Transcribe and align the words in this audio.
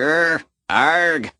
Grr, 0.00 0.42
arg. 0.70 1.30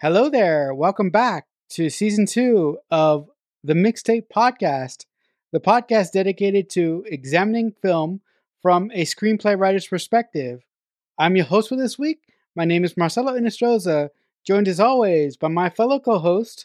Hello 0.00 0.30
there. 0.30 0.72
Welcome 0.72 1.10
back 1.10 1.46
to 1.72 1.90
season 1.90 2.24
two 2.24 2.78
of 2.90 3.28
the 3.62 3.74
Mixtape 3.74 4.28
Podcast, 4.34 5.04
the 5.52 5.60
podcast 5.60 6.12
dedicated 6.12 6.70
to 6.70 7.04
examining 7.06 7.72
film 7.82 8.22
from 8.62 8.90
a 8.94 9.04
screenplay 9.04 9.60
writer's 9.60 9.88
perspective. 9.88 10.64
I'm 11.18 11.36
your 11.36 11.44
host 11.44 11.68
for 11.68 11.76
this 11.76 11.98
week. 11.98 12.20
My 12.56 12.64
name 12.64 12.82
is 12.82 12.96
Marcelo 12.96 13.38
Inestroza, 13.38 14.08
joined 14.46 14.66
as 14.66 14.80
always 14.80 15.36
by 15.36 15.48
my 15.48 15.68
fellow 15.68 16.00
co-host, 16.00 16.64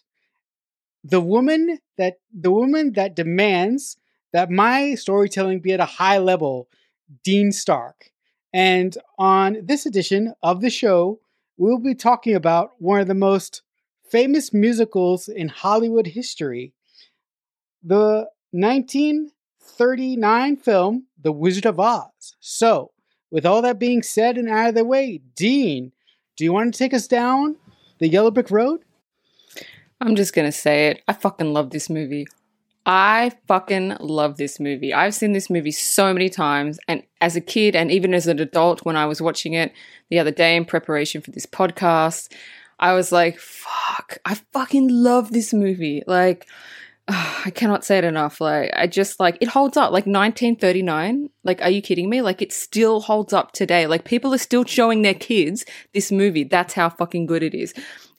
the 1.03 1.19
woman 1.19 1.79
that 1.97 2.19
the 2.33 2.51
woman 2.51 2.93
that 2.93 3.17
demands 3.17 3.97
that 4.31 4.49
my 4.49 4.95
storytelling 4.95 5.59
be 5.59 5.73
at 5.73 5.81
a 5.81 5.85
high 5.99 6.19
level, 6.19 6.69
Dean 7.25 7.51
Stark. 7.51 8.13
And 8.55 8.97
on 9.19 9.59
this 9.63 9.85
edition 9.85 10.33
of 10.41 10.61
the 10.61 10.69
show, 10.69 11.19
we'll 11.57 11.77
be 11.77 11.93
talking 11.93 12.35
about 12.35 12.71
one 12.79 13.01
of 13.01 13.07
the 13.07 13.13
most 13.13 13.61
famous 14.09 14.53
musicals 14.53 15.27
in 15.27 15.49
Hollywood 15.49 16.07
history. 16.07 16.71
The 17.83 18.29
1939 18.51 20.55
film, 20.55 21.07
The 21.21 21.33
Wizard 21.33 21.65
of 21.65 21.81
Oz. 21.81 22.37
So, 22.39 22.91
with 23.29 23.45
all 23.45 23.61
that 23.61 23.77
being 23.77 24.01
said 24.01 24.37
and 24.37 24.47
out 24.47 24.69
of 24.69 24.75
the 24.75 24.85
way, 24.85 25.19
Dean, 25.35 25.91
do 26.37 26.45
you 26.45 26.53
want 26.53 26.73
to 26.73 26.77
take 26.77 26.93
us 26.93 27.09
down 27.09 27.57
the 27.99 28.07
Yellow 28.07 28.31
Brick 28.31 28.51
Road? 28.51 28.85
I'm 29.99 30.15
just 30.15 30.33
gonna 30.33 30.53
say 30.53 30.87
it. 30.87 31.03
I 31.09 31.13
fucking 31.13 31.51
love 31.51 31.71
this 31.71 31.89
movie. 31.89 32.25
I 32.85 33.31
fucking 33.47 33.97
love 33.99 34.37
this 34.37 34.59
movie. 34.59 34.93
I've 34.93 35.15
seen 35.15 35.33
this 35.33 35.49
movie 35.49 35.71
so 35.71 36.13
many 36.13 36.29
times, 36.29 36.79
and 36.87 37.03
as 37.19 37.35
a 37.35 37.41
kid, 37.41 37.75
and 37.75 37.91
even 37.91 38.13
as 38.13 38.27
an 38.27 38.39
adult, 38.39 38.85
when 38.85 38.95
I 38.95 39.07
was 39.07 39.21
watching 39.21 39.53
it 39.53 39.73
the 40.09 40.19
other 40.19 40.31
day 40.31 40.55
in 40.55 40.65
preparation 40.65 41.21
for 41.21 41.31
this 41.31 41.47
podcast, 41.47 42.31
I 42.79 42.93
was 42.93 43.11
like, 43.11 43.39
fuck, 43.39 44.19
I 44.25 44.35
fucking 44.53 44.89
love 44.89 45.31
this 45.31 45.53
movie. 45.53 46.03
Like, 46.05 46.47
I 47.07 47.51
cannot 47.55 47.85
say 47.85 47.97
it 47.97 48.03
enough. 48.03 48.39
Like, 48.41 48.71
I 48.75 48.87
just 48.87 49.19
like 49.19 49.37
it 49.41 49.47
holds 49.47 49.77
up. 49.77 49.91
Like 49.91 50.05
1939. 50.05 51.29
Like, 51.43 51.61
are 51.61 51.69
you 51.69 51.81
kidding 51.81 52.09
me? 52.09 52.21
Like, 52.21 52.41
it 52.41 52.51
still 52.51 53.01
holds 53.01 53.33
up 53.33 53.51
today. 53.51 53.87
Like, 53.87 54.03
people 54.05 54.33
are 54.33 54.39
still 54.39 54.65
showing 54.65 55.01
their 55.01 55.13
kids 55.13 55.65
this 55.93 56.11
movie. 56.11 56.43
That's 56.43 56.73
how 56.73 56.89
fucking 56.89 57.25
good 57.25 57.43
it 57.43 57.53
is. 57.53 57.73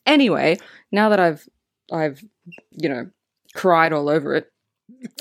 Anyway, 0.06 0.56
now 0.90 1.08
that 1.08 1.20
I've, 1.20 1.48
I've, 1.92 2.24
you 2.70 2.88
know, 2.88 3.10
cried 3.54 3.92
all 3.92 4.08
over 4.08 4.34
it. 4.34 4.50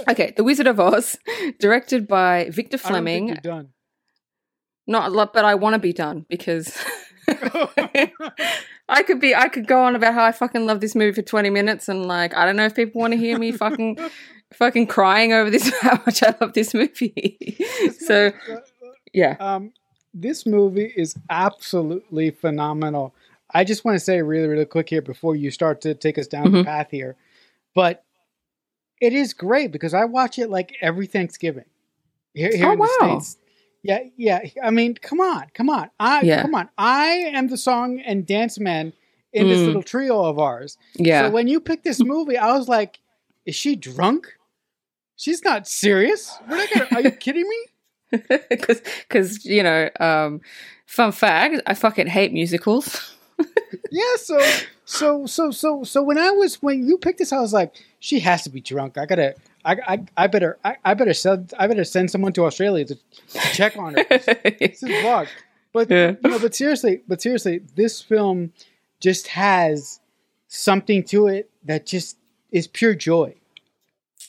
Okay, 0.10 0.34
The 0.36 0.44
Wizard 0.44 0.68
of 0.68 0.80
Oz, 0.80 1.18
directed 1.60 2.08
by 2.08 2.50
Victor 2.52 2.78
Fleming. 2.78 3.28
you're 3.30 3.38
done. 3.38 3.70
Not 4.88 5.08
a 5.08 5.14
lot, 5.14 5.34
but 5.34 5.44
I 5.46 5.56
want 5.56 5.74
to 5.74 5.80
be 5.80 5.94
done 5.94 6.26
because 6.30 6.78
I 7.28 9.04
could 9.06 9.20
be. 9.20 9.34
I 9.34 9.48
could 9.48 9.68
go 9.68 9.84
on 9.84 9.96
about 9.96 10.14
how 10.14 10.24
I 10.24 10.32
fucking 10.32 10.66
love 10.66 10.80
this 10.80 10.94
movie 10.96 11.12
for 11.14 11.22
twenty 11.24 11.50
minutes, 11.50 11.90
and 11.90 12.06
like 12.06 12.36
I 12.36 12.46
don't 12.46 12.56
know 12.56 12.66
if 12.66 12.76
people 12.76 13.02
want 13.02 13.14
to 13.14 13.18
hear 13.18 13.40
me 13.40 13.52
fucking, 13.52 13.98
fucking 14.54 14.88
crying 14.88 15.34
over 15.34 15.50
this 15.50 15.74
how 15.82 16.00
much 16.06 16.22
I 16.22 16.36
love 16.40 16.54
this 16.54 16.74
movie. 16.76 17.58
so 17.98 18.32
yeah, 19.14 19.36
Um, 19.40 19.74
this 20.14 20.46
movie 20.46 20.94
is 20.96 21.16
absolutely 21.30 22.30
phenomenal. 22.30 23.16
I 23.52 23.64
just 23.64 23.86
want 23.86 23.96
to 23.96 24.04
say 24.04 24.22
really, 24.22 24.48
really 24.48 24.66
quick 24.66 24.90
here 24.90 25.02
before 25.02 25.36
you 25.36 25.50
start 25.50 25.82
to 25.82 25.96
take 25.96 26.18
us 26.20 26.28
down 26.28 26.52
the 26.52 26.60
Mhm. 26.60 26.66
path 26.66 26.88
here, 26.92 27.16
but 27.74 28.04
it 29.06 29.14
is 29.14 29.34
great 29.34 29.72
because 29.72 29.94
I 29.94 30.06
watch 30.06 30.38
it 30.40 30.50
like 30.50 30.76
every 30.82 31.08
Thanksgiving 31.08 31.66
here, 32.34 32.56
here 32.56 32.70
Oh, 32.70 32.74
in 32.74 32.80
the 32.80 32.90
wow. 33.02 33.20
states. 33.20 33.38
Yeah, 33.84 34.00
yeah. 34.18 34.40
I 34.64 34.72
mean, 34.72 34.96
come 34.96 35.22
on, 35.22 35.46
come 35.54 35.70
on. 35.70 35.90
I 36.00 36.24
Yeah. 36.24 36.42
come 36.42 36.56
on. 36.56 36.70
I 36.78 37.08
am 37.38 37.48
the 37.50 37.58
song 37.58 38.00
and 38.00 38.26
dance 38.26 38.60
man 38.60 38.94
in 39.32 39.48
this 39.48 39.62
Mm. 39.62 39.68
little 39.68 39.84
trio 39.84 40.24
of 40.24 40.40
ours. 40.40 40.78
yeah. 40.96 41.22
So 41.28 41.30
when 41.30 41.48
you 41.48 41.60
picked 41.60 41.84
this 41.84 42.04
movie, 42.14 42.38
I 42.38 42.52
was 42.58 42.68
like, 42.68 43.00
is 43.46 43.56
she 43.56 43.76
drunk? 43.76 44.28
She's 45.18 45.44
not 45.44 45.68
serious. 45.68 46.38
We're 46.50 46.58
not 46.58 46.70
gonna, 46.70 46.88
are 46.94 47.02
you 47.02 47.12
kidding 47.12 47.48
me? 47.48 47.58
because 48.50 48.82
because 49.08 49.46
you 49.46 49.64
know 49.64 49.90
um 50.00 50.40
fun 50.86 51.12
fact 51.12 51.60
i 51.66 51.74
fucking 51.74 52.06
hate 52.08 52.32
musicals 52.32 53.15
Yeah, 53.92 54.16
so 54.18 54.40
so 54.86 55.26
so 55.26 55.52
so 55.52 55.84
so 55.84 56.04
when 56.04 56.18
I 56.18 56.32
was 56.32 56.62
when 56.62 56.88
you 56.88 56.98
picked 56.98 57.20
this, 57.20 57.32
I 57.34 57.40
was 57.40 57.54
like, 57.54 57.74
she 58.00 58.20
has 58.22 58.44
to 58.44 58.50
be 58.50 58.62
drunk. 58.62 58.98
I 58.98 59.06
gotta, 59.06 59.36
I 59.64 59.76
I, 59.88 60.06
I 60.18 60.28
better, 60.28 60.58
I, 60.64 60.78
I 60.84 60.94
better 60.94 61.14
send, 61.14 61.54
I 61.58 61.68
better 61.68 61.84
send 61.84 62.12
someone 62.12 62.34
to 62.34 62.46
Australia 62.46 62.86
to, 62.86 62.98
check 63.54 63.78
on 63.78 63.96
her. 63.96 64.04
this 64.10 64.84
is 64.84 64.90
vlog. 64.90 65.28
But 65.74 65.90
Yeah. 65.90 66.16
no, 66.24 66.40
but 66.40 66.54
seriously, 66.56 67.02
but 67.08 67.22
seriously, 67.22 67.62
this 67.76 68.02
film 68.02 68.54
just 69.00 69.28
has 69.28 70.00
something 70.48 71.04
to 71.04 71.28
it 71.28 71.50
that 71.66 71.86
just 71.86 72.18
is 72.52 72.68
pure 72.68 72.96
joy. 72.96 73.36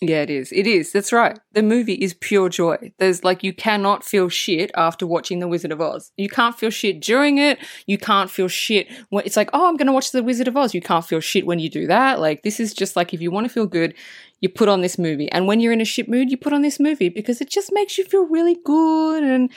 Yeah 0.01 0.23
it 0.23 0.31
is. 0.31 0.53
It 0.53 0.67
is. 0.67 0.93
That's 0.93 1.13
right. 1.13 1.39
The 1.53 1.63
movie 1.63 1.95
is 1.95 2.15
pure 2.15 2.49
joy. 2.49 2.93
There's 2.99 3.25
like 3.25 3.43
you 3.43 3.53
cannot 3.53 4.05
feel 4.05 4.29
shit 4.29 4.71
after 4.77 5.07
watching 5.07 5.39
the 5.39 5.49
wizard 5.49 5.73
of 5.73 5.81
oz. 5.81 6.13
You 6.17 6.29
can't 6.29 6.59
feel 6.59 6.71
shit 6.71 7.01
during 7.01 7.39
it. 7.39 7.59
You 7.87 7.99
can't 7.99 8.31
feel 8.31 8.49
shit 8.49 8.89
when 9.11 9.25
it's 9.25 9.37
like 9.37 9.51
oh 9.53 9.69
i'm 9.69 9.77
gonna 9.77 9.93
watch 9.93 10.13
the 10.13 10.23
wizard 10.23 10.49
of 10.49 10.57
oz. 10.57 10.75
You 10.75 10.81
can't 10.81 11.05
feel 11.05 11.21
shit 11.21 11.47
when 11.47 11.59
you 11.59 11.69
do 11.69 11.87
that. 11.87 12.21
Like 12.21 12.43
this 12.43 12.61
is 12.61 12.75
just 12.75 12.97
like 12.97 13.15
if 13.15 13.21
you 13.21 13.31
want 13.31 13.47
to 13.47 13.53
feel 13.53 13.67
good 13.67 13.95
you 14.41 14.49
put 14.51 14.69
on 14.69 14.83
this 14.83 14.99
movie. 14.99 15.31
And 15.33 15.47
when 15.47 15.61
you're 15.61 15.73
in 15.73 15.81
a 15.81 15.85
shit 15.87 16.09
mood 16.09 16.31
you 16.31 16.37
put 16.37 16.53
on 16.53 16.63
this 16.63 16.79
movie 16.79 17.09
because 17.09 17.41
it 17.41 17.51
just 17.51 17.73
makes 17.73 17.97
you 17.99 18.05
feel 18.05 18.27
really 18.27 18.57
good 18.65 19.23
and 19.23 19.51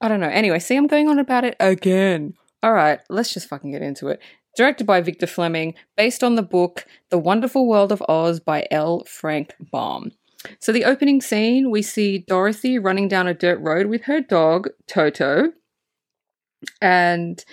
I 0.00 0.08
don't 0.08 0.20
know. 0.20 0.28
Anyway, 0.28 0.58
see, 0.60 0.76
I'm 0.76 0.86
going 0.86 1.08
on 1.08 1.18
about 1.18 1.44
it 1.44 1.56
again. 1.60 2.34
All 2.62 2.72
right, 2.72 3.00
let's 3.08 3.32
just 3.32 3.48
fucking 3.48 3.70
get 3.70 3.82
into 3.82 4.08
it. 4.08 4.20
Directed 4.56 4.84
by 4.84 5.00
Victor 5.00 5.26
Fleming, 5.26 5.74
based 5.96 6.24
on 6.24 6.34
the 6.34 6.42
book 6.42 6.86
The 7.10 7.18
Wonderful 7.18 7.68
World 7.68 7.92
of 7.92 8.02
Oz 8.08 8.40
by 8.40 8.66
L. 8.70 9.04
Frank 9.04 9.54
Baum. 9.70 10.12
So, 10.58 10.72
the 10.72 10.84
opening 10.84 11.20
scene, 11.20 11.70
we 11.70 11.82
see 11.82 12.18
Dorothy 12.18 12.78
running 12.78 13.08
down 13.08 13.26
a 13.26 13.34
dirt 13.34 13.60
road 13.60 13.86
with 13.86 14.04
her 14.04 14.20
dog, 14.20 14.68
Toto. 14.86 15.52
And 16.80 17.44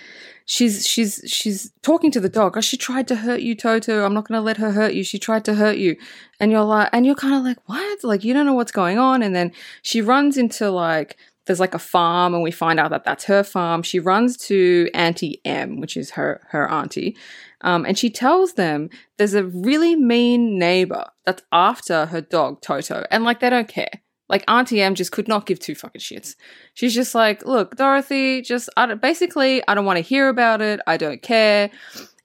she's 0.48 0.86
she's 0.86 1.22
she's 1.26 1.70
talking 1.82 2.10
to 2.10 2.20
the 2.20 2.28
dog. 2.28 2.56
Oh, 2.56 2.60
she 2.60 2.76
tried 2.76 3.06
to 3.08 3.16
hurt 3.16 3.40
you, 3.40 3.54
Toto. 3.54 4.04
I'm 4.04 4.14
not 4.14 4.26
gonna 4.26 4.40
let 4.40 4.56
her 4.56 4.72
hurt 4.72 4.94
you. 4.94 5.04
She 5.04 5.18
tried 5.18 5.44
to 5.44 5.54
hurt 5.54 5.76
you. 5.76 5.96
And 6.40 6.50
you're 6.50 6.64
like 6.64 6.88
and 6.92 7.06
you're 7.06 7.14
kind 7.14 7.34
of 7.34 7.44
like, 7.44 7.58
what? 7.68 8.02
Like 8.02 8.24
you 8.24 8.34
don't 8.34 8.46
know 8.46 8.54
what's 8.54 8.72
going 8.72 8.98
on. 8.98 9.22
And 9.22 9.36
then 9.36 9.52
she 9.82 10.00
runs 10.00 10.36
into 10.36 10.70
like 10.70 11.16
there's 11.48 11.58
like 11.58 11.74
a 11.74 11.78
farm 11.78 12.34
and 12.34 12.42
we 12.42 12.50
find 12.50 12.78
out 12.78 12.90
that 12.90 13.04
that's 13.04 13.24
her 13.24 13.42
farm. 13.42 13.82
She 13.82 13.98
runs 13.98 14.36
to 14.48 14.88
auntie 14.94 15.40
m 15.44 15.80
which 15.80 15.96
is 15.96 16.10
her 16.10 16.46
her 16.50 16.70
auntie 16.70 17.16
um, 17.62 17.84
and 17.84 17.98
she 17.98 18.10
tells 18.10 18.52
them 18.52 18.90
there's 19.16 19.34
a 19.34 19.44
really 19.44 19.96
mean 19.96 20.58
neighbor 20.58 21.06
that's 21.24 21.42
after 21.50 22.06
her 22.06 22.20
dog 22.20 22.60
toto 22.60 23.04
and 23.10 23.24
like 23.24 23.40
they 23.40 23.50
don't 23.50 23.66
care. 23.66 23.90
Like 24.28 24.44
auntie 24.46 24.82
m 24.82 24.94
just 24.94 25.10
could 25.10 25.26
not 25.26 25.46
give 25.46 25.58
two 25.58 25.74
fucking 25.74 26.02
shits. 26.02 26.36
She's 26.74 26.94
just 26.94 27.14
like 27.14 27.44
look 27.46 27.76
dorothy 27.76 28.42
just 28.42 28.68
I 28.76 28.94
basically 28.94 29.66
i 29.66 29.74
don't 29.74 29.86
want 29.86 29.96
to 29.96 30.02
hear 30.02 30.28
about 30.28 30.60
it. 30.60 30.80
I 30.86 30.98
don't 30.98 31.22
care. 31.22 31.70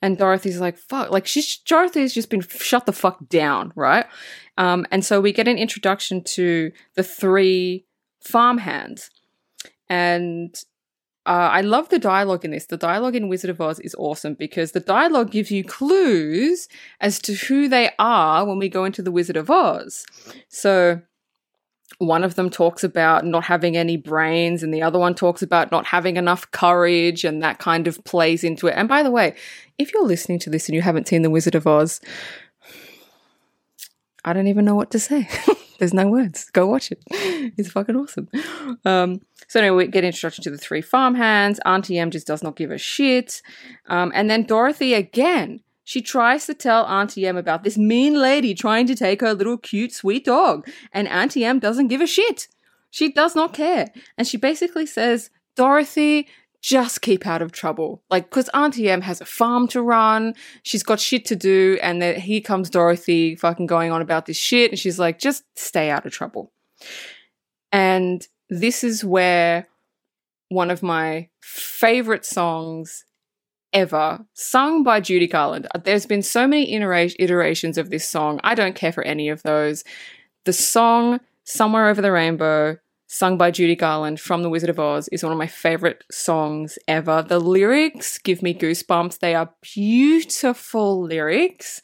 And 0.01 0.17
dorothy's 0.17 0.59
like 0.59 0.77
fuck 0.77 1.11
like 1.11 1.25
she's 1.25 1.57
dorothy's 1.59 2.13
just 2.13 2.29
been 2.29 2.41
shut 2.41 2.85
the 2.85 2.91
fuck 2.91 3.29
down 3.29 3.71
right? 3.77 4.05
Um, 4.57 4.85
and 4.91 5.03
so 5.03 5.21
we 5.21 5.31
get 5.31 5.47
an 5.47 5.57
introduction 5.57 6.23
to 6.35 6.71
the 6.95 7.03
three 7.03 7.85
farmhands. 8.23 9.09
And 9.89 10.55
uh, 11.25 11.49
I 11.51 11.61
love 11.61 11.89
the 11.89 11.99
dialogue 11.99 12.43
in 12.43 12.51
this. 12.51 12.65
The 12.65 12.77
dialogue 12.77 13.15
in 13.15 13.29
Wizard 13.29 13.49
of 13.49 13.61
Oz 13.61 13.79
is 13.79 13.95
awesome 13.97 14.33
because 14.33 14.71
the 14.71 14.79
dialogue 14.81 15.31
gives 15.31 15.51
you 15.51 15.63
clues 15.63 16.67
as 16.99 17.19
to 17.19 17.33
who 17.33 17.69
they 17.69 17.91
are 17.97 18.45
when 18.45 18.59
we 18.59 18.67
go 18.67 18.83
into 18.83 19.01
the 19.01 19.11
Wizard 19.11 19.37
of 19.37 19.49
Oz. 19.49 20.05
So 20.49 21.01
one 21.99 22.23
of 22.23 22.35
them 22.35 22.49
talks 22.49 22.83
about 22.83 23.25
not 23.25 23.45
having 23.45 23.77
any 23.77 23.95
brains, 23.95 24.63
and 24.63 24.73
the 24.73 24.81
other 24.81 24.99
one 24.99 25.15
talks 25.15 25.41
about 25.41 25.71
not 25.71 25.85
having 25.87 26.17
enough 26.17 26.49
courage, 26.51 27.23
and 27.23 27.41
that 27.41 27.59
kind 27.59 27.87
of 27.87 28.03
plays 28.03 28.43
into 28.43 28.67
it. 28.67 28.73
And 28.75 28.89
by 28.89 29.03
the 29.03 29.11
way, 29.11 29.35
if 29.77 29.93
you're 29.93 30.05
listening 30.05 30.39
to 30.39 30.49
this 30.49 30.67
and 30.67 30.75
you 30.75 30.81
haven't 30.81 31.07
seen 31.07 31.21
The 31.21 31.29
Wizard 31.29 31.55
of 31.55 31.67
Oz, 31.67 32.01
I 34.25 34.33
don't 34.33 34.47
even 34.47 34.65
know 34.65 34.75
what 34.75 34.91
to 34.91 34.99
say. 34.99 35.29
There's 35.79 35.93
no 35.93 36.07
words. 36.07 36.49
Go 36.51 36.67
watch 36.67 36.91
it. 36.91 37.03
It's 37.57 37.71
fucking 37.71 37.95
awesome. 37.95 38.29
Um, 38.85 39.19
so 39.47 39.59
anyway, 39.59 39.85
we 39.85 39.91
get 39.91 40.05
introduction 40.05 40.43
to 40.45 40.49
the 40.49 40.57
three 40.57 40.81
farmhands. 40.81 41.59
Auntie 41.65 41.99
M 41.99 42.09
just 42.09 42.25
does 42.25 42.41
not 42.41 42.55
give 42.55 42.71
a 42.71 42.77
shit. 42.77 43.41
Um, 43.87 44.11
and 44.15 44.29
then 44.29 44.43
Dorothy 44.43 44.93
again. 44.93 45.59
She 45.83 46.01
tries 46.01 46.45
to 46.45 46.53
tell 46.53 46.85
Auntie 46.85 47.27
M 47.27 47.35
about 47.35 47.63
this 47.63 47.77
mean 47.77 48.13
lady 48.13 48.53
trying 48.53 48.87
to 48.87 48.95
take 48.95 49.19
her 49.21 49.33
little 49.33 49.57
cute 49.57 49.91
sweet 49.91 50.23
dog. 50.25 50.67
And 50.93 51.07
Auntie 51.09 51.43
M 51.43 51.59
doesn't 51.59 51.89
give 51.89 52.01
a 52.01 52.07
shit. 52.07 52.47
She 52.89 53.11
does 53.11 53.35
not 53.35 53.53
care. 53.53 53.91
And 54.17 54.25
she 54.25 54.37
basically 54.37 54.85
says, 54.85 55.29
Dorothy, 55.55 56.27
just 56.63 57.01
keep 57.01 57.27
out 57.27 57.41
of 57.41 57.51
trouble. 57.51 58.01
Like, 58.09 58.29
because 58.29 58.49
Auntie 58.53 58.89
M 58.89 59.01
has 59.01 59.19
a 59.19 59.25
farm 59.25 59.67
to 59.67 59.81
run, 59.81 60.33
she's 60.63 60.81
got 60.81 60.99
shit 60.99 61.25
to 61.25 61.35
do, 61.35 61.77
and 61.83 62.01
then 62.01 62.19
here 62.19 62.39
comes 62.39 62.69
Dorothy 62.69 63.35
fucking 63.35 63.67
going 63.67 63.91
on 63.91 64.01
about 64.01 64.25
this 64.25 64.37
shit, 64.37 64.71
and 64.71 64.79
she's 64.79 64.97
like, 64.97 65.19
just 65.19 65.43
stay 65.55 65.89
out 65.89 66.05
of 66.05 66.13
trouble. 66.13 66.53
And 67.73 68.25
this 68.49 68.83
is 68.83 69.03
where 69.03 69.67
one 70.47 70.71
of 70.71 70.81
my 70.81 71.27
favorite 71.41 72.25
songs 72.25 73.03
ever, 73.73 74.25
sung 74.33 74.83
by 74.83 75.01
Judy 75.01 75.27
Garland. 75.27 75.67
Uh, 75.75 75.79
there's 75.83 76.05
been 76.05 76.21
so 76.21 76.47
many 76.47 76.71
itera- 76.73 77.15
iterations 77.19 77.77
of 77.77 77.89
this 77.89 78.07
song. 78.07 78.39
I 78.41 78.55
don't 78.55 78.75
care 78.75 78.93
for 78.93 79.03
any 79.03 79.27
of 79.27 79.43
those. 79.43 79.83
The 80.45 80.53
song 80.53 81.19
Somewhere 81.43 81.89
Over 81.89 82.01
the 82.01 82.11
Rainbow, 82.11 82.77
sung 83.13 83.37
by 83.37 83.51
Judy 83.51 83.75
Garland 83.75 84.19
from 84.19 84.41
The 84.41 84.49
Wizard 84.49 84.71
of 84.71 84.79
Oz, 84.79 85.07
is 85.09 85.21
one 85.21 85.31
of 85.31 85.37
my 85.37 85.45
favorite 85.45 86.03
songs 86.11 86.79
ever. 86.87 87.21
The 87.21 87.37
lyrics 87.37 88.17
give 88.17 88.41
me 88.41 88.55
goosebumps. 88.55 89.19
They 89.19 89.35
are 89.35 89.53
beautiful 89.61 91.03
lyrics. 91.03 91.83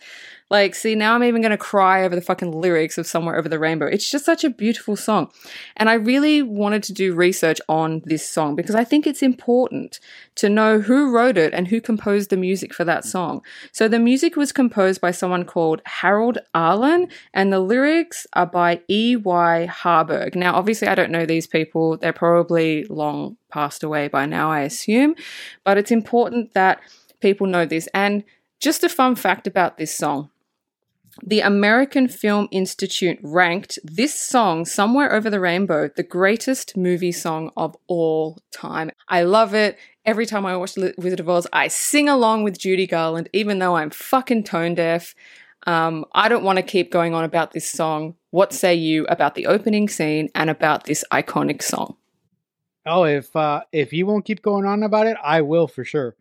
Like, 0.49 0.73
see, 0.73 0.95
now 0.95 1.13
I'm 1.13 1.23
even 1.23 1.41
going 1.41 1.51
to 1.51 1.57
cry 1.57 2.03
over 2.03 2.15
the 2.15 2.21
fucking 2.21 2.51
lyrics 2.51 2.97
of 2.97 3.05
Somewhere 3.05 3.37
Over 3.37 3.47
the 3.47 3.59
Rainbow. 3.59 3.85
It's 3.85 4.09
just 4.09 4.25
such 4.25 4.43
a 4.43 4.49
beautiful 4.49 4.95
song. 4.95 5.31
And 5.77 5.89
I 5.89 5.93
really 5.93 6.41
wanted 6.41 6.81
to 6.83 6.93
do 6.93 7.13
research 7.13 7.61
on 7.69 8.01
this 8.05 8.27
song 8.27 8.55
because 8.55 8.73
I 8.73 8.83
think 8.83 9.05
it's 9.05 9.21
important 9.21 9.99
to 10.35 10.49
know 10.49 10.79
who 10.79 11.13
wrote 11.13 11.37
it 11.37 11.53
and 11.53 11.67
who 11.67 11.79
composed 11.79 12.31
the 12.31 12.37
music 12.37 12.73
for 12.73 12.83
that 12.83 13.05
song. 13.05 13.41
So 13.71 13.87
the 13.87 13.99
music 13.99 14.35
was 14.35 14.51
composed 14.51 14.99
by 15.01 15.11
someone 15.11 15.45
called 15.45 15.81
Harold 15.85 16.39
Arlen 16.55 17.09
and 17.33 17.53
the 17.53 17.59
lyrics 17.59 18.25
are 18.33 18.47
by 18.47 18.81
E.Y. 18.89 19.65
Harburg. 19.67 20.35
Now, 20.35 20.55
obviously, 20.55 20.87
I 20.87 20.95
don't 20.95 21.11
know 21.11 21.27
these 21.27 21.45
people. 21.45 21.97
They're 21.97 22.11
probably 22.11 22.85
long 22.85 23.37
passed 23.51 23.83
away 23.83 24.07
by 24.07 24.25
now, 24.25 24.51
I 24.51 24.61
assume. 24.61 25.13
But 25.63 25.77
it's 25.77 25.91
important 25.91 26.53
that 26.53 26.79
people 27.19 27.45
know 27.45 27.65
this. 27.65 27.87
And 27.93 28.23
just 28.59 28.83
a 28.83 28.89
fun 28.89 29.15
fact 29.15 29.45
about 29.45 29.77
this 29.77 29.95
song 29.95 30.31
the 31.23 31.41
American 31.41 32.07
Film 32.07 32.47
Institute 32.51 33.19
ranked 33.21 33.79
this 33.83 34.13
song, 34.13 34.65
Somewhere 34.65 35.13
Over 35.13 35.29
the 35.29 35.39
Rainbow, 35.39 35.89
the 35.95 36.03
greatest 36.03 36.75
movie 36.77 37.11
song 37.11 37.51
of 37.57 37.75
all 37.87 38.39
time. 38.51 38.91
I 39.07 39.23
love 39.23 39.53
it. 39.53 39.77
Every 40.05 40.25
time 40.25 40.45
I 40.45 40.57
watch 40.57 40.73
The 40.73 40.93
Wizard 40.97 41.19
of 41.19 41.29
Oz, 41.29 41.47
I 41.53 41.67
sing 41.67 42.09
along 42.09 42.43
with 42.43 42.57
Judy 42.57 42.87
Garland, 42.87 43.29
even 43.33 43.59
though 43.59 43.75
I'm 43.75 43.89
fucking 43.89 44.43
tone 44.43 44.75
deaf. 44.75 45.13
Um, 45.67 46.05
I 46.13 46.29
don't 46.29 46.43
want 46.43 46.57
to 46.57 46.63
keep 46.63 46.91
going 46.91 47.13
on 47.13 47.23
about 47.23 47.51
this 47.51 47.69
song. 47.69 48.15
What 48.31 48.53
say 48.53 48.75
you 48.75 49.05
about 49.07 49.35
the 49.35 49.47
opening 49.47 49.89
scene 49.89 50.29
and 50.33 50.49
about 50.49 50.85
this 50.85 51.03
iconic 51.11 51.61
song? 51.61 51.97
Oh, 52.85 53.03
if 53.03 53.35
uh, 53.35 53.61
if 53.71 53.91
you 53.93 54.05
won't 54.05 54.25
keep 54.25 54.41
going 54.41 54.65
on 54.65 54.83
about 54.83 55.05
it, 55.05 55.17
I 55.23 55.41
will 55.41 55.67
for 55.67 55.83
sure. 55.83 56.15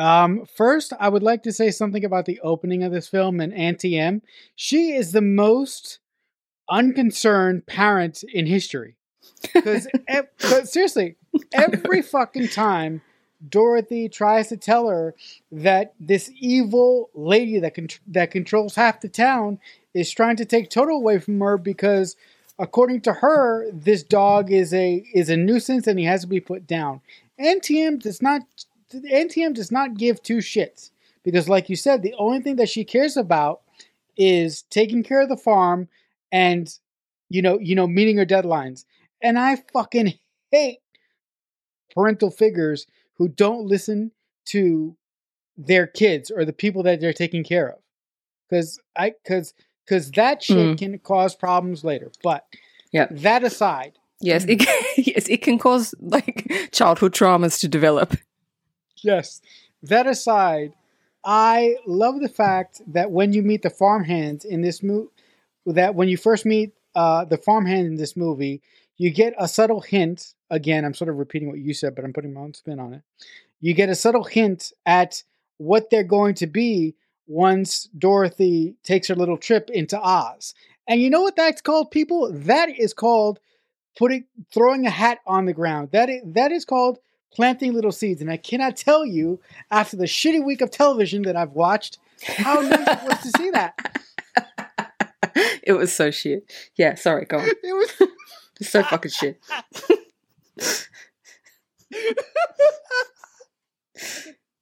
Um, 0.00 0.46
first, 0.56 0.94
I 0.98 1.10
would 1.10 1.22
like 1.22 1.42
to 1.42 1.52
say 1.52 1.70
something 1.70 2.06
about 2.06 2.24
the 2.24 2.40
opening 2.40 2.82
of 2.82 2.90
this 2.90 3.06
film 3.06 3.38
and 3.38 3.52
Auntie 3.52 3.98
M. 3.98 4.22
She 4.56 4.92
is 4.92 5.12
the 5.12 5.20
most 5.20 5.98
unconcerned 6.70 7.66
parent 7.66 8.24
in 8.32 8.46
history. 8.46 8.96
Because 9.52 9.86
seriously, 10.64 11.16
every 11.52 12.00
fucking 12.16 12.48
time 12.48 13.02
Dorothy 13.46 14.08
tries 14.08 14.48
to 14.48 14.56
tell 14.56 14.88
her 14.88 15.14
that 15.52 15.92
this 16.00 16.30
evil 16.40 17.10
lady 17.14 17.58
that 17.58 17.74
con- 17.74 17.88
that 18.06 18.30
controls 18.30 18.76
half 18.76 19.00
the 19.00 19.08
town 19.08 19.58
is 19.92 20.10
trying 20.10 20.36
to 20.36 20.44
take 20.46 20.70
Toto 20.70 20.92
away 20.92 21.18
from 21.18 21.40
her 21.40 21.58
because 21.58 22.16
according 22.58 23.00
to 23.02 23.12
her 23.14 23.70
this 23.72 24.02
dog 24.02 24.50
is 24.50 24.72
a 24.74 25.04
is 25.14 25.28
a 25.30 25.36
nuisance 25.36 25.86
and 25.86 25.98
he 25.98 26.04
has 26.04 26.22
to 26.22 26.26
be 26.26 26.40
put 26.40 26.66
down. 26.66 27.00
Auntie 27.38 27.80
M 27.80 27.98
does 27.98 28.20
not 28.20 28.42
Auntie 29.10 29.42
M 29.42 29.52
does 29.52 29.70
not 29.70 29.96
give 29.96 30.22
two 30.22 30.38
shits 30.38 30.90
because, 31.22 31.48
like 31.48 31.68
you 31.68 31.76
said, 31.76 32.02
the 32.02 32.14
only 32.18 32.40
thing 32.40 32.56
that 32.56 32.68
she 32.68 32.84
cares 32.84 33.16
about 33.16 33.62
is 34.16 34.62
taking 34.62 35.02
care 35.02 35.20
of 35.20 35.28
the 35.28 35.36
farm 35.36 35.88
and 36.32 36.78
you 37.30 37.40
know, 37.40 37.58
you 37.58 37.74
know, 37.74 37.86
meeting 37.86 38.18
her 38.18 38.26
deadlines. 38.26 38.84
And 39.22 39.38
I 39.38 39.56
fucking 39.72 40.14
hate 40.50 40.80
parental 41.94 42.30
figures 42.30 42.86
who 43.14 43.28
don't 43.28 43.66
listen 43.66 44.12
to 44.46 44.96
their 45.56 45.86
kids 45.86 46.30
or 46.30 46.44
the 46.44 46.52
people 46.52 46.82
that 46.82 47.00
they're 47.00 47.12
taking 47.12 47.44
care 47.44 47.68
of. 47.68 47.78
Cause 48.50 48.80
I 48.96 49.14
cause 49.26 49.54
cause 49.88 50.10
that 50.12 50.42
shit 50.42 50.56
mm. 50.56 50.78
can 50.78 50.98
cause 50.98 51.36
problems 51.36 51.84
later. 51.84 52.10
But 52.22 52.44
yeah, 52.92 53.06
that 53.10 53.44
aside. 53.44 53.92
Yes, 54.20 54.44
it 54.48 54.60
yes, 54.96 55.28
it 55.28 55.42
can 55.42 55.58
cause 55.58 55.94
like 56.00 56.50
childhood 56.72 57.12
traumas 57.12 57.60
to 57.60 57.68
develop 57.68 58.16
yes. 59.02 59.40
That 59.82 60.06
aside, 60.06 60.74
I 61.24 61.76
love 61.86 62.20
the 62.20 62.28
fact 62.28 62.82
that 62.86 63.10
when 63.10 63.32
you 63.32 63.42
meet 63.42 63.62
the 63.62 63.70
farmhands 63.70 64.44
in 64.44 64.62
this 64.62 64.82
movie, 64.82 65.10
that 65.66 65.94
when 65.94 66.08
you 66.08 66.16
first 66.16 66.46
meet 66.46 66.72
uh, 66.94 67.24
the 67.24 67.36
farmhand 67.36 67.86
in 67.86 67.96
this 67.96 68.16
movie, 68.16 68.62
you 68.96 69.10
get 69.10 69.34
a 69.38 69.48
subtle 69.48 69.80
hint. 69.80 70.34
Again, 70.50 70.84
I'm 70.84 70.94
sort 70.94 71.10
of 71.10 71.16
repeating 71.16 71.48
what 71.48 71.58
you 71.58 71.74
said, 71.74 71.94
but 71.94 72.04
I'm 72.04 72.12
putting 72.12 72.34
my 72.34 72.40
own 72.40 72.54
spin 72.54 72.80
on 72.80 72.94
it. 72.94 73.02
You 73.60 73.74
get 73.74 73.88
a 73.88 73.94
subtle 73.94 74.24
hint 74.24 74.72
at 74.86 75.22
what 75.58 75.90
they're 75.90 76.02
going 76.02 76.34
to 76.36 76.46
be 76.46 76.94
once 77.26 77.88
Dorothy 77.96 78.74
takes 78.82 79.08
her 79.08 79.14
little 79.14 79.36
trip 79.36 79.70
into 79.70 80.00
Oz. 80.00 80.54
And 80.88 81.00
you 81.00 81.10
know 81.10 81.20
what 81.20 81.36
that's 81.36 81.60
called, 81.60 81.90
people? 81.90 82.32
That 82.32 82.68
is 82.70 82.92
called 82.92 83.38
putting 83.96 84.24
throwing 84.52 84.86
a 84.86 84.90
hat 84.90 85.18
on 85.26 85.44
the 85.44 85.52
ground. 85.52 85.90
That 85.92 86.08
is, 86.08 86.22
that 86.24 86.50
is 86.50 86.64
called 86.64 86.98
planting 87.32 87.72
little 87.72 87.92
seeds. 87.92 88.20
And 88.20 88.30
I 88.30 88.36
cannot 88.36 88.76
tell 88.76 89.04
you, 89.04 89.40
after 89.70 89.96
the 89.96 90.04
shitty 90.04 90.44
week 90.44 90.60
of 90.60 90.70
television 90.70 91.22
that 91.22 91.36
I've 91.36 91.52
watched, 91.52 91.98
how 92.24 92.60
nice 92.60 92.88
it 92.88 93.08
was 93.08 93.18
to 93.20 93.30
see 93.38 93.50
that. 93.50 94.00
It 95.62 95.72
was 95.74 95.92
so 95.92 96.10
shit. 96.10 96.52
Yeah, 96.76 96.94
sorry, 96.96 97.24
go 97.24 97.38
on. 97.38 97.48
It 97.62 98.64
was 98.64 98.68
so 98.68 98.82
fucking 98.82 99.10
shit. 99.10 99.40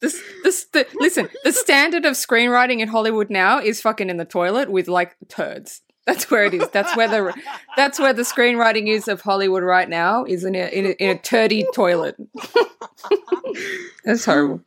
this, 0.00 0.22
this, 0.44 0.66
the, 0.72 0.86
listen. 0.94 1.28
The 1.42 1.52
standard 1.52 2.04
of 2.04 2.14
screenwriting 2.14 2.78
in 2.78 2.86
Hollywood 2.86 3.28
now 3.28 3.58
is 3.58 3.80
fucking 3.80 4.08
in 4.08 4.16
the 4.16 4.24
toilet 4.24 4.70
with 4.70 4.86
like 4.86 5.16
turds. 5.26 5.82
That's 6.08 6.30
where 6.30 6.46
it 6.46 6.54
is. 6.54 6.66
That's 6.70 6.96
where 6.96 7.06
the 7.06 7.34
that's 7.76 7.98
where 7.98 8.14
the 8.14 8.22
screenwriting 8.22 8.88
is 8.88 9.08
of 9.08 9.20
Hollywood 9.20 9.62
right 9.62 9.86
now. 9.86 10.24
Is 10.24 10.42
in 10.42 10.54
a 10.54 10.66
in 10.68 10.86
a, 10.86 10.88
in 10.92 11.10
a 11.10 11.18
turdy 11.18 11.66
toilet. 11.74 12.16
that's 14.04 14.24
horrible. 14.24 14.62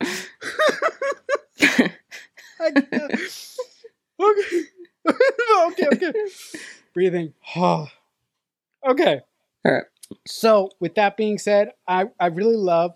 okay. 1.60 1.90
okay. 4.20 5.86
Okay. 5.92 6.12
Breathing. 6.94 7.34
okay. 7.56 7.88
All 8.86 9.20
right. 9.64 9.84
So, 10.24 10.70
with 10.78 10.94
that 10.94 11.16
being 11.16 11.38
said, 11.38 11.72
I 11.88 12.04
I 12.20 12.26
really 12.26 12.56
love 12.56 12.94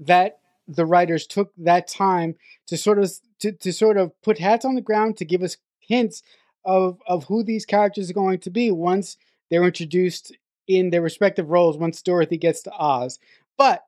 that 0.00 0.40
the 0.68 0.84
writers 0.84 1.26
took 1.26 1.50
that 1.56 1.88
time 1.88 2.34
to 2.66 2.76
sort 2.76 2.98
of 2.98 3.10
to, 3.38 3.52
to 3.52 3.72
sort 3.72 3.96
of 3.96 4.12
put 4.20 4.38
hats 4.38 4.66
on 4.66 4.74
the 4.74 4.82
ground 4.82 5.16
to 5.16 5.24
give 5.24 5.42
us 5.42 5.56
hints 5.78 6.22
of 6.66 6.98
of 7.06 7.24
who 7.24 7.42
these 7.42 7.64
characters 7.64 8.10
are 8.10 8.14
going 8.14 8.40
to 8.40 8.50
be 8.50 8.70
once 8.70 9.16
they're 9.50 9.64
introduced 9.64 10.36
in 10.66 10.90
their 10.90 11.02
respective 11.02 11.48
roles 11.48 11.78
once 11.78 12.02
Dorothy 12.02 12.36
gets 12.36 12.62
to 12.62 12.72
Oz. 12.72 13.18
But 13.56 13.84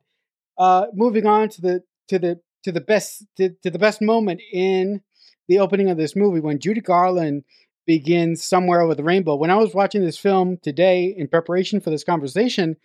uh, 0.57 0.87
moving 0.95 1.27
on 1.27 1.49
to 1.51 1.61
the 1.61 1.83
to 2.09 2.19
the 2.19 2.41
to 2.63 2.73
the 2.73 2.81
best 2.81 3.25
to, 3.37 3.51
to 3.63 3.71
the 3.71 3.79
best 3.79 4.01
moment 4.01 4.41
in 4.53 5.03
the 5.49 5.59
opening 5.59 5.91
of 5.91 5.97
this 5.97 6.15
movie 6.15 6.41
when 6.41 6.59
Judy 6.59 6.81
Garland 6.81 7.45
begins 7.87 8.45
somewhere 8.45 8.83
over 8.83 8.95
the 8.95 9.03
rainbow. 9.03 9.35
When 9.35 9.51
I 9.51 9.57
was 9.57 9.75
watching 9.75 10.05
this 10.05 10.19
film 10.19 10.59
today 10.59 11.15
in 11.17 11.27
preparation 11.27 11.81
for 11.81 11.91
this 11.91 12.05
conversation, 12.05 12.77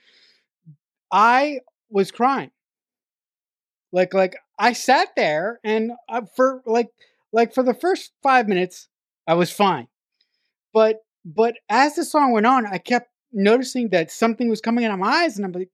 I 1.12 1.60
was 1.90 2.10
crying. 2.12 2.52
Like 3.92 4.14
like 4.14 4.36
I 4.58 4.74
sat 4.74 5.10
there 5.16 5.60
and 5.64 5.92
uh, 6.10 6.22
for 6.36 6.64
like 6.66 6.90
like 7.32 7.54
for 7.54 7.64
the 7.64 7.74
first 7.74 8.12
5 8.22 8.48
minutes 8.48 8.88
I 9.28 9.36
was 9.36 9.52
fine. 9.52 9.88
But 10.74 11.04
but 11.26 11.56
as 11.70 11.96
the 11.96 12.04
song 12.04 12.32
went 12.32 12.46
on, 12.46 12.66
I 12.66 12.78
kept 12.78 13.10
noticing 13.32 13.90
that 13.90 14.12
something 14.12 14.50
was 14.50 14.62
coming 14.62 14.86
out 14.86 14.94
of 14.94 15.00
my 15.00 15.24
eyes, 15.24 15.38
and 15.38 15.46
I'm 15.46 15.52
like, 15.52 15.70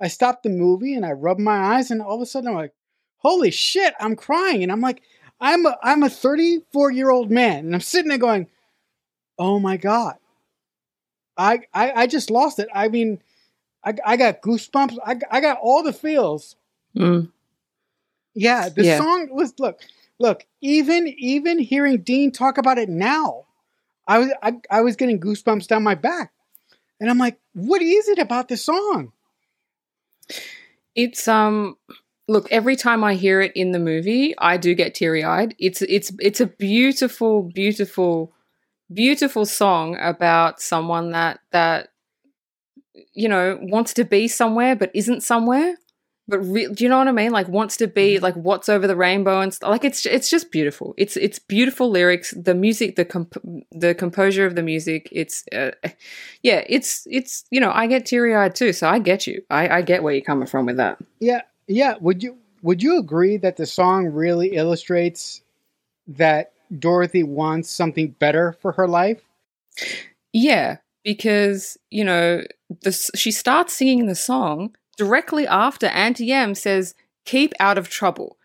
I 0.00 0.08
stopped 0.08 0.42
the 0.42 0.50
movie 0.50 0.94
and 0.94 1.04
I 1.04 1.12
rubbed 1.12 1.40
my 1.40 1.76
eyes, 1.76 1.90
and 1.90 2.00
all 2.00 2.16
of 2.16 2.22
a 2.22 2.26
sudden 2.26 2.48
I'm 2.48 2.54
like, 2.54 2.72
holy 3.18 3.50
shit, 3.50 3.94
I'm 4.00 4.16
crying, 4.16 4.62
and 4.62 4.72
I'm 4.72 4.80
like, 4.80 5.02
I'm 5.40 5.66
a 5.66 5.76
I'm 5.82 6.02
a 6.02 6.10
34 6.10 6.90
year 6.92 7.10
old 7.10 7.30
man, 7.30 7.66
and 7.66 7.74
I'm 7.74 7.80
sitting 7.80 8.08
there 8.08 8.18
going, 8.18 8.48
oh 9.38 9.58
my 9.58 9.76
god, 9.76 10.16
I 11.36 11.60
I, 11.72 11.92
I 11.92 12.06
just 12.06 12.30
lost 12.30 12.58
it. 12.58 12.68
I 12.74 12.88
mean, 12.88 13.22
I 13.84 13.94
I 14.04 14.16
got 14.16 14.42
goosebumps. 14.42 14.96
I 15.04 15.18
I 15.30 15.40
got 15.40 15.58
all 15.60 15.82
the 15.82 15.92
feels. 15.92 16.56
Mm. 16.96 17.30
Yeah, 18.34 18.68
the 18.68 18.84
yeah. 18.84 18.98
song 18.98 19.28
was 19.30 19.54
look 19.58 19.80
look, 20.18 20.46
even 20.60 21.08
even 21.18 21.58
hearing 21.58 22.02
Dean 22.02 22.30
talk 22.32 22.58
about 22.58 22.78
it 22.78 22.88
now, 22.88 23.46
I 24.06 24.18
was 24.18 24.32
I, 24.42 24.52
I 24.70 24.80
was 24.82 24.96
getting 24.96 25.20
goosebumps 25.20 25.66
down 25.66 25.82
my 25.82 25.94
back. 25.94 26.32
And 27.00 27.10
I'm 27.10 27.18
like, 27.18 27.38
what 27.54 27.82
is 27.82 28.08
it 28.08 28.18
about 28.18 28.48
this 28.48 28.64
song? 28.64 29.12
It's 30.94 31.26
um 31.28 31.76
look, 32.28 32.50
every 32.50 32.76
time 32.76 33.04
I 33.04 33.14
hear 33.14 33.40
it 33.40 33.52
in 33.54 33.72
the 33.72 33.78
movie, 33.78 34.34
I 34.38 34.56
do 34.56 34.74
get 34.74 34.94
teary-eyed. 34.94 35.54
It's 35.58 35.82
it's 35.82 36.12
it's 36.20 36.40
a 36.40 36.46
beautiful 36.46 37.42
beautiful 37.42 38.32
beautiful 38.92 39.46
song 39.46 39.96
about 40.00 40.60
someone 40.60 41.10
that 41.10 41.40
that 41.50 41.88
you 43.12 43.28
know 43.28 43.58
wants 43.62 43.94
to 43.94 44.04
be 44.04 44.28
somewhere 44.28 44.76
but 44.76 44.90
isn't 44.94 45.22
somewhere 45.22 45.74
but 46.26 46.38
re- 46.38 46.68
do 46.68 46.84
you 46.84 46.88
know 46.88 46.98
what 46.98 47.08
I 47.08 47.12
mean? 47.12 47.32
Like 47.32 47.48
wants 47.48 47.76
to 47.78 47.86
be 47.86 48.18
like 48.18 48.34
what's 48.34 48.68
over 48.68 48.86
the 48.86 48.96
rainbow 48.96 49.40
and 49.40 49.52
stuff. 49.52 49.68
Like 49.68 49.84
it's 49.84 50.06
it's 50.06 50.30
just 50.30 50.50
beautiful. 50.50 50.94
It's 50.96 51.16
it's 51.16 51.38
beautiful 51.38 51.90
lyrics. 51.90 52.32
The 52.32 52.54
music, 52.54 52.96
the 52.96 53.04
comp- 53.04 53.42
the 53.70 53.94
composure 53.94 54.46
of 54.46 54.54
the 54.54 54.62
music. 54.62 55.08
It's 55.12 55.44
uh, 55.52 55.72
yeah. 56.42 56.64
It's 56.66 57.06
it's 57.10 57.44
you 57.50 57.60
know 57.60 57.70
I 57.70 57.86
get 57.86 58.06
teary 58.06 58.34
eyed 58.34 58.54
too. 58.54 58.72
So 58.72 58.88
I 58.88 58.98
get 58.98 59.26
you. 59.26 59.42
I 59.50 59.68
I 59.68 59.82
get 59.82 60.02
where 60.02 60.14
you're 60.14 60.24
coming 60.24 60.46
from 60.46 60.66
with 60.66 60.78
that. 60.78 60.98
Yeah, 61.20 61.42
yeah. 61.66 61.96
Would 62.00 62.22
you 62.22 62.38
would 62.62 62.82
you 62.82 62.98
agree 62.98 63.36
that 63.38 63.58
the 63.58 63.66
song 63.66 64.06
really 64.06 64.54
illustrates 64.56 65.42
that 66.08 66.52
Dorothy 66.78 67.22
wants 67.22 67.70
something 67.70 68.12
better 68.18 68.56
for 68.62 68.72
her 68.72 68.88
life? 68.88 69.20
Yeah, 70.32 70.78
because 71.04 71.76
you 71.90 72.04
know 72.04 72.44
this. 72.80 73.10
She 73.14 73.30
starts 73.30 73.74
singing 73.74 74.06
the 74.06 74.14
song 74.14 74.74
directly 74.94 75.46
after 75.46 75.86
Auntie 75.86 76.32
Em 76.32 76.54
says, 76.54 76.94
keep 77.24 77.52
out 77.60 77.78
of 77.78 77.88
trouble. 77.88 78.36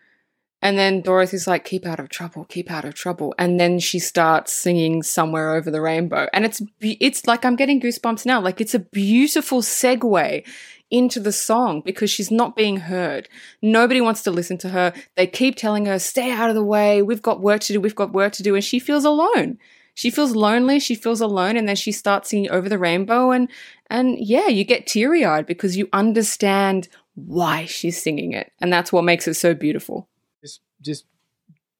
And 0.62 0.76
then 0.78 1.00
Dorothy's 1.00 1.46
like, 1.46 1.64
keep 1.64 1.86
out 1.86 2.00
of 2.00 2.10
trouble, 2.10 2.44
keep 2.44 2.70
out 2.70 2.84
of 2.84 2.94
trouble. 2.94 3.34
And 3.38 3.58
then 3.58 3.78
she 3.78 3.98
starts 3.98 4.52
singing 4.52 5.02
somewhere 5.02 5.54
over 5.54 5.70
the 5.70 5.80
rainbow. 5.80 6.28
And 6.34 6.44
it's, 6.44 6.60
it's 6.80 7.26
like, 7.26 7.44
I'm 7.44 7.56
getting 7.56 7.80
goosebumps 7.80 8.26
now. 8.26 8.40
Like 8.40 8.60
it's 8.60 8.74
a 8.74 8.80
beautiful 8.80 9.62
segue 9.62 10.46
into 10.90 11.20
the 11.20 11.32
song 11.32 11.80
because 11.82 12.10
she's 12.10 12.30
not 12.30 12.56
being 12.56 12.76
heard. 12.76 13.28
Nobody 13.62 14.00
wants 14.00 14.22
to 14.24 14.30
listen 14.30 14.58
to 14.58 14.68
her. 14.70 14.92
They 15.16 15.26
keep 15.26 15.56
telling 15.56 15.86
her, 15.86 15.98
stay 15.98 16.30
out 16.30 16.50
of 16.50 16.56
the 16.56 16.64
way. 16.64 17.00
We've 17.00 17.22
got 17.22 17.40
work 17.40 17.62
to 17.62 17.72
do. 17.72 17.80
We've 17.80 17.94
got 17.94 18.12
work 18.12 18.32
to 18.34 18.42
do. 18.42 18.54
And 18.54 18.64
she 18.64 18.78
feels 18.78 19.06
alone. 19.06 19.58
She 19.94 20.10
feels 20.10 20.36
lonely. 20.36 20.78
She 20.78 20.94
feels 20.94 21.22
alone. 21.22 21.56
And 21.56 21.68
then 21.68 21.76
she 21.76 21.92
starts 21.92 22.30
singing 22.30 22.50
over 22.50 22.68
the 22.68 22.78
rainbow. 22.78 23.30
And, 23.30 23.48
and 23.90 24.16
yeah, 24.18 24.46
you 24.46 24.64
get 24.64 24.86
teary 24.86 25.24
eyed 25.24 25.46
because 25.46 25.76
you 25.76 25.88
understand 25.92 26.88
why 27.14 27.66
she's 27.66 28.00
singing 28.00 28.32
it. 28.32 28.52
And 28.60 28.72
that's 28.72 28.92
what 28.92 29.04
makes 29.04 29.28
it 29.28 29.34
so 29.34 29.52
beautiful. 29.54 30.08
Just, 30.42 30.60
just, 30.80 31.04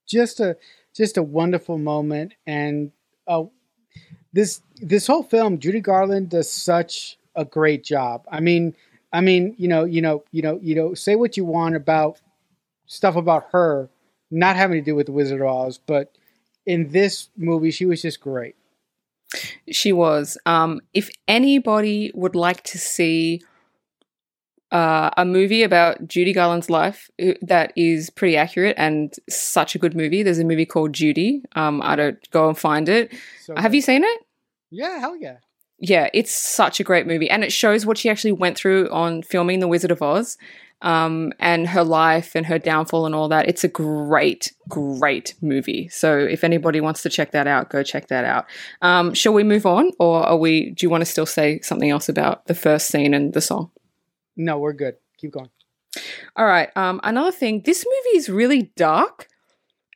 just 0.06 0.40
a, 0.40 0.56
just 0.94 1.16
a 1.16 1.22
wonderful 1.22 1.78
moment. 1.78 2.34
And, 2.46 2.92
uh, 3.26 3.44
this, 4.32 4.60
this 4.76 5.06
whole 5.06 5.22
film, 5.22 5.58
Judy 5.58 5.80
Garland 5.80 6.28
does 6.28 6.50
such 6.50 7.18
a 7.34 7.44
great 7.44 7.84
job. 7.84 8.24
I 8.30 8.40
mean, 8.40 8.74
I 9.12 9.20
mean, 9.20 9.54
you 9.58 9.68
know, 9.68 9.84
you 9.84 10.02
know, 10.02 10.24
you 10.30 10.42
know, 10.42 10.58
you 10.62 10.74
know, 10.74 10.94
say 10.94 11.16
what 11.16 11.36
you 11.36 11.44
want 11.44 11.74
about 11.74 12.20
stuff 12.86 13.16
about 13.16 13.48
her 13.52 13.88
not 14.30 14.56
having 14.56 14.78
to 14.78 14.84
do 14.84 14.94
with 14.94 15.06
the 15.06 15.12
Wizard 15.12 15.40
of 15.40 15.46
Oz, 15.48 15.78
but 15.78 16.16
in 16.66 16.90
this 16.90 17.28
movie, 17.36 17.70
she 17.70 17.86
was 17.86 18.02
just 18.02 18.20
great. 18.20 18.54
She 19.70 19.92
was. 19.92 20.38
Um, 20.46 20.80
if 20.92 21.10
anybody 21.28 22.10
would 22.14 22.34
like 22.34 22.62
to 22.64 22.78
see 22.78 23.42
uh, 24.72 25.10
a 25.16 25.24
movie 25.24 25.62
about 25.62 26.06
Judy 26.06 26.32
Garland's 26.32 26.70
life 26.70 27.10
uh, 27.22 27.32
that 27.42 27.72
is 27.76 28.10
pretty 28.10 28.36
accurate 28.36 28.76
and 28.78 29.14
such 29.28 29.74
a 29.74 29.78
good 29.78 29.96
movie, 29.96 30.22
there's 30.22 30.38
a 30.38 30.44
movie 30.44 30.66
called 30.66 30.92
Judy. 30.92 31.42
Um, 31.54 31.80
I 31.82 31.96
don't 31.96 32.30
go 32.30 32.48
and 32.48 32.58
find 32.58 32.88
it. 32.88 33.12
So 33.44 33.54
Have 33.56 33.74
you 33.74 33.82
seen 33.82 34.04
it? 34.04 34.20
Yeah, 34.70 34.98
hell 34.98 35.16
yeah. 35.16 35.36
Yeah, 35.82 36.08
it's 36.12 36.30
such 36.30 36.78
a 36.78 36.84
great 36.84 37.06
movie, 37.06 37.30
and 37.30 37.42
it 37.42 37.52
shows 37.52 37.86
what 37.86 37.96
she 37.96 38.10
actually 38.10 38.32
went 38.32 38.58
through 38.58 38.90
on 38.90 39.22
filming 39.22 39.60
The 39.60 39.68
Wizard 39.68 39.90
of 39.90 40.02
Oz 40.02 40.36
um, 40.82 41.32
and 41.38 41.68
her 41.68 41.84
life 41.84 42.34
and 42.34 42.46
her 42.46 42.58
downfall 42.58 43.06
and 43.06 43.14
all 43.14 43.28
that. 43.28 43.48
It's 43.48 43.64
a 43.64 43.68
great, 43.68 44.52
great 44.68 45.34
movie. 45.40 45.88
So 45.88 46.18
if 46.18 46.44
anybody 46.44 46.80
wants 46.80 47.02
to 47.02 47.10
check 47.10 47.32
that 47.32 47.46
out, 47.46 47.70
go 47.70 47.82
check 47.82 48.08
that 48.08 48.24
out. 48.24 48.46
Um, 48.82 49.14
shall 49.14 49.32
we 49.32 49.44
move 49.44 49.66
on, 49.66 49.90
or 49.98 50.22
are 50.26 50.36
we? 50.36 50.70
Do 50.70 50.84
you 50.84 50.90
want 50.90 51.02
to 51.02 51.06
still 51.06 51.26
say 51.26 51.60
something 51.60 51.90
else 51.90 52.08
about 52.08 52.46
the 52.46 52.54
first 52.54 52.88
scene 52.88 53.14
and 53.14 53.32
the 53.32 53.40
song? 53.40 53.70
No, 54.36 54.58
we're 54.58 54.72
good. 54.72 54.96
Keep 55.18 55.32
going. 55.32 55.50
All 56.36 56.46
right. 56.46 56.74
Um, 56.76 57.00
another 57.02 57.32
thing. 57.32 57.62
This 57.64 57.84
movie 57.84 58.16
is 58.16 58.28
really 58.28 58.72
dark. 58.76 59.28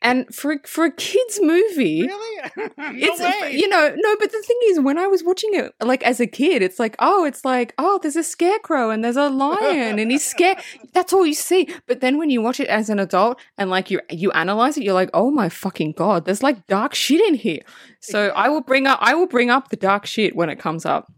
And 0.05 0.33
for 0.35 0.59
for 0.67 0.85
a 0.85 0.93
kids 0.93 1.41
movie, 1.41 2.03
really, 2.03 2.51
no 2.57 2.71
it's 2.79 3.21
uh, 3.23 3.33
way. 3.41 3.53
you 3.53 3.67
know 3.67 3.95
no. 3.97 4.17
But 4.21 4.33
the 4.33 4.43
thing 4.43 4.59
is, 4.67 4.79
when 4.79 4.99
I 4.99 5.07
was 5.07 5.25
watching 5.25 5.55
it, 5.55 5.73
like 5.81 6.03
as 6.03 6.21
a 6.21 6.27
kid, 6.27 6.61
it's 6.61 6.79
like 6.79 6.95
oh, 6.99 7.25
it's 7.25 7.43
like 7.43 7.75
oh, 7.79 7.99
there's 8.03 8.15
a 8.15 8.23
scarecrow 8.23 8.91
and 8.91 9.03
there's 9.03 9.17
a 9.17 9.31
lion 9.31 9.99
and 9.99 10.11
he's 10.11 10.25
scared. 10.25 10.59
That's 10.93 11.15
all 11.15 11.25
you 11.25 11.33
see. 11.33 11.75
But 11.87 12.01
then 12.01 12.19
when 12.19 12.29
you 12.29 12.43
watch 12.43 12.61
it 12.61 12.69
as 12.69 12.91
an 12.91 12.99
adult 12.99 13.41
and 13.57 13.71
like 13.71 13.91
you 13.91 13.99
you 14.11 14.31
analyze 14.33 14.77
it, 14.77 14.85
you're 14.85 14.93
like 14.93 15.11
oh 15.15 15.31
my 15.31 15.49
fucking 15.49 15.93
god, 15.93 16.27
there's 16.27 16.43
like 16.43 16.67
dark 16.67 16.95
shit 16.95 17.23
in 17.23 17.35
here. 17.35 17.63
So 18.01 18.29
I 18.37 18.51
will 18.51 18.61
bring 18.61 18.87
up 18.87 18.99
I 19.01 19.15
will 19.15 19.27
bring 19.27 19.49
up 19.49 19.71
the 19.71 19.77
dark 19.77 20.05
shit 20.05 20.37
when 20.37 20.51
it 20.51 20.59
comes 20.59 20.85
up 20.85 21.11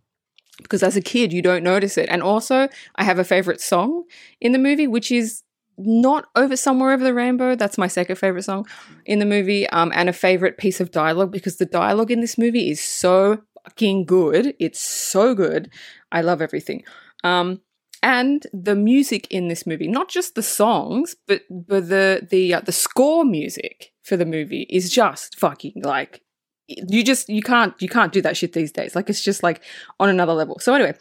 because 0.63 0.85
as 0.85 0.97
a 0.97 1.03
kid 1.03 1.33
you 1.33 1.43
don't 1.43 1.65
notice 1.65 1.99
it. 1.99 2.09
And 2.09 2.23
also, 2.23 2.69
I 2.95 3.03
have 3.03 3.19
a 3.19 3.25
favorite 3.25 3.61
song 3.61 4.05
in 4.41 4.53
the 4.53 4.59
movie, 4.59 4.87
which 4.87 5.11
is 5.11 5.43
not 5.79 6.27
over 6.37 6.57
somewhere 6.57 6.93
over 6.93 7.05
the 7.05 7.13
rainbow 7.13 7.55
that's 7.55 7.77
my 7.77 7.87
second 7.87 8.17
favorite 8.17 8.43
song 8.43 8.67
in 9.05 9.19
the 9.19 9.27
movie 9.27 9.69
um, 9.71 9.93
and 9.95 10.09
a 10.09 10.13
favorite 10.13 10.57
piece 10.57 10.81
of 10.81 10.91
dialogue 10.91 11.31
because 11.31 11.57
the 11.57 11.67
dialogue 11.67 12.11
in 12.11 12.21
this 12.21 12.39
movie 12.39 12.71
is 12.71 12.81
so 12.81 13.43
fucking 13.67 14.05
good. 14.05 14.55
It's 14.59 14.81
so 14.81 15.35
good. 15.35 15.71
I 16.13 16.23
love 16.23 16.41
everything. 16.41 16.85
Um, 17.25 17.61
and 18.03 18.47
the 18.53 18.77
music 18.77 19.27
in 19.31 19.49
this 19.49 19.67
movie 19.67 19.89
not 19.89 20.09
just 20.09 20.35
the 20.35 20.43
songs 20.43 21.17
but 21.27 21.41
but 21.51 21.89
the 21.89 22.29
the 22.31 22.53
uh, 22.53 22.61
the 22.61 22.71
score 22.71 23.25
music 23.25 23.91
for 24.03 24.19
the 24.19 24.27
movie 24.27 24.67
is 24.69 24.91
just 24.91 25.39
fucking 25.39 25.73
like 25.83 26.21
you 26.69 27.03
just 27.03 27.29
you 27.31 27.43
can't 27.43 27.75
you 27.81 27.89
can't 27.89 28.13
do 28.13 28.21
that 28.21 28.37
shit 28.37 28.53
these 28.53 28.71
days. 28.71 28.95
Like 28.95 29.09
it's 29.09 29.23
just 29.23 29.43
like 29.43 29.63
on 29.99 30.11
another 30.11 30.35
level. 30.35 30.59
So 30.59 30.75
anyway 30.75 30.95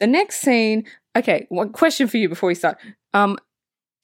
the 0.00 0.06
next 0.08 0.40
scene 0.40 0.84
okay 1.16 1.46
one 1.48 1.70
question 1.70 2.08
for 2.08 2.16
you 2.16 2.28
before 2.28 2.48
we 2.48 2.56
start. 2.56 2.76
Um 3.14 3.38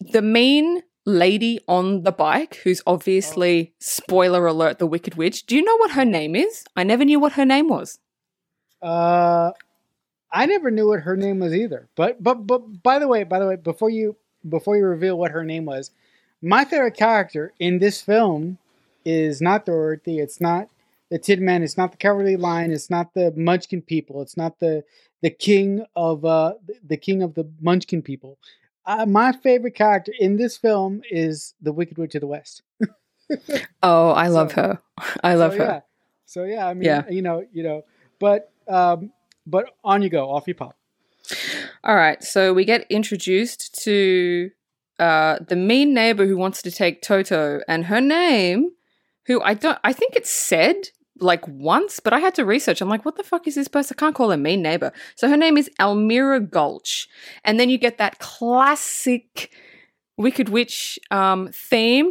the 0.00 0.22
main 0.22 0.82
lady 1.04 1.60
on 1.66 2.02
the 2.02 2.12
bike, 2.12 2.56
who's 2.56 2.82
obviously, 2.86 3.72
spoiler 3.80 4.46
alert, 4.46 4.78
the 4.78 4.86
Wicked 4.86 5.14
Witch, 5.14 5.46
do 5.46 5.56
you 5.56 5.62
know 5.62 5.76
what 5.78 5.92
her 5.92 6.04
name 6.04 6.36
is? 6.36 6.64
I 6.76 6.84
never 6.84 7.04
knew 7.04 7.18
what 7.18 7.32
her 7.32 7.44
name 7.44 7.68
was. 7.68 7.98
Uh, 8.82 9.52
I 10.30 10.46
never 10.46 10.70
knew 10.70 10.88
what 10.88 11.00
her 11.00 11.16
name 11.16 11.40
was 11.40 11.54
either. 11.54 11.88
But 11.96 12.22
but 12.22 12.46
but 12.46 12.82
by 12.82 12.98
the 12.98 13.08
way, 13.08 13.24
by 13.24 13.38
the 13.38 13.46
way, 13.46 13.56
before 13.56 13.90
you 13.90 14.16
before 14.48 14.76
you 14.76 14.84
reveal 14.84 15.18
what 15.18 15.32
her 15.32 15.44
name 15.44 15.64
was, 15.64 15.90
my 16.42 16.64
favorite 16.64 16.96
character 16.96 17.52
in 17.58 17.78
this 17.78 18.00
film 18.00 18.58
is 19.04 19.40
not 19.40 19.66
Dorothy. 19.66 20.20
It's 20.20 20.40
not 20.40 20.68
the 21.10 21.18
Tin 21.18 21.44
Man. 21.44 21.62
It's 21.62 21.78
not 21.78 21.92
the 21.92 21.96
Cowardly 21.96 22.36
Lion. 22.36 22.70
It's 22.70 22.90
not 22.90 23.14
the 23.14 23.32
Munchkin 23.36 23.82
people. 23.82 24.22
It's 24.22 24.36
not 24.36 24.60
the 24.60 24.84
the 25.22 25.30
king 25.30 25.84
of 25.96 26.24
uh 26.24 26.54
the 26.86 26.98
king 26.98 27.22
of 27.22 27.34
the 27.34 27.50
Munchkin 27.60 28.02
people 28.02 28.38
uh, 28.88 29.04
my 29.04 29.32
favorite 29.32 29.74
character 29.74 30.12
in 30.18 30.36
this 30.36 30.56
film 30.56 31.02
is 31.10 31.54
the 31.60 31.72
Wicked 31.72 31.98
Witch 31.98 32.14
of 32.14 32.22
the 32.22 32.26
West. 32.26 32.62
oh, 33.82 34.10
I 34.10 34.28
love 34.28 34.50
so, 34.50 34.62
her. 34.62 34.82
I 35.22 35.34
love 35.34 35.52
so, 35.52 35.58
her. 35.58 35.64
Yeah. 35.64 35.80
So 36.24 36.44
yeah, 36.44 36.66
I 36.66 36.74
mean, 36.74 36.84
yeah. 36.84 37.02
you 37.08 37.20
know, 37.20 37.44
you 37.52 37.62
know, 37.62 37.84
but 38.18 38.50
um, 38.66 39.12
but 39.46 39.66
on 39.84 40.02
you 40.02 40.08
go, 40.08 40.30
off 40.30 40.48
you 40.48 40.54
pop. 40.54 40.76
All 41.84 41.94
right, 41.94 42.22
so 42.24 42.54
we 42.54 42.64
get 42.64 42.86
introduced 42.90 43.82
to 43.84 44.50
uh, 44.98 45.38
the 45.46 45.56
mean 45.56 45.92
neighbor 45.92 46.26
who 46.26 46.38
wants 46.38 46.62
to 46.62 46.70
take 46.70 47.02
Toto, 47.02 47.60
and 47.68 47.86
her 47.86 48.00
name, 48.00 48.70
who 49.26 49.42
I 49.42 49.52
don't, 49.52 49.78
I 49.84 49.92
think 49.92 50.16
it's 50.16 50.30
said 50.30 50.88
like 51.20 51.46
once, 51.46 52.00
but 52.00 52.12
I 52.12 52.20
had 52.20 52.34
to 52.36 52.44
research. 52.44 52.80
I'm 52.80 52.88
like, 52.88 53.04
what 53.04 53.16
the 53.16 53.22
fuck 53.22 53.46
is 53.46 53.54
this 53.54 53.68
person? 53.68 53.96
I 53.96 54.00
can't 54.00 54.14
call 54.14 54.30
her 54.30 54.36
mean 54.36 54.62
neighbor. 54.62 54.92
So 55.16 55.28
her 55.28 55.36
name 55.36 55.56
is 55.56 55.70
Elmira 55.80 56.40
Gulch. 56.40 57.08
And 57.44 57.58
then 57.58 57.70
you 57.70 57.78
get 57.78 57.98
that 57.98 58.18
classic 58.18 59.52
Wicked 60.18 60.48
Witch 60.48 60.98
um, 61.12 61.48
theme 61.52 62.10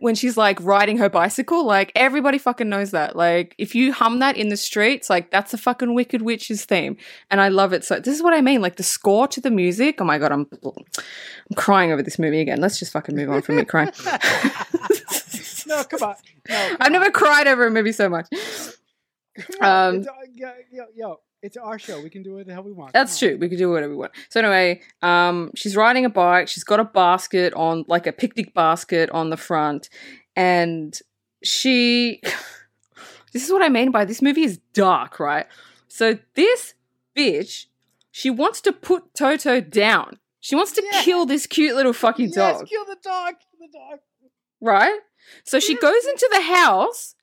when 0.00 0.14
she's 0.16 0.36
like 0.36 0.60
riding 0.60 0.98
her 0.98 1.08
bicycle. 1.08 1.64
Like 1.64 1.92
everybody 1.94 2.38
fucking 2.38 2.68
knows 2.68 2.90
that. 2.90 3.14
Like 3.14 3.54
if 3.56 3.72
you 3.76 3.92
hum 3.92 4.18
that 4.18 4.36
in 4.36 4.48
the 4.48 4.56
streets, 4.56 5.08
like 5.08 5.30
that's 5.30 5.54
a 5.54 5.58
fucking 5.58 5.94
Wicked 5.94 6.22
Witch's 6.22 6.64
theme, 6.64 6.96
and 7.30 7.40
I 7.40 7.48
love 7.48 7.72
it. 7.72 7.84
So 7.84 8.00
this 8.00 8.16
is 8.16 8.22
what 8.22 8.34
I 8.34 8.40
mean. 8.40 8.60
Like 8.60 8.76
the 8.76 8.82
score 8.82 9.28
to 9.28 9.40
the 9.40 9.50
music. 9.50 10.00
Oh 10.00 10.04
my 10.04 10.18
god, 10.18 10.32
I'm 10.32 10.48
I'm 10.64 11.54
crying 11.54 11.92
over 11.92 12.02
this 12.02 12.18
movie 12.18 12.40
again. 12.40 12.60
Let's 12.60 12.80
just 12.80 12.90
fucking 12.92 13.14
move 13.14 13.30
on 13.30 13.42
from 13.42 13.54
me 13.54 13.64
crying. 13.64 13.92
No, 15.76 15.84
come 15.84 16.08
on. 16.08 16.16
No, 16.48 16.68
come 16.68 16.76
I've 16.80 16.92
never 16.92 17.10
cried 17.10 17.46
over 17.46 17.66
a 17.66 17.70
movie 17.70 17.92
so 17.92 18.08
much. 18.08 18.26
Um, 19.60 20.02
yo, 20.34 20.50
yo, 20.72 20.84
yo, 20.94 21.20
it's 21.42 21.58
our 21.58 21.78
show. 21.78 22.00
We 22.00 22.08
can 22.08 22.22
do 22.22 22.32
whatever 22.32 22.48
the 22.48 22.54
hell 22.54 22.62
we 22.62 22.72
want. 22.72 22.92
That's 22.92 23.18
true. 23.18 23.36
We 23.38 23.48
can 23.48 23.58
do 23.58 23.70
whatever 23.70 23.92
we 23.92 23.98
want. 23.98 24.12
So 24.30 24.40
anyway, 24.40 24.80
um, 25.02 25.50
she's 25.54 25.76
riding 25.76 26.04
a 26.04 26.08
bike. 26.08 26.48
She's 26.48 26.64
got 26.64 26.80
a 26.80 26.84
basket 26.84 27.52
on, 27.54 27.84
like 27.86 28.06
a 28.06 28.12
picnic 28.12 28.54
basket 28.54 29.10
on 29.10 29.30
the 29.30 29.36
front, 29.36 29.90
and 30.34 30.98
she. 31.42 32.22
this 33.32 33.44
is 33.44 33.52
what 33.52 33.62
I 33.62 33.68
mean 33.68 33.90
by 33.90 34.04
this 34.04 34.22
movie 34.22 34.44
is 34.44 34.58
dark, 34.72 35.20
right? 35.20 35.46
So 35.88 36.18
this 36.34 36.74
bitch, 37.16 37.66
she 38.10 38.30
wants 38.30 38.60
to 38.62 38.72
put 38.72 39.14
Toto 39.14 39.60
down. 39.60 40.18
She 40.40 40.54
wants 40.54 40.72
to 40.72 40.82
yeah. 40.92 41.02
kill 41.02 41.26
this 41.26 41.46
cute 41.46 41.74
little 41.74 41.92
fucking 41.92 42.26
yes, 42.26 42.34
dog. 42.34 42.68
kill 42.68 42.84
the 42.84 42.96
dog. 43.02 43.34
Kill 43.40 43.66
the 43.66 43.78
dog. 43.78 43.98
Right? 44.60 44.98
So 45.44 45.60
she 45.60 45.76
goes 45.76 46.04
into 46.06 46.28
the 46.32 46.42
house 46.42 47.14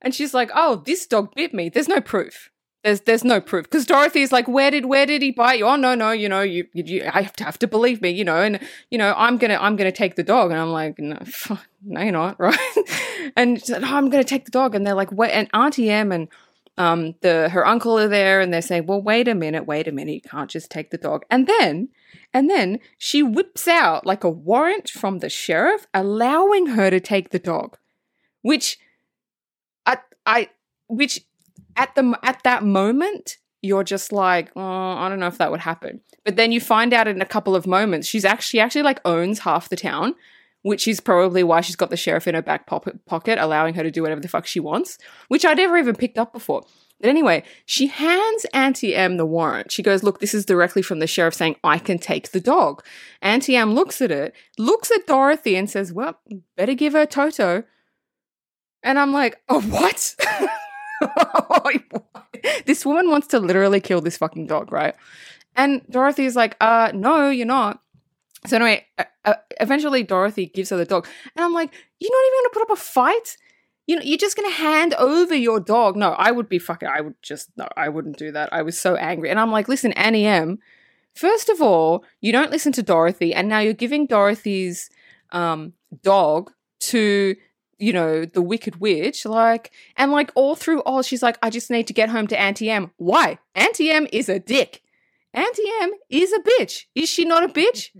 and 0.00 0.14
she's 0.14 0.34
like, 0.34 0.50
"Oh, 0.54 0.82
this 0.84 1.06
dog 1.06 1.34
bit 1.34 1.52
me. 1.52 1.68
There's 1.68 1.88
no 1.88 2.00
proof." 2.00 2.50
There's 2.84 3.00
there's 3.00 3.24
no 3.24 3.40
proof 3.40 3.64
because 3.64 3.86
Dorothy's 3.86 4.30
like, 4.30 4.46
where 4.46 4.70
did 4.70 4.86
where 4.86 5.04
did 5.04 5.20
he 5.20 5.32
bite 5.32 5.58
you? 5.58 5.66
Oh 5.66 5.74
no 5.74 5.96
no, 5.96 6.12
you 6.12 6.28
know 6.28 6.42
you 6.42 6.68
you 6.72 7.02
I 7.12 7.22
have 7.22 7.34
to 7.34 7.44
have 7.44 7.58
to 7.58 7.66
believe 7.66 8.00
me, 8.00 8.10
you 8.10 8.24
know, 8.24 8.40
and 8.40 8.60
you 8.90 8.98
know 8.98 9.14
I'm 9.16 9.36
gonna 9.36 9.58
I'm 9.60 9.74
gonna 9.74 9.90
take 9.90 10.14
the 10.14 10.22
dog, 10.22 10.52
and 10.52 10.60
I'm 10.60 10.70
like, 10.70 10.96
no, 10.98 11.18
no 11.84 12.00
you're 12.00 12.12
not, 12.12 12.38
right? 12.40 12.56
and 13.36 13.60
like, 13.68 13.82
oh, 13.82 13.96
I'm 13.96 14.10
gonna 14.10 14.22
take 14.22 14.44
the 14.44 14.52
dog, 14.52 14.76
and 14.76 14.86
they're 14.86 14.94
like, 14.94 15.10
wait, 15.10 15.32
and 15.32 15.48
Auntie 15.52 15.90
M 15.90 16.12
and 16.12 16.28
um 16.78 17.14
the 17.20 17.48
her 17.50 17.66
uncle 17.66 17.98
are 17.98 18.08
there, 18.08 18.40
and 18.40 18.52
they're 18.52 18.62
saying, 18.62 18.86
well, 18.86 19.02
wait 19.02 19.28
a 19.28 19.34
minute, 19.34 19.66
wait 19.66 19.88
a 19.88 19.92
minute, 19.92 20.14
you 20.14 20.20
can't 20.20 20.50
just 20.50 20.70
take 20.70 20.90
the 20.90 20.98
dog, 20.98 21.24
and 21.30 21.46
then 21.46 21.88
and 22.32 22.48
then 22.48 22.78
she 22.98 23.22
whips 23.22 23.66
out 23.66 24.06
like 24.06 24.24
a 24.24 24.30
warrant 24.30 24.88
from 24.90 25.18
the 25.18 25.28
sheriff 25.28 25.86
allowing 25.94 26.66
her 26.68 26.90
to 26.90 27.00
take 27.00 27.30
the 27.30 27.38
dog, 27.38 27.76
which 28.42 28.78
I 29.86 29.98
I 30.24 30.48
which 30.88 31.20
at 31.76 31.94
the 31.94 32.18
at 32.22 32.42
that 32.44 32.64
moment 32.64 33.36
you're 33.60 33.84
just 33.84 34.12
like 34.12 34.52
oh, 34.54 34.60
i 34.62 35.08
don't 35.08 35.18
know 35.18 35.26
if 35.26 35.38
that 35.38 35.50
would 35.50 35.60
happen. 35.60 36.00
But 36.24 36.36
then 36.36 36.52
you 36.52 36.60
find 36.60 36.92
out 36.92 37.08
in 37.08 37.22
a 37.22 37.26
couple 37.26 37.56
of 37.56 37.66
moments 37.66 38.06
she's 38.06 38.24
actually 38.24 38.60
actually 38.60 38.82
like 38.82 39.00
owns 39.04 39.40
half 39.40 39.68
the 39.68 39.76
town 39.76 40.14
which 40.62 40.88
is 40.88 41.00
probably 41.00 41.42
why 41.42 41.60
she's 41.60 41.76
got 41.76 41.90
the 41.90 41.96
sheriff 41.96 42.26
in 42.26 42.34
her 42.34 42.42
back 42.42 42.66
pocket, 42.66 43.38
allowing 43.38 43.74
her 43.74 43.82
to 43.82 43.90
do 43.90 44.02
whatever 44.02 44.20
the 44.20 44.28
fuck 44.28 44.46
she 44.46 44.60
wants 44.60 44.98
which 45.28 45.44
I'd 45.44 45.56
never 45.56 45.76
even 45.78 45.94
picked 45.94 46.18
up 46.18 46.32
before. 46.32 46.64
But 47.00 47.10
anyway 47.10 47.44
she 47.64 47.86
hands 47.86 48.46
auntie 48.52 48.94
m 48.94 49.16
the 49.16 49.26
warrant. 49.26 49.72
She 49.72 49.82
goes 49.82 50.02
look 50.02 50.20
this 50.20 50.34
is 50.34 50.44
directly 50.44 50.82
from 50.82 50.98
the 50.98 51.06
sheriff 51.06 51.34
saying 51.34 51.56
i 51.64 51.78
can 51.78 51.98
take 51.98 52.32
the 52.32 52.40
dog. 52.40 52.82
Auntie 53.22 53.56
m 53.56 53.74
looks 53.74 54.00
at 54.00 54.10
it 54.10 54.34
looks 54.58 54.90
at 54.90 55.06
dorothy 55.06 55.56
and 55.56 55.70
says 55.70 55.92
well 55.92 56.18
better 56.56 56.74
give 56.74 56.92
her 56.92 57.06
toto. 57.06 57.64
And 58.82 58.98
i'm 58.98 59.12
like 59.12 59.40
oh 59.48 59.60
what? 59.62 60.14
This 62.66 62.84
woman 62.84 63.10
wants 63.10 63.26
to 63.28 63.40
literally 63.40 63.80
kill 63.80 64.00
this 64.00 64.18
fucking 64.18 64.46
dog, 64.46 64.72
right? 64.72 64.94
And 65.56 65.82
Dorothy's 65.90 66.36
like, 66.36 66.56
uh, 66.60 66.92
no, 66.94 67.30
you're 67.30 67.46
not. 67.46 67.80
So 68.46 68.56
anyway, 68.56 68.86
uh, 68.98 69.04
uh, 69.24 69.34
eventually 69.60 70.02
Dorothy 70.02 70.46
gives 70.46 70.70
her 70.70 70.76
the 70.76 70.84
dog, 70.84 71.06
and 71.36 71.44
I'm 71.44 71.52
like, 71.52 71.72
you're 71.98 72.10
not 72.10 72.26
even 72.26 72.38
gonna 72.38 72.54
put 72.54 72.62
up 72.62 72.78
a 72.78 72.80
fight. 72.80 73.36
You 73.86 73.96
know, 73.96 74.02
you're 74.02 74.18
just 74.18 74.36
gonna 74.36 74.50
hand 74.50 74.94
over 74.94 75.34
your 75.34 75.60
dog. 75.60 75.96
No, 75.96 76.10
I 76.10 76.30
would 76.30 76.48
be 76.48 76.58
fucking. 76.58 76.88
I 76.88 77.00
would 77.00 77.14
just 77.22 77.50
no, 77.56 77.68
I 77.76 77.88
wouldn't 77.88 78.18
do 78.18 78.32
that. 78.32 78.52
I 78.52 78.62
was 78.62 78.78
so 78.78 78.96
angry, 78.96 79.30
and 79.30 79.40
I'm 79.40 79.50
like, 79.50 79.68
listen, 79.68 79.92
Annie 79.92 80.26
M. 80.26 80.58
First 81.14 81.48
of 81.48 81.60
all, 81.60 82.04
you 82.20 82.30
don't 82.30 82.52
listen 82.52 82.72
to 82.72 82.82
Dorothy, 82.82 83.34
and 83.34 83.48
now 83.48 83.58
you're 83.58 83.72
giving 83.72 84.06
Dorothy's 84.06 84.88
um, 85.32 85.72
dog 86.02 86.52
to 86.80 87.34
you 87.78 87.92
know, 87.92 88.24
the 88.24 88.42
Wicked 88.42 88.80
Witch, 88.80 89.24
like, 89.24 89.70
and 89.96 90.10
like 90.10 90.32
all 90.34 90.56
through 90.56 90.80
all, 90.80 91.02
she's 91.02 91.22
like, 91.22 91.38
I 91.42 91.50
just 91.50 91.70
need 91.70 91.86
to 91.86 91.92
get 91.92 92.08
home 92.08 92.26
to 92.26 92.38
Auntie 92.38 92.70
M. 92.70 92.90
Why? 92.96 93.38
Auntie 93.54 93.90
M 93.90 94.06
is 94.12 94.28
a 94.28 94.38
dick. 94.38 94.82
Auntie 95.32 95.70
M 95.82 95.92
is 96.10 96.32
a 96.32 96.40
bitch. 96.40 96.86
Is 96.94 97.08
she 97.08 97.24
not 97.24 97.44
a 97.44 97.48
bitch? 97.48 97.90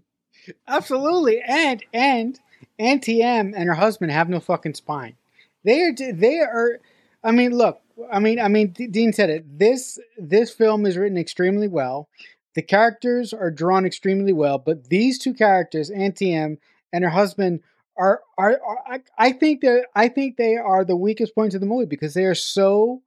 Absolutely. 0.67 1.41
And 1.41 1.85
and 1.93 2.39
Auntie 2.79 3.23
M 3.23 3.55
and 3.57 3.69
her 3.69 3.75
husband 3.75 4.13
have 4.13 4.29
no 4.29 4.41
fucking 4.41 4.75
spine. 4.75 5.17
They 5.65 5.83
are 5.83 5.93
they 5.95 6.39
are 6.41 6.81
I 7.23 7.33
mean, 7.33 7.57
look, 7.57 7.81
I 8.13 8.21
mean, 8.21 8.39
I 8.41 8.49
mean, 8.49 8.69
D- 8.69 8.87
Dean 8.87 9.13
said 9.13 9.31
it. 9.31 9.59
This 9.59 9.99
this 10.17 10.53
film 10.53 10.87
is 10.87 10.97
written 10.97 11.19
extremely 11.19 11.69
well. 11.69 12.09
The 12.55 12.63
characters 12.63 13.33
are 13.33 13.51
drawn 13.51 13.85
extremely 13.87 14.33
well, 14.33 14.59
but 14.59 14.89
these 14.89 15.19
two 15.19 15.35
characters, 15.35 15.91
Auntie 15.91 16.35
M 16.35 16.59
and 16.93 17.05
her 17.05 17.11
husband, 17.11 17.61
are, 17.97 18.23
are, 18.37 18.61
are 18.65 18.79
I, 18.87 19.01
I 19.19 19.33
think 19.33 19.61
that 19.63 19.87
I 19.95 20.09
think 20.09 20.37
they 20.37 20.57
are 20.57 20.85
the 20.85 20.97
weakest 20.97 21.35
points 21.35 21.55
of 21.55 21.61
the 21.61 21.67
movie 21.67 21.87
because 21.87 22.15
they 22.15 22.25
are 22.25 22.35
so 22.35 23.03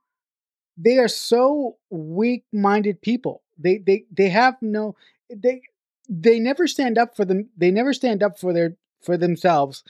they 0.77 0.97
are 0.97 1.07
so 1.07 1.77
weak-minded 1.89 3.01
people. 3.01 3.41
They 3.57 3.77
they 3.77 4.05
they 4.11 4.29
have 4.29 4.55
no 4.61 4.95
they 5.29 5.61
they 6.11 6.39
never 6.39 6.67
stand 6.67 6.97
up 6.97 7.15
for 7.15 7.23
them. 7.23 7.49
They 7.57 7.71
never 7.71 7.93
stand 7.93 8.21
up 8.21 8.37
for 8.37 8.53
their 8.53 8.75
for 9.01 9.17
themselves 9.17 9.83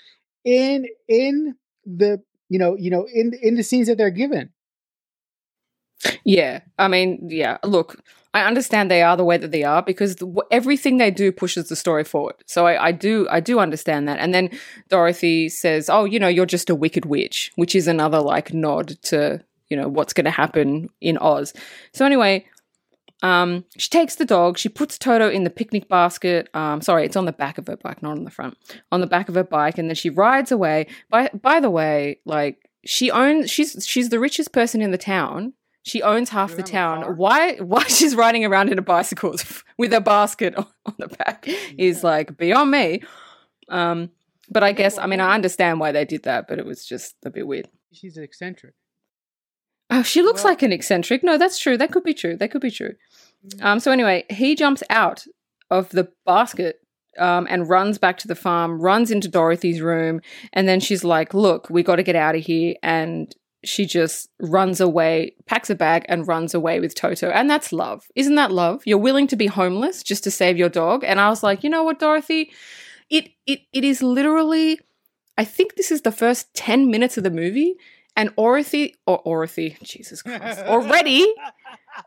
in 0.45 0.85
in 1.07 1.55
the 1.85 2.21
you 2.47 2.59
know 2.59 2.77
you 2.77 2.91
know 2.91 3.07
in 3.11 3.33
in 3.41 3.55
the 3.55 3.63
scenes 3.63 3.87
that 3.87 3.97
they're 3.97 4.11
given. 4.11 4.51
Yeah, 6.23 6.61
I 6.79 6.87
mean, 6.87 7.27
yeah. 7.29 7.57
Look, 7.63 8.01
I 8.33 8.43
understand 8.43 8.89
they 8.89 9.03
are 9.03 9.17
the 9.17 9.25
way 9.25 9.37
that 9.37 9.51
they 9.51 9.63
are 9.63 9.81
because 9.81 10.15
the, 10.15 10.43
everything 10.49 10.97
they 10.97 11.11
do 11.11 11.31
pushes 11.31 11.69
the 11.69 11.75
story 11.75 12.03
forward. 12.03 12.35
So 12.47 12.65
I, 12.65 12.87
I, 12.87 12.91
do, 12.91 13.27
I 13.29 13.39
do 13.39 13.59
understand 13.59 14.07
that. 14.07 14.19
And 14.19 14.33
then 14.33 14.49
Dorothy 14.89 15.49
says, 15.49 15.89
"Oh, 15.89 16.05
you 16.05 16.19
know, 16.19 16.27
you're 16.27 16.45
just 16.45 16.69
a 16.69 16.75
wicked 16.75 17.05
witch," 17.05 17.51
which 17.55 17.75
is 17.75 17.87
another 17.87 18.19
like 18.19 18.53
nod 18.53 18.99
to 19.03 19.43
you 19.69 19.77
know 19.77 19.87
what's 19.87 20.13
going 20.13 20.25
to 20.25 20.31
happen 20.31 20.89
in 21.01 21.17
Oz. 21.17 21.53
So 21.93 22.05
anyway, 22.05 22.45
um, 23.21 23.65
she 23.77 23.89
takes 23.89 24.15
the 24.15 24.25
dog. 24.25 24.57
She 24.57 24.69
puts 24.69 24.97
Toto 24.97 25.29
in 25.29 25.43
the 25.43 25.49
picnic 25.49 25.87
basket. 25.87 26.49
Um, 26.53 26.81
sorry, 26.81 27.05
it's 27.05 27.15
on 27.15 27.25
the 27.25 27.31
back 27.31 27.57
of 27.57 27.67
her 27.67 27.77
bike, 27.77 28.01
not 28.01 28.17
on 28.17 28.23
the 28.23 28.31
front. 28.31 28.57
On 28.91 29.01
the 29.01 29.07
back 29.07 29.29
of 29.29 29.35
her 29.35 29.43
bike, 29.43 29.77
and 29.77 29.89
then 29.89 29.95
she 29.95 30.09
rides 30.09 30.51
away. 30.51 30.87
By 31.09 31.29
by 31.33 31.59
the 31.59 31.69
way, 31.69 32.19
like 32.25 32.69
she 32.85 33.11
owns, 33.11 33.51
she's 33.51 33.85
she's 33.87 34.09
the 34.09 34.19
richest 34.19 34.51
person 34.51 34.81
in 34.81 34.91
the 34.91 34.97
town 34.97 35.53
she 35.83 36.01
owns 36.03 36.29
half 36.29 36.55
the 36.55 36.63
town. 36.63 37.17
Why? 37.17 37.55
Why 37.55 37.83
she's 37.83 38.15
riding 38.15 38.45
around 38.45 38.69
in 38.69 38.77
a 38.77 38.83
bicycle 38.83 39.35
with 39.77 39.93
a 39.93 40.01
basket 40.01 40.55
on, 40.55 40.67
on 40.85 40.95
the 40.99 41.07
back 41.07 41.45
yeah. 41.47 41.57
is 41.77 42.03
like 42.03 42.37
beyond 42.37 42.71
me. 42.71 43.01
Um, 43.69 44.11
but 44.49 44.63
I 44.63 44.73
guess 44.73 44.97
I 44.97 45.07
mean 45.07 45.19
I 45.19 45.33
understand 45.33 45.79
why 45.79 45.91
they 45.91 46.05
did 46.05 46.23
that, 46.23 46.47
but 46.47 46.59
it 46.59 46.65
was 46.65 46.85
just 46.85 47.15
a 47.25 47.29
bit 47.29 47.47
weird. 47.47 47.69
She's 47.91 48.17
eccentric. 48.17 48.75
Oh, 49.91 50.03
she 50.03 50.21
looks 50.21 50.43
well, 50.43 50.53
like 50.53 50.63
an 50.63 50.71
eccentric. 50.71 51.23
No, 51.23 51.37
that's 51.37 51.59
true. 51.59 51.77
That 51.77 51.91
could 51.91 52.03
be 52.03 52.13
true. 52.13 52.37
That 52.37 52.49
could 52.49 52.61
be 52.61 52.71
true. 52.71 52.95
Mm. 53.47 53.63
Um, 53.63 53.79
so 53.79 53.91
anyway, 53.91 54.25
he 54.29 54.55
jumps 54.55 54.81
out 54.89 55.25
of 55.69 55.89
the 55.89 56.09
basket 56.25 56.79
um, 57.19 57.45
and 57.49 57.69
runs 57.69 57.97
back 57.97 58.17
to 58.19 58.27
the 58.27 58.35
farm, 58.35 58.81
runs 58.81 59.11
into 59.11 59.27
Dorothy's 59.27 59.81
room, 59.81 60.21
and 60.53 60.67
then 60.67 60.79
she's 60.79 61.03
like, 61.03 61.33
"Look, 61.33 61.69
we 61.69 61.83
got 61.83 61.97
to 61.97 62.03
get 62.03 62.15
out 62.15 62.35
of 62.35 62.41
here." 62.41 62.75
And 62.81 63.35
she 63.63 63.85
just 63.85 64.29
runs 64.39 64.79
away, 64.79 65.35
packs 65.45 65.69
a 65.69 65.75
bag, 65.75 66.05
and 66.07 66.27
runs 66.27 66.53
away 66.53 66.79
with 66.79 66.95
Toto. 66.95 67.29
And 67.29 67.49
that's 67.49 67.73
love. 67.73 68.07
Isn't 68.15 68.35
that 68.35 68.51
love? 68.51 68.81
You're 68.85 68.97
willing 68.97 69.27
to 69.27 69.35
be 69.35 69.47
homeless 69.47 70.03
just 70.03 70.23
to 70.23 70.31
save 70.31 70.57
your 70.57 70.69
dog. 70.69 71.03
And 71.03 71.19
I 71.19 71.29
was 71.29 71.43
like, 71.43 71.63
you 71.63 71.69
know 71.69 71.83
what, 71.83 71.99
Dorothy? 71.99 72.51
It 73.09 73.29
it 73.45 73.61
it 73.73 73.83
is 73.83 74.01
literally 74.01 74.79
I 75.37 75.43
think 75.43 75.75
this 75.75 75.91
is 75.91 76.01
the 76.01 76.11
first 76.11 76.53
10 76.53 76.91
minutes 76.91 77.17
of 77.17 77.23
the 77.23 77.31
movie 77.31 77.75
and 78.15 78.35
Dorothy, 78.35 78.95
or 79.07 79.21
Dorothy, 79.23 79.77
Jesus 79.83 80.21
Christ, 80.21 80.59
already, 80.59 81.33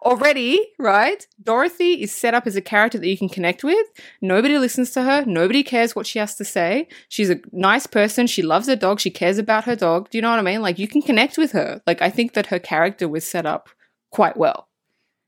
already, 0.02 0.60
right? 0.78 1.26
Dorothy 1.42 2.02
is 2.02 2.12
set 2.12 2.34
up 2.34 2.46
as 2.46 2.56
a 2.56 2.60
character 2.60 2.98
that 2.98 3.08
you 3.08 3.16
can 3.16 3.28
connect 3.28 3.64
with. 3.64 3.86
Nobody 4.20 4.58
listens 4.58 4.90
to 4.90 5.02
her. 5.02 5.24
Nobody 5.24 5.62
cares 5.62 5.96
what 5.96 6.06
she 6.06 6.18
has 6.18 6.34
to 6.36 6.44
say. 6.44 6.88
She's 7.08 7.30
a 7.30 7.40
nice 7.52 7.86
person. 7.86 8.26
She 8.26 8.42
loves 8.42 8.66
her 8.66 8.76
dog. 8.76 9.00
She 9.00 9.10
cares 9.10 9.38
about 9.38 9.64
her 9.64 9.76
dog. 9.76 10.10
Do 10.10 10.18
you 10.18 10.22
know 10.22 10.30
what 10.30 10.38
I 10.38 10.42
mean? 10.42 10.62
Like 10.62 10.78
you 10.78 10.88
can 10.88 11.02
connect 11.02 11.38
with 11.38 11.52
her. 11.52 11.80
Like 11.86 12.02
I 12.02 12.10
think 12.10 12.34
that 12.34 12.46
her 12.46 12.58
character 12.58 13.08
was 13.08 13.26
set 13.26 13.46
up 13.46 13.70
quite 14.10 14.36
well. 14.36 14.68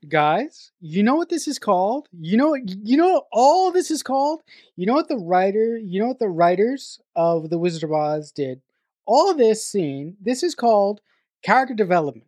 Guys, 0.07 0.71
you 0.79 1.01
know 1.01 1.15
what 1.15 1.29
this 1.29 1.47
is 1.47 1.57
called? 1.57 2.07
You 2.11 2.37
know 2.37 2.53
you 2.53 2.97
know 2.97 3.23
all 3.31 3.71
this 3.71 3.89
is 3.89 4.03
called? 4.03 4.41
You 4.75 4.85
know 4.85 4.93
what 4.93 5.07
the 5.07 5.17
writer, 5.17 5.75
you 5.77 5.99
know 5.99 6.07
what 6.07 6.19
the 6.19 6.29
writers 6.29 6.99
of 7.15 7.49
The 7.49 7.57
Wizard 7.57 7.83
of 7.83 7.91
Oz 7.91 8.31
did? 8.31 8.61
All 9.07 9.33
this 9.33 9.65
scene, 9.65 10.17
this 10.21 10.43
is 10.43 10.53
called 10.53 11.01
character 11.43 11.73
development. 11.73 12.27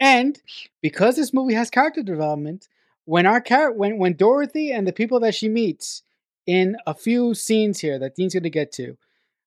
And 0.00 0.40
because 0.82 1.16
this 1.16 1.32
movie 1.32 1.54
has 1.54 1.70
character 1.70 2.02
development, 2.02 2.68
when 3.04 3.26
our 3.26 3.40
char- 3.40 3.72
when 3.72 3.98
when 3.98 4.14
Dorothy 4.14 4.72
and 4.72 4.86
the 4.86 4.92
people 4.92 5.20
that 5.20 5.34
she 5.34 5.48
meets 5.48 6.02
in 6.46 6.76
a 6.86 6.94
few 6.94 7.34
scenes 7.34 7.80
here 7.80 7.98
that 7.98 8.14
Dean's 8.14 8.34
going 8.34 8.42
to 8.42 8.50
get 8.50 8.72
to, 8.72 8.96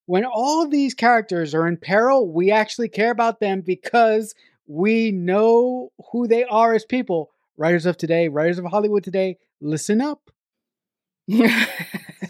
when 0.06 0.26
all 0.26 0.68
these 0.68 0.94
characters 0.94 1.54
are 1.54 1.68
in 1.68 1.78
peril, 1.78 2.32
we 2.32 2.52
actually 2.52 2.90
care 2.90 3.12
about 3.12 3.40
them 3.40 3.62
because 3.62 4.34
we 4.66 5.12
know 5.12 5.92
who 6.12 6.28
they 6.28 6.46
are 6.46 6.74
as 6.74 6.86
people. 6.86 7.32
Writers 7.58 7.86
of 7.86 7.98
today, 7.98 8.28
writers 8.30 8.58
of 8.58 8.66
Hollywood 8.66 9.04
today, 9.04 9.38
listen 9.62 10.02
up. 10.02 10.32
Sorry, 11.30 11.46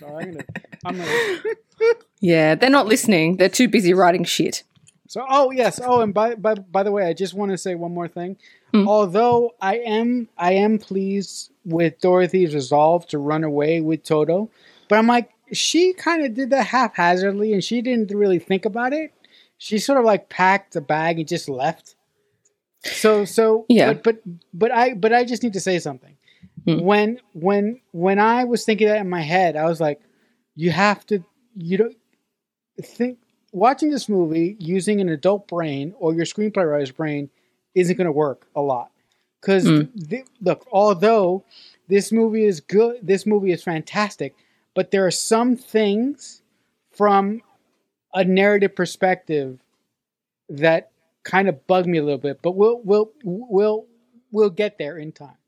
I'm 0.01 0.31
gonna, 0.31 0.45
I'm 0.85 0.97
gonna 0.97 1.93
yeah, 2.19 2.55
they're 2.55 2.69
not 2.69 2.87
listening. 2.87 3.37
They're 3.37 3.49
too 3.49 3.67
busy 3.67 3.93
writing 3.93 4.23
shit. 4.23 4.63
So, 5.07 5.25
oh 5.27 5.51
yes. 5.51 5.79
Oh, 5.83 6.01
and 6.01 6.13
by 6.13 6.35
by 6.35 6.53
by 6.53 6.83
the 6.83 6.91
way, 6.91 7.07
I 7.07 7.13
just 7.13 7.33
want 7.33 7.51
to 7.51 7.57
say 7.57 7.75
one 7.75 7.93
more 7.93 8.07
thing. 8.07 8.37
Mm. 8.73 8.87
Although 8.87 9.55
I 9.61 9.77
am 9.77 10.29
I 10.37 10.53
am 10.53 10.77
pleased 10.77 11.51
with 11.65 11.99
Dorothy's 11.99 12.53
resolve 12.53 13.07
to 13.07 13.17
run 13.17 13.43
away 13.43 13.81
with 13.81 14.03
Toto, 14.03 14.51
but 14.87 14.99
I'm 14.99 15.07
like 15.07 15.31
she 15.51 15.93
kind 15.93 16.23
of 16.23 16.35
did 16.35 16.51
that 16.51 16.67
haphazardly 16.67 17.53
and 17.53 17.63
she 17.63 17.81
didn't 17.81 18.11
really 18.11 18.37
think 18.37 18.65
about 18.65 18.93
it. 18.93 19.11
She 19.57 19.79
sort 19.79 19.97
of 19.97 20.05
like 20.05 20.29
packed 20.29 20.75
a 20.75 20.81
bag 20.81 21.17
and 21.17 21.27
just 21.27 21.49
left. 21.49 21.95
So 22.83 23.25
so 23.25 23.65
yeah. 23.67 23.93
But 23.93 24.03
but 24.03 24.21
but 24.53 24.71
I 24.71 24.93
but 24.93 25.13
I 25.13 25.23
just 25.23 25.41
need 25.41 25.53
to 25.53 25.59
say 25.59 25.79
something. 25.79 26.15
Mm. 26.67 26.83
When 26.83 27.19
when 27.33 27.81
when 27.91 28.19
I 28.19 28.43
was 28.43 28.63
thinking 28.63 28.87
that 28.87 29.01
in 29.01 29.09
my 29.09 29.21
head, 29.21 29.55
I 29.55 29.65
was 29.65 29.81
like, 29.81 30.01
you 30.55 30.69
have 30.69 31.05
to 31.07 31.23
you 31.55 31.77
don't 31.77 31.97
think 32.81 33.19
watching 33.51 33.91
this 33.91 34.09
movie 34.09 34.55
using 34.59 35.01
an 35.01 35.09
adult 35.09 35.47
brain 35.47 35.93
or 35.99 36.13
your 36.13 36.25
screenplay 36.25 36.69
writer's 36.69 36.91
brain 36.91 37.29
isn't 37.75 37.97
going 37.97 38.05
to 38.05 38.11
work 38.11 38.47
a 38.55 38.61
lot 38.61 38.91
Because 39.41 39.65
Mm. 39.65 40.25
look, 40.41 40.67
although 40.71 41.43
this 41.87 42.11
movie 42.11 42.45
is 42.45 42.61
good, 42.61 42.99
this 43.03 43.25
movie 43.25 43.51
is 43.51 43.63
fantastic, 43.63 44.35
but 44.75 44.91
there 44.91 45.05
are 45.05 45.11
some 45.11 45.55
things 45.57 46.41
from 46.91 47.41
a 48.13 48.23
narrative 48.25 48.75
perspective 48.75 49.59
that 50.49 50.91
kind 51.23 51.49
of 51.49 51.67
bug 51.67 51.87
me 51.87 51.99
a 51.99 52.03
little 52.03 52.19
bit. 52.19 52.41
But 52.41 52.53
we'll 52.53 52.81
we'll 52.83 53.11
we'll 53.23 53.87
we'll 54.31 54.51
get 54.51 54.77
there 54.79 54.97
in 54.97 55.13
time. 55.13 55.38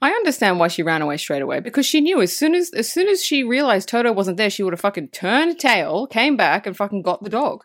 I 0.00 0.10
understand 0.10 0.58
why 0.58 0.68
she 0.68 0.82
ran 0.82 1.02
away 1.02 1.16
straight 1.16 1.42
away 1.42 1.60
because 1.60 1.86
she 1.86 2.00
knew 2.00 2.20
as 2.22 2.36
soon 2.36 2.54
as 2.54 2.70
as 2.70 2.90
soon 2.90 3.08
as 3.08 3.24
she 3.24 3.42
realized 3.42 3.88
Toto 3.88 4.12
wasn't 4.12 4.36
there, 4.36 4.50
she 4.50 4.62
would 4.62 4.72
have 4.72 4.80
fucking 4.80 5.08
turned 5.08 5.58
tail, 5.58 6.06
came 6.06 6.36
back, 6.36 6.66
and 6.66 6.76
fucking 6.76 7.02
got 7.02 7.22
the 7.22 7.30
dog. 7.30 7.64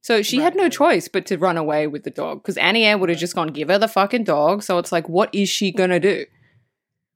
So 0.00 0.20
she 0.22 0.38
had 0.38 0.56
no 0.56 0.68
choice 0.68 1.06
but 1.06 1.26
to 1.26 1.36
run 1.38 1.56
away 1.56 1.86
with 1.86 2.02
the 2.02 2.10
dog 2.10 2.42
because 2.42 2.56
Annie 2.56 2.84
Air 2.84 2.98
would 2.98 3.08
have 3.08 3.18
just 3.18 3.34
gone 3.36 3.48
give 3.48 3.68
her 3.68 3.78
the 3.78 3.86
fucking 3.86 4.24
dog. 4.24 4.62
So 4.62 4.78
it's 4.78 4.90
like, 4.90 5.08
what 5.08 5.32
is 5.32 5.48
she 5.48 5.70
gonna 5.70 6.00
do? 6.00 6.24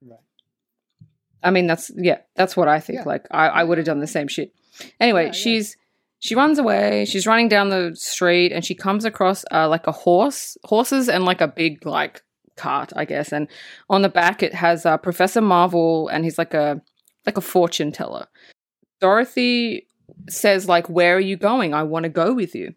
Right. 0.03 0.21
I 1.43 1.51
mean, 1.51 1.67
that's 1.67 1.91
yeah, 1.97 2.19
that's 2.37 2.57
what 2.57 2.69
I 2.69 2.79
think. 2.79 2.99
Yeah. 3.01 3.05
Like, 3.05 3.27
I, 3.31 3.49
I 3.49 3.65
would 3.65 3.79
have 3.79 3.87
done 3.87 4.01
the 4.01 4.07
same 4.07 4.29
shit. 4.29 4.53
Anyway, 5.01 5.23
Yeah, 5.23 5.27
yeah. 5.29 5.33
she's 5.33 5.77
she 6.19 6.35
runs 6.35 6.59
away. 6.59 7.05
She's 7.07 7.27
running 7.27 7.49
down 7.49 7.71
the 7.71 7.93
street 7.95 8.53
and 8.53 8.65
she 8.65 8.75
comes 8.75 9.05
across 9.05 9.45
uh, 9.51 9.69
like 9.69 9.87
a 9.87 9.93
horse, 9.93 10.57
horses, 10.65 11.09
and 11.09 11.25
like 11.25 11.41
a 11.41 11.49
big 11.49 11.85
like 11.87 12.23
cart, 12.57 12.93
I 12.97 13.05
guess. 13.05 13.33
And 13.33 13.49
on 13.89 14.03
the 14.03 14.09
back, 14.09 14.43
it 14.43 14.55
has 14.55 14.87
uh, 14.87 14.97
Professor 14.99 15.41
Marvel, 15.41 16.09
and 16.09 16.25
he's 16.25 16.39
like 16.39 16.55
a 16.55 16.81
like 17.25 17.37
a 17.37 17.43
fortune 17.43 17.93
teller. 17.93 18.27
Dorothy 19.01 19.87
says 20.29 20.69
like, 20.69 20.89
"Where 20.89 21.17
are 21.17 21.21
you 21.21 21.37
going? 21.37 21.75
I 21.75 21.83
want 21.83 22.05
to 22.05 22.09
go 22.09 22.33
with 22.35 22.55
you." 22.55 22.75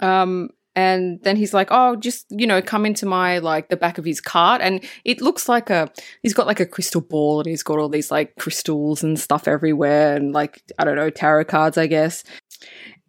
Um, 0.00 0.50
and 0.78 1.20
then 1.24 1.36
he's 1.36 1.52
like, 1.52 1.68
"Oh, 1.70 1.96
just 1.96 2.26
you 2.30 2.46
know, 2.46 2.62
come 2.62 2.86
into 2.86 3.04
my 3.04 3.38
like 3.38 3.68
the 3.68 3.76
back 3.76 3.98
of 3.98 4.04
his 4.04 4.20
cart." 4.20 4.60
And 4.62 4.84
it 5.04 5.20
looks 5.20 5.48
like 5.48 5.70
a 5.70 5.90
he's 6.22 6.34
got 6.34 6.46
like 6.46 6.60
a 6.60 6.66
crystal 6.66 7.00
ball, 7.00 7.40
and 7.40 7.48
he's 7.48 7.64
got 7.64 7.78
all 7.78 7.88
these 7.88 8.10
like 8.10 8.36
crystals 8.36 9.02
and 9.02 9.18
stuff 9.18 9.48
everywhere, 9.48 10.14
and 10.14 10.32
like 10.32 10.62
I 10.78 10.84
don't 10.84 10.96
know 10.96 11.10
tarot 11.10 11.46
cards, 11.46 11.76
I 11.76 11.88
guess. 11.88 12.22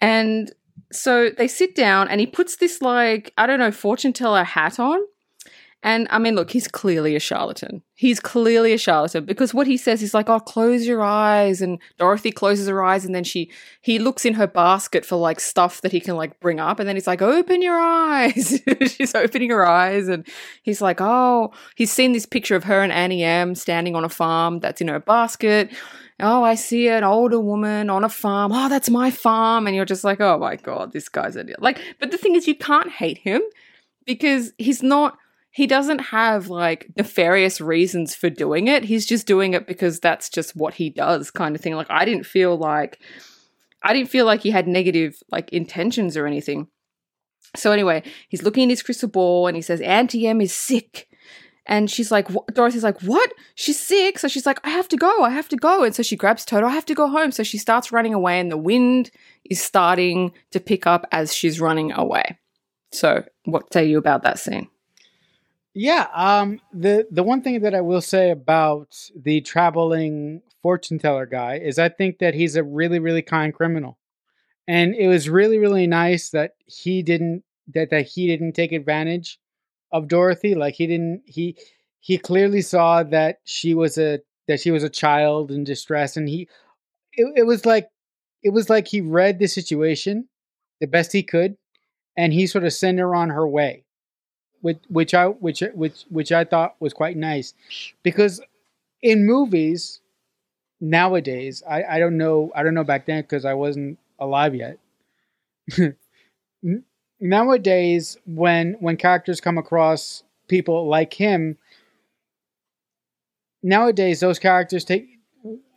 And 0.01 0.51
so 0.91 1.29
they 1.29 1.47
sit 1.47 1.75
down, 1.75 2.07
and 2.07 2.19
he 2.19 2.25
puts 2.25 2.55
this 2.55 2.81
like 2.81 3.33
I 3.37 3.45
don't 3.45 3.59
know 3.59 3.71
fortune 3.71 4.13
teller 4.13 4.43
hat 4.43 4.79
on. 4.79 4.99
And 5.81 6.07
I 6.11 6.19
mean, 6.19 6.35
look, 6.35 6.51
he's 6.51 6.67
clearly 6.67 7.15
a 7.15 7.21
charlatan. 7.21 7.81
He's 7.95 8.19
clearly 8.19 8.73
a 8.73 8.77
charlatan 8.77 9.23
because 9.23 9.53
what 9.53 9.65
he 9.65 9.77
says 9.77 10.03
is 10.03 10.13
like, 10.13 10.29
"Oh, 10.29 10.39
close 10.39 10.85
your 10.85 11.01
eyes," 11.01 11.61
and 11.61 11.79
Dorothy 11.97 12.31
closes 12.31 12.67
her 12.67 12.83
eyes, 12.83 13.05
and 13.05 13.15
then 13.15 13.23
she 13.23 13.49
he 13.81 13.97
looks 13.97 14.25
in 14.25 14.33
her 14.33 14.47
basket 14.47 15.05
for 15.05 15.15
like 15.15 15.39
stuff 15.39 15.79
that 15.81 15.93
he 15.93 16.01
can 16.01 16.17
like 16.17 16.37
bring 16.41 16.59
up, 16.59 16.79
and 16.79 16.87
then 16.87 16.97
he's 16.97 17.07
like, 17.07 17.21
"Open 17.21 17.61
your 17.61 17.79
eyes." 17.79 18.61
She's 18.87 19.15
opening 19.15 19.51
her 19.51 19.65
eyes, 19.65 20.09
and 20.09 20.27
he's 20.63 20.81
like, 20.81 20.99
"Oh," 20.99 21.53
he's 21.75 21.93
seen 21.93 22.11
this 22.11 22.25
picture 22.25 22.57
of 22.57 22.65
her 22.65 22.81
and 22.81 22.91
Annie 22.91 23.23
M 23.23 23.55
standing 23.55 23.95
on 23.95 24.03
a 24.03 24.09
farm 24.09 24.59
that's 24.59 24.81
in 24.81 24.89
her 24.89 24.99
basket. 24.99 25.71
Oh, 26.19 26.43
I 26.43 26.55
see 26.55 26.89
an 26.89 27.05
older 27.05 27.39
woman 27.39 27.89
on 27.89 28.03
a 28.03 28.09
farm. 28.09 28.51
Oh, 28.53 28.67
that's 28.67 28.89
my 28.89 29.11
farm, 29.11 29.65
and 29.65 29.73
you're 29.77 29.85
just 29.85 30.03
like, 30.03 30.19
"Oh 30.19 30.37
my 30.37 30.57
god, 30.57 30.91
this 30.91 31.07
guy's 31.07 31.37
a 31.37 31.45
like." 31.59 31.79
But 31.99 32.11
the 32.11 32.17
thing 32.17 32.35
is, 32.35 32.47
you 32.47 32.55
can't 32.55 32.91
hate 32.91 33.19
him 33.19 33.41
because 34.05 34.51
he's 34.57 34.83
not 34.83 35.17
he 35.59 35.67
doesn't 35.67 35.99
have 35.99 36.47
like 36.47 36.87
nefarious 36.95 37.59
reasons 37.59 38.15
for 38.15 38.29
doing 38.29 38.69
it. 38.69 38.85
He's 38.85 39.05
just 39.05 39.27
doing 39.27 39.53
it 39.53 39.67
because 39.67 39.99
that's 39.99 40.29
just 40.29 40.55
what 40.55 40.75
he 40.75 40.89
does, 40.89 41.31
kind 41.31 41.53
of 41.53 41.59
thing. 41.59 41.75
Like 41.75 41.91
I 41.91 42.05
didn't 42.05 42.25
feel 42.25 42.55
like 42.55 42.97
I 43.83 43.91
didn't 43.91 44.09
feel 44.09 44.25
like 44.25 44.39
he 44.39 44.51
had 44.51 44.69
negative 44.69 45.21
like 45.29 45.51
intentions 45.51 46.15
or 46.15 46.25
anything. 46.25 46.69
So 47.57 47.73
anyway, 47.73 48.03
he's 48.29 48.41
looking 48.41 48.63
at 48.63 48.69
his 48.69 48.81
crystal 48.81 49.09
ball 49.09 49.47
and 49.47 49.55
he 49.57 49.61
says 49.61 49.81
Auntie 49.81 50.27
M 50.27 50.39
is 50.39 50.53
sick. 50.53 51.09
And 51.65 51.91
she's 51.91 52.09
like, 52.09 52.29
"Wh- 52.29 52.47
Dorothy's 52.53 52.85
like, 52.85 53.01
what? 53.01 53.29
She's 53.55 53.77
sick. 53.77 54.17
So 54.17 54.29
she's 54.29 54.45
like, 54.45 54.65
I 54.65 54.69
have 54.69 54.87
to 54.87 54.95
go. 54.95 55.23
I 55.23 55.29
have 55.29 55.49
to 55.49 55.57
go. 55.57 55.83
And 55.83 55.93
so 55.93 56.01
she 56.03 56.15
grabs 56.15 56.45
Toto. 56.45 56.67
I 56.67 56.71
have 56.71 56.85
to 56.85 56.95
go 56.95 57.09
home. 57.09 57.33
So 57.33 57.43
she 57.43 57.57
starts 57.57 57.91
running 57.91 58.13
away, 58.13 58.39
and 58.39 58.49
the 58.49 58.57
wind 58.57 59.11
is 59.43 59.61
starting 59.61 60.31
to 60.51 60.61
pick 60.61 60.87
up 60.87 61.05
as 61.11 61.35
she's 61.35 61.59
running 61.59 61.91
away. 61.91 62.39
So, 62.93 63.25
what 63.43 63.73
say 63.73 63.85
you 63.85 63.97
about 63.97 64.23
that 64.23 64.39
scene? 64.39 64.69
Yeah, 65.81 66.07
um, 66.13 66.59
the 66.73 67.07
the 67.09 67.23
one 67.23 67.41
thing 67.41 67.61
that 67.61 67.73
I 67.73 67.79
will 67.79 68.01
say 68.01 68.31
about 68.31 68.97
the 69.15 69.39
traveling 69.39 70.41
fortune 70.61 70.99
teller 70.99 71.25
guy 71.25 71.57
is 71.57 71.79
I 71.79 71.87
think 71.87 72.19
that 72.19 72.33
he's 72.33 72.57
a 72.57 72.63
really 72.65 72.99
really 72.99 73.21
kind 73.21 73.53
criminal, 73.53 73.97
and 74.67 74.95
it 74.95 75.07
was 75.07 75.29
really 75.29 75.57
really 75.57 75.87
nice 75.87 76.31
that 76.31 76.53
he 76.67 77.03
didn't 77.03 77.43
that 77.75 77.91
that 77.91 78.07
he 78.07 78.27
didn't 78.27 78.53
take 78.53 78.73
advantage 78.73 79.39
of 79.91 80.09
Dorothy. 80.09 80.55
Like 80.55 80.75
he 80.75 80.87
didn't 80.87 81.23
he 81.25 81.57
he 82.01 82.17
clearly 82.17 82.61
saw 82.61 83.03
that 83.03 83.39
she 83.45 83.73
was 83.73 83.97
a 83.97 84.19
that 84.49 84.59
she 84.61 84.71
was 84.71 84.83
a 84.83 84.89
child 84.89 85.51
in 85.51 85.63
distress, 85.63 86.17
and 86.17 86.29
he 86.29 86.49
it, 87.13 87.27
it 87.37 87.43
was 87.43 87.65
like 87.65 87.89
it 88.43 88.51
was 88.51 88.69
like 88.69 88.87
he 88.87 89.01
read 89.01 89.39
the 89.39 89.47
situation 89.47 90.29
the 90.81 90.87
best 90.87 91.13
he 91.13 91.23
could, 91.23 91.57
and 92.17 92.33
he 92.33 92.47
sort 92.47 92.65
of 92.65 92.73
sent 92.73 92.99
her 92.99 93.15
on 93.15 93.29
her 93.29 93.47
way 93.47 93.85
which 94.61 94.79
which 94.89 95.13
I 95.13 95.25
which 95.27 95.61
which 95.73 96.03
which 96.09 96.31
I 96.31 96.43
thought 96.43 96.75
was 96.79 96.93
quite 96.93 97.17
nice 97.17 97.53
because 98.03 98.41
in 99.01 99.25
movies 99.25 100.01
nowadays 100.81 101.63
I 101.67 101.83
I 101.83 101.99
don't 101.99 102.17
know 102.17 102.51
I 102.55 102.63
don't 102.63 102.73
know 102.73 102.83
back 102.83 103.05
then 103.05 103.21
because 103.21 103.45
I 103.45 103.53
wasn't 103.53 103.97
alive 104.19 104.55
yet. 104.55 104.77
Nowadays 107.21 108.17
when 108.25 108.73
when 108.79 108.95
characters 108.95 109.41
come 109.41 109.57
across 109.57 110.23
people 110.47 110.87
like 110.87 111.13
him 111.13 111.57
nowadays 113.61 114.21
those 114.21 114.39
characters 114.39 114.85
take 114.85 115.05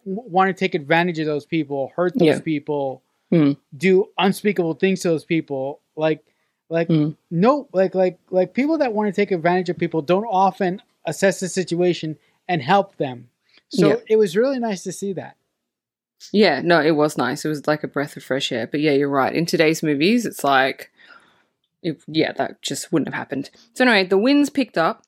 want 0.05 0.49
to 0.49 0.55
take 0.55 0.75
advantage 0.77 1.19
of 1.19 1.27
those 1.27 1.45
people 1.45 1.93
hurt 1.97 2.17
those 2.17 2.37
Yeah. 2.37 2.41
people 2.41 3.03
Hmm. 3.31 3.53
do 3.77 4.09
unspeakable 4.19 4.75
things 4.75 5.01
to 5.01 5.09
those 5.09 5.25
people 5.25 5.81
like 5.97 6.25
like 6.73 6.89
Hmm. 6.89 7.11
no 7.31 7.69
like 7.73 7.95
like 7.95 8.19
like 8.31 8.55
people 8.55 8.79
that 8.79 8.93
want 8.93 9.07
to 9.09 9.13
take 9.21 9.31
advantage 9.31 9.69
of 9.71 9.79
people 9.79 10.03
don't 10.03 10.25
often 10.27 10.81
assess 11.05 11.39
the 11.41 11.49
situation 11.49 12.17
and 12.49 12.63
help 12.63 12.97
them 12.97 13.29
so 13.69 13.89
Yeah. 13.89 13.97
it 14.09 14.17
was 14.17 14.37
really 14.37 14.59
nice 14.59 14.83
to 14.85 14.93
see 14.93 15.13
that 15.15 15.37
Yeah, 16.33 16.61
no, 16.63 16.81
it 16.81 16.93
was 17.03 17.19
nice. 17.19 17.45
It 17.45 17.49
was 17.49 17.67
like 17.67 17.83
a 17.83 17.89
breath 17.89 18.17
of 18.17 18.23
fresh 18.23 18.53
air. 18.53 18.69
But 18.69 18.79
yeah, 18.81 18.93
you're 18.93 19.09
right. 19.23 19.35
In 19.35 19.45
today's 19.45 19.83
movies, 19.83 20.25
it's 20.25 20.45
like, 20.45 20.93
it, 21.83 22.01
yeah, 22.07 22.31
that 22.39 22.63
just 22.63 22.93
wouldn't 22.93 23.09
have 23.09 23.19
happened. 23.19 23.51
So 23.75 23.83
anyway, 23.85 24.05
the 24.07 24.17
wind's 24.27 24.49
picked 24.49 24.79
up, 24.79 25.03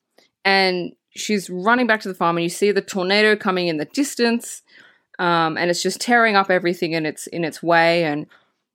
and 0.45 0.97
she's 1.11 1.49
running 1.49 1.87
back 1.87 2.01
to 2.01 2.09
the 2.09 2.17
farm, 2.17 2.37
and 2.37 2.43
you 2.43 2.49
see 2.51 2.73
the 2.73 2.83
tornado 2.83 3.37
coming 3.37 3.69
in 3.69 3.77
the 3.77 3.85
distance, 3.85 4.63
um, 5.21 5.57
and 5.57 5.71
it's 5.71 5.83
just 5.85 6.01
tearing 6.01 6.35
up 6.35 6.51
everything 6.51 6.93
in 6.99 7.07
its 7.07 7.29
in 7.29 7.45
its 7.45 7.63
way. 7.63 8.03
And 8.05 8.27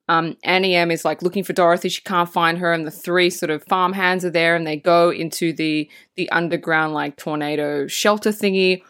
um, 0.10 0.36
Annie 0.44 0.76
M 0.76 0.92
is 0.92 1.06
like 1.06 1.22
looking 1.22 1.44
for 1.44 1.54
Dorothy. 1.54 1.88
She 1.88 2.02
can't 2.02 2.32
find 2.32 2.58
her, 2.58 2.74
and 2.74 2.86
the 2.86 2.92
three 2.92 3.30
sort 3.30 3.50
of 3.50 3.64
farm 3.64 3.94
hands 3.94 4.26
are 4.26 4.30
there, 4.30 4.56
and 4.56 4.68
they 4.68 4.76
go 4.76 5.10
into 5.12 5.54
the 5.54 5.90
the 6.16 6.30
underground 6.32 6.94
like 6.94 7.16
tornado 7.16 7.88
shelter 7.88 8.32
thingy 8.32 8.82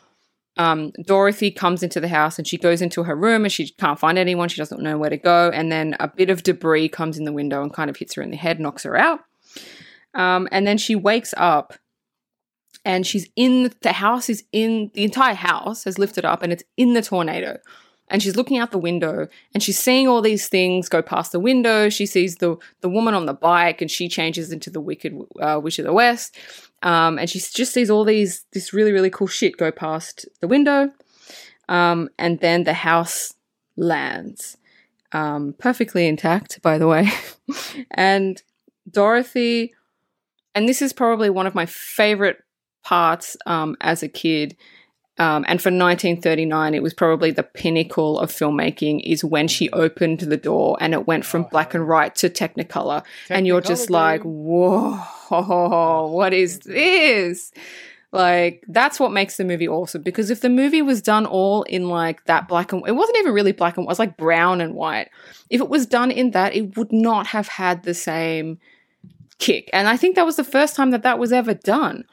um, 0.60 0.92
Dorothy 1.06 1.52
comes 1.52 1.84
into 1.84 2.02
the 2.02 2.10
house 2.10 2.38
and 2.38 2.46
she 2.46 2.58
goes 2.58 2.82
into 2.82 3.04
her 3.04 3.16
room 3.16 3.46
and 3.46 3.52
she 3.52 3.70
can't 3.70 3.98
find 3.98 4.18
anyone. 4.18 4.50
She 4.50 4.58
doesn't 4.58 4.82
know 4.82 4.98
where 4.98 5.10
to 5.10 5.18
go. 5.18 5.50
And 5.52 5.72
then 5.72 5.96
a 6.02 6.08
bit 6.10 6.30
of 6.30 6.44
debris 6.44 6.90
comes 6.90 7.18
in 7.18 7.24
the 7.24 7.32
window 7.32 7.64
and 7.64 7.74
kind 7.74 7.90
of 7.90 7.96
hits 7.96 8.16
her 8.16 8.22
in 8.22 8.30
the 8.30 8.36
head, 8.36 8.60
knocks 8.60 8.84
her 8.84 8.98
out. 8.98 9.22
Um, 10.14 10.50
and 10.52 10.68
then 10.68 10.78
she 10.78 10.96
wakes 10.96 11.34
up 11.38 11.76
and 12.84 13.08
she's 13.08 13.30
in 13.38 13.72
the 13.82 13.94
house 13.94 14.30
is 14.30 14.44
in 14.52 14.92
the 14.94 15.06
entire 15.06 15.34
house 15.34 15.86
has 15.86 15.98
lifted 15.98 16.26
up 16.26 16.44
and 16.44 16.52
it's 16.52 16.64
in 16.76 16.94
the 16.94 17.02
tornado. 17.02 17.60
And 18.10 18.24
she's 18.24 18.36
looking 18.36 18.58
out 18.58 18.72
the 18.72 18.78
window 18.80 19.28
and 19.54 19.62
she's 19.62 19.78
seeing 19.78 20.08
all 20.08 20.22
these 20.22 20.48
things 20.48 20.90
go 20.90 21.02
past 21.02 21.32
the 21.32 21.40
window. 21.40 21.90
She 21.90 22.06
sees 22.06 22.38
the 22.38 22.58
the 22.82 22.90
woman 22.90 23.14
on 23.14 23.26
the 23.26 23.34
bike 23.34 23.82
and 23.82 23.92
she 23.92 24.08
changes 24.08 24.52
into 24.52 24.70
the 24.70 24.82
wicked 24.82 25.18
uh, 25.40 25.60
witch 25.62 25.80
of 25.80 25.86
the 25.86 25.94
west. 25.94 26.38
Um, 26.82 27.20
and 27.20 27.30
she 27.30 27.40
just 27.40 27.74
sees 27.74 27.90
all 27.90 28.04
these 28.04 28.46
this 28.54 28.74
really 28.74 28.92
really 28.92 29.10
cool 29.10 29.28
shit 29.28 29.58
go 29.58 29.72
past 29.72 30.28
the 30.42 30.48
window. 30.48 30.92
Um, 31.68 32.10
and 32.18 32.40
then 32.40 32.64
the 32.64 32.74
house 32.74 33.36
lands, 33.78 34.58
um, 35.12 35.54
perfectly 35.58 36.08
intact, 36.08 36.62
by 36.62 36.78
the 36.78 36.88
way. 36.88 37.10
and 37.92 38.42
Dorothy, 38.90 39.74
and 40.56 40.68
this 40.68 40.82
is 40.82 40.94
probably 40.94 41.30
one 41.30 41.46
of 41.46 41.54
my 41.56 41.68
favorite 41.68 42.44
parts 42.84 43.38
um, 43.46 43.76
as 43.82 44.04
a 44.04 44.08
kid. 44.08 44.58
Um, 45.20 45.44
and 45.50 45.62
for 45.62 45.68
1939, 45.70 46.74
it 46.74 46.82
was 46.82 46.94
probably 46.94 47.32
the 47.32 47.44
pinnacle 47.44 48.18
of 48.18 48.32
filmmaking. 48.32 49.02
Is 49.04 49.24
when 49.24 49.48
she 49.50 49.70
opened 49.72 50.22
the 50.22 50.38
door 50.38 50.78
and 50.80 50.94
it 50.94 51.06
went 51.06 51.26
from 51.26 51.44
Oh, 51.46 51.50
black 51.52 51.74
and 51.74 51.88
white 51.88 52.16
to 52.16 52.30
Technicolor, 52.30 53.04
and 53.30 53.46
you're 53.46 53.60
just 53.62 53.90
like, 53.90 54.22
whoa, 54.24 56.08
what 56.12 56.34
is 56.34 56.60
this? 56.60 57.52
Like 58.12 58.64
that's 58.68 59.00
what 59.00 59.12
makes 59.12 59.38
the 59.38 59.44
movie 59.46 59.68
awesome. 59.68 60.02
Because 60.02 60.32
if 60.32 60.42
the 60.42 60.50
movie 60.50 60.82
was 60.82 61.02
done 61.02 61.26
all 61.28 61.62
in 61.64 61.90
like 61.90 62.24
that 62.26 62.48
black 62.48 62.72
and 62.72 62.82
it 62.88 62.94
wasn't 62.94 63.18
even 63.20 63.34
really 63.34 63.52
black 63.52 63.78
and 63.78 63.86
white, 63.86 63.90
it 63.92 63.94
was 63.94 64.00
like 64.00 64.18
brown 64.18 64.62
and 64.62 64.74
white. 64.74 65.10
If 65.50 65.62
it 65.62 65.70
was 65.70 65.86
done 65.86 66.10
in 66.10 66.32
that, 66.32 66.56
it 66.56 66.76
would 66.76 66.92
not 66.92 67.28
have 67.28 67.48
had 67.50 67.84
the 67.84 67.94
same 67.94 68.58
kick. 69.38 69.70
And 69.74 69.88
I 69.88 69.96
think 69.96 70.16
that 70.16 70.26
was 70.26 70.38
the 70.38 70.44
first 70.44 70.76
time 70.76 70.90
that 70.92 71.04
that 71.04 71.20
was 71.20 71.32
ever 71.32 71.54
done. 71.54 72.06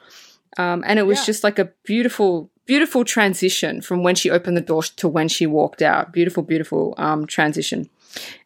Um, 0.57 0.83
and 0.85 0.99
it 0.99 1.03
was 1.03 1.19
Yeah. 1.19 1.25
just 1.25 1.43
like 1.43 1.57
a 1.57 1.71
beautiful, 1.83 2.51
beautiful 2.67 3.03
transition 3.03 3.81
from 3.81 4.03
when 4.03 4.13
she 4.13 4.29
opened 4.29 4.57
the 4.57 4.61
door 4.61 4.83
to 4.83 5.07
when 5.07 5.27
she 5.27 5.47
walked 5.47 5.81
out. 5.81 6.11
Beautiful, 6.11 6.43
beautiful 6.43 6.93
um, 6.97 7.25
transition. 7.25 7.89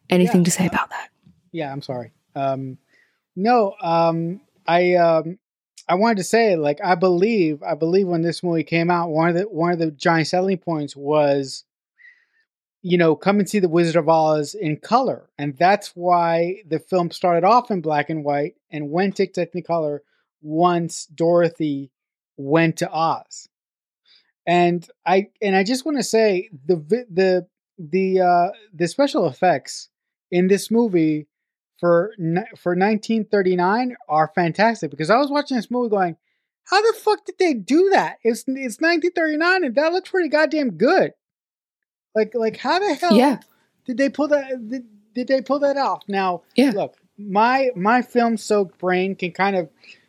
Anything 0.08 0.40
Yeah, 0.40 0.44
to 0.44 0.50
say 0.50 0.64
uh, 0.64 0.68
about 0.68 0.90
that? 0.90 1.10
Yeah, 1.50 1.70
I'm 1.70 1.82
sorry. 1.82 2.12
Um, 2.34 2.78
no, 3.36 3.74
um, 3.82 4.40
I 4.66 4.94
um, 4.94 5.38
I 5.88 5.96
wanted 5.96 6.18
to 6.18 6.24
say 6.24 6.56
like 6.56 6.80
I 6.82 6.94
believe 6.94 7.62
I 7.62 7.74
believe 7.74 8.06
when 8.06 8.22
this 8.22 8.42
movie 8.42 8.64
came 8.64 8.90
out, 8.90 9.10
one 9.10 9.28
of 9.28 9.34
the 9.34 9.42
one 9.42 9.72
of 9.72 9.78
the 9.78 9.90
giant 9.90 10.28
selling 10.28 10.58
points 10.58 10.96
was, 10.96 11.64
you 12.80 12.96
know, 12.96 13.14
come 13.16 13.38
and 13.38 13.48
see 13.48 13.58
the 13.58 13.68
Wizard 13.68 13.96
of 13.96 14.08
Oz 14.08 14.54
in 14.54 14.76
color, 14.76 15.28
and 15.36 15.56
that's 15.58 15.88
why 15.94 16.62
the 16.66 16.78
film 16.78 17.10
started 17.10 17.44
off 17.44 17.70
in 17.70 17.80
black 17.80 18.08
and 18.08 18.24
white 18.24 18.54
and 18.70 18.90
went 18.90 19.16
to 19.16 19.26
Technicolor 19.26 20.00
once 20.40 21.06
Dorothy 21.06 21.90
went 22.36 22.78
to 22.78 22.90
Oz. 22.90 23.48
And 24.46 24.86
I 25.06 25.28
and 25.40 25.54
I 25.56 25.62
just 25.64 25.84
want 25.84 25.98
to 25.98 26.02
say 26.02 26.50
the 26.66 26.76
the 27.10 27.46
the 27.78 28.20
uh, 28.20 28.48
the 28.74 28.88
special 28.88 29.26
effects 29.26 29.88
in 30.30 30.48
this 30.48 30.70
movie 30.70 31.26
for 31.78 32.12
for 32.56 32.72
1939 32.76 33.96
are 34.08 34.32
fantastic 34.34 34.90
because 34.90 35.10
I 35.10 35.16
was 35.16 35.30
watching 35.30 35.56
this 35.56 35.70
movie 35.70 35.90
going, 35.90 36.16
how 36.64 36.80
the 36.82 36.98
fuck 36.98 37.24
did 37.24 37.36
they 37.38 37.54
do 37.54 37.90
that? 37.92 38.18
It's 38.22 38.40
it's 38.46 38.80
1939 38.80 39.64
and 39.64 39.74
that 39.76 39.92
looks 39.92 40.10
pretty 40.10 40.28
goddamn 40.28 40.72
good. 40.72 41.12
Like 42.14 42.32
like 42.34 42.56
how 42.56 42.78
the 42.78 42.94
hell 42.94 43.16
Yeah. 43.16 43.38
did 43.86 43.96
they 43.96 44.08
pull 44.10 44.28
that 44.28 44.68
did, 44.68 44.84
did 45.14 45.28
they 45.28 45.40
pull 45.40 45.60
that 45.60 45.76
off? 45.76 46.02
Now 46.08 46.42
Yeah. 46.56 46.72
look, 46.72 46.96
my 47.18 47.70
my 47.76 48.02
film 48.02 48.36
soaked 48.36 48.78
brain 48.78 49.14
can 49.14 49.32
kind 49.32 49.56
of 49.56 49.68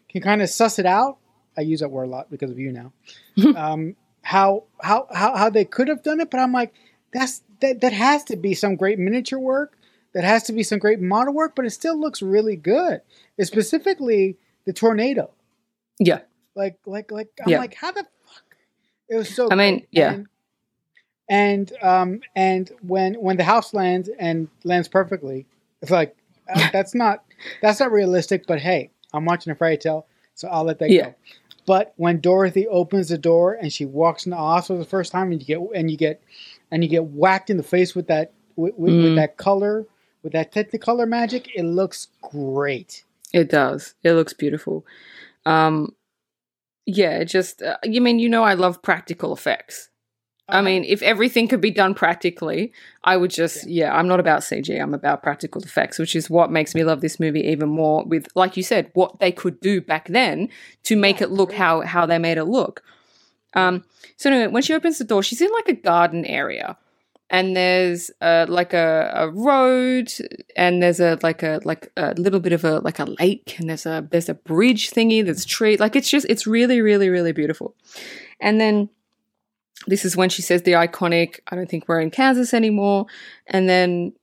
can 0.10 0.22
kind 0.22 0.42
of 0.42 0.50
suss 0.50 0.80
it 0.80 0.86
out. 0.86 1.18
I 1.58 1.62
use 1.62 1.82
that 1.82 1.90
word 1.90 2.06
a 2.06 2.08
lot 2.08 2.30
because 2.32 2.50
of 2.52 2.58
you 2.60 2.72
now. 2.72 2.94
um, 3.56 3.96
how 4.24 4.64
how 4.82 5.08
how 5.14 5.36
how 5.38 5.50
they 5.50 5.66
could 5.66 5.88
have 5.88 6.02
done 6.04 6.20
it, 6.20 6.32
but 6.32 6.40
I'm 6.40 6.52
like, 6.52 6.74
that's 7.14 7.44
that 7.62 7.82
that 7.82 7.94
has 7.94 8.24
to 8.26 8.36
be 8.36 8.54
some 8.56 8.76
great 8.76 8.98
miniature 9.00 9.40
work. 9.40 9.78
That 10.14 10.24
has 10.24 10.44
to 10.44 10.54
be 10.54 10.62
some 10.64 10.80
great 10.80 11.00
model 11.02 11.34
work, 11.34 11.56
but 11.56 11.66
it 11.66 11.72
still 11.72 12.00
looks 12.00 12.22
really 12.22 12.56
good. 12.56 13.02
It's 13.38 13.50
specifically 13.50 14.38
the 14.66 14.74
tornado. 14.74 15.32
Yeah. 16.00 16.20
Like 16.56 16.78
like 16.86 17.12
like 17.12 17.30
I'm 17.44 17.50
Yeah. 17.52 17.60
like, 17.60 17.76
how 17.76 17.92
the 17.92 18.06
fuck? 18.26 18.44
It 19.10 19.16
was 19.16 19.34
so. 19.34 19.48
I 19.52 19.56
mean, 19.56 19.78
great. 19.80 19.88
yeah. 19.92 20.14
And, 20.14 20.28
and 21.30 21.74
um 21.82 22.22
and 22.36 22.72
when 22.82 23.16
when 23.16 23.38
the 23.38 23.44
house 23.44 23.74
lands 23.74 24.10
and 24.20 24.48
lands 24.64 24.88
perfectly, 24.88 25.46
it's 25.82 25.92
like 25.92 26.16
uh, 26.54 26.70
that's 26.74 26.94
not 26.96 27.24
that's 27.62 27.80
not 27.80 27.92
realistic. 27.92 28.46
But 28.48 28.60
hey, 28.60 28.92
I'm 29.14 29.26
watching 29.26 29.52
a 29.52 29.56
fairy 29.56 29.78
tale, 29.78 30.06
so 30.36 30.48
I'll 30.48 30.64
let 30.64 30.80
that 30.80 30.90
Yeah. 30.90 31.10
go. 31.10 31.16
But 31.66 31.94
when 31.96 32.20
Dorothy 32.20 32.68
opens 32.68 33.10
the 33.10 33.18
door 33.18 33.54
and 33.54 33.72
she 33.72 33.86
walks 33.86 34.26
into 34.26 34.38
Oz 34.38 34.68
for 34.68 34.78
the 34.78 34.86
first 34.86 35.12
time, 35.12 35.32
and 35.32 35.42
you 35.42 35.48
get 35.48 35.60
and 35.76 35.90
you 35.90 35.98
get 35.98 36.22
and 36.72 36.84
you 36.84 36.90
get 36.90 37.06
whacked 37.06 37.50
in 37.50 37.58
the 37.58 37.64
face 37.64 37.96
with 37.96 38.08
that 38.08 38.34
with, 38.56 38.74
with, 38.76 38.94
with 38.94 39.12
Mm. 39.14 39.16
that 39.16 39.38
color 39.38 39.86
with 40.24 40.34
that 40.34 40.52
Technicolor 40.54 41.08
magic, 41.08 41.50
it 41.56 41.64
looks 41.64 42.08
great. 42.22 43.04
It 43.34 43.50
does. 43.50 43.94
It 44.04 44.14
looks 44.14 44.32
beautiful. 44.34 44.86
Um, 45.46 45.96
yeah, 46.86 47.18
it 47.18 47.26
just, 47.26 47.62
uh, 47.62 47.78
you 47.84 48.00
mean, 48.00 48.20
you 48.20 48.30
know, 48.30 48.44
I 48.44 48.54
love 48.54 48.82
practical 48.82 49.34
effects. 49.34 49.90
I 50.50 50.60
Uh-huh. 50.60 50.62
mean, 50.64 50.84
if 50.84 51.02
everything 51.02 51.48
could 51.48 51.62
be 51.62 51.72
done 51.72 51.94
practically, 51.94 52.74
I 53.04 53.16
would 53.16 53.32
just, 53.32 53.66
yeah. 53.68 53.96
I'm 53.96 54.08
not 54.08 54.20
about 54.20 54.42
CG. 54.42 54.78
I'm 54.78 54.94
about 54.94 55.24
practical 55.24 55.62
effects, 55.62 55.98
which 55.98 56.16
is 56.16 56.30
what 56.30 56.52
makes 56.52 56.76
me 56.76 56.84
love 56.84 57.00
this 57.02 57.20
movie 57.20 57.42
even 57.48 57.70
more. 57.70 58.04
With, 58.04 58.28
like 58.36 58.58
you 58.58 58.64
said, 58.64 58.92
what 58.94 59.20
they 59.20 59.32
could 59.32 59.60
do 59.62 59.80
back 59.80 60.08
then 60.10 60.50
to 60.84 60.96
make 60.98 61.20
Yeah, 61.22 61.28
it 61.28 61.32
look 61.32 61.54
how 61.54 61.82
how 61.82 62.06
they 62.06 62.18
made 62.20 62.38
it 62.38 62.44
look. 62.46 62.84
Um, 63.54 63.84
so 64.18 64.30
anyway, 64.30 64.48
when 64.52 64.64
she 64.64 64.74
opens 64.74 64.98
the 64.98 65.06
door, 65.06 65.24
she's 65.24 65.42
in 65.42 65.52
like 65.52 65.70
a 65.70 65.74
garden 65.82 66.26
area, 66.26 66.76
and 67.30 67.56
there's 67.56 68.12
uh, 68.20 68.46
like 68.50 68.74
a, 68.74 69.12
a 69.16 69.30
road, 69.30 70.12
and 70.58 70.82
there's 70.84 71.00
a 71.00 71.20
like 71.24 71.42
a 71.44 71.62
like 71.64 71.90
a 71.96 72.14
little 72.16 72.40
bit 72.40 72.52
of 72.54 72.64
a 72.66 72.80
like 72.80 73.00
a 73.00 73.06
lake, 73.20 73.56
and 73.60 73.70
there's 73.70 73.86
a 73.86 74.06
there's 74.12 74.28
a 74.30 74.34
bridge 74.34 74.92
thingy, 74.92 75.24
there's 75.24 75.46
tree, 75.46 75.78
like 75.78 75.96
it's 75.96 76.10
just 76.10 76.26
it's 76.30 76.46
really 76.48 76.82
really 76.82 77.10
really 77.10 77.32
beautiful, 77.32 77.76
and 78.42 78.60
then 78.60 78.90
this 79.88 80.06
is 80.06 80.16
when 80.16 80.30
she 80.30 80.42
says 80.42 80.64
the 80.64 80.74
iconic 80.74 81.40
i 81.50 81.56
don't 81.56 81.70
think 81.70 81.88
we're 81.88 82.00
in 82.00 82.12
kansas 82.12 82.54
anymore. 82.54 83.06
And 83.48 83.68
then 83.68 84.14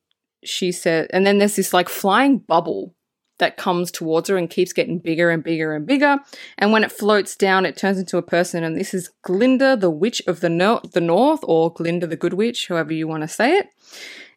she 0.45 0.73
said 0.73 1.09
and 1.13 1.27
then 1.27 1.39
there's 1.39 1.57
this 1.57 1.73
like 1.73 1.89
flying 1.89 2.39
bubble 2.39 2.95
that 3.39 3.57
comes 3.57 3.91
towards 3.91 4.29
her 4.29 4.37
and 4.37 4.49
keeps 4.49 4.73
getting 4.73 4.99
bigger 4.99 5.31
and 5.31 5.43
bigger 5.43 5.75
and 5.75 5.87
bigger. 5.87 6.19
And 6.59 6.73
when 6.73 6.85
it 6.85 6.93
floats 6.93 7.35
down 7.35 7.67
it 7.67 7.77
turns 7.77 7.99
into 7.99 8.19
a 8.19 8.23
person. 8.23 8.63
And 8.63 8.77
this 8.77 8.95
is 8.95 9.11
glinda 9.23 9.77
the 9.77 9.91
witch 9.91 10.23
of 10.27 10.41
the, 10.41 10.49
no- 10.49 10.83
the 10.93 11.01
north 11.01 11.41
or 11.45 11.73
glinda 11.73 12.07
the 12.07 12.17
good 12.17 12.35
witch 12.35 12.69
however 12.69 12.93
you 12.93 13.09
want 13.09 13.23
to 13.23 13.29
say 13.29 13.57
it. 13.57 13.69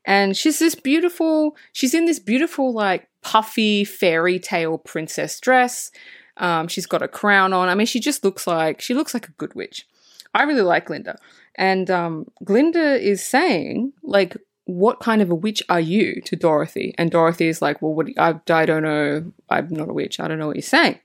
And 0.05 0.35
she's 0.35 0.59
this 0.59 0.75
beautiful 0.75 1.55
she's 1.71 1.93
in 1.93 2.05
this 2.05 2.19
beautiful 2.19 2.73
like 2.73 3.07
puffy 3.21 3.83
fairy 3.83 4.39
tale 4.39 4.77
princess 4.77 5.39
dress. 5.39 5.91
Um, 6.37 6.67
she's 6.67 6.87
got 6.87 7.03
a 7.03 7.07
crown 7.07 7.53
on. 7.53 7.69
I 7.69 7.75
mean 7.75 7.87
she 7.87 7.99
just 7.99 8.23
looks 8.23 8.47
like 8.47 8.81
she 8.81 8.93
looks 8.93 9.13
like 9.13 9.27
a 9.27 9.33
good 9.33 9.53
witch 9.53 9.85
I 10.33 10.43
really 10.43 10.61
like 10.61 10.87
Glinda. 10.87 11.17
And 11.55 11.89
um, 11.91 12.25
Glinda 12.43 12.99
is 12.99 13.25
saying, 13.25 13.93
like, 14.01 14.35
what 14.65 14.99
kind 14.99 15.21
of 15.21 15.29
a 15.29 15.35
witch 15.35 15.61
are 15.69 15.79
you 15.79 16.21
to 16.25 16.35
Dorothy? 16.35 16.95
And 16.97 17.11
Dorothy 17.11 17.47
is 17.47 17.61
like, 17.61 17.81
well, 17.81 17.93
what, 17.93 18.07
I, 18.17 18.39
I 18.49 18.65
don't 18.65 18.83
know. 18.83 19.31
I'm 19.49 19.67
not 19.69 19.89
a 19.89 19.93
witch. 19.93 20.19
I 20.19 20.27
don't 20.27 20.39
know 20.39 20.47
what 20.47 20.55
you're 20.55 20.63
saying. 20.63 20.99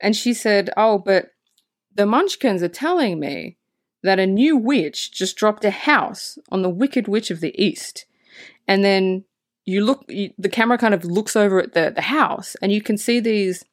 And 0.00 0.14
she 0.16 0.32
said, 0.32 0.70
oh, 0.76 0.98
but 0.98 1.32
the 1.94 2.06
Munchkins 2.06 2.62
are 2.62 2.68
telling 2.68 3.18
me 3.18 3.56
that 4.02 4.20
a 4.20 4.26
new 4.26 4.56
witch 4.56 5.10
just 5.12 5.36
dropped 5.36 5.64
a 5.64 5.70
house 5.70 6.38
on 6.50 6.62
the 6.62 6.70
Wicked 6.70 7.08
Witch 7.08 7.30
of 7.30 7.40
the 7.40 7.60
East. 7.62 8.06
And 8.68 8.84
then 8.84 9.24
you 9.64 9.84
look, 9.84 10.04
you, 10.08 10.32
the 10.38 10.48
camera 10.48 10.78
kind 10.78 10.94
of 10.94 11.04
looks 11.04 11.34
over 11.34 11.60
at 11.60 11.74
the, 11.74 11.92
the 11.94 12.02
house 12.02 12.56
and 12.62 12.70
you 12.70 12.80
can 12.80 12.96
see 12.96 13.18
these 13.18 13.64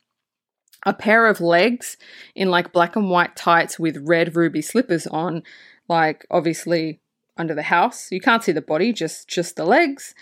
a 0.86 0.94
pair 0.94 1.28
of 1.28 1.42
legs 1.42 1.98
in 2.36 2.50
like 2.50 2.72
black 2.72 2.96
and 2.96 3.10
white 3.10 3.36
tights 3.36 3.80
with 3.80 4.08
red 4.08 4.36
ruby 4.36 4.62
slippers 4.62 5.08
on, 5.08 5.44
like 5.88 6.26
obviously 6.30 7.00
under 7.38 7.54
the 7.56 7.64
house. 7.64 8.12
You 8.12 8.22
can't 8.22 8.44
see 8.44 8.52
the 8.52 8.62
body, 8.62 8.94
just 8.94 9.28
just 9.28 9.56
the 9.56 9.66
legs. 9.66 10.14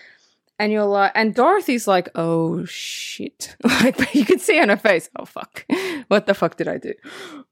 And 0.60 0.72
you're 0.72 0.86
like, 0.86 1.12
and 1.16 1.34
Dorothy's 1.34 1.88
like, 1.88 2.10
oh 2.16 2.66
shit. 2.66 3.56
Like 3.64 4.16
you 4.16 4.24
can 4.24 4.40
see 4.40 4.60
on 4.60 4.70
her 4.70 4.78
face, 4.78 5.10
oh 5.20 5.26
fuck. 5.26 5.66
What 6.08 6.26
the 6.26 6.34
fuck 6.34 6.58
did 6.58 6.68
I 6.68 6.78
do? 6.78 6.94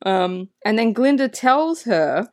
Um, 0.05 0.49
and 0.63 0.77
then 0.77 0.93
Glinda 0.93 1.27
tells 1.27 1.83
her 1.83 2.29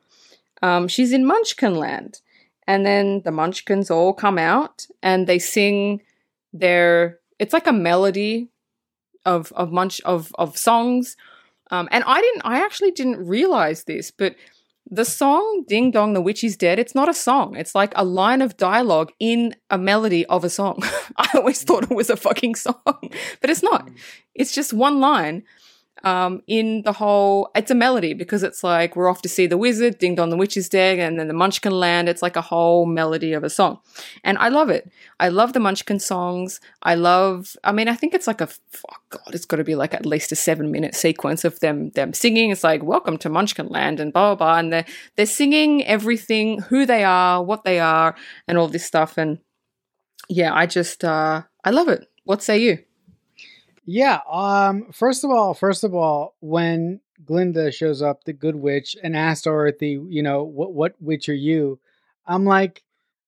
um, 0.63 0.89
she's 0.89 1.13
in 1.13 1.27
Munchkin 1.27 1.75
land. 1.75 2.21
And 2.67 2.85
then 2.85 3.23
the 3.25 3.31
Munchkins 3.31 3.91
all 3.91 4.13
come 4.13 4.39
out 4.39 4.87
and 5.03 5.27
they 5.27 5.39
sing 5.39 6.03
their 6.53 7.19
it's 7.39 7.53
like 7.53 7.67
a 7.67 7.73
melody 7.73 8.51
of 9.35 9.53
of 9.53 9.71
munch 9.73 10.01
of 10.05 10.33
of 10.39 10.57
songs. 10.57 11.17
Um, 11.71 11.87
and 11.93 12.03
i 12.07 12.19
didn't 12.19 12.43
i 12.47 12.65
actually 12.65 12.93
didn't 12.93 13.19
realize 13.37 13.85
this 13.85 14.11
but 14.11 14.35
the 14.91 15.05
song 15.05 15.65
ding 15.69 15.91
dong 15.91 16.15
the 16.15 16.23
witch 16.23 16.43
is 16.43 16.57
dead 16.57 16.79
it's 16.79 16.95
not 16.95 17.11
a 17.11 17.15
song. 17.15 17.57
It's 17.57 17.75
like 17.75 17.93
a 17.95 18.05
line 18.05 18.41
of 18.41 18.57
dialogue 18.57 19.13
in 19.21 19.55
a 19.69 19.77
melody 19.77 20.25
of 20.27 20.45
a 20.45 20.51
song. 20.51 20.83
I 21.19 21.29
always 21.35 21.63
thought 21.63 21.91
it 21.91 21.99
was 22.01 22.09
a 22.11 22.17
fucking 22.17 22.55
song 22.55 22.81
but 23.41 23.51
it's 23.51 23.63
not. 23.63 23.83
It's 24.35 24.55
just 24.55 24.73
one 24.73 24.99
line 24.99 25.43
um, 26.05 26.43
in 26.47 26.83
the 26.83 26.93
whole 26.93 27.51
it's 27.55 27.71
a 27.71 27.75
melody 27.75 28.15
because 28.15 28.43
it's 28.43 28.63
like 28.63 28.95
we're 28.95 29.09
off 29.09 29.23
to 29.23 29.29
see 29.29 29.47
the 29.47 29.57
wizard 29.57 29.99
ding 29.99 30.15
dong 30.15 30.31
the 30.31 30.37
witch 30.37 30.57
is 30.57 30.69
dead 30.69 30.99
and 30.99 31.19
then 31.19 31.29
the 31.29 31.35
munchkin 31.35 31.73
land. 31.73 32.09
It's 32.09 32.23
like 32.23 32.37
a 32.37 32.41
whole 32.41 32.87
melody 32.87 33.33
of 33.33 33.45
a 33.45 33.51
song. 33.51 33.81
And 34.25 34.39
i 34.39 34.49
love 34.49 34.71
it. 34.71 34.91
I 35.21 35.29
love 35.29 35.53
the 35.53 35.61
munchkin 35.61 35.99
songs. 35.99 36.61
I 36.83 36.95
love 36.95 37.57
i 37.65 37.73
mean 37.73 37.89
i 37.89 37.95
think 37.95 38.15
it's 38.15 38.27
like 38.27 38.41
a 38.41 38.49
oh 38.91 38.97
god 39.11 39.35
it's 39.35 39.45
got 39.45 39.57
to 39.57 39.65
be 39.65 39.75
like 39.75 39.95
at 39.95 40.07
least 40.07 40.33
a 40.33 40.37
seven 40.37 40.71
minute 40.71 40.95
sequence 40.95 41.45
of 41.45 41.61
them 41.61 41.91
them 41.91 42.13
singing. 42.13 42.51
It's 42.51 42.65
like 42.65 42.83
welcome 42.83 43.19
to 43.19 43.29
munchkin 43.29 43.69
land 43.69 44.01
and 44.01 44.13
blah 44.13 44.35
blah 44.35 44.47
blah. 44.47 44.59
And 44.59 44.73
they're 44.73 44.87
they're 45.17 45.27
singing 45.27 45.85
everything 45.85 46.61
who 46.63 46.87
they 46.87 47.05
are 47.05 47.43
what 47.43 47.65
they 47.65 47.81
are 47.81 48.15
and 48.47 48.59
all 48.59 48.69
this 48.69 48.85
stuff. 48.85 49.19
And 49.19 49.39
yeah 50.29 50.55
i 50.55 50.67
just 50.67 51.05
uh 51.05 51.43
i 51.65 51.71
love 51.71 51.89
it. 51.89 52.07
What 52.25 52.43
say 52.43 52.59
you 52.59 52.79
Yeah. 53.91 54.21
Um. 54.31 54.93
First 54.93 55.25
of 55.25 55.31
all, 55.31 55.55
first 55.55 55.83
of 55.83 55.95
all, 55.95 56.37
when 56.41 57.01
Glinda 57.25 57.73
shows 57.73 58.03
up, 58.03 58.25
the 58.25 58.35
Good 58.35 58.55
Witch, 58.55 58.95
and 59.03 59.17
asks 59.17 59.45
Dorothy, 59.45 59.99
you 60.11 60.23
know, 60.23 60.45
what 60.45 60.75
what 60.75 60.95
witch 61.01 61.31
are 61.31 61.35
you? 61.35 61.81
I'm 62.27 62.45
like, 62.45 62.83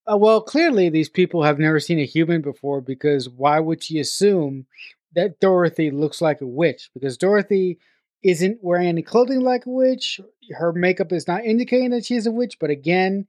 uh, 0.07 0.19
well, 0.19 0.43
clearly 0.43 0.91
these 0.91 1.09
people 1.09 1.45
have 1.45 1.59
never 1.59 1.81
seen 1.81 1.99
a 1.99 2.05
human 2.05 2.43
before 2.43 2.83
because 2.83 3.27
why 3.27 3.59
would 3.59 3.83
she 3.83 3.99
assume 4.01 4.67
that 5.15 5.41
Dorothy 5.41 5.91
looks 5.91 6.21
like 6.21 6.43
a 6.43 6.47
witch? 6.47 6.91
Because 6.93 7.17
Dorothy 7.17 7.79
isn't 8.23 8.59
wearing 8.61 8.89
any 8.89 9.01
clothing 9.01 9.41
like 9.41 9.65
a 9.65 9.71
witch. 9.71 10.21
Her 10.51 10.75
makeup 10.75 11.11
is 11.11 11.27
not 11.27 11.43
indicating 11.43 11.89
that 11.93 12.05
she's 12.05 12.27
a 12.27 12.31
witch. 12.31 12.59
But 12.61 12.69
again, 12.69 13.27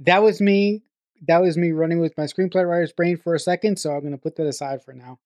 that 0.00 0.20
was 0.20 0.40
me. 0.40 0.82
That 1.28 1.42
was 1.42 1.56
me 1.56 1.70
running 1.70 2.00
with 2.00 2.18
my 2.18 2.24
screenplay 2.24 2.68
writer's 2.68 2.90
brain 2.92 3.18
for 3.18 3.36
a 3.36 3.38
second. 3.38 3.78
So 3.78 3.92
I'm 3.92 4.00
going 4.00 4.10
to 4.10 4.18
put 4.18 4.34
that 4.34 4.48
aside 4.48 4.82
for 4.82 4.94
now. 4.94 5.20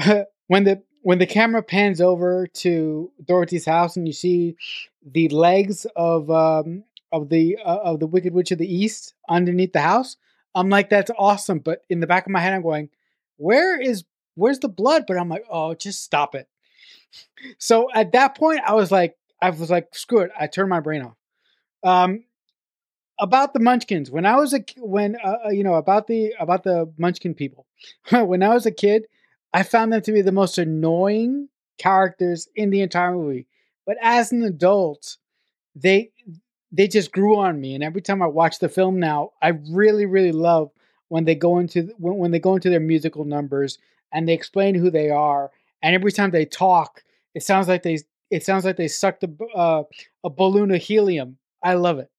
when 0.48 0.64
the 0.64 0.82
when 1.02 1.18
the 1.18 1.26
camera 1.26 1.62
pans 1.62 2.00
over 2.00 2.46
to 2.48 3.10
Dorothy's 3.24 3.64
house 3.64 3.96
and 3.96 4.06
you 4.06 4.12
see 4.12 4.56
the 5.04 5.28
legs 5.28 5.86
of 5.94 6.30
um, 6.30 6.84
of 7.12 7.28
the 7.28 7.58
uh, 7.64 7.78
of 7.82 8.00
the 8.00 8.06
Wicked 8.06 8.32
Witch 8.32 8.50
of 8.50 8.58
the 8.58 8.72
East 8.72 9.14
underneath 9.28 9.72
the 9.72 9.80
house, 9.80 10.16
I'm 10.54 10.68
like, 10.68 10.90
that's 10.90 11.10
awesome. 11.18 11.60
But 11.60 11.82
in 11.88 12.00
the 12.00 12.06
back 12.06 12.26
of 12.26 12.32
my 12.32 12.40
head, 12.40 12.54
I'm 12.54 12.62
going, 12.62 12.90
where 13.36 13.80
is 13.80 14.04
where's 14.34 14.58
the 14.58 14.68
blood? 14.68 15.04
But 15.06 15.18
I'm 15.18 15.28
like, 15.28 15.44
oh, 15.50 15.74
just 15.74 16.02
stop 16.02 16.34
it. 16.34 16.48
So 17.58 17.90
at 17.92 18.12
that 18.12 18.36
point, 18.36 18.60
I 18.66 18.74
was 18.74 18.90
like, 18.90 19.16
I 19.40 19.50
was 19.50 19.70
like, 19.70 19.94
screw 19.94 20.20
it. 20.20 20.30
I 20.38 20.46
turned 20.46 20.70
my 20.70 20.80
brain 20.80 21.02
off. 21.02 21.16
Um, 21.82 22.24
about 23.18 23.52
the 23.54 23.60
Munchkins, 23.60 24.10
when 24.10 24.26
I 24.26 24.36
was 24.36 24.52
a 24.52 24.64
when 24.78 25.16
uh, 25.24 25.36
uh, 25.46 25.50
you 25.50 25.64
know 25.64 25.74
about 25.74 26.06
the 26.06 26.34
about 26.38 26.64
the 26.64 26.92
Munchkin 26.98 27.34
people, 27.34 27.66
when 28.10 28.42
I 28.42 28.48
was 28.48 28.66
a 28.66 28.70
kid, 28.70 29.06
I 29.56 29.62
found 29.62 29.90
them 29.90 30.02
to 30.02 30.12
be 30.12 30.20
the 30.20 30.32
most 30.32 30.58
annoying 30.58 31.48
characters 31.78 32.46
in 32.56 32.68
the 32.68 32.82
entire 32.82 33.14
movie. 33.14 33.46
But 33.86 33.96
as 34.02 34.30
an 34.30 34.42
adult, 34.42 35.16
they 35.74 36.10
they 36.70 36.86
just 36.86 37.10
grew 37.10 37.38
on 37.38 37.58
me, 37.58 37.74
and 37.74 37.82
every 37.82 38.02
time 38.02 38.20
I 38.20 38.26
watch 38.26 38.58
the 38.58 38.68
film 38.68 39.00
now, 39.00 39.30
I 39.40 39.58
really 39.70 40.04
really 40.04 40.32
love 40.32 40.72
when 41.08 41.24
they 41.24 41.34
go 41.34 41.58
into 41.58 41.84
when, 41.96 42.18
when 42.18 42.32
they 42.32 42.38
go 42.38 42.54
into 42.54 42.68
their 42.68 42.80
musical 42.80 43.24
numbers 43.24 43.78
and 44.12 44.28
they 44.28 44.34
explain 44.34 44.74
who 44.74 44.90
they 44.90 45.08
are, 45.08 45.50
and 45.82 45.94
every 45.94 46.12
time 46.12 46.32
they 46.32 46.44
talk, 46.44 47.02
it 47.34 47.42
sounds 47.42 47.66
like 47.66 47.82
they 47.82 48.00
it 48.30 48.44
sounds 48.44 48.66
like 48.66 48.76
they 48.76 48.88
sucked 48.88 49.24
a, 49.24 49.30
uh, 49.54 49.84
a 50.22 50.28
balloon 50.28 50.70
of 50.70 50.82
helium. 50.82 51.38
I 51.62 51.74
love 51.74 51.98
it. 51.98 52.10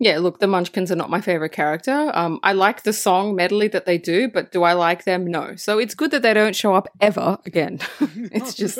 Yeah, 0.00 0.18
look, 0.18 0.38
the 0.38 0.46
Munchkins 0.46 0.92
are 0.92 0.96
not 0.96 1.10
my 1.10 1.20
favorite 1.20 1.50
character. 1.50 2.12
Um, 2.14 2.38
I 2.44 2.52
like 2.52 2.84
the 2.84 2.92
song 2.92 3.34
medley 3.34 3.66
that 3.68 3.84
they 3.84 3.98
do, 3.98 4.28
but 4.28 4.52
do 4.52 4.62
I 4.62 4.72
like 4.72 5.02
them? 5.04 5.26
No. 5.26 5.56
So 5.56 5.78
it's 5.78 5.94
good 5.94 6.12
that 6.12 6.22
they 6.22 6.32
don't 6.32 6.54
show 6.54 6.74
up 6.74 6.86
ever 7.00 7.38
again. 7.44 7.80
it's 8.00 8.54
just, 8.54 8.78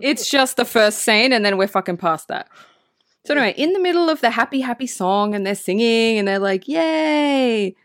it's 0.00 0.30
just 0.30 0.56
the 0.56 0.64
first 0.64 1.00
scene, 1.00 1.34
and 1.34 1.44
then 1.44 1.58
we're 1.58 1.68
fucking 1.68 1.98
past 1.98 2.28
that. 2.28 2.48
So 3.26 3.34
anyway, 3.34 3.54
in 3.58 3.74
the 3.74 3.80
middle 3.80 4.08
of 4.08 4.22
the 4.22 4.30
happy, 4.30 4.62
happy 4.62 4.86
song, 4.86 5.34
and 5.34 5.46
they're 5.46 5.54
singing, 5.54 6.18
and 6.18 6.26
they're 6.26 6.38
like, 6.38 6.66
"Yay!" 6.66 7.76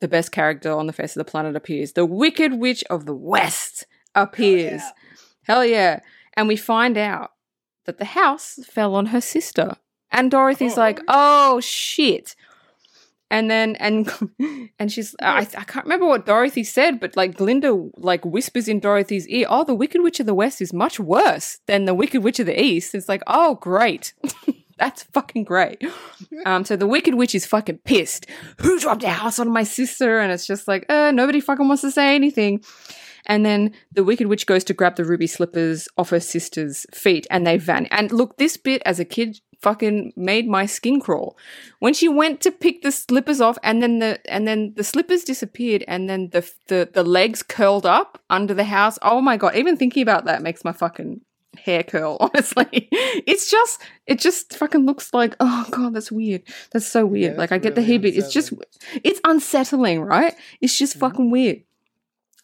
The 0.00 0.08
best 0.08 0.30
character 0.30 0.72
on 0.72 0.86
the 0.86 0.92
face 0.92 1.16
of 1.16 1.20
the 1.24 1.30
planet 1.30 1.56
appears. 1.56 1.92
The 1.92 2.06
Wicked 2.06 2.54
Witch 2.54 2.84
of 2.88 3.04
the 3.04 3.14
West 3.14 3.84
appears. 4.14 4.80
Hell 4.80 4.92
yeah! 4.94 5.54
Hell 5.54 5.64
yeah. 5.64 6.00
And 6.34 6.46
we 6.46 6.56
find 6.56 6.96
out 6.96 7.32
that 7.86 7.98
the 7.98 8.04
house 8.04 8.60
fell 8.64 8.94
on 8.94 9.06
her 9.06 9.20
sister 9.20 9.76
and 10.10 10.30
Dorothy's 10.30 10.78
oh. 10.78 10.80
like, 10.80 11.00
"Oh 11.08 11.60
shit." 11.60 12.34
And 13.30 13.50
then 13.50 13.76
and 13.76 14.10
and 14.78 14.90
she's 14.90 15.14
I, 15.20 15.40
I 15.40 15.64
can't 15.64 15.84
remember 15.84 16.06
what 16.06 16.26
Dorothy 16.26 16.64
said, 16.64 16.98
but 17.00 17.16
like 17.16 17.36
Glinda 17.36 17.88
like 17.96 18.24
whispers 18.24 18.68
in 18.68 18.80
Dorothy's 18.80 19.28
ear, 19.28 19.46
"Oh, 19.48 19.64
the 19.64 19.74
Wicked 19.74 20.02
Witch 20.02 20.20
of 20.20 20.26
the 20.26 20.34
West 20.34 20.62
is 20.62 20.72
much 20.72 20.98
worse 20.98 21.60
than 21.66 21.84
the 21.84 21.94
Wicked 21.94 22.22
Witch 22.22 22.40
of 22.40 22.46
the 22.46 22.60
East." 22.60 22.94
It's 22.94 23.08
like, 23.08 23.22
"Oh, 23.26 23.56
great." 23.56 24.14
That's 24.78 25.02
fucking 25.02 25.44
great. 25.44 25.82
Um, 26.46 26.64
so 26.64 26.76
the 26.76 26.86
Wicked 26.86 27.14
Witch 27.16 27.34
is 27.34 27.46
fucking 27.46 27.78
pissed. 27.78 28.26
Who 28.60 28.78
dropped 28.78 29.02
a 29.02 29.08
house 29.08 29.38
on 29.38 29.50
my 29.50 29.64
sister? 29.64 30.20
And 30.20 30.30
it's 30.30 30.46
just 30.46 30.68
like, 30.68 30.86
uh, 30.88 31.10
nobody 31.10 31.40
fucking 31.40 31.66
wants 31.66 31.82
to 31.82 31.90
say 31.90 32.14
anything. 32.14 32.62
And 33.26 33.44
then 33.44 33.72
the 33.92 34.04
Wicked 34.04 34.28
Witch 34.28 34.46
goes 34.46 34.62
to 34.64 34.74
grab 34.74 34.96
the 34.96 35.04
ruby 35.04 35.26
slippers 35.26 35.88
off 35.98 36.10
her 36.10 36.20
sister's 36.20 36.86
feet 36.94 37.26
and 37.30 37.46
they 37.46 37.56
vanish. 37.56 37.88
And 37.90 38.12
look, 38.12 38.36
this 38.36 38.56
bit 38.56 38.82
as 38.86 39.00
a 39.00 39.04
kid 39.04 39.40
fucking 39.60 40.12
made 40.16 40.48
my 40.48 40.66
skin 40.66 41.00
crawl. 41.00 41.36
When 41.80 41.94
she 41.94 42.08
went 42.08 42.40
to 42.42 42.50
pick 42.50 42.82
the 42.82 42.92
slippers 42.92 43.40
off 43.40 43.58
and 43.62 43.82
then 43.82 43.98
the 43.98 44.20
and 44.30 44.46
then 44.46 44.72
the 44.76 44.84
slippers 44.84 45.24
disappeared 45.24 45.84
and 45.88 46.08
then 46.08 46.30
the 46.30 46.48
the, 46.68 46.88
the 46.92 47.04
legs 47.04 47.42
curled 47.42 47.86
up 47.86 48.22
under 48.30 48.54
the 48.54 48.64
house. 48.64 48.98
Oh 49.02 49.20
my 49.20 49.36
god. 49.36 49.56
Even 49.56 49.76
thinking 49.76 50.02
about 50.02 50.24
that 50.26 50.42
makes 50.42 50.64
my 50.64 50.72
fucking 50.72 51.20
hair 51.56 51.82
curl 51.82 52.16
honestly. 52.20 52.88
It's 52.92 53.50
just 53.50 53.82
it 54.06 54.18
just 54.18 54.56
fucking 54.56 54.86
looks 54.86 55.12
like 55.12 55.34
oh 55.40 55.66
god 55.70 55.94
that's 55.94 56.12
weird. 56.12 56.42
That's 56.72 56.86
so 56.86 57.04
weird. 57.04 57.32
Yeah, 57.32 57.38
like 57.38 57.52
i 57.52 57.58
get 57.58 57.76
really 57.76 57.98
the 57.98 58.10
heebie 58.10 58.16
it's 58.16 58.32
just 58.32 58.52
it's 59.02 59.20
unsettling 59.24 60.00
right? 60.02 60.34
It's 60.60 60.78
just 60.78 60.94
mm-hmm. 60.94 61.00
fucking 61.00 61.30
weird. 61.30 61.62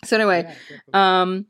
So 0.05 0.16
anyway 0.16 0.55
yeah, 0.92 1.20
um 1.22 1.46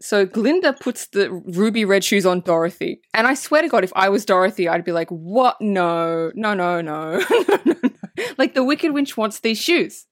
so 0.00 0.24
Glinda 0.24 0.72
puts 0.72 1.06
the 1.08 1.30
ruby 1.30 1.84
red 1.84 2.02
shoes 2.02 2.24
on 2.24 2.40
Dorothy. 2.40 3.00
And 3.12 3.26
I 3.26 3.34
swear 3.34 3.62
to 3.62 3.68
God, 3.68 3.84
if 3.84 3.92
I 3.94 4.08
was 4.08 4.24
Dorothy, 4.24 4.68
I'd 4.68 4.84
be 4.84 4.92
like, 4.92 5.08
what? 5.10 5.60
No, 5.60 6.32
no, 6.34 6.54
no, 6.54 6.80
no. 6.80 7.22
no, 7.30 7.58
no, 7.64 7.74
no. 7.82 7.90
Like 8.38 8.54
the 8.54 8.64
Wicked 8.64 8.92
Witch 8.92 9.16
wants 9.16 9.40
these 9.40 9.58
shoes. 9.60 10.06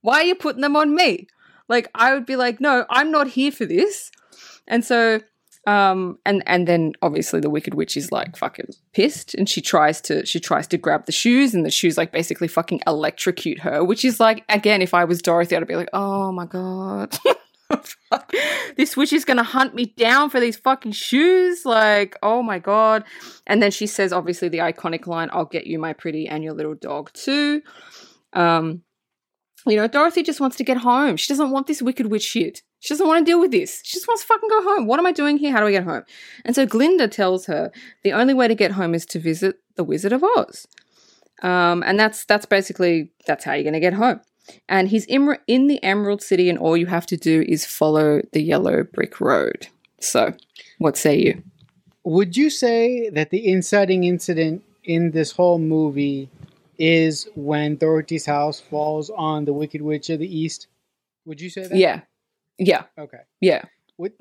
Why 0.00 0.20
are 0.20 0.24
you 0.24 0.34
putting 0.34 0.62
them 0.62 0.76
on 0.76 0.94
me? 0.94 1.28
Like 1.68 1.88
I 1.94 2.14
would 2.14 2.26
be 2.26 2.36
like, 2.36 2.60
no, 2.60 2.86
I'm 2.90 3.10
not 3.10 3.28
here 3.28 3.52
for 3.52 3.66
this. 3.66 4.10
And 4.66 4.84
so 4.84 5.20
um 5.66 6.18
and 6.26 6.42
and 6.46 6.68
then 6.68 6.92
obviously 7.00 7.40
the 7.40 7.48
wicked 7.48 7.72
witch 7.72 7.96
is 7.96 8.12
like 8.12 8.36
fucking 8.36 8.68
pissed 8.92 9.34
and 9.34 9.48
she 9.48 9.62
tries 9.62 9.98
to 9.98 10.24
she 10.26 10.38
tries 10.38 10.66
to 10.66 10.76
grab 10.76 11.06
the 11.06 11.12
shoes 11.12 11.54
and 11.54 11.64
the 11.64 11.70
shoes 11.70 11.96
like 11.96 12.12
basically 12.12 12.48
fucking 12.48 12.82
electrocute 12.86 13.60
her 13.60 13.82
which 13.82 14.04
is 14.04 14.20
like 14.20 14.44
again 14.50 14.82
if 14.82 14.92
i 14.92 15.04
was 15.04 15.22
dorothy 15.22 15.56
i'd 15.56 15.66
be 15.66 15.74
like 15.74 15.88
oh 15.94 16.30
my 16.32 16.44
god 16.44 17.16
this 18.76 18.96
witch 18.96 19.12
is 19.12 19.24
gonna 19.24 19.42
hunt 19.42 19.74
me 19.74 19.86
down 19.96 20.30
for 20.30 20.40
these 20.40 20.56
fucking 20.56 20.92
shoes. 20.92 21.64
Like, 21.64 22.16
oh 22.22 22.42
my 22.42 22.58
god. 22.58 23.04
And 23.46 23.62
then 23.62 23.70
she 23.70 23.86
says, 23.86 24.12
obviously, 24.12 24.48
the 24.48 24.58
iconic 24.58 25.06
line, 25.06 25.28
I'll 25.32 25.44
get 25.44 25.66
you 25.66 25.78
my 25.78 25.92
pretty 25.92 26.26
and 26.26 26.44
your 26.44 26.54
little 26.54 26.74
dog 26.74 27.12
too. 27.12 27.62
Um, 28.32 28.82
you 29.66 29.76
know, 29.76 29.88
Dorothy 29.88 30.22
just 30.22 30.40
wants 30.40 30.56
to 30.56 30.64
get 30.64 30.78
home. 30.78 31.16
She 31.16 31.32
doesn't 31.32 31.50
want 31.50 31.66
this 31.66 31.80
wicked 31.80 32.10
witch 32.10 32.24
shit. 32.24 32.62
She 32.80 32.92
doesn't 32.92 33.06
want 33.06 33.24
to 33.24 33.30
deal 33.30 33.40
with 33.40 33.50
this. 33.50 33.80
She 33.82 33.96
just 33.96 34.06
wants 34.06 34.22
to 34.22 34.28
fucking 34.28 34.48
go 34.50 34.62
home. 34.62 34.86
What 34.86 34.98
am 34.98 35.06
I 35.06 35.12
doing 35.12 35.38
here? 35.38 35.52
How 35.52 35.60
do 35.60 35.66
I 35.66 35.70
get 35.70 35.84
home? 35.84 36.02
And 36.44 36.54
so 36.54 36.66
Glinda 36.66 37.08
tells 37.08 37.46
her 37.46 37.72
the 38.02 38.12
only 38.12 38.34
way 38.34 38.46
to 38.46 38.54
get 38.54 38.72
home 38.72 38.94
is 38.94 39.06
to 39.06 39.18
visit 39.18 39.56
the 39.76 39.84
Wizard 39.84 40.12
of 40.12 40.22
Oz. 40.36 40.66
Um, 41.42 41.82
and 41.82 41.98
that's 41.98 42.24
that's 42.26 42.46
basically 42.46 43.10
that's 43.26 43.44
how 43.44 43.54
you're 43.54 43.64
gonna 43.64 43.80
get 43.80 43.94
home 43.94 44.20
and 44.68 44.88
he's 44.88 45.04
in, 45.06 45.36
in 45.46 45.66
the 45.66 45.82
Emerald 45.82 46.22
City, 46.22 46.48
and 46.48 46.58
all 46.58 46.76
you 46.76 46.86
have 46.86 47.06
to 47.06 47.16
do 47.16 47.44
is 47.48 47.64
follow 47.64 48.20
the 48.32 48.42
yellow 48.42 48.82
brick 48.84 49.20
road. 49.20 49.68
So, 50.00 50.34
what 50.78 50.96
say 50.96 51.18
you? 51.18 51.42
Would 52.04 52.36
you 52.36 52.50
say 52.50 53.08
that 53.10 53.30
the 53.30 53.48
inciting 53.48 54.04
incident 54.04 54.62
in 54.84 55.12
this 55.12 55.32
whole 55.32 55.58
movie 55.58 56.28
is 56.78 57.28
when 57.34 57.76
Dorothy's 57.76 58.26
house 58.26 58.60
falls 58.60 59.10
on 59.10 59.44
the 59.44 59.52
Wicked 59.52 59.80
Witch 59.80 60.10
of 60.10 60.18
the 60.18 60.38
East? 60.38 60.66
Would 61.24 61.40
you 61.40 61.48
say 61.48 61.66
that? 61.66 61.76
Yeah. 61.76 62.02
Yeah. 62.58 62.84
Okay. 62.98 63.20
Yeah. 63.40 63.64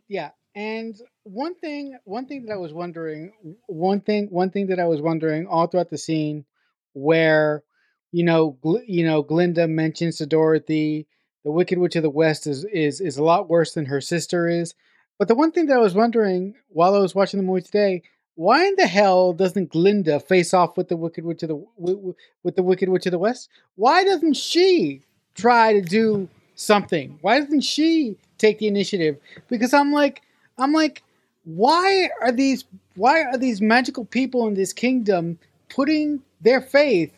Yeah. 0.08 0.30
And 0.56 0.96
one 1.24 1.56
thing 1.56 1.98
one 2.04 2.28
thing 2.28 2.46
that 2.46 2.54
I 2.54 2.58
was 2.58 2.74
wondering 2.74 3.34
one 3.68 4.02
thing 4.02 4.28
one 4.28 4.52
thing 4.52 4.68
that 4.68 4.80
I 4.80 4.86
was 4.86 5.02
wondering 5.02 5.48
all 5.48 5.68
throughout 5.68 5.90
the 5.90 5.98
scene 5.98 6.46
where 6.94 7.64
you 8.14 8.24
know, 8.24 8.58
Gl- 8.64 8.84
you 8.88 9.06
know, 9.06 9.24
Glinda 9.24 9.68
mentions 9.68 10.18
to 10.18 10.26
Dorothy, 10.26 11.08
the 11.44 11.52
Wicked 11.52 11.80
Witch 11.80 11.98
of 11.98 12.04
the 12.04 12.10
West 12.10 12.48
is 12.48 12.64
is 12.66 13.02
is 13.02 13.18
a 13.18 13.24
lot 13.24 13.50
worse 13.50 13.74
than 13.74 13.88
her 13.88 14.00
sister 14.00 14.48
is. 14.48 14.76
But 15.20 15.28
the 15.28 15.36
one 15.36 15.52
thing 15.52 15.66
that 15.66 15.78
I 15.78 15.82
was 15.82 15.96
wondering 15.96 16.56
while 16.70 16.96
I 16.96 17.00
was 17.00 17.16
watching 17.16 17.40
the 17.40 17.46
movie 17.46 17.62
today, 17.62 18.04
why 18.36 18.66
in 18.66 18.76
the 18.78 18.88
hell 18.88 19.34
doesn't 19.34 19.72
Glinda 19.72 20.20
face 20.20 20.54
off 20.54 20.78
with 20.78 20.88
the 20.88 20.96
Wicked 20.96 21.26
Witch 21.26 21.44
of 21.44 21.50
the 21.50 21.66
with, 21.76 22.16
with 22.44 22.56
the 22.56 22.64
Wicked 22.64 22.88
Witch 22.88 23.08
of 23.08 23.12
the 23.12 23.20
West? 23.20 23.50
Why 23.76 24.04
doesn't 24.04 24.36
she 24.36 25.02
try 25.36 25.74
to 25.74 25.82
do 25.82 26.30
something? 26.56 27.18
Why 27.22 27.40
doesn't 27.40 27.62
she 27.62 28.16
take 28.38 28.60
the 28.60 28.68
initiative? 28.68 29.18
Because 29.50 29.74
I'm 29.74 29.92
like, 29.92 30.22
I'm 30.60 30.72
like, 30.72 31.02
why 31.46 32.10
are 32.22 32.32
these 32.32 32.64
why 32.96 33.24
are 33.24 33.38
these 33.38 33.60
magical 33.60 34.06
people 34.06 34.48
in 34.48 34.54
this 34.54 34.72
kingdom 34.72 35.40
putting 35.68 36.22
their 36.42 36.62
faith 36.62 37.12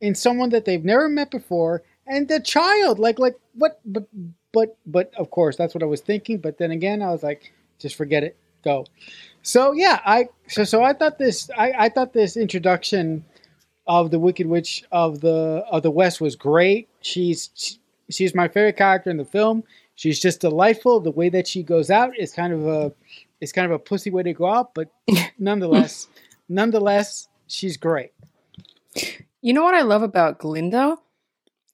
in 0.00 0.14
someone 0.14 0.50
that 0.50 0.64
they've 0.64 0.84
never 0.84 1.08
met 1.08 1.30
before 1.30 1.82
and 2.06 2.28
the 2.28 2.40
child 2.40 2.98
like 2.98 3.18
like 3.18 3.36
what 3.54 3.80
but 3.84 4.06
but 4.52 4.76
but 4.86 5.12
of 5.16 5.30
course 5.30 5.56
that's 5.56 5.74
what 5.74 5.82
i 5.82 5.86
was 5.86 6.00
thinking 6.00 6.38
but 6.38 6.58
then 6.58 6.70
again 6.70 7.02
i 7.02 7.10
was 7.10 7.22
like 7.22 7.52
just 7.78 7.94
forget 7.94 8.22
it 8.22 8.36
go. 8.66 8.84
So 9.42 9.72
yeah 9.72 10.00
i 10.04 10.28
so 10.48 10.64
so 10.64 10.82
i 10.82 10.92
thought 10.92 11.18
this 11.18 11.48
i 11.56 11.72
i 11.78 11.88
thought 11.88 12.12
this 12.12 12.36
introduction 12.36 13.24
of 13.86 14.10
the 14.10 14.18
wicked 14.18 14.46
witch 14.48 14.84
of 14.90 15.20
the 15.20 15.64
of 15.70 15.82
the 15.82 15.90
west 15.90 16.20
was 16.20 16.34
great. 16.34 16.88
She's 17.00 17.50
she, 17.54 17.76
she's 18.10 18.34
my 18.34 18.48
favorite 18.48 18.76
character 18.76 19.10
in 19.10 19.16
the 19.16 19.24
film. 19.24 19.62
She's 19.94 20.18
just 20.20 20.40
delightful. 20.40 21.00
The 21.00 21.12
way 21.12 21.28
that 21.30 21.46
she 21.46 21.62
goes 21.62 21.90
out 21.90 22.18
is 22.18 22.32
kind 22.32 22.52
of 22.52 22.66
a 22.66 22.92
it's 23.40 23.52
kind 23.52 23.66
of 23.66 23.72
a 23.72 23.78
pussy 23.78 24.10
way 24.10 24.22
to 24.24 24.32
go 24.32 24.46
out 24.46 24.74
but 24.74 24.88
nonetheless 25.38 26.08
nonetheless 26.48 27.28
she's 27.46 27.76
great 27.76 28.12
you 29.46 29.52
know 29.52 29.62
what 29.62 29.76
I 29.76 29.82
love 29.82 30.02
about 30.02 30.40
Glinda? 30.40 30.96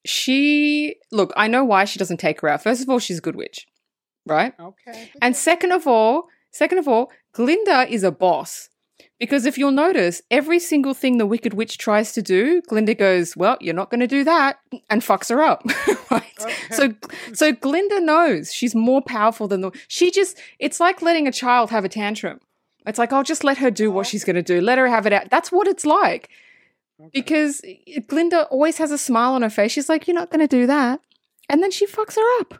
She 0.05 0.97
look, 1.11 1.33
I 1.39 1.49
know 1.49 1.65
why 1.65 1.87
she 1.87 1.99
doesn't 1.99 2.19
take 2.19 2.43
her 2.43 2.49
out. 2.49 2.63
First 2.63 2.83
of 2.83 2.91
all, 2.91 2.99
she's 2.99 3.17
a 3.17 3.23
good 3.23 3.35
witch, 3.35 3.67
right? 4.27 4.53
Okay. 4.61 5.11
And 5.23 5.35
second 5.35 5.73
of 5.73 5.87
all, 5.87 6.29
second 6.51 6.77
of 6.77 6.87
all, 6.87 7.11
Glinda 7.33 7.91
is 7.91 8.05
a 8.05 8.13
boss 8.13 8.69
Because 9.19 9.47
if 9.47 9.57
you'll 9.57 9.71
notice, 9.71 10.21
every 10.31 10.59
single 10.59 10.93
thing 10.93 11.17
the 11.17 11.25
Wicked 11.25 11.55
Witch 11.55 11.79
tries 11.79 12.13
to 12.13 12.21
do, 12.21 12.61
Glinda 12.69 12.95
goes, 12.95 13.39
"Well, 13.39 13.57
you're 13.59 13.81
not 13.81 13.89
going 13.89 14.01
to 14.01 14.07
do 14.07 14.23
that," 14.25 14.59
and 14.91 15.01
fucks 15.01 15.31
her 15.31 15.41
up. 15.43 15.63
right? 16.11 16.25
Okay. 16.41 16.55
So, 16.73 16.95
so 17.33 17.53
Glinda 17.53 18.01
knows 18.01 18.53
she's 18.53 18.75
more 18.75 19.01
powerful 19.01 19.49
than 19.49 19.63
the. 19.63 19.71
She 19.89 20.11
just, 20.11 20.39
it's 20.59 20.79
like 20.79 21.01
letting 21.01 21.27
a 21.27 21.33
child 21.33 21.71
have 21.71 21.87
a 21.87 21.89
tantrum. 21.89 22.41
It's 22.87 22.99
like, 22.99 23.15
I'll 23.15 23.23
just 23.23 23.45
let 23.45 23.59
her 23.59 23.71
do 23.71 23.91
what 23.91 24.07
oh. 24.07 24.11
she's 24.11 24.25
going 24.25 24.37
to 24.37 24.43
do. 24.43 24.61
Let 24.61 24.77
her 24.77 24.89
have 24.89 25.07
it 25.07 25.15
out. 25.15 25.31
That's 25.31 25.51
what 25.51 25.67
it's 25.67 25.87
like. 25.87 26.29
Okay. 27.03 27.11
Because 27.15 27.63
Glinda 28.07 28.45
always 28.45 28.79
has 28.79 28.91
a 28.91 28.99
smile 28.99 29.33
on 29.35 29.43
her 29.43 29.51
face. 29.51 29.73
She's 29.73 29.89
like, 29.89 30.07
"You're 30.07 30.15
not 30.15 30.31
going 30.31 30.41
to 30.41 30.47
do 30.47 30.67
that," 30.67 31.01
and 31.49 31.63
then 31.63 31.71
she 31.71 31.87
fucks 31.87 32.17
her 32.17 32.41
up. 32.41 32.55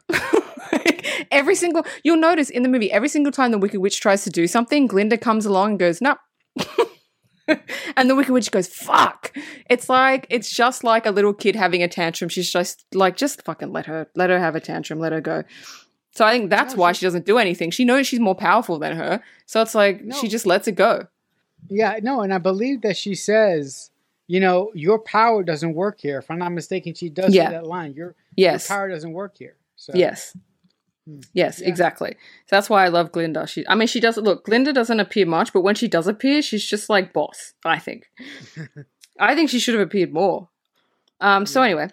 Like, 0.71 1.27
every 1.31 1.55
single, 1.55 1.85
you'll 2.03 2.17
notice 2.17 2.49
in 2.49 2.63
the 2.63 2.69
movie, 2.69 2.91
every 2.91 3.09
single 3.09 3.31
time 3.31 3.51
the 3.51 3.57
Wicked 3.57 3.79
Witch 3.79 3.99
tries 4.01 4.23
to 4.25 4.29
do 4.29 4.47
something, 4.47 4.87
Glinda 4.87 5.17
comes 5.17 5.45
along 5.45 5.71
and 5.71 5.79
goes, 5.79 6.01
"No." 6.01 6.15
and 7.97 8.09
the 8.09 8.15
Wicked 8.15 8.31
Witch 8.31 8.51
goes, 8.51 8.67
"Fuck!" 8.67 9.33
It's 9.69 9.89
like 9.89 10.25
it's 10.29 10.49
just 10.49 10.83
like 10.83 11.05
a 11.05 11.11
little 11.11 11.33
kid 11.33 11.55
having 11.55 11.83
a 11.83 11.87
tantrum. 11.87 12.29
She's 12.29 12.51
just 12.51 12.85
like, 12.93 13.17
just 13.17 13.43
fucking 13.43 13.71
let 13.71 13.85
her, 13.85 14.07
let 14.15 14.29
her 14.29 14.39
have 14.39 14.55
a 14.55 14.59
tantrum, 14.59 14.99
let 14.99 15.11
her 15.11 15.21
go. 15.21 15.43
So 16.15 16.25
I 16.25 16.31
think 16.31 16.49
that's 16.49 16.75
No, 16.75 16.81
why 16.81 16.91
she- 16.91 16.99
she 16.99 17.05
doesn't 17.05 17.25
do 17.25 17.37
anything. 17.37 17.71
She 17.71 17.85
knows 17.85 18.07
she's 18.07 18.19
more 18.19 18.35
powerful 18.35 18.79
than 18.79 18.95
her, 18.95 19.21
so 19.45 19.61
it's 19.61 19.75
like 19.75 20.03
No. 20.03 20.15
she 20.15 20.27
just 20.27 20.45
lets 20.45 20.67
it 20.67 20.73
go. 20.75 21.07
Yeah, 21.69 21.99
no, 22.01 22.21
and 22.21 22.33
I 22.33 22.37
believe 22.37 22.81
that 22.81 22.97
she 22.97 23.15
says, 23.15 23.89
you 24.27 24.39
know, 24.39 24.71
your 24.73 24.99
power 24.99 25.43
doesn't 25.43 25.73
work 25.73 25.99
here. 25.99 26.19
If 26.19 26.31
I'm 26.31 26.39
not 26.39 26.51
mistaken, 26.51 26.93
she 26.93 27.09
does 27.09 27.33
Yeah. 27.35 27.51
that 27.51 27.65
line. 27.67 27.93
Your 27.93 28.15
Yes, 28.35 28.69
your 28.69 28.77
power 28.77 28.89
doesn't 28.89 29.11
work 29.11 29.37
here. 29.37 29.55
So 29.75 29.91
yes, 29.95 30.35
Hmm. 31.05 31.19
yes, 31.33 31.59
Yeah. 31.59 31.67
exactly. 31.67 32.11
So 32.47 32.55
that's 32.55 32.69
why 32.69 32.85
I 32.85 32.87
love 32.87 33.11
Glinda. 33.11 33.45
She, 33.47 33.65
I 33.67 33.75
mean, 33.75 33.87
she 33.87 33.99
doesn't 33.99 34.23
look. 34.23 34.45
Glinda 34.45 34.71
doesn't 34.71 34.99
appear 35.01 35.25
much, 35.25 35.51
but 35.51 35.61
when 35.61 35.75
she 35.75 35.87
does 35.89 36.07
appear, 36.07 36.41
she's 36.41 36.65
just 36.65 36.89
like 36.89 37.11
boss. 37.13 37.53
I 37.65 37.79
think. 37.79 38.09
I 39.19 39.35
think 39.35 39.49
she 39.49 39.59
should 39.59 39.73
have 39.75 39.85
appeared 39.85 40.13
more. 40.13 40.49
Um. 41.19 41.45
So 41.45 41.59
Yeah. 41.61 41.65
anyway, 41.67 41.87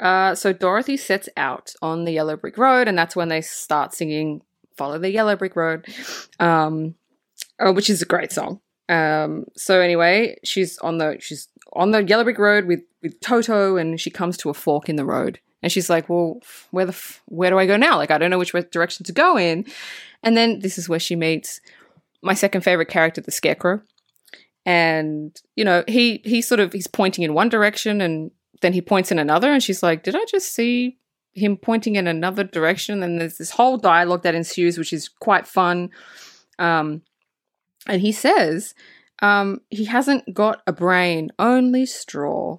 uh, 0.00 0.34
so 0.34 0.52
Dorothy 0.52 0.96
sets 0.96 1.28
out 1.36 1.72
on 1.82 2.04
the 2.04 2.12
yellow 2.12 2.36
brick 2.36 2.56
road, 2.58 2.88
and 2.88 2.96
that's 2.98 3.14
when 3.16 3.28
they 3.28 3.40
start 3.42 3.94
singing 3.94 4.42
"Follow 4.76 4.98
the 4.98 5.10
Yellow 5.10 5.36
Brick 5.36 5.54
Road," 5.56 5.86
um, 6.40 6.94
uh, 7.58 7.72
which 7.72 7.88
is 7.90 8.02
a 8.02 8.06
great 8.06 8.32
song. 8.32 8.60
Um. 8.88 9.46
So 9.56 9.80
anyway, 9.80 10.38
she's 10.44 10.78
on 10.78 10.98
the 10.98 11.16
she's 11.20 11.48
on 11.72 11.90
the 11.90 12.04
yellow 12.04 12.24
brick 12.24 12.38
road 12.38 12.66
with 12.66 12.80
with 13.02 13.20
Toto, 13.20 13.76
and 13.76 14.00
she 14.00 14.10
comes 14.10 14.36
to 14.38 14.50
a 14.50 14.54
fork 14.54 14.88
in 14.88 14.96
the 14.96 15.04
road, 15.04 15.40
and 15.62 15.72
she's 15.72 15.90
like, 15.90 16.08
"Well, 16.08 16.40
where 16.70 16.86
the 16.86 16.92
f- 16.92 17.22
where 17.26 17.50
do 17.50 17.58
I 17.58 17.66
go 17.66 17.76
now? 17.76 17.96
Like, 17.96 18.10
I 18.10 18.18
don't 18.18 18.30
know 18.30 18.38
which 18.38 18.52
direction 18.70 19.04
to 19.04 19.12
go 19.12 19.36
in." 19.36 19.66
And 20.22 20.36
then 20.36 20.60
this 20.60 20.78
is 20.78 20.88
where 20.88 20.98
she 21.00 21.16
meets 21.16 21.60
my 22.22 22.34
second 22.34 22.62
favorite 22.62 22.88
character, 22.88 23.20
the 23.20 23.30
Scarecrow 23.30 23.82
and 24.66 25.40
you 25.54 25.64
know 25.64 25.84
he 25.86 26.20
he 26.24 26.42
sort 26.42 26.60
of 26.60 26.72
he's 26.72 26.88
pointing 26.88 27.24
in 27.24 27.32
one 27.32 27.48
direction 27.48 28.00
and 28.00 28.32
then 28.60 28.72
he 28.72 28.82
points 28.82 29.12
in 29.12 29.18
another 29.18 29.50
and 29.50 29.62
she's 29.62 29.82
like 29.82 30.02
did 30.02 30.16
i 30.16 30.24
just 30.26 30.52
see 30.52 30.98
him 31.32 31.56
pointing 31.56 31.94
in 31.94 32.06
another 32.06 32.42
direction 32.42 33.02
and 33.02 33.20
there's 33.20 33.38
this 33.38 33.50
whole 33.50 33.78
dialogue 33.78 34.22
that 34.22 34.34
ensues 34.34 34.76
which 34.76 34.92
is 34.92 35.08
quite 35.08 35.46
fun 35.46 35.88
um 36.58 37.00
and 37.88 38.00
he 38.00 38.12
says 38.12 38.74
um 39.22 39.60
he 39.70 39.84
hasn't 39.84 40.34
got 40.34 40.62
a 40.66 40.72
brain 40.72 41.30
only 41.38 41.86
straw 41.86 42.58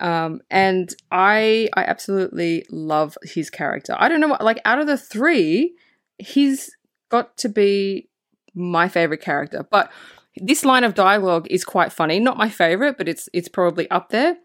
um 0.00 0.40
and 0.50 0.94
i 1.10 1.68
i 1.74 1.84
absolutely 1.84 2.64
love 2.70 3.16
his 3.22 3.50
character 3.50 3.94
i 3.98 4.08
don't 4.08 4.20
know 4.20 4.28
what 4.28 4.44
like 4.44 4.60
out 4.64 4.78
of 4.78 4.86
the 4.86 4.98
three 4.98 5.74
he's 6.18 6.76
got 7.08 7.36
to 7.36 7.48
be 7.48 8.08
my 8.54 8.88
favorite 8.88 9.20
character 9.20 9.66
but 9.70 9.90
this 10.36 10.64
line 10.64 10.84
of 10.84 10.94
dialogue 10.94 11.46
is 11.50 11.64
quite 11.64 11.92
funny. 11.92 12.20
Not 12.20 12.36
my 12.36 12.48
favorite, 12.48 12.98
but 12.98 13.08
it's 13.08 13.28
it's 13.32 13.48
probably 13.48 13.90
up 13.90 14.10
there. 14.10 14.36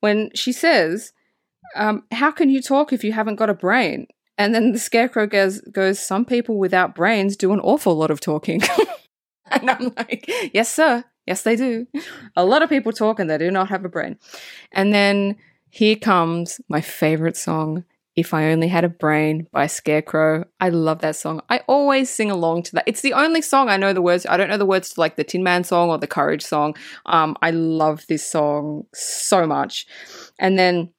When 0.00 0.30
she 0.34 0.52
says, 0.52 1.12
um, 1.74 2.04
"How 2.12 2.30
can 2.30 2.50
you 2.50 2.62
talk 2.62 2.92
if 2.92 3.04
you 3.04 3.12
haven't 3.12 3.36
got 3.36 3.50
a 3.50 3.54
brain?" 3.54 4.06
And 4.38 4.54
then 4.54 4.72
the 4.72 4.78
scarecrow 4.78 5.26
goes, 5.26 5.60
"Goes 5.60 5.98
some 5.98 6.24
people 6.24 6.58
without 6.58 6.94
brains 6.94 7.36
do 7.36 7.52
an 7.52 7.60
awful 7.60 7.94
lot 7.96 8.10
of 8.10 8.20
talking." 8.20 8.62
and 9.50 9.70
I'm 9.70 9.92
like, 9.96 10.30
"Yes, 10.52 10.72
sir. 10.72 11.04
Yes, 11.26 11.42
they 11.42 11.56
do. 11.56 11.86
A 12.36 12.44
lot 12.44 12.62
of 12.62 12.68
people 12.68 12.92
talk 12.92 13.18
and 13.18 13.28
they 13.28 13.38
do 13.38 13.50
not 13.50 13.68
have 13.68 13.84
a 13.84 13.88
brain." 13.88 14.18
And 14.72 14.92
then 14.92 15.36
here 15.70 15.96
comes 15.96 16.60
my 16.68 16.80
favorite 16.80 17.36
song, 17.36 17.84
if 18.16 18.32
I 18.32 18.52
Only 18.52 18.68
Had 18.68 18.84
a 18.84 18.88
Brain 18.88 19.48
by 19.50 19.66
Scarecrow. 19.66 20.44
I 20.60 20.68
love 20.68 21.00
that 21.00 21.16
song. 21.16 21.40
I 21.48 21.62
always 21.66 22.10
sing 22.10 22.30
along 22.30 22.64
to 22.64 22.72
that. 22.72 22.84
It's 22.86 23.00
the 23.00 23.12
only 23.12 23.42
song 23.42 23.68
I 23.68 23.76
know 23.76 23.92
the 23.92 24.02
words. 24.02 24.26
I 24.26 24.36
don't 24.36 24.48
know 24.48 24.56
the 24.56 24.66
words 24.66 24.90
to 24.90 25.00
like 25.00 25.16
the 25.16 25.24
Tin 25.24 25.42
Man 25.42 25.64
song 25.64 25.90
or 25.90 25.98
the 25.98 26.06
Courage 26.06 26.42
song. 26.42 26.76
Um, 27.06 27.36
I 27.42 27.50
love 27.50 28.06
this 28.08 28.24
song 28.24 28.86
so 28.94 29.46
much. 29.46 29.86
And 30.38 30.58
then 30.58 30.92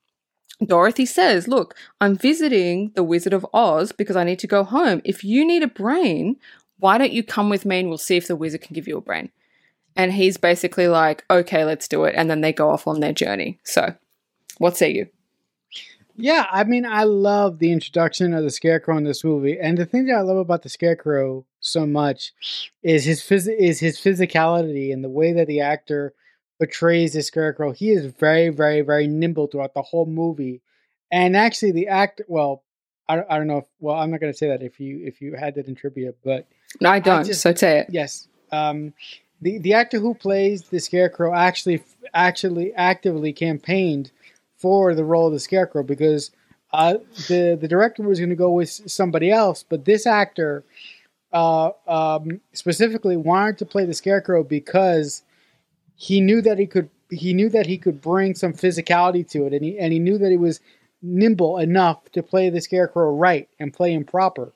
Dorothy 0.66 1.06
says, 1.06 1.48
Look, 1.48 1.76
I'm 2.02 2.18
visiting 2.18 2.91
the 2.96 3.04
Wizard 3.04 3.34
of 3.34 3.46
Oz 3.54 3.91
because 3.91 4.16
I 4.16 4.24
need 4.24 4.39
to 4.39 4.48
go 4.48 4.64
home. 4.64 5.02
If 5.06 5.24
you 5.24 5.46
need 5.46 5.64
a 5.64 5.68
brain, 5.68 6.38
why 6.80 6.97
don't 6.97 7.13
you 7.13 7.23
come 7.23 7.49
with 7.49 7.65
me 7.65 7.80
and 7.80 7.89
we'll 7.89 7.97
see 7.97 8.17
if 8.17 8.28
the 8.28 8.36
wizard 8.36 8.61
can 8.61 8.73
give 8.73 8.88
you 8.88 8.97
a 8.97 9.01
brain? 9.01 9.32
And 9.95 10.13
he's 10.13 10.38
basically 10.38 10.88
like, 10.88 11.23
Okay, 11.30 11.63
let's 11.63 11.88
do 11.88 12.03
it. 12.03 12.15
And 12.17 12.30
then 12.30 12.41
they 12.41 12.53
go 12.53 12.69
off 12.69 12.88
on 12.88 12.99
their 12.99 13.13
journey. 13.13 13.59
So, 13.63 13.95
what 14.57 14.78
say 14.78 14.91
you? 14.91 15.07
Yeah, 16.17 16.45
I 16.49 16.63
mean, 16.63 16.86
I 16.86 17.03
love 17.03 17.59
the 17.59 17.73
introduction 17.73 18.34
of 18.34 18.43
the 18.43 18.49
Scarecrow 18.49 18.97
in 18.97 19.03
this 19.03 19.23
movie, 19.23 19.59
and 19.59 19.78
the 19.78 19.86
thing 19.86 20.05
that 20.05 20.15
I 20.15 20.21
love 20.21 20.38
about 20.38 20.63
the 20.63 20.69
Scarecrow 20.69 21.45
so 21.59 21.86
much 21.86 22.32
is 22.82 23.03
his 23.03 23.21
phys- 23.21 23.53
is 23.53 23.82
his 23.82 23.97
physicality 23.97 24.93
and 24.93 25.03
the 25.03 25.09
way 25.09 25.34
that 25.34 25.47
the 25.47 25.59
actor 25.59 26.13
portrays 26.57 27.13
the 27.13 27.21
Scarecrow. 27.21 27.73
He 27.73 27.91
is 27.91 28.05
very, 28.05 28.47
very, 28.47 28.80
very 28.80 29.07
nimble 29.07 29.47
throughout 29.47 29.73
the 29.73 29.82
whole 29.82 30.05
movie, 30.05 30.61
and 31.11 31.36
actually, 31.36 31.73
the 31.73 31.89
actor. 31.89 32.23
Well, 32.30 32.63
I, 33.09 33.21
I 33.30 33.38
don't 33.38 33.47
know. 33.47 33.57
If, 33.57 33.65
well, 33.82 33.97
I'm 33.97 34.11
not 34.11 34.21
going 34.21 34.32
to 34.32 34.38
say 34.38 34.47
that 34.47 34.63
if 34.63 34.80
you 34.80 35.01
if 35.05 35.21
you 35.21 35.36
had 35.36 35.55
that 35.55 35.67
in 35.67 35.76
trivia, 35.76 36.13
but 36.23 36.47
No, 36.82 36.89
I 36.89 36.99
don't. 36.99 37.26
just- 37.26 37.41
so 37.41 37.53
say 37.53 37.80
it. 37.80 37.88
Yes. 37.89 38.28
Um, 38.51 38.93
the 39.41 39.57
the 39.57 39.73
actor 39.73 39.99
who 39.99 40.13
plays 40.13 40.63
the 40.63 40.80
Scarecrow 40.80 41.34
actually 41.34 41.84
actually 42.13 42.73
actively 42.73 43.34
campaigned 43.34 44.11
for 44.57 44.95
the 44.95 45.03
role 45.03 45.28
of 45.28 45.34
the 45.34 45.39
Scarecrow 45.39 45.84
because 45.84 46.32
uh, 46.73 46.95
the 47.28 47.57
the 47.59 47.67
director 47.67 48.03
was 48.03 48.19
going 48.19 48.30
to 48.30 48.36
go 48.36 48.51
with 48.51 48.69
somebody 48.69 49.32
else, 49.32 49.63
but 49.67 49.86
this 49.86 50.05
actor 50.07 50.63
uh, 51.34 51.71
um, 51.88 52.39
specifically 52.53 53.17
wanted 53.17 53.57
to 53.57 53.65
play 53.65 53.86
the 53.86 53.93
Scarecrow 53.93 54.43
because 54.43 55.23
he 55.95 56.21
knew 56.21 56.41
that 56.41 56.57
he 56.57 56.65
could 56.65 56.89
he 57.09 57.34
knew 57.34 57.49
that 57.49 57.65
he 57.67 57.78
could 57.78 58.01
bring 58.01 58.36
some 58.36 58.53
physicality 58.53 59.28
to 59.30 59.45
it, 59.45 59.53
and 59.53 59.63
he 59.63 59.78
and 59.78 59.93
he 59.93 59.99
knew 59.99 60.17
that 60.17 60.32
he 60.32 60.38
was 60.38 60.59
nimble 61.01 61.57
enough 61.57 62.09
to 62.11 62.23
play 62.23 62.49
the 62.49 62.61
Scarecrow 62.61 63.11
right 63.13 63.47
and 63.59 63.73
play 63.73 63.93
him 63.93 64.03
proper. 64.05 64.53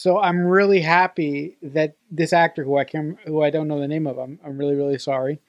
So 0.00 0.20
I'm 0.20 0.46
really 0.46 0.80
happy 0.80 1.56
that 1.60 1.96
this 2.08 2.32
actor, 2.32 2.62
who 2.62 2.78
I 2.78 2.84
can, 2.84 3.18
who 3.26 3.42
I 3.42 3.50
don't 3.50 3.66
know 3.66 3.80
the 3.80 3.88
name 3.88 4.06
of, 4.06 4.16
I'm, 4.16 4.38
I'm 4.44 4.56
really, 4.56 4.76
really 4.76 4.96
sorry. 4.98 5.40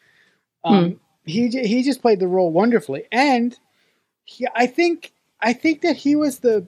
Um, 0.64 1.00
He 1.24 1.50
he 1.50 1.84
just 1.84 2.02
played 2.02 2.20
the 2.20 2.28
role 2.28 2.52
wonderfully, 2.52 3.04
and 3.12 3.56
he, 4.24 4.47
I 4.56 4.66
think 4.66 5.14
I 5.39 5.54
think 5.54 5.82
that 5.82 5.97
he 5.97 6.16
was 6.16 6.39
the, 6.39 6.68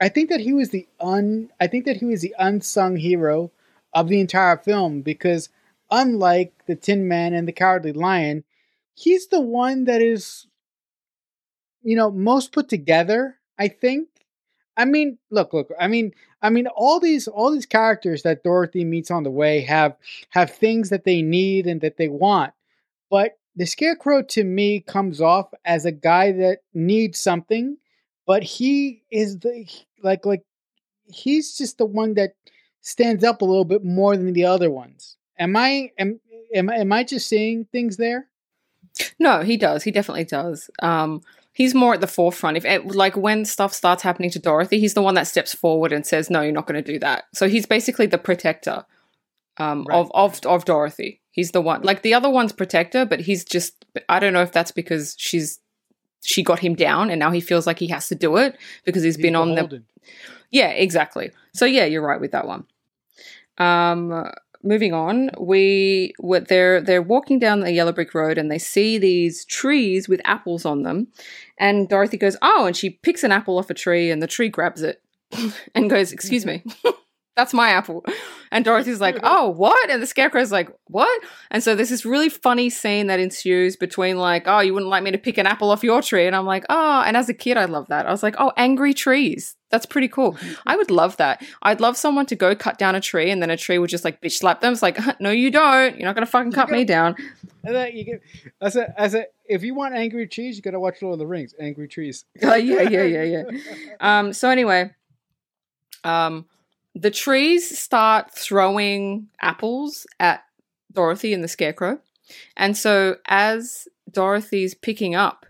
I 0.00 0.08
think 0.08 0.30
that 0.30 0.40
he 0.40 0.54
was 0.54 0.70
the 0.70 0.88
un, 0.98 1.50
I 1.60 1.66
think 1.66 1.84
that 1.84 1.98
he 1.98 2.06
was 2.06 2.22
the 2.22 2.34
unsung 2.38 2.96
hero 2.96 3.50
of 3.92 4.08
the 4.08 4.18
entire 4.18 4.56
film 4.56 5.02
because 5.02 5.50
unlike 5.90 6.54
the 6.66 6.76
Tin 6.76 7.06
Man 7.06 7.34
and 7.34 7.46
the 7.46 7.52
Cowardly 7.52 7.92
Lion, 7.92 8.42
he's 8.94 9.26
the 9.26 9.42
one 9.42 9.84
that 9.84 10.00
is, 10.00 10.46
you 11.82 11.94
know, 11.94 12.10
most 12.10 12.52
put 12.52 12.70
together. 12.70 13.36
I 13.58 13.68
think. 13.68 14.08
I 14.76 14.84
mean, 14.84 15.18
look, 15.30 15.52
look. 15.52 15.70
I 15.80 15.88
mean, 15.88 16.12
I 16.42 16.50
mean, 16.50 16.66
all 16.68 17.00
these 17.00 17.28
all 17.28 17.50
these 17.50 17.66
characters 17.66 18.22
that 18.22 18.44
Dorothy 18.44 18.84
meets 18.84 19.10
on 19.10 19.22
the 19.22 19.30
way 19.30 19.60
have 19.62 19.96
have 20.30 20.50
things 20.50 20.90
that 20.90 21.04
they 21.04 21.22
need 21.22 21.66
and 21.66 21.80
that 21.80 21.96
they 21.96 22.08
want, 22.08 22.52
but 23.10 23.38
the 23.56 23.66
Scarecrow 23.66 24.22
to 24.22 24.44
me 24.44 24.80
comes 24.80 25.20
off 25.20 25.48
as 25.64 25.86
a 25.86 25.92
guy 25.92 26.32
that 26.32 26.58
needs 26.74 27.18
something, 27.18 27.78
but 28.26 28.42
he 28.42 29.02
is 29.10 29.38
the 29.38 29.66
like 30.02 30.26
like 30.26 30.44
he's 31.06 31.56
just 31.56 31.78
the 31.78 31.86
one 31.86 32.14
that 32.14 32.32
stands 32.82 33.24
up 33.24 33.40
a 33.40 33.44
little 33.44 33.64
bit 33.64 33.82
more 33.84 34.16
than 34.16 34.32
the 34.32 34.44
other 34.44 34.70
ones. 34.70 35.16
Am 35.38 35.56
I 35.56 35.90
am 35.98 36.20
am, 36.54 36.68
am 36.68 36.92
I 36.92 37.02
just 37.02 37.28
seeing 37.28 37.64
things 37.66 37.96
there? 37.96 38.28
No, 39.18 39.40
he 39.40 39.56
does. 39.56 39.82
He 39.82 39.90
definitely 39.90 40.24
does. 40.24 40.70
Um, 40.80 41.22
he's 41.56 41.74
more 41.74 41.94
at 41.94 42.02
the 42.02 42.06
forefront. 42.06 42.58
If 42.58 42.66
it, 42.66 42.86
like 42.86 43.16
when 43.16 43.46
stuff 43.46 43.72
starts 43.72 44.02
happening 44.02 44.28
to 44.30 44.38
Dorothy, 44.38 44.78
he's 44.78 44.92
the 44.92 45.00
one 45.00 45.14
that 45.14 45.26
steps 45.26 45.54
forward 45.54 45.90
and 45.90 46.06
says, 46.06 46.28
"No, 46.28 46.42
you're 46.42 46.52
not 46.52 46.66
going 46.66 46.82
to 46.82 46.92
do 46.92 46.98
that." 46.98 47.24
So 47.32 47.48
he's 47.48 47.64
basically 47.64 48.06
the 48.06 48.18
protector 48.18 48.84
um, 49.56 49.86
Right. 49.88 49.96
of 49.96 50.10
of 50.14 50.40
of 50.44 50.64
Dorothy. 50.66 51.22
He's 51.30 51.52
the 51.52 51.62
one. 51.62 51.80
Like 51.82 52.02
the 52.02 52.12
other 52.12 52.28
one's 52.28 52.52
protector, 52.52 53.06
but 53.06 53.20
he's 53.20 53.42
just. 53.44 53.86
I 54.08 54.20
don't 54.20 54.34
know 54.34 54.42
if 54.42 54.52
that's 54.52 54.70
because 54.70 55.14
she's 55.18 55.58
she 56.22 56.42
got 56.42 56.58
him 56.58 56.74
down, 56.74 57.08
and 57.10 57.18
now 57.18 57.30
he 57.30 57.40
feels 57.40 57.66
like 57.66 57.78
he 57.78 57.88
has 57.88 58.08
to 58.08 58.14
do 58.14 58.36
it 58.36 58.58
because 58.84 59.02
he's 59.02 59.16
been 59.16 59.34
on 59.36 59.54
the 59.54 59.82
yeah, 60.50 60.68
exactly. 60.68 61.30
So 61.54 61.64
yeah, 61.64 61.86
you're 61.86 62.02
right 62.06 62.20
with 62.20 62.32
that 62.32 62.46
one. 62.46 62.66
Um, 63.58 64.30
moving 64.66 64.92
on, 64.92 65.30
we 65.38 66.12
were 66.18 66.40
they're 66.40 66.80
they're 66.80 67.02
walking 67.02 67.38
down 67.38 67.60
the 67.60 67.72
yellow 67.72 67.92
brick 67.92 68.14
road 68.14 68.38
and 68.38 68.50
they 68.50 68.58
see 68.58 68.98
these 68.98 69.44
trees 69.44 70.08
with 70.08 70.20
apples 70.24 70.64
on 70.64 70.82
them, 70.82 71.08
and 71.58 71.88
Dorothy 71.88 72.16
goes, 72.16 72.36
"Oh!" 72.42 72.66
and 72.66 72.76
she 72.76 72.90
picks 72.90 73.24
an 73.24 73.32
apple 73.32 73.58
off 73.58 73.70
a 73.70 73.74
tree, 73.74 74.10
and 74.10 74.22
the 74.22 74.26
tree 74.26 74.48
grabs 74.48 74.82
it 74.82 75.02
and 75.74 75.88
goes, 75.88 76.12
"Excuse 76.12 76.44
me." 76.44 76.64
That's 77.36 77.52
my 77.52 77.68
apple. 77.68 78.02
And 78.50 78.64
Dorothy's 78.64 79.00
like, 79.00 79.18
oh, 79.22 79.50
what? 79.50 79.90
And 79.90 80.02
the 80.02 80.06
scarecrow's 80.06 80.50
like, 80.50 80.70
what? 80.86 81.22
And 81.50 81.62
so 81.62 81.74
there's 81.74 81.90
this 81.90 82.06
really 82.06 82.30
funny 82.30 82.70
scene 82.70 83.08
that 83.08 83.20
ensues 83.20 83.76
between, 83.76 84.16
like, 84.16 84.44
oh, 84.46 84.60
you 84.60 84.72
wouldn't 84.72 84.90
like 84.90 85.02
me 85.02 85.10
to 85.10 85.18
pick 85.18 85.36
an 85.36 85.46
apple 85.46 85.70
off 85.70 85.84
your 85.84 86.00
tree. 86.00 86.26
And 86.26 86.34
I'm 86.34 86.46
like, 86.46 86.64
oh, 86.70 87.02
and 87.06 87.16
as 87.16 87.28
a 87.28 87.34
kid, 87.34 87.58
I 87.58 87.66
love 87.66 87.88
that. 87.88 88.06
I 88.06 88.10
was 88.10 88.22
like, 88.22 88.36
oh, 88.38 88.52
angry 88.56 88.94
trees. 88.94 89.54
That's 89.70 89.84
pretty 89.84 90.08
cool. 90.08 90.38
I 90.66 90.76
would 90.76 90.90
love 90.90 91.18
that. 91.18 91.44
I'd 91.60 91.80
love 91.80 91.98
someone 91.98 92.24
to 92.26 92.36
go 92.36 92.54
cut 92.56 92.78
down 92.78 92.94
a 92.94 93.00
tree 93.00 93.30
and 93.30 93.42
then 93.42 93.50
a 93.50 93.56
tree 93.56 93.78
would 93.78 93.90
just 93.90 94.04
like 94.04 94.22
bitch 94.22 94.38
slap 94.38 94.62
them. 94.62 94.72
It's 94.72 94.82
like, 94.82 94.98
no, 95.20 95.30
you 95.30 95.50
don't. 95.50 95.96
You're 95.96 96.06
not 96.06 96.14
going 96.14 96.26
to 96.26 96.30
fucking 96.30 96.52
cut 96.52 96.70
me 96.70 96.84
down. 96.84 97.16
And 97.64 97.74
then 97.74 97.96
you 97.96 98.04
get, 98.04 98.22
as 98.62 98.76
a, 98.76 98.98
as 98.98 99.14
a, 99.14 99.26
if 99.44 99.62
you 99.62 99.74
want 99.74 99.94
angry 99.94 100.26
trees, 100.26 100.56
you 100.56 100.62
got 100.62 100.70
to 100.70 100.80
watch 100.80 101.02
Lord 101.02 101.14
of 101.14 101.18
the 101.18 101.26
Rings. 101.26 101.54
Angry 101.60 101.88
trees. 101.88 102.24
uh, 102.42 102.54
yeah, 102.54 102.82
yeah, 102.82 103.02
yeah, 103.02 103.22
yeah. 103.22 103.44
Um, 104.00 104.32
so 104.32 104.48
anyway, 104.48 104.90
um, 106.04 106.46
the 106.96 107.10
trees 107.10 107.78
start 107.78 108.34
throwing 108.34 109.28
apples 109.42 110.06
at 110.18 110.44
Dorothy 110.92 111.34
and 111.34 111.44
the 111.44 111.48
Scarecrow. 111.48 112.00
And 112.56 112.76
so 112.76 113.16
as 113.26 113.86
Dorothy's 114.10 114.74
picking 114.74 115.14
up 115.14 115.44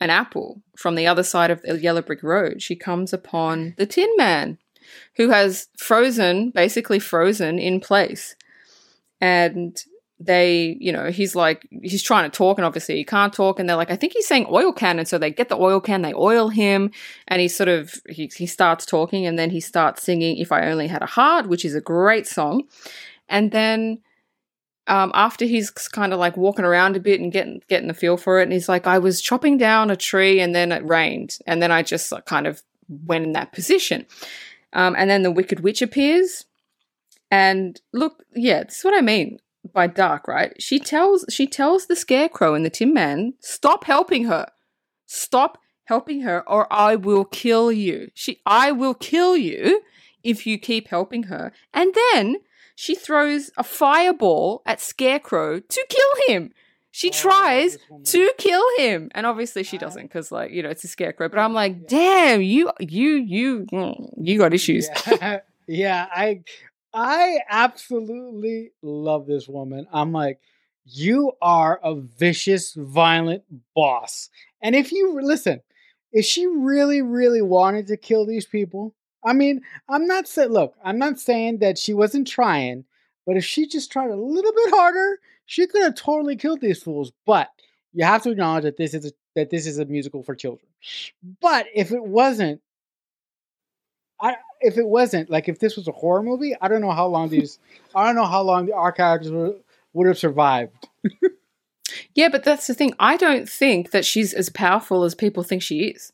an 0.00 0.10
apple 0.10 0.62
from 0.76 0.94
the 0.94 1.06
other 1.06 1.24
side 1.24 1.50
of 1.50 1.62
the 1.62 1.80
yellow 1.80 2.00
brick 2.00 2.22
road, 2.22 2.62
she 2.62 2.76
comes 2.76 3.12
upon 3.12 3.74
the 3.76 3.86
Tin 3.86 4.08
Man, 4.16 4.58
who 5.16 5.30
has 5.30 5.66
frozen, 5.76 6.50
basically 6.50 7.00
frozen 7.00 7.58
in 7.58 7.80
place. 7.80 8.36
And 9.20 9.76
they, 10.20 10.76
you 10.80 10.90
know, 10.90 11.10
he's 11.10 11.36
like, 11.36 11.66
he's 11.82 12.02
trying 12.02 12.28
to 12.28 12.36
talk, 12.36 12.58
and 12.58 12.64
obviously 12.64 12.96
he 12.96 13.04
can't 13.04 13.32
talk. 13.32 13.58
And 13.58 13.68
they're 13.68 13.76
like, 13.76 13.90
I 13.90 13.96
think 13.96 14.14
he's 14.14 14.26
saying 14.26 14.46
oil 14.50 14.72
can. 14.72 14.98
And 14.98 15.06
so 15.06 15.16
they 15.16 15.30
get 15.30 15.48
the 15.48 15.56
oil 15.56 15.80
can, 15.80 16.02
they 16.02 16.14
oil 16.14 16.48
him, 16.48 16.90
and 17.28 17.40
he 17.40 17.48
sort 17.48 17.68
of 17.68 17.94
he, 18.08 18.30
he 18.34 18.46
starts 18.46 18.84
talking, 18.84 19.26
and 19.26 19.38
then 19.38 19.50
he 19.50 19.60
starts 19.60 20.02
singing 20.02 20.38
"If 20.38 20.50
I 20.50 20.66
Only 20.66 20.88
Had 20.88 21.02
a 21.02 21.06
Heart," 21.06 21.46
which 21.48 21.64
is 21.64 21.74
a 21.74 21.80
great 21.80 22.26
song. 22.26 22.64
And 23.28 23.52
then 23.52 24.00
um, 24.88 25.12
after 25.14 25.44
he's 25.44 25.70
kind 25.70 26.12
of 26.12 26.18
like 26.18 26.36
walking 26.36 26.64
around 26.64 26.96
a 26.96 27.00
bit 27.00 27.20
and 27.20 27.30
getting 27.30 27.62
getting 27.68 27.88
the 27.88 27.94
feel 27.94 28.16
for 28.16 28.40
it, 28.40 28.44
and 28.44 28.52
he's 28.52 28.68
like, 28.68 28.88
I 28.88 28.98
was 28.98 29.20
chopping 29.20 29.56
down 29.56 29.90
a 29.90 29.96
tree, 29.96 30.40
and 30.40 30.52
then 30.52 30.72
it 30.72 30.84
rained, 30.84 31.38
and 31.46 31.62
then 31.62 31.70
I 31.70 31.82
just 31.82 32.10
like, 32.10 32.26
kind 32.26 32.48
of 32.48 32.62
went 32.88 33.24
in 33.24 33.32
that 33.32 33.52
position. 33.52 34.06
Um, 34.72 34.96
and 34.98 35.08
then 35.08 35.22
the 35.22 35.30
Wicked 35.30 35.60
Witch 35.60 35.80
appears. 35.80 36.44
And 37.30 37.78
look, 37.92 38.24
yeah, 38.34 38.64
this 38.64 38.78
is 38.78 38.84
what 38.84 38.96
I 38.96 39.02
mean 39.02 39.38
by 39.72 39.86
dark, 39.86 40.28
right? 40.28 40.60
She 40.60 40.78
tells 40.78 41.24
she 41.30 41.46
tells 41.46 41.86
the 41.86 41.96
scarecrow 41.96 42.54
and 42.54 42.64
the 42.64 42.70
Tin 42.70 42.92
Man, 42.94 43.34
stop 43.40 43.84
helping 43.84 44.24
her. 44.24 44.46
Stop 45.06 45.58
helping 45.84 46.22
her 46.22 46.48
or 46.48 46.70
I 46.72 46.96
will 46.96 47.24
kill 47.24 47.72
you. 47.72 48.10
She 48.14 48.40
I 48.46 48.72
will 48.72 48.94
kill 48.94 49.36
you 49.36 49.82
if 50.22 50.46
you 50.46 50.58
keep 50.58 50.88
helping 50.88 51.24
her. 51.24 51.52
And 51.72 51.94
then 52.12 52.36
she 52.74 52.94
throws 52.94 53.50
a 53.56 53.64
fireball 53.64 54.62
at 54.66 54.80
Scarecrow 54.80 55.60
to 55.60 55.86
kill 55.88 56.34
him. 56.34 56.52
She 56.90 57.08
Oh, 57.08 57.12
tries 57.12 57.78
to 58.04 58.32
kill 58.38 58.64
him. 58.76 59.10
And 59.14 59.26
obviously 59.26 59.62
she 59.62 59.78
doesn't 59.78 60.02
because 60.04 60.32
like, 60.32 60.50
you 60.50 60.62
know, 60.62 60.68
it's 60.70 60.84
a 60.84 60.88
scarecrow. 60.88 61.28
But 61.28 61.38
I'm 61.38 61.52
like, 61.52 61.86
damn, 61.86 62.42
you 62.42 62.70
you 62.80 63.14
you 63.16 63.66
you 64.16 64.38
got 64.38 64.54
issues. 64.54 64.88
Yeah. 65.06 65.40
yeah, 65.68 66.06
I 66.10 66.42
I 66.94 67.40
absolutely 67.48 68.72
love 68.82 69.26
this 69.26 69.48
woman. 69.48 69.86
I'm 69.92 70.12
like, 70.12 70.40
you 70.84 71.32
are 71.42 71.78
a 71.82 71.94
vicious, 71.94 72.74
violent 72.74 73.44
boss. 73.74 74.30
And 74.62 74.74
if 74.74 74.90
you 74.92 75.20
listen, 75.20 75.60
if 76.12 76.24
she 76.24 76.46
really, 76.46 77.02
really 77.02 77.42
wanted 77.42 77.86
to 77.88 77.96
kill 77.96 78.26
these 78.26 78.46
people, 78.46 78.94
I 79.24 79.32
mean, 79.32 79.62
I'm 79.88 80.06
not 80.06 80.26
saying 80.28 80.50
look, 80.50 80.74
I'm 80.82 80.98
not 80.98 81.18
saying 81.18 81.58
that 81.58 81.76
she 81.78 81.92
wasn't 81.92 82.26
trying, 82.26 82.84
but 83.26 83.36
if 83.36 83.44
she 83.44 83.66
just 83.66 83.92
tried 83.92 84.10
a 84.10 84.16
little 84.16 84.52
bit 84.52 84.70
harder, 84.74 85.20
she 85.44 85.66
could 85.66 85.82
have 85.82 85.94
totally 85.94 86.36
killed 86.36 86.60
these 86.60 86.82
fools. 86.82 87.12
But 87.26 87.50
you 87.92 88.04
have 88.04 88.22
to 88.22 88.30
acknowledge 88.30 88.64
that 88.64 88.76
this 88.76 88.94
is 88.94 89.06
a, 89.06 89.12
that 89.34 89.50
this 89.50 89.66
is 89.66 89.78
a 89.78 89.84
musical 89.84 90.22
for 90.22 90.34
children. 90.34 90.68
But 91.40 91.66
if 91.74 91.92
it 91.92 92.02
wasn't, 92.02 92.60
I 94.20 94.36
if 94.60 94.76
it 94.76 94.86
wasn't 94.86 95.30
like 95.30 95.48
if 95.48 95.58
this 95.58 95.76
was 95.76 95.88
a 95.88 95.92
horror 95.92 96.22
movie, 96.22 96.54
I 96.60 96.68
don't 96.68 96.80
know 96.80 96.92
how 96.92 97.06
long 97.06 97.28
these 97.28 97.58
I 97.94 98.06
don't 98.06 98.16
know 98.16 98.26
how 98.26 98.42
long 98.42 98.70
our 98.72 98.92
characters 98.92 99.30
would, 99.32 99.60
would 99.92 100.06
have 100.06 100.18
survived. 100.18 100.72
Yeah, 102.14 102.28
but 102.28 102.44
that's 102.44 102.66
the 102.66 102.74
thing. 102.74 102.92
I 102.98 103.16
don't 103.16 103.48
think 103.48 103.92
that 103.92 104.04
she's 104.04 104.34
as 104.34 104.48
powerful 104.50 105.04
as 105.04 105.14
people 105.14 105.42
think 105.42 105.62
she 105.62 105.84
is. 105.86 106.12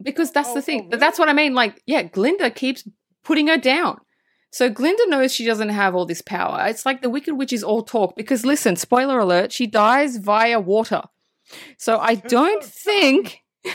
Because 0.00 0.30
that's 0.30 0.50
Oh, 0.50 0.54
the 0.54 0.60
oh, 0.60 0.62
thing. 0.62 0.80
Oh, 0.80 0.84
really? 0.86 0.98
That's 0.98 1.18
what 1.18 1.28
I 1.28 1.32
mean. 1.32 1.54
Like, 1.54 1.82
yeah, 1.86 2.02
Glinda 2.02 2.50
keeps 2.50 2.88
putting 3.24 3.48
her 3.48 3.58
down. 3.58 4.00
So 4.52 4.68
Glinda 4.68 5.08
knows 5.08 5.32
she 5.34 5.44
doesn't 5.44 5.68
have 5.68 5.94
all 5.94 6.06
this 6.06 6.22
power. 6.22 6.66
It's 6.66 6.86
like 6.86 7.02
the 7.02 7.10
Wicked 7.10 7.34
Witch 7.34 7.52
is 7.52 7.62
all 7.62 7.82
talk. 7.82 8.16
Because 8.16 8.44
listen, 8.44 8.76
spoiler 8.76 9.18
alert, 9.18 9.52
she 9.52 9.66
dies 9.66 10.16
via 10.16 10.58
water. 10.58 11.02
So 11.76 11.98
I 11.98 12.14
don't 12.14 12.64
think 12.64 13.42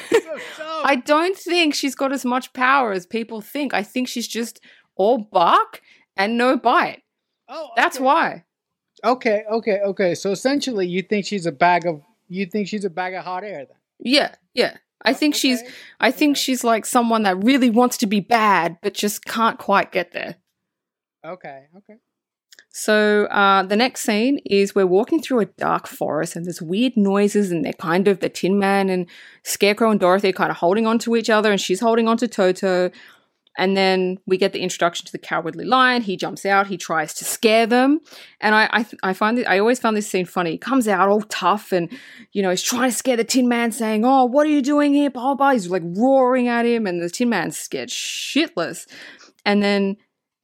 I 0.83 1.01
don't 1.05 1.37
think 1.37 1.73
she's 1.75 1.95
got 1.95 2.11
as 2.11 2.25
much 2.25 2.53
power 2.53 2.91
as 2.91 3.05
people 3.05 3.41
think. 3.41 3.73
I 3.73 3.83
think 3.83 4.07
she's 4.07 4.27
just 4.27 4.59
all 4.95 5.17
bark 5.17 5.81
and 6.15 6.37
no 6.37 6.57
bite. 6.57 7.03
oh, 7.49 7.69
That's 7.75 7.99
why. 7.99 8.45
Okay, 9.03 9.43
okay, 9.49 9.79
okay. 9.85 10.15
So 10.15 10.31
essentially, 10.31 10.87
you 10.87 11.01
think 11.01 11.25
she's 11.25 11.45
a 11.45 11.51
bag 11.51 11.85
of 11.85 12.01
you 12.27 12.45
think 12.45 12.67
she's 12.67 12.85
a 12.85 12.89
bag 12.89 13.13
of 13.13 13.23
hot 13.23 13.43
air 13.43 13.65
then? 13.65 13.77
Yeah, 13.99 14.35
yeah. 14.53 14.77
I 15.03 15.13
think 15.13 15.35
she's 15.35 15.61
I 15.99 16.11
think 16.11 16.35
okay. 16.35 16.41
she's 16.41 16.63
like 16.63 16.85
someone 16.85 17.23
that 17.23 17.43
really 17.43 17.69
wants 17.69 17.97
to 17.97 18.07
be 18.07 18.19
bad, 18.19 18.77
but 18.81 18.93
just 18.93 19.25
can't 19.25 19.59
quite 19.59 19.91
get 19.91 20.11
there. 20.11 20.35
okay, 21.23 21.65
okay. 21.77 21.95
So 22.77 23.23
uh, 23.27 23.63
the 23.63 23.77
next 23.77 24.01
scene 24.01 24.39
is 24.39 24.75
we're 24.75 24.85
walking 24.85 25.21
through 25.21 25.39
a 25.39 25.45
dark 25.45 25.87
forest 25.87 26.35
and 26.35 26.45
there's 26.45 26.61
weird 26.61 26.97
noises 26.97 27.49
and 27.49 27.63
they're 27.63 27.71
kind 27.71 28.05
of 28.09 28.19
the 28.19 28.27
Tin 28.27 28.59
Man 28.59 28.89
and 28.89 29.07
Scarecrow 29.43 29.91
and 29.91 29.99
Dorothy 29.99 30.27
are 30.27 30.33
kind 30.33 30.51
of 30.51 30.57
holding 30.57 30.85
on 30.85 30.99
to 30.99 31.15
each 31.15 31.29
other 31.29 31.53
and 31.53 31.61
she's 31.61 31.79
holding 31.79 32.09
on 32.09 32.17
to 32.17 32.27
Toto. 32.27 32.91
And 33.57 33.77
then 33.77 34.17
we 34.27 34.35
get 34.37 34.51
the 34.51 34.59
introduction 34.59 35.05
to 35.05 35.13
the 35.13 35.17
cowardly 35.17 35.63
lion. 35.63 36.01
He 36.01 36.17
jumps 36.17 36.45
out. 36.45 36.67
He 36.67 36.75
tries 36.75 37.13
to 37.13 37.23
scare 37.23 37.65
them, 37.65 38.01
and 38.41 38.53
I 38.53 38.67
I, 38.69 38.85
I 39.03 39.13
find 39.13 39.39
it. 39.39 39.47
I 39.47 39.59
always 39.59 39.79
found 39.79 39.95
this 39.95 40.09
scene 40.09 40.25
funny. 40.25 40.51
He 40.51 40.57
comes 40.57 40.89
out 40.89 41.07
all 41.07 41.21
tough, 41.21 41.71
and 41.71 41.89
you 42.33 42.41
know 42.41 42.49
he's 42.49 42.61
trying 42.61 42.89
to 42.89 42.97
scare 42.97 43.15
the 43.15 43.23
Tin 43.23 43.47
Man, 43.47 43.71
saying, 43.71 44.03
"Oh, 44.03 44.25
what 44.25 44.45
are 44.45 44.49
you 44.49 44.61
doing 44.61 44.93
here?" 44.93 45.09
Blah. 45.09 45.35
blah. 45.35 45.51
He's 45.51 45.69
like 45.69 45.83
roaring 45.85 46.49
at 46.49 46.65
him, 46.65 46.85
and 46.85 47.01
the 47.01 47.09
Tin 47.09 47.29
Man's 47.29 47.57
scared 47.57 47.87
shitless. 47.87 48.87
And 49.45 49.63
then 49.63 49.95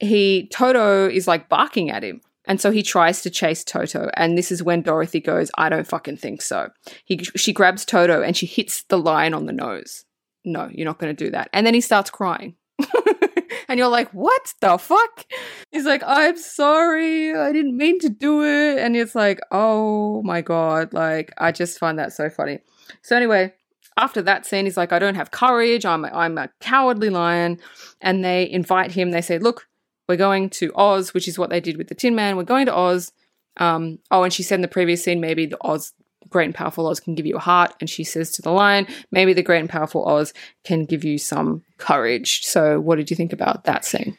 he 0.02 0.48
Toto 0.52 1.08
is 1.08 1.28
like 1.28 1.48
barking 1.48 1.90
at 1.90 2.04
him. 2.04 2.22
And 2.46 2.60
so 2.60 2.72
he 2.72 2.82
tries 2.82 3.22
to 3.22 3.30
chase 3.30 3.64
Toto, 3.64 4.10
and 4.16 4.36
this 4.36 4.52
is 4.52 4.64
when 4.64 4.82
Dorothy 4.82 5.20
goes, 5.20 5.52
"I 5.58 5.70
don't 5.70 5.88
fucking 5.88 6.18
think 6.18 6.42
so." 6.42 6.70
He 7.06 7.20
she 7.36 7.54
grabs 7.54 7.86
Toto 7.86 8.24
and 8.24 8.36
she 8.36 8.48
hits 8.48 8.84
the 8.84 8.98
lion 8.98 9.36
on 9.36 9.46
the 9.46 9.54
nose. 9.54 10.06
No, 10.44 10.68
you're 10.72 10.86
not 10.88 10.98
going 10.98 11.16
to 11.16 11.26
do 11.26 11.30
that. 11.32 11.50
And 11.54 11.68
then 11.68 11.76
he 11.76 11.82
starts 11.82 12.10
crying, 12.10 12.56
and 13.70 13.78
you're 13.78 13.88
like, 13.88 14.10
"What 14.12 14.56
the 14.60 14.80
fuck?" 14.80 15.26
He's 15.72 15.86
like, 15.86 16.02
"I'm 16.06 16.36
sorry, 16.36 17.32
I 17.34 17.52
didn't 17.52 17.78
mean 17.78 18.00
to 18.00 18.10
do 18.10 18.44
it," 18.44 18.80
and 18.80 18.98
it's 18.98 19.14
like, 19.14 19.40
"Oh 19.52 20.24
my 20.24 20.42
god!" 20.42 20.94
Like 20.94 21.32
I 21.38 21.52
just 21.52 21.78
find 21.78 22.00
that 22.00 22.12
so 22.12 22.28
funny. 22.28 22.60
So 23.04 23.16
anyway, 23.16 23.54
after 23.98 24.24
that 24.24 24.48
scene, 24.48 24.66
he's 24.66 24.78
like, 24.78 24.92
"I 24.92 24.98
don't 24.98 25.16
have 25.16 25.30
courage. 25.30 25.86
I'm 25.86 26.06
I'm 26.06 26.40
a 26.40 26.50
cowardly 26.60 27.12
lion," 27.12 27.60
and 28.02 28.26
they 28.26 28.50
invite 28.50 28.92
him. 28.94 29.12
They 29.12 29.22
say, 29.22 29.38
"Look." 29.38 29.68
We're 30.08 30.18
going 30.18 30.50
to 30.52 30.72
Oz, 30.76 31.14
which 31.14 31.28
is 31.28 31.40
what 31.40 31.50
they 31.50 31.60
did 31.60 31.78
with 31.78 31.88
the 31.88 31.96
Tin 31.96 32.16
Man. 32.16 32.38
We're 32.38 32.44
going 32.44 32.66
to 32.66 32.76
Oz. 32.76 33.12
Um, 33.58 34.00
oh, 34.10 34.24
and 34.24 34.34
she 34.34 34.44
said 34.44 34.56
in 34.56 34.62
the 34.62 34.68
previous 34.68 35.04
scene, 35.04 35.22
maybe 35.22 35.46
the 35.46 35.58
Oz, 35.62 35.94
great 36.30 36.46
and 36.46 36.56
powerful 36.56 36.88
Oz, 36.88 37.00
can 37.00 37.16
give 37.16 37.26
you 37.26 37.38
a 37.38 37.40
heart. 37.40 37.74
And 37.80 37.90
she 37.90 38.04
says 38.04 38.32
to 38.34 38.42
the 38.42 38.52
lion, 38.52 38.88
maybe 39.12 39.34
the 39.34 39.44
great 39.44 39.60
and 39.60 39.70
powerful 39.70 40.08
Oz 40.08 40.34
can 40.64 40.86
give 40.86 41.04
you 41.04 41.18
some 41.18 41.64
courage. 41.78 42.46
So, 42.46 42.80
what 42.80 42.98
did 42.98 43.10
you 43.10 43.16
think 43.16 43.34
about 43.34 43.66
that 43.66 43.86
scene? 43.86 44.18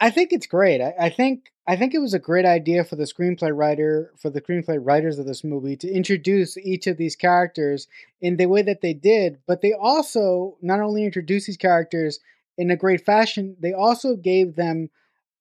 I 0.00 0.10
think 0.10 0.32
it's 0.32 0.46
great. 0.46 0.80
I, 0.80 0.94
I 0.98 1.10
think 1.10 1.52
I 1.66 1.76
think 1.76 1.94
it 1.94 2.00
was 2.00 2.14
a 2.14 2.18
great 2.18 2.46
idea 2.46 2.84
for 2.84 2.96
the 2.96 3.04
screenplay 3.04 3.56
writer 3.56 4.12
for 4.18 4.30
the 4.30 4.40
screenplay 4.40 4.78
writers 4.80 5.18
of 5.18 5.26
this 5.26 5.44
movie 5.44 5.76
to 5.76 5.88
introduce 5.88 6.56
each 6.56 6.86
of 6.86 6.96
these 6.96 7.14
characters 7.14 7.86
in 8.20 8.38
the 8.38 8.46
way 8.46 8.62
that 8.62 8.80
they 8.80 8.94
did, 8.94 9.38
but 9.46 9.60
they 9.60 9.72
also 9.72 10.56
not 10.62 10.80
only 10.80 11.04
introduce 11.04 11.46
these 11.46 11.58
characters 11.58 12.18
in 12.60 12.70
a 12.70 12.76
great 12.76 13.04
fashion, 13.06 13.56
they 13.60 13.72
also 13.74 14.16
gave 14.16 14.56
them 14.56 14.90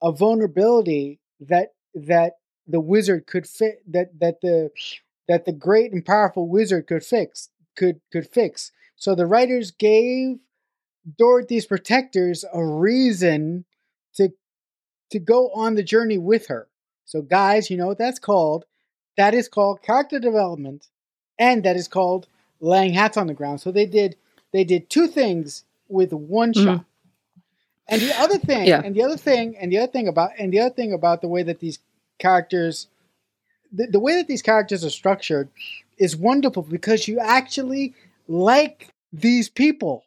a 0.04 0.12
vulnerability 0.12 1.20
that 1.42 1.74
that 1.96 2.34
the 2.68 2.82
wizard 2.82 3.28
could 3.28 3.48
fit 3.48 3.82
that 3.92 4.20
that 4.20 4.42
the 4.42 4.72
that 5.28 5.46
the 5.46 5.54
great 5.54 5.92
and 5.94 6.06
powerful 6.06 6.48
wizard 6.48 6.88
could 6.88 7.04
fix 7.06 7.50
could 7.78 8.02
could 8.12 8.28
fix. 8.28 8.72
So 8.98 9.16
the 9.16 9.28
writers 9.28 9.72
gave 9.72 10.40
Dorothy's 11.18 11.66
protectors 11.66 12.46
a 12.54 12.64
reason 12.66 13.66
to 14.16 14.34
to 15.12 15.20
go 15.20 15.50
on 15.52 15.76
the 15.76 15.84
journey 15.84 16.18
with 16.18 16.48
her. 16.48 16.68
So, 17.06 17.22
guys, 17.22 17.70
you 17.70 17.78
know 17.78 17.88
what 17.88 17.98
that's 17.98 18.20
called? 18.20 18.66
That 19.18 19.34
is 19.34 19.48
called 19.50 19.82
character 19.82 20.20
development, 20.20 20.88
and 21.40 21.64
that 21.64 21.76
is 21.78 21.88
called 21.88 22.28
laying 22.62 22.94
hats 22.94 23.18
on 23.18 23.28
the 23.28 23.34
ground. 23.34 23.62
So 23.62 23.72
they 23.72 23.86
did 23.86 24.18
they 24.54 24.64
did 24.64 24.90
two 24.90 25.08
things 25.08 25.66
with 25.90 26.14
one 26.14 26.54
Mhm. 26.54 26.54
shot. 26.54 26.86
And 27.90 28.02
the 28.02 28.20
other 28.20 28.38
thing, 28.38 28.68
Yeah. 28.68 28.82
and 28.84 28.96
the 28.96 29.04
other 29.04 29.18
thing, 29.18 29.58
and 29.58 29.72
the 29.72 29.80
other 29.80 29.92
thing 29.92 30.08
about, 30.08 30.32
and 30.38 30.54
the 30.54 30.60
other 30.60 30.74
thing 30.74 30.94
about 30.94 31.22
the 31.22 31.28
way 31.28 31.44
that 31.44 31.60
these 31.60 31.80
characters, 32.20 32.88
the, 33.72 33.88
the 33.88 34.00
way 34.00 34.16
that 34.16 34.28
these 34.28 34.42
characters 34.42 34.86
are 34.86 34.90
structured, 34.90 35.50
is 35.98 36.16
wonderful 36.16 36.64
because 36.64 37.08
you 37.08 37.20
actually 37.20 37.94
like 38.28 38.90
these 39.12 39.50
people. 39.50 40.06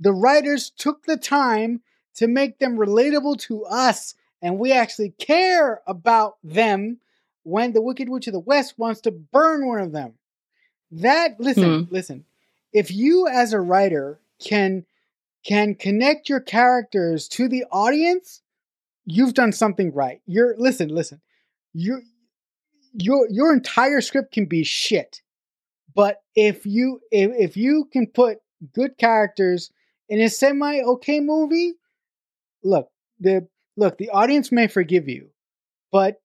The 0.00 0.12
writers 0.12 0.70
took 0.70 1.04
the 1.06 1.16
time 1.16 1.80
to 2.16 2.26
make 2.26 2.58
them 2.58 2.76
relatable 2.76 3.38
to 3.42 3.64
us, 3.64 4.14
and 4.42 4.58
we 4.58 4.72
actually 4.72 5.10
care 5.10 5.80
about 5.86 6.36
them 6.42 6.98
when 7.44 7.72
the 7.72 7.80
Wicked 7.80 8.08
Witch 8.08 8.26
of 8.26 8.32
the 8.32 8.40
West 8.40 8.78
wants 8.78 9.00
to 9.02 9.10
burn 9.10 9.66
one 9.66 9.80
of 9.80 9.92
them. 9.92 10.14
That 10.90 11.40
listen, 11.40 11.84
hmm. 11.84 11.94
listen. 11.94 12.24
If 12.72 12.90
you 12.90 13.28
as 13.28 13.52
a 13.52 13.60
writer 13.60 14.18
can 14.40 14.84
can 15.48 15.74
connect 15.74 16.28
your 16.28 16.40
characters 16.40 17.26
to 17.26 17.48
the 17.48 17.64
audience, 17.72 18.42
you've 19.06 19.32
done 19.32 19.50
something 19.50 19.94
right. 19.94 20.20
You're 20.26 20.54
listen, 20.58 20.90
listen. 20.90 21.22
Your 21.72 22.02
your 22.92 23.26
your 23.30 23.54
entire 23.54 24.02
script 24.02 24.32
can 24.32 24.44
be 24.44 24.62
shit. 24.62 25.22
But 25.94 26.18
if 26.36 26.66
you 26.66 27.00
if, 27.10 27.30
if 27.34 27.56
you 27.56 27.88
can 27.90 28.08
put 28.08 28.38
good 28.74 28.98
characters 28.98 29.70
in 30.10 30.20
a 30.20 30.28
semi 30.28 30.80
okay 30.82 31.20
movie, 31.20 31.72
look, 32.62 32.90
the 33.18 33.48
look, 33.74 33.96
the 33.96 34.10
audience 34.10 34.52
may 34.52 34.66
forgive 34.66 35.08
you. 35.08 35.30
But 35.90 36.20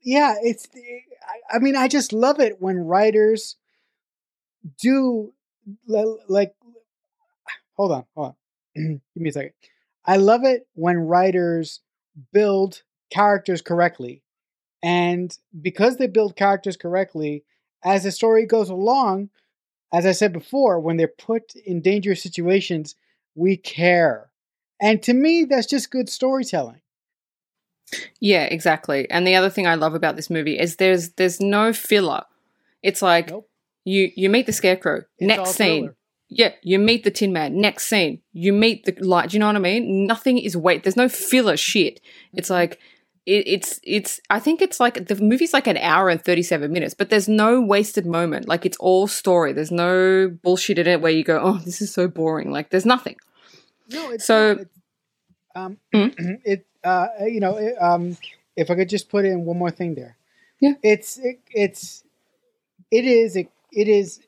yeah, 0.00 0.36
it's 0.42 0.66
I, 0.74 1.56
I 1.56 1.58
mean, 1.58 1.76
I 1.76 1.88
just 1.88 2.14
love 2.14 2.40
it 2.40 2.56
when 2.58 2.78
writers 2.78 3.56
do 4.80 5.34
like 6.26 6.54
hold 7.76 7.92
on, 7.92 8.04
hold 8.14 8.28
on. 8.28 8.34
Give 8.76 9.00
me 9.14 9.28
a 9.28 9.32
second. 9.32 9.52
I 10.04 10.16
love 10.16 10.44
it 10.44 10.66
when 10.74 10.98
writers 10.98 11.80
build 12.32 12.82
characters 13.10 13.62
correctly. 13.62 14.22
And 14.82 15.36
because 15.60 15.96
they 15.96 16.08
build 16.08 16.34
characters 16.34 16.76
correctly, 16.76 17.44
as 17.84 18.02
the 18.02 18.10
story 18.10 18.46
goes 18.46 18.68
along, 18.68 19.30
as 19.92 20.06
I 20.06 20.12
said 20.12 20.32
before, 20.32 20.80
when 20.80 20.96
they're 20.96 21.06
put 21.06 21.54
in 21.54 21.80
dangerous 21.80 22.22
situations, 22.22 22.96
we 23.34 23.56
care. 23.56 24.30
And 24.80 25.02
to 25.04 25.12
me, 25.12 25.44
that's 25.44 25.66
just 25.66 25.90
good 25.90 26.08
storytelling. 26.08 26.80
Yeah, 28.20 28.44
exactly. 28.44 29.08
And 29.10 29.26
the 29.26 29.34
other 29.34 29.50
thing 29.50 29.66
I 29.66 29.74
love 29.74 29.94
about 29.94 30.16
this 30.16 30.30
movie 30.30 30.58
is 30.58 30.76
there's 30.76 31.10
there's 31.10 31.40
no 31.40 31.72
filler. 31.72 32.24
It's 32.82 33.02
like 33.02 33.28
Nope. 33.30 33.48
you 33.84 34.10
you 34.16 34.30
meet 34.30 34.46
the 34.46 34.52
scarecrow. 34.52 35.04
It's 35.18 35.28
next 35.28 35.50
scene. 35.50 35.94
Yeah, 36.34 36.52
you 36.62 36.78
meet 36.78 37.04
the 37.04 37.10
Tin 37.10 37.32
Man. 37.32 37.60
Next 37.60 37.86
scene, 37.88 38.20
you 38.32 38.52
meet 38.52 38.84
the 38.84 38.94
light. 39.04 39.30
Do 39.30 39.34
you 39.36 39.40
know 39.40 39.46
what 39.48 39.56
I 39.56 39.60
mean? 39.60 40.06
Nothing 40.06 40.38
is 40.38 40.56
wait. 40.56 40.82
There's 40.82 40.96
no 40.96 41.08
filler 41.08 41.56
shit. 41.56 42.00
It's 42.32 42.48
Mm-hmm. 42.48 42.54
like 42.54 42.78
it, 43.26 43.44
it's 43.46 43.78
it's. 43.84 44.20
I 44.30 44.38
think 44.40 44.62
it's 44.62 44.80
like 44.80 45.06
the 45.08 45.16
movie's 45.16 45.52
like 45.52 45.66
an 45.66 45.76
hour 45.76 46.08
and 46.08 46.22
thirty 46.24 46.42
seven 46.42 46.72
minutes, 46.72 46.94
but 46.94 47.10
there's 47.10 47.28
no 47.28 47.60
wasted 47.60 48.06
moment. 48.06 48.48
Like 48.48 48.64
it's 48.66 48.76
all 48.78 49.06
story. 49.06 49.52
There's 49.52 49.70
no 49.70 50.28
bullshit 50.42 50.78
in 50.78 50.86
it 50.86 51.00
where 51.00 51.12
you 51.12 51.22
go, 51.22 51.40
oh, 51.42 51.58
this 51.64 51.80
is 51.82 51.92
so 51.92 52.08
boring. 52.08 52.50
Like 52.50 52.70
there's 52.70 52.86
nothing. 52.86 53.16
No, 53.90 54.10
it's 54.10 54.24
So- 54.26 54.52
It's, 54.60 54.78
um, 55.54 55.76
Hmm? 55.92 56.08
it 56.44 56.66
uh, 56.82 57.08
you 57.26 57.40
know, 57.40 57.56
it, 57.58 57.74
um, 57.80 58.16
if 58.56 58.70
I 58.70 58.74
could 58.74 58.88
just 58.88 59.08
put 59.08 59.24
in 59.24 59.44
one 59.44 59.58
more 59.58 59.70
thing 59.70 59.94
there. 59.94 60.16
Yeah. 60.60 60.74
It's 60.82 61.18
it, 61.18 61.40
it's 61.52 62.02
it 62.90 63.04
is 63.04 63.36
it 63.36 63.48
is 63.88 64.20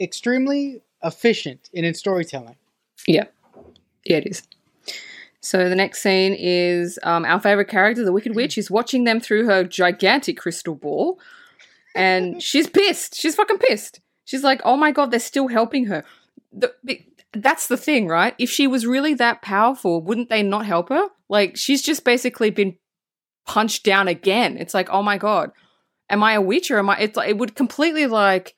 extremely 0.00 0.82
efficient 1.04 1.70
in 1.72 1.84
its 1.84 1.98
storytelling. 1.98 2.56
Yeah, 3.06 3.24
yeah, 4.04 4.18
it 4.18 4.26
is. 4.26 4.42
So 5.40 5.68
the 5.68 5.74
next 5.74 6.02
scene 6.02 6.36
is 6.38 6.98
um, 7.02 7.24
our 7.24 7.40
favorite 7.40 7.68
character, 7.68 8.04
the 8.04 8.12
Wicked 8.12 8.36
Witch, 8.36 8.56
is 8.56 8.70
watching 8.70 9.04
them 9.04 9.20
through 9.20 9.46
her 9.46 9.64
gigantic 9.64 10.36
crystal 10.36 10.74
ball, 10.74 11.18
and 11.96 12.42
she's 12.50 12.68
pissed. 12.68 13.16
She's 13.16 13.34
fucking 13.34 13.58
pissed. 13.58 14.00
She's 14.24 14.44
like, 14.44 14.60
"Oh 14.64 14.76
my 14.76 14.92
god, 14.92 15.10
they're 15.10 15.20
still 15.20 15.48
helping 15.48 15.86
her." 15.86 16.04
The, 16.52 16.72
that's 17.32 17.66
the 17.66 17.76
thing, 17.76 18.08
right? 18.08 18.34
If 18.38 18.50
she 18.50 18.66
was 18.66 18.86
really 18.86 19.14
that 19.14 19.42
powerful, 19.42 20.02
wouldn't 20.02 20.28
they 20.28 20.42
not 20.42 20.66
help 20.66 20.90
her? 20.90 21.08
Like, 21.28 21.56
she's 21.56 21.82
just 21.82 22.04
basically 22.04 22.50
been 22.50 22.76
punched 23.46 23.84
down 23.84 24.08
again. 24.08 24.56
It's 24.58 24.74
like, 24.74 24.88
oh 24.90 25.02
my 25.02 25.18
god, 25.18 25.50
am 26.10 26.22
I 26.22 26.34
a 26.34 26.40
witch 26.40 26.70
or 26.70 26.78
am 26.78 26.90
I? 26.90 26.98
It's 26.98 27.16
like, 27.16 27.30
it 27.30 27.38
would 27.38 27.54
completely 27.54 28.06
like 28.06 28.54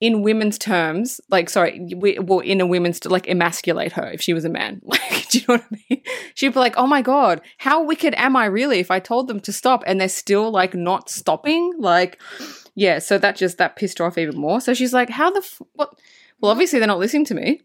in 0.00 0.22
women's 0.22 0.58
terms, 0.58 1.20
like 1.28 1.50
sorry, 1.50 1.86
we, 1.96 2.18
well, 2.18 2.40
in 2.40 2.60
a 2.60 2.66
women's 2.66 3.04
like 3.04 3.28
emasculate 3.28 3.92
her 3.92 4.10
if 4.10 4.22
she 4.22 4.32
was 4.32 4.44
a 4.44 4.48
man. 4.48 4.80
Like, 4.90 5.28
do 5.28 5.38
you 5.38 5.44
know 5.48 5.54
what 5.54 5.64
I 5.72 5.76
mean? 5.90 6.02
She'd 6.34 6.54
be 6.54 6.58
like, 6.58 6.74
"Oh 6.76 6.86
my 6.86 7.02
god, 7.02 7.40
how 7.58 7.84
wicked 7.84 8.14
am 8.16 8.34
I 8.34 8.46
really?" 8.46 8.80
If 8.80 8.90
I 8.90 8.98
told 8.98 9.28
them 9.28 9.38
to 9.40 9.52
stop 9.52 9.84
and 9.86 10.00
they're 10.00 10.08
still 10.08 10.50
like 10.50 10.74
not 10.74 11.08
stopping, 11.10 11.74
like, 11.78 12.20
yeah. 12.74 12.98
So 12.98 13.18
that 13.18 13.36
just 13.36 13.58
that 13.58 13.76
pissed 13.76 13.98
her 13.98 14.04
off 14.04 14.18
even 14.18 14.36
more. 14.38 14.60
So 14.60 14.74
she's 14.74 14.92
like, 14.92 15.10
"How 15.10 15.30
the 15.30 15.40
f- 15.40 15.62
what?" 15.74 15.94
Well, 16.40 16.50
obviously 16.50 16.78
they're 16.78 16.88
not 16.88 16.98
listening 16.98 17.26
to 17.26 17.34
me. 17.34 17.60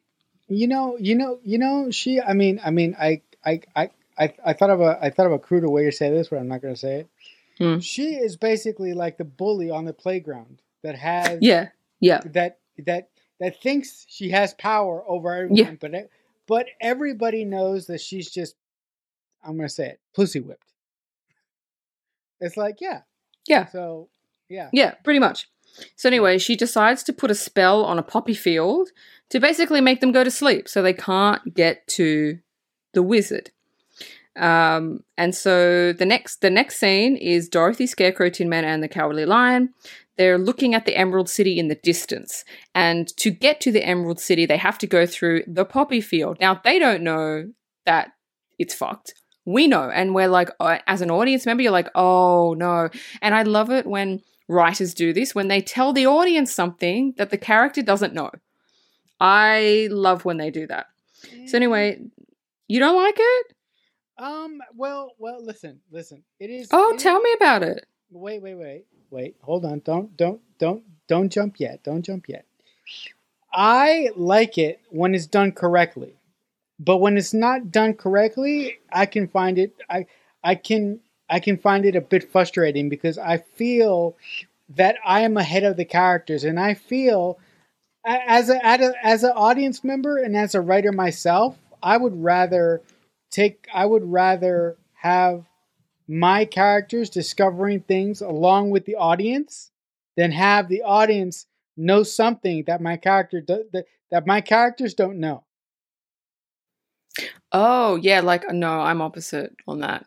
You 0.47 0.67
know, 0.67 0.97
you 0.99 1.15
know, 1.15 1.39
you 1.43 1.57
know. 1.57 1.89
She. 1.91 2.21
I 2.21 2.33
mean, 2.33 2.59
I 2.63 2.69
mean, 2.71 2.95
I, 2.99 3.21
I, 3.43 3.61
I, 3.75 3.89
I, 4.17 4.33
I 4.45 4.53
thought 4.53 4.69
of 4.69 4.81
a, 4.81 4.99
I 5.01 5.09
thought 5.09 5.25
of 5.25 5.31
a 5.31 5.39
cruder 5.39 5.69
way 5.69 5.85
to 5.85 5.91
say 5.91 6.11
this, 6.11 6.27
but 6.27 6.37
I'm 6.39 6.47
not 6.47 6.61
going 6.61 6.73
to 6.73 6.79
say 6.79 6.99
it. 6.99 7.09
Hmm. 7.57 7.79
She 7.79 8.15
is 8.15 8.35
basically 8.35 8.93
like 8.93 9.17
the 9.17 9.23
bully 9.23 9.71
on 9.71 9.85
the 9.85 9.93
playground 9.93 10.61
that 10.83 10.95
has, 10.97 11.39
Yeah, 11.41 11.69
yeah, 12.05 12.21
that 12.25 12.59
that 12.85 13.09
that 13.39 13.61
thinks 13.61 14.05
she 14.07 14.29
has 14.29 14.53
power 14.53 15.03
over 15.07 15.33
everyone, 15.33 15.55
Yeah. 15.57 15.71
but 15.79 15.91
but 16.47 16.67
everybody 16.79 17.43
knows 17.43 17.87
that 17.87 17.99
she's 18.01 18.29
just, 18.31 18.55
I'm 19.43 19.57
going 19.57 19.67
to 19.67 19.73
say 19.73 19.87
it, 19.89 19.99
pussy 20.13 20.39
whipped. 20.39 20.71
It's 22.39 22.57
like, 22.57 22.81
yeah, 22.81 23.01
yeah. 23.47 23.65
so 23.67 24.09
yeah, 24.49 24.69
Yeah, 24.71 24.91
pretty 25.03 25.19
much. 25.19 25.49
So 25.95 26.07
anyway, 26.07 26.37
she 26.37 26.55
decides 26.55 27.03
to 27.03 27.13
put 27.13 27.31
a 27.31 27.35
spell 27.35 27.83
on 27.83 27.97
a 27.99 28.03
poppy 28.03 28.33
field 28.35 28.89
to 29.29 29.39
basically 29.39 29.81
make 29.81 29.99
them 30.01 30.11
go 30.11 30.23
to 30.23 30.31
sleep 30.31 30.69
so 30.69 30.81
they 30.81 30.93
can't 30.93 31.53
get 31.53 31.85
to 31.87 32.39
the 32.93 33.03
wizard. 33.03 33.51
Um, 34.37 35.03
and 35.17 35.33
so 35.33 35.93
the 35.93 36.05
next 36.05 36.41
the 36.41 36.49
next 36.49 36.77
scene 36.77 37.15
is 37.15 37.47
Dorothy, 37.49 37.87
Scarecrow, 37.87 38.29
Tin 38.29 38.49
Man, 38.49 38.65
and 38.65 38.83
the 38.83 38.87
Cowardly 38.89 39.25
Lion. 39.25 39.73
They're 40.17 40.37
looking 40.37 40.73
at 40.73 40.85
the 40.85 40.95
Emerald 40.95 41.29
City 41.29 41.59
in 41.59 41.67
the 41.67 41.75
distance, 41.75 42.45
and 42.73 43.07
to 43.17 43.29
get 43.31 43.59
to 43.61 43.71
the 43.71 43.85
Emerald 43.85 44.19
City, 44.19 44.45
they 44.45 44.57
have 44.57 44.77
to 44.79 44.87
go 44.87 45.05
through 45.05 45.43
the 45.47 45.65
poppy 45.65 46.01
field. 46.01 46.37
Now 46.39 46.59
they 46.63 46.79
don't 46.79 47.03
know 47.03 47.51
that 47.85 48.11
it's 48.57 48.73
fucked. 48.73 49.13
We 49.45 49.67
know, 49.67 49.89
and 49.89 50.15
we're 50.15 50.27
like, 50.29 50.49
uh, 50.59 50.79
as 50.87 51.01
an 51.01 51.11
audience 51.11 51.45
member, 51.45 51.61
you're 51.63 51.71
like, 51.71 51.89
oh 51.95 52.55
no. 52.57 52.89
And 53.21 53.35
I 53.35 53.43
love 53.43 53.69
it 53.69 53.85
when 53.85 54.21
writers 54.47 54.93
do 54.93 55.11
this 55.11 55.33
when 55.35 55.47
they 55.47 55.59
tell 55.61 55.91
the 55.91 56.05
audience 56.07 56.53
something 56.53 57.13
that 57.17 57.29
the 57.31 57.37
character 57.37 57.81
doesn't 57.81 58.13
know. 58.13 58.31
I 59.19 59.87
love 59.91 60.25
when 60.25 60.37
they 60.37 60.51
do 60.51 60.67
that. 60.67 60.87
So 61.47 61.57
anyway, 61.57 61.99
you 62.67 62.79
don't 62.79 62.95
like 62.95 63.15
it? 63.17 63.45
um, 64.17 64.59
well, 64.75 65.11
well, 65.19 65.43
listen, 65.43 65.81
listen, 65.91 66.23
it 66.39 66.49
is. 66.49 66.69
Oh, 66.71 66.93
it 66.93 66.99
tell 66.99 67.17
is- 67.17 67.23
me 67.23 67.33
about 67.33 67.63
it. 67.63 67.85
Wait, 68.11 68.41
wait, 68.41 68.55
wait, 68.55 68.85
wait. 69.09 69.35
Hold 69.41 69.65
on. 69.65 69.79
Don't, 69.79 70.15
don't, 70.17 70.41
don't, 70.57 70.83
don't 71.07 71.31
jump 71.31 71.59
yet. 71.59 71.83
Don't 71.83 72.03
jump 72.03 72.27
yet. 72.27 72.45
I 73.53 74.09
like 74.15 74.57
it 74.57 74.81
when 74.89 75.15
it's 75.15 75.27
done 75.27 75.53
correctly, 75.53 76.15
but 76.77 76.97
when 76.97 77.17
it's 77.17 77.33
not 77.33 77.71
done 77.71 77.93
correctly, 77.93 78.79
I 78.91 79.05
can 79.05 79.27
find 79.27 79.57
it. 79.57 79.73
I, 79.89 80.07
I 80.43 80.55
can, 80.55 80.99
I 81.29 81.39
can 81.39 81.57
find 81.57 81.85
it 81.85 81.95
a 81.95 82.01
bit 82.01 82.29
frustrating 82.31 82.89
because 82.89 83.17
I 83.17 83.37
feel 83.37 84.17
that 84.69 84.97
I 85.05 85.21
am 85.21 85.37
ahead 85.37 85.63
of 85.63 85.77
the 85.77 85.85
characters, 85.85 86.43
and 86.43 86.59
I 86.59 86.73
feel 86.73 87.39
as 88.05 88.49
a, 88.49 88.65
as 88.65 89.23
an 89.23 89.31
audience 89.35 89.83
member 89.83 90.17
and 90.17 90.35
as 90.35 90.53
a 90.53 90.61
writer 90.61 90.91
myself, 90.91 91.57
I 91.81 91.97
would 91.97 92.21
rather 92.23 92.81
take. 93.31 93.67
I 93.73 93.85
would 93.85 94.03
rather 94.03 94.75
have 94.95 95.45
my 96.07 96.45
characters 96.45 97.09
discovering 97.09 97.81
things 97.81 98.21
along 98.21 98.69
with 98.69 98.85
the 98.85 98.95
audience 98.95 99.71
than 100.17 100.31
have 100.31 100.67
the 100.69 100.81
audience 100.83 101.47
know 101.77 102.03
something 102.03 102.63
that 102.67 102.81
my 102.81 102.97
character 102.97 103.41
do, 103.41 103.65
that, 103.73 103.85
that 104.11 104.27
my 104.27 104.41
characters 104.41 104.93
don't 104.93 105.19
know. 105.19 105.43
Oh, 107.51 107.95
yeah, 107.97 108.21
like 108.21 108.43
no, 108.51 108.81
I'm 108.81 109.01
opposite 109.01 109.55
on 109.67 109.79
that. 109.79 110.05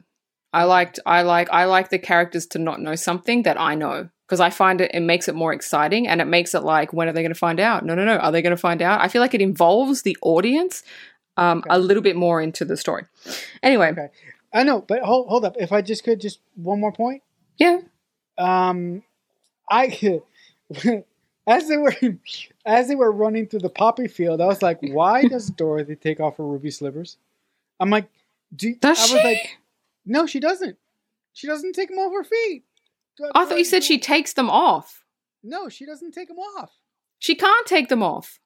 I 0.52 0.64
liked 0.64 0.98
I 1.04 1.22
like 1.22 1.50
I 1.50 1.64
like 1.64 1.90
the 1.90 1.98
characters 1.98 2.46
to 2.48 2.58
not 2.58 2.80
know 2.80 2.94
something 2.94 3.42
that 3.42 3.60
I 3.60 3.74
know 3.74 4.08
because 4.26 4.40
I 4.40 4.48
find 4.50 4.80
it 4.80 4.90
it 4.94 5.00
makes 5.00 5.28
it 5.28 5.34
more 5.34 5.52
exciting 5.52 6.08
and 6.08 6.20
it 6.22 6.24
makes 6.26 6.54
it 6.54 6.62
like 6.62 6.92
when 6.92 7.06
are 7.08 7.12
they 7.12 7.22
going 7.22 7.32
to 7.32 7.38
find 7.38 7.60
out? 7.60 7.84
No, 7.84 7.94
no, 7.94 8.04
no. 8.04 8.16
Are 8.16 8.32
they 8.32 8.42
going 8.42 8.56
to 8.56 8.60
find 8.60 8.80
out? 8.80 9.00
I 9.00 9.08
feel 9.08 9.20
like 9.20 9.34
it 9.34 9.42
involves 9.42 10.02
the 10.02 10.16
audience 10.22 10.82
um, 11.36 11.58
Okay. 11.58 11.70
a 11.70 11.78
little 11.78 12.02
bit 12.02 12.16
more 12.16 12.40
into 12.40 12.64
the 12.64 12.76
story. 12.76 13.04
Anyway, 13.62 13.90
Okay. 13.90 14.08
I 14.52 14.62
know, 14.62 14.80
but 14.80 15.02
hold 15.02 15.28
hold 15.28 15.44
up. 15.44 15.56
If 15.58 15.72
I 15.72 15.82
just 15.82 16.04
could 16.04 16.20
just 16.20 16.40
one 16.54 16.80
more 16.80 16.92
point. 16.92 17.22
Yeah. 17.58 17.80
Um, 18.38 19.02
I 19.70 20.20
as 21.46 21.68
they 21.68 21.76
were 21.76 21.94
as 22.66 22.88
they 22.88 22.94
were 22.94 23.12
running 23.12 23.46
through 23.46 23.60
the 23.60 23.68
poppy 23.70 24.08
field, 24.08 24.40
I 24.40 24.46
was 24.46 24.62
like, 24.62 24.78
why 24.80 25.24
does 25.24 25.50
Dorothy 25.56 25.96
take 25.96 26.20
off 26.20 26.36
her 26.36 26.44
ruby 26.44 26.70
slivers? 26.70 27.16
I'm 27.80 27.90
like, 27.90 28.08
do 28.54 28.74
Does 28.74 28.98
I 28.98 29.06
she? 29.06 29.14
was 29.14 29.24
like, 29.24 29.58
no, 30.06 30.26
she 30.26 30.40
doesn't. 30.40 30.76
She 31.32 31.46
doesn't 31.46 31.74
take 31.74 31.90
them 31.90 31.98
off 31.98 32.12
her 32.12 32.24
feet. 32.24 32.64
Do 33.16 33.30
I 33.34 33.44
do 33.44 33.50
thought 33.50 33.58
you 33.58 33.64
said 33.64 33.84
she 33.84 33.98
takes 33.98 34.32
them 34.32 34.50
off. 34.50 35.04
No, 35.42 35.68
she 35.68 35.86
doesn't 35.86 36.12
take 36.12 36.28
them 36.28 36.38
off. 36.38 36.72
She 37.18 37.34
can't 37.34 37.66
take 37.66 37.88
them 37.88 38.02
off. 38.02 38.40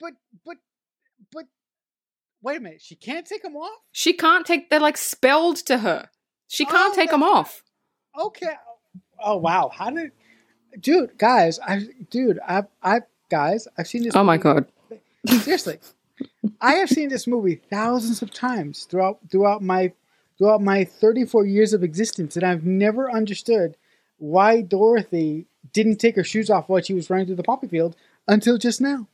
But 0.00 0.14
but 0.44 0.56
wait 2.44 2.58
a 2.58 2.60
minute, 2.60 2.82
she 2.82 2.94
can't 2.94 3.26
take 3.26 3.42
them 3.42 3.56
off. 3.56 3.80
She 3.90 4.12
can't 4.12 4.46
take. 4.46 4.70
They're 4.70 4.78
like 4.78 4.96
spelled 4.96 5.56
to 5.66 5.78
her. 5.78 6.10
She 6.46 6.64
oh, 6.66 6.70
can't 6.70 6.92
Oh, 6.92 6.96
take 6.96 7.10
them 7.10 7.22
off. 7.22 7.64
Okay. 8.18 8.46
Oh, 8.46 9.32
oh 9.32 9.36
wow, 9.38 9.70
how 9.74 9.90
did, 9.90 10.12
dude? 10.78 11.18
Guys, 11.18 11.58
I 11.58 11.86
dude, 12.10 12.38
I 12.46 12.64
I 12.82 13.00
guys, 13.30 13.66
I've 13.76 13.88
seen 13.88 14.04
this. 14.04 14.14
Oh 14.14 14.22
my 14.22 14.36
god. 14.36 14.66
Seriously, 15.26 15.78
I 16.60 16.74
have 16.74 16.90
seen 16.90 17.08
this 17.08 17.26
movie 17.26 17.60
thousands 17.70 18.22
of 18.22 18.30
times 18.30 18.84
throughout 18.84 19.18
throughout 19.30 19.62
my 19.62 19.92
throughout 20.38 20.60
my 20.60 20.84
34 20.84 21.46
years 21.46 21.72
of 21.72 21.82
existence, 21.82 22.36
and 22.36 22.44
I've 22.44 22.64
never 22.64 23.10
understood 23.10 23.76
why 24.18 24.60
Dorothy 24.60 25.46
didn't 25.72 25.96
take 25.96 26.16
her 26.16 26.24
shoes 26.24 26.50
off 26.50 26.68
while 26.68 26.82
she 26.82 26.94
was 26.94 27.08
running 27.08 27.26
through 27.26 27.36
the 27.36 27.42
poppy 27.42 27.68
field 27.68 27.96
until 28.28 28.58
just 28.58 28.80
now. 28.80 29.08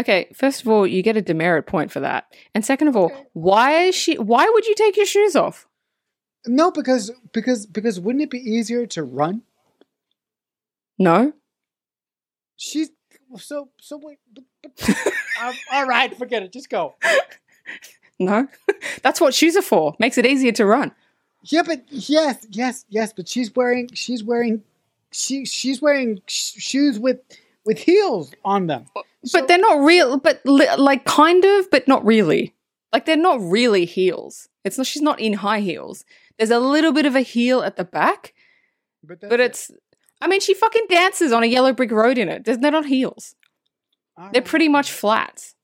Okay, 0.00 0.28
first 0.34 0.62
of 0.62 0.68
all, 0.68 0.86
you 0.86 1.02
get 1.02 1.18
a 1.18 1.22
demerit 1.22 1.66
point 1.66 1.92
for 1.92 2.00
that, 2.00 2.34
and 2.54 2.64
second 2.64 2.88
of 2.88 2.96
all, 2.96 3.12
why 3.34 3.82
is 3.82 3.94
she? 3.94 4.16
Why 4.16 4.48
would 4.48 4.66
you 4.66 4.74
take 4.74 4.96
your 4.96 5.04
shoes 5.04 5.36
off? 5.36 5.66
No, 6.46 6.70
because 6.70 7.10
because 7.32 7.66
because 7.66 8.00
wouldn't 8.00 8.22
it 8.22 8.30
be 8.30 8.38
easier 8.38 8.86
to 8.86 9.02
run? 9.02 9.42
No. 10.98 11.34
She's 12.56 12.88
so 13.36 13.68
so 13.78 14.00
wait. 14.02 14.18
But, 14.32 14.44
but, 14.62 14.96
um, 15.42 15.54
all 15.72 15.86
right, 15.86 16.16
forget 16.16 16.42
it. 16.42 16.52
Just 16.52 16.70
go. 16.70 16.94
No. 18.18 18.48
That's 19.02 19.20
what 19.20 19.34
shoes 19.34 19.54
are 19.54 19.62
for. 19.62 19.96
Makes 19.98 20.16
it 20.16 20.24
easier 20.24 20.52
to 20.52 20.64
run. 20.64 20.92
Yeah, 21.42 21.62
but 21.62 21.84
yes, 21.90 22.46
yes, 22.50 22.86
yes. 22.88 23.12
But 23.12 23.28
she's 23.28 23.54
wearing 23.54 23.90
she's 23.92 24.24
wearing 24.24 24.62
she 25.12 25.44
she's 25.44 25.82
wearing 25.82 26.22
sh- 26.26 26.54
shoes 26.56 26.98
with 26.98 27.18
with 27.64 27.78
heels 27.78 28.32
on 28.44 28.66
them. 28.66 28.86
So- 29.24 29.38
but 29.40 29.48
they're 29.48 29.58
not 29.58 29.80
real. 29.84 30.18
But 30.18 30.40
li- 30.44 30.74
like 30.78 31.04
kind 31.04 31.44
of, 31.44 31.70
but 31.70 31.86
not 31.88 32.04
really. 32.04 32.54
Like 32.92 33.06
they're 33.06 33.16
not 33.16 33.40
really 33.40 33.84
heels. 33.84 34.48
It's 34.64 34.76
not. 34.78 34.86
She's 34.86 35.02
not 35.02 35.20
in 35.20 35.34
high 35.34 35.60
heels. 35.60 36.04
There's 36.38 36.50
a 36.50 36.58
little 36.58 36.92
bit 36.92 37.06
of 37.06 37.14
a 37.14 37.20
heel 37.20 37.62
at 37.62 37.76
the 37.76 37.84
back, 37.84 38.34
but, 39.04 39.20
but 39.20 39.34
it. 39.40 39.40
it's. 39.40 39.70
I 40.22 40.26
mean, 40.26 40.40
she 40.40 40.54
fucking 40.54 40.86
dances 40.88 41.32
on 41.32 41.42
a 41.42 41.46
yellow 41.46 41.72
brick 41.72 41.90
road 41.92 42.18
in 42.18 42.28
it. 42.28 42.44
They're 42.44 42.56
they're 42.56 42.70
not 42.70 42.86
heels. 42.86 43.36
All 44.18 44.28
They're 44.32 44.42
right. 44.42 44.48
pretty 44.48 44.68
much 44.68 44.90
flats. 44.92 45.54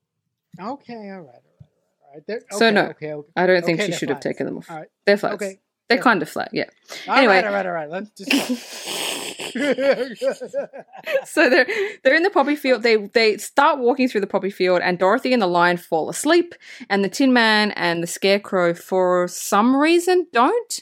okay. 0.59 0.93
All 0.93 1.01
right, 1.01 1.11
all 1.11 1.21
right, 1.21 1.25
all 1.25 2.13
right. 2.15 2.23
They're, 2.27 2.41
So 2.51 2.71
no. 2.71 2.85
okay, 2.87 3.13
okay. 3.13 3.29
I 3.35 3.45
don't 3.45 3.63
think 3.65 3.79
Okay, 3.81 3.91
she 3.91 3.97
should 3.97 4.09
have 4.09 4.19
taken 4.19 4.45
them 4.47 4.57
off. 4.57 4.71
All 4.71 4.77
right, 4.77 4.87
They're 5.05 5.17
flats. 5.17 5.35
okay. 5.35 5.59
They're 5.89 5.99
kind 5.99 6.21
of 6.21 6.29
flat. 6.29 6.49
Yeah. 6.53 6.65
All 7.07 7.15
Anyway. 7.17 7.35
right, 7.35 7.45
all 7.45 7.53
right, 7.53 7.65
all 7.65 7.71
right. 7.73 7.89
Let's 7.89 8.09
just. 8.11 9.26
so 11.25 11.49
they're 11.49 11.67
they're 12.03 12.15
in 12.15 12.23
the 12.23 12.29
poppy 12.29 12.55
field. 12.55 12.83
They 12.83 12.97
they 12.97 13.37
start 13.37 13.79
walking 13.79 14.07
through 14.07 14.21
the 14.21 14.27
poppy 14.27 14.49
field, 14.49 14.81
and 14.83 14.97
Dorothy 14.99 15.33
and 15.33 15.41
the 15.41 15.47
lion 15.47 15.77
fall 15.77 16.09
asleep, 16.09 16.55
and 16.89 17.03
the 17.03 17.09
Tin 17.09 17.33
Man 17.33 17.71
and 17.71 18.01
the 18.03 18.07
Scarecrow, 18.07 18.73
for 18.73 19.27
some 19.27 19.75
reason, 19.75 20.27
don't. 20.33 20.81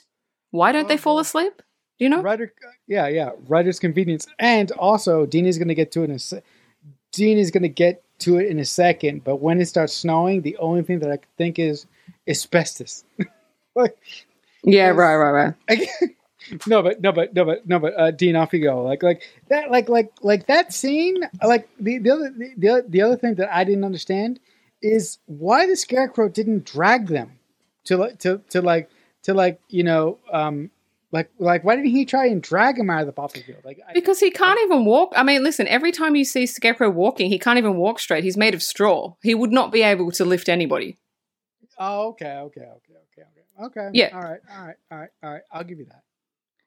Why 0.51 0.71
don't 0.71 0.87
they 0.87 0.95
Oh, 0.95 0.97
fall 0.97 1.19
asleep? 1.19 1.61
Do 1.99 2.05
you 2.05 2.09
know? 2.09 2.21
Writer, 2.21 2.53
yeah, 2.87 3.07
yeah. 3.07 3.31
Writer's 3.47 3.79
convenience, 3.79 4.27
and 4.39 4.71
also 4.73 5.25
Dean 5.25 5.45
is 5.45 5.57
going 5.57 5.67
to 5.69 5.75
get 5.75 5.91
to 5.93 6.01
it 6.01 6.05
in 6.05 6.11
a. 6.11 6.19
Se- 6.19 6.41
Dean 7.11 7.37
is 7.37 7.51
going 7.51 7.63
to 7.63 7.69
get 7.69 8.03
to 8.19 8.37
it 8.37 8.47
in 8.47 8.59
a 8.59 8.65
second, 8.65 9.23
but 9.23 9.37
when 9.37 9.59
it 9.61 9.67
starts 9.67 9.93
snowing, 9.93 10.41
the 10.41 10.57
only 10.57 10.81
thing 10.83 10.99
that 10.99 11.11
I 11.11 11.17
could 11.17 11.35
think 11.37 11.59
is 11.59 11.85
asbestos. 12.27 13.03
like, 13.75 13.97
Yeah, 14.63 14.89
right, 14.89 15.15
right, 15.15 15.53
right. 15.69 15.87
I, 16.51 16.57
no, 16.67 16.81
but 16.83 17.01
no, 17.01 17.11
but 17.11 17.33
no, 17.33 17.45
but 17.45 17.67
no, 17.67 17.79
but 17.79 17.93
uh, 17.99 18.11
Dean, 18.11 18.35
off 18.35 18.53
you 18.53 18.61
go. 18.61 18.83
Like, 18.83 19.03
like 19.03 19.23
that, 19.49 19.71
like, 19.71 19.89
like, 19.89 20.11
like 20.21 20.47
that 20.47 20.73
scene. 20.73 21.17
Like 21.43 21.69
the 21.79 21.97
the 21.99 22.11
other 22.11 22.29
the, 22.37 22.53
the, 22.57 22.69
other- 22.69 22.85
the 22.87 23.01
other 23.01 23.15
thing 23.17 23.35
that 23.35 23.53
I 23.53 23.63
didn't 23.63 23.83
understand 23.83 24.39
is 24.81 25.17
why 25.25 25.65
the 25.67 25.75
scarecrow 25.75 26.29
didn't 26.29 26.65
drag 26.65 27.07
them 27.07 27.39
to 27.85 27.97
like 27.97 28.19
to 28.19 28.41
to 28.49 28.61
like 28.61 28.89
to 29.23 29.33
like 29.33 29.59
you 29.69 29.83
know 29.83 30.19
um 30.31 30.69
like 31.11 31.29
like 31.39 31.63
why 31.63 31.75
didn't 31.75 31.91
he 31.91 32.03
try 32.05 32.25
and 32.27 32.41
drag 32.41 32.77
him 32.77 32.89
out 32.89 32.99
of 33.01 33.05
the 33.07 33.13
poppy 33.13 33.41
field? 33.41 33.61
Like, 33.63 33.79
I, 33.87 33.93
Because 33.93 34.19
he 34.19 34.31
can't 34.31 34.59
even 34.63 34.85
walk. 34.85 35.13
I 35.15 35.23
mean, 35.23 35.43
listen, 35.43 35.67
every 35.67 35.91
time 35.91 36.15
you 36.15 36.25
see 36.25 36.45
Scarecrow 36.45 36.89
walking, 36.89 37.29
he 37.29 37.39
can't 37.39 37.57
even 37.57 37.77
walk 37.77 37.99
straight. 37.99 38.23
He's 38.23 38.35
made 38.37 38.53
of 38.53 38.61
straw. 38.61 39.15
He 39.23 39.33
would 39.33 39.51
not 39.51 39.71
be 39.71 39.81
able 39.81 40.11
to 40.11 40.25
lift 40.25 40.49
anybody. 40.49 40.97
oh, 41.79 42.09
okay, 42.09 42.37
okay, 42.37 42.61
okay, 42.61 42.93
okay, 43.17 43.21
okay, 43.21 43.65
okay. 43.65 43.89
Yeah. 43.93 44.09
All 44.13 44.21
right, 44.21 44.41
all 44.51 44.65
right, 44.65 44.75
all 44.91 44.97
right, 44.99 45.09
all 45.23 45.31
right. 45.31 45.41
I'll 45.51 45.63
give 45.63 45.79
you 45.79 45.85
that. 45.85 46.03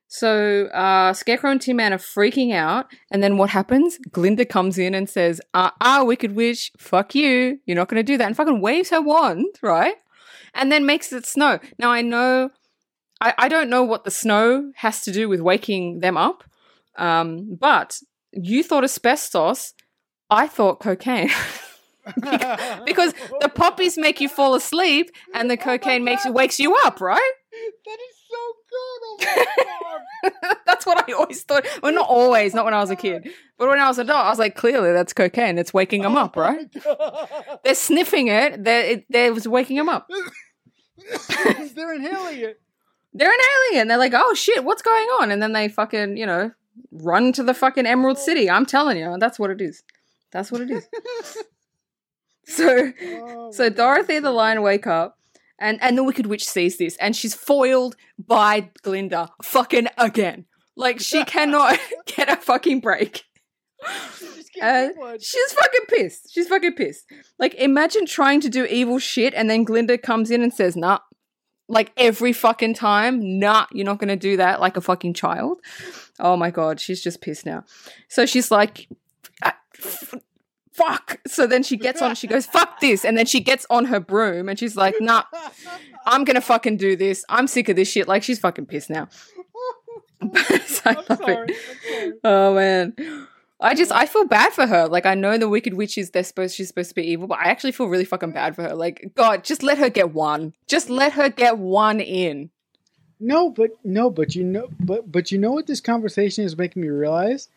So 0.09 0.66
uh, 0.66 1.12
Scarecrow 1.12 1.50
and 1.50 1.61
Tin 1.61 1.76
Man 1.76 1.92
are 1.92 1.98
freaking 1.98 2.54
out, 2.54 2.86
and 3.11 3.22
then 3.22 3.36
what 3.36 3.50
happens? 3.50 3.98
Glinda 4.11 4.46
comes 4.46 4.78
in 4.78 4.94
and 4.94 5.09
says, 5.09 5.40
"Ah, 5.52 5.74
ah, 5.82 6.02
Wicked 6.02 6.34
Witch, 6.34 6.72
fuck 6.78 7.14
you! 7.14 7.59
You're 7.66 7.76
not 7.76 7.88
going 7.88 7.98
to 8.04 8.12
do 8.12 8.16
that," 8.16 8.26
and 8.26 8.36
fucking 8.36 8.62
waves 8.62 8.88
her 8.90 9.02
wand, 9.02 9.46
right? 9.62 9.96
And 10.54 10.72
then 10.72 10.86
makes 10.86 11.12
it 11.12 11.26
snow. 11.26 11.59
Now 11.78 11.90
I 11.90 12.00
know, 12.00 12.50
I, 13.20 13.34
I 13.36 13.48
don't 13.48 13.68
know 13.68 13.84
what 13.84 14.04
the 14.04 14.11
snow 14.11 14.72
has 14.76 15.02
to 15.02 15.12
do 15.12 15.28
with 15.28 15.40
waking 15.40 16.00
them 16.00 16.16
up, 16.16 16.42
um, 16.96 17.56
but 17.61 17.98
you 18.32 18.62
thought 18.62 18.84
asbestos, 18.84 19.74
I 20.30 20.46
thought 20.48 20.80
cocaine. 20.80 21.30
because 22.86 23.12
the 23.40 23.50
poppies 23.54 23.98
make 23.98 24.20
you 24.20 24.30
fall 24.30 24.54
asleep, 24.54 25.11
and 25.34 25.50
the 25.50 25.59
Oh 25.61 25.64
cocaine 25.64 26.04
makes 26.04 26.24
God. 26.24 26.34
wakes 26.34 26.59
you 26.59 26.74
up, 26.84 27.02
right? 27.02 27.32
that 27.84 27.98
is 28.11 28.18
so 28.71 29.16
good. 29.19 29.47
Oh 29.61 30.01
my 30.23 30.31
god. 30.31 30.57
that's 30.66 30.87
what 30.87 31.09
I 31.09 31.12
always 31.12 31.43
thought. 31.43 31.66
Well, 31.83 31.93
not 31.93 32.09
always, 32.09 32.55
not 32.55 32.64
when 32.64 32.75
I 32.75 32.81
was 32.81 32.91
a 32.91 32.97
kid, 32.97 33.29
but 33.57 33.69
when 33.69 33.79
I 33.79 33.89
was 33.89 33.99
an 33.99 34.07
adult, 34.07 34.27
I 34.27 34.31
was 34.31 34.39
like, 34.39 34.57
clearly 34.57 34.93
that's 34.93 35.12
cocaine. 35.12 35.59
It's 35.59 35.75
waking 35.75 36.03
them 36.03 36.16
oh 36.16 36.21
up, 36.21 36.37
right? 36.37 36.69
They're 37.64 37.75
sniffing 37.75 38.29
it. 38.29 38.64
They're, 38.64 38.85
it, 38.85 39.07
they're 39.09 39.33
was 39.33 39.49
waking 39.49 39.77
them 39.77 39.89
up. 39.89 40.09
They're 41.75 41.95
inhaling 41.95 42.41
it. 42.41 42.61
They're 43.14 43.33
an 43.33 43.41
alien. 43.71 43.89
They're 43.89 43.99
like, 43.99 44.12
oh 44.14 44.35
shit, 44.35 44.64
what's 44.64 44.83
going 44.83 45.07
on? 45.21 45.31
And 45.31 45.43
then 45.43 45.53
they 45.53 45.69
fucking, 45.69 46.16
you 46.16 46.27
know, 46.27 46.53
run 46.93 47.33
to 47.33 47.43
the 47.43 47.55
fucking 47.55 47.87
Emerald 47.87 48.19
City. 48.19 48.51
I'm 48.51 48.66
telling 48.66 48.99
you, 48.99 49.16
that's 49.19 49.39
what 49.39 49.51
it 49.51 49.61
is. 49.61 49.83
That's 50.31 50.53
what 50.53 50.61
it 50.61 50.71
is. 50.71 50.89
So, 52.51 52.93
Oh 53.03 53.53
so 53.53 53.69
Dorothy 53.69 54.21
the 54.21 54.31
Lion 54.31 54.62
wake 54.62 54.87
up, 54.87 55.18
and 55.59 55.78
and 55.82 55.96
the 55.98 56.04
Wicked 56.04 56.26
Witch 56.26 56.46
sees 56.48 56.78
this, 56.78 56.96
and 56.98 57.14
she's 57.16 57.34
foiled 57.34 57.96
by 58.18 58.70
Glinda 58.82 59.30
fucking 59.42 59.88
again. 59.98 60.44
Like 60.76 61.00
she 61.00 61.24
cannot 61.34 61.78
get 62.06 62.28
a 62.30 62.36
fucking 62.36 62.80
break. 62.80 63.24
good. 63.80 64.34
Just 64.36 64.52
keep 64.52 64.62
Uh. 64.62 64.88
She's 65.20 65.52
fucking 65.52 65.86
pissed. 65.88 66.32
She's 66.32 66.48
fucking 66.48 66.74
pissed. 66.74 67.04
Like, 67.38 67.54
imagine 67.54 68.06
trying 68.06 68.40
to 68.40 68.48
do 68.48 68.64
evil 68.64 68.98
shit 68.98 69.34
and 69.34 69.48
then 69.48 69.64
Glinda 69.64 69.98
comes 69.98 70.30
in 70.30 70.42
and 70.42 70.52
says, 70.52 70.76
nah. 70.76 70.98
Like, 71.70 71.92
every 71.98 72.32
fucking 72.32 72.74
time, 72.74 73.38
nah, 73.38 73.66
you're 73.72 73.84
not 73.84 73.98
gonna 73.98 74.16
do 74.16 74.38
that 74.38 74.59
like 74.61 74.76
a 74.78 74.80
fucking 74.80 75.12
child. 75.14 75.61
Oh 76.18 76.34
my 76.36 76.50
god, 76.50 76.80
she's 76.80 77.02
just 77.02 77.20
pissed 77.20 77.44
now. 77.44 77.64
So 78.09 78.24
she's 78.24 78.50
like, 78.50 78.88
"Ah, 79.44 79.54
f- 79.78 80.14
fuck. 80.79 81.20
So 81.26 81.47
then 81.47 81.62
she 81.62 81.76
gets 81.76 82.01
on, 82.01 82.14
she 82.14 82.26
goes, 82.26 82.47
fuck 82.47 82.81
this. 82.81 83.05
And 83.05 83.18
then 83.18 83.26
she 83.26 83.41
gets 83.41 83.66
on 83.68 83.85
her 83.87 84.01
broom 84.01 84.49
and 84.49 84.59
she's 84.59 84.76
like, 84.76 84.95
nah, 85.01 85.24
I'm 86.07 86.24
gonna 86.24 86.41
fucking 86.41 86.76
do 86.79 86.97
this. 86.97 87.24
I'm 87.29 87.47
sick 87.47 87.68
of 87.68 87.76
this 87.76 87.91
shit. 87.91 88.09
Like, 88.09 88.22
she's 88.22 88.39
fucking 88.39 88.66
pissed 88.66 88.91
now. 88.91 89.09
So 90.66 90.83
I 90.85 90.91
I'm 90.91 90.97
love 90.97 91.05
it. 91.11 91.18
sorry. 91.18 91.49
I'm 91.49 91.55
sorry. 91.93 92.12
Oh 92.24 92.55
man. 92.55 92.95
I 93.61 93.74
just 93.74 93.91
I 93.91 94.07
feel 94.07 94.24
bad 94.24 94.53
for 94.53 94.66
her. 94.66 94.87
Like 94.87 95.05
I 95.07 95.14
know 95.14 95.37
the 95.37 95.49
wicked 95.49 95.74
witch 95.74 95.99
is 95.99 96.11
they're 96.11 96.22
supposed 96.24 96.55
she's 96.55 96.68
supposed 96.68 96.91
to 96.91 96.95
be 96.95 97.03
evil, 97.03 97.26
but 97.26 97.39
I 97.39 97.45
actually 97.51 97.72
feel 97.72 97.87
really 97.89 98.05
fucking 98.05 98.31
bad 98.33 98.55
for 98.55 98.62
her. 98.62 98.74
Like, 98.74 99.11
God, 99.16 99.43
just 99.45 99.62
let 99.64 99.79
her 99.79 99.91
get 99.91 100.12
one. 100.12 100.55
Just 100.68 100.89
let 100.91 101.12
her 101.14 101.29
get 101.29 101.59
one 101.59 101.99
in. 102.01 102.51
No, 103.20 103.51
but 103.51 103.70
no, 103.83 104.11
but 104.11 104.37
you 104.37 104.45
know, 104.45 104.68
but 104.79 105.11
but 105.11 105.33
you 105.33 105.39
know 105.39 105.51
what 105.51 105.66
this 105.66 105.81
conversation 105.81 106.45
is 106.45 106.57
making 106.57 106.83
me 106.83 106.89
realize. 106.89 107.49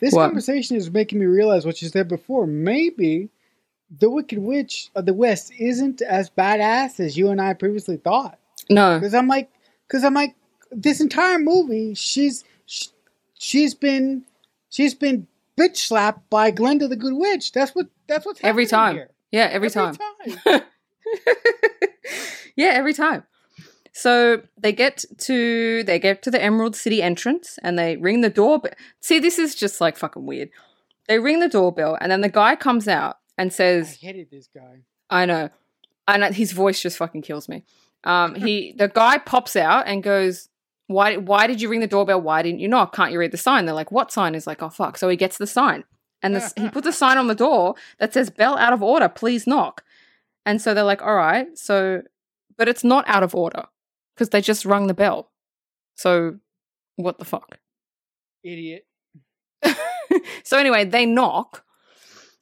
This 0.00 0.14
What? 0.14 0.26
conversation 0.26 0.76
is 0.76 0.90
making 0.90 1.18
me 1.18 1.26
realize 1.26 1.66
what 1.66 1.80
you 1.82 1.88
said 1.88 2.08
before. 2.08 2.46
Maybe 2.46 3.28
the 3.98 4.10
Wicked 4.10 4.38
Witch 4.38 4.90
of 4.94 5.06
the 5.06 5.14
West 5.14 5.52
isn't 5.58 6.02
as 6.02 6.30
badass 6.30 7.00
as 7.00 7.16
you 7.16 7.30
and 7.30 7.40
I 7.40 7.54
previously 7.54 7.96
thought. 7.96 8.38
No. 8.70 8.98
Because 8.98 9.14
I'm 9.14 9.28
like, 9.28 9.50
because 9.86 10.04
I'm 10.04 10.14
like, 10.14 10.34
this 10.70 11.00
entire 11.00 11.38
movie, 11.38 11.94
she's 11.94 12.44
sh- 12.66 12.88
she's 13.38 13.74
been 13.74 14.24
she's 14.68 14.94
been 14.94 15.26
bitch 15.58 15.76
slapped 15.76 16.28
by 16.28 16.50
Glinda 16.50 16.86
the 16.88 16.96
Good 16.96 17.14
Witch. 17.14 17.52
That's 17.52 17.74
what 17.74 17.86
that's 18.06 18.26
what's 18.26 18.40
Every 18.44 18.66
time. 18.66 18.94
here. 18.94 19.10
Yeah, 19.30 19.48
every, 19.50 19.68
time. 19.70 19.94
time. 19.94 20.62
yeah, 22.56 22.68
every 22.74 22.94
time. 22.94 23.24
So 23.98 24.42
they 24.56 24.70
get 24.70 25.04
to 25.22 25.82
they 25.82 25.98
get 25.98 26.22
to 26.22 26.30
the 26.30 26.40
Emerald 26.40 26.76
City 26.76 27.02
entrance 27.02 27.58
and 27.64 27.76
they 27.76 27.96
ring 27.96 28.20
the 28.20 28.30
doorbell. 28.30 28.70
See, 29.00 29.18
this 29.18 29.40
is 29.40 29.56
just 29.56 29.80
like 29.80 29.96
fucking 29.96 30.24
weird. 30.24 30.50
They 31.08 31.18
ring 31.18 31.40
the 31.40 31.48
doorbell 31.48 31.98
and 32.00 32.12
then 32.12 32.20
the 32.20 32.28
guy 32.28 32.54
comes 32.54 32.86
out 32.86 33.16
and 33.36 33.52
says, 33.52 33.98
I 34.00 34.06
hated 34.06 34.30
this 34.30 34.48
guy. 34.54 34.82
I 35.10 35.26
know. 35.26 35.50
And 36.06 36.32
his 36.32 36.52
voice 36.52 36.80
just 36.80 36.96
fucking 36.96 37.22
kills 37.22 37.48
me. 37.48 37.64
Um, 38.04 38.36
he 38.36 38.72
the 38.78 38.86
guy 38.86 39.18
pops 39.18 39.56
out 39.56 39.88
and 39.88 40.00
goes, 40.00 40.48
"Why? 40.86 41.16
Why 41.16 41.48
did 41.48 41.60
you 41.60 41.68
ring 41.68 41.80
the 41.80 41.88
doorbell? 41.88 42.20
Why 42.20 42.42
didn't 42.42 42.60
you 42.60 42.68
knock? 42.68 42.94
Can't 42.94 43.10
you 43.10 43.18
read 43.18 43.32
the 43.32 43.36
sign?" 43.36 43.64
They're 43.66 43.74
like, 43.74 43.90
"What 43.90 44.12
sign?" 44.12 44.36
Is 44.36 44.46
like, 44.46 44.62
"Oh 44.62 44.70
fuck!" 44.70 44.96
So 44.96 45.08
he 45.08 45.16
gets 45.16 45.38
the 45.38 45.46
sign, 45.46 45.82
and 46.22 46.36
this, 46.36 46.54
he 46.56 46.68
puts 46.68 46.86
a 46.86 46.92
sign 46.92 47.18
on 47.18 47.26
the 47.26 47.34
door 47.34 47.74
that 47.98 48.14
says 48.14 48.30
"Bell 48.30 48.56
out 48.58 48.72
of 48.72 48.80
order. 48.80 49.08
Please 49.08 49.44
knock." 49.44 49.82
And 50.46 50.62
so 50.62 50.72
they're 50.72 50.84
like, 50.84 51.02
"All 51.02 51.16
right." 51.16 51.58
So, 51.58 52.02
but 52.56 52.68
it's 52.68 52.84
not 52.84 53.04
out 53.08 53.24
of 53.24 53.34
order 53.34 53.64
because 54.18 54.30
they 54.30 54.40
just 54.40 54.64
rung 54.64 54.88
the 54.88 54.94
bell. 54.94 55.30
So, 55.94 56.38
what 56.96 57.18
the 57.18 57.24
fuck? 57.24 57.58
Idiot. 58.42 58.84
so 60.42 60.58
anyway, 60.58 60.84
they 60.84 61.06
knock. 61.06 61.64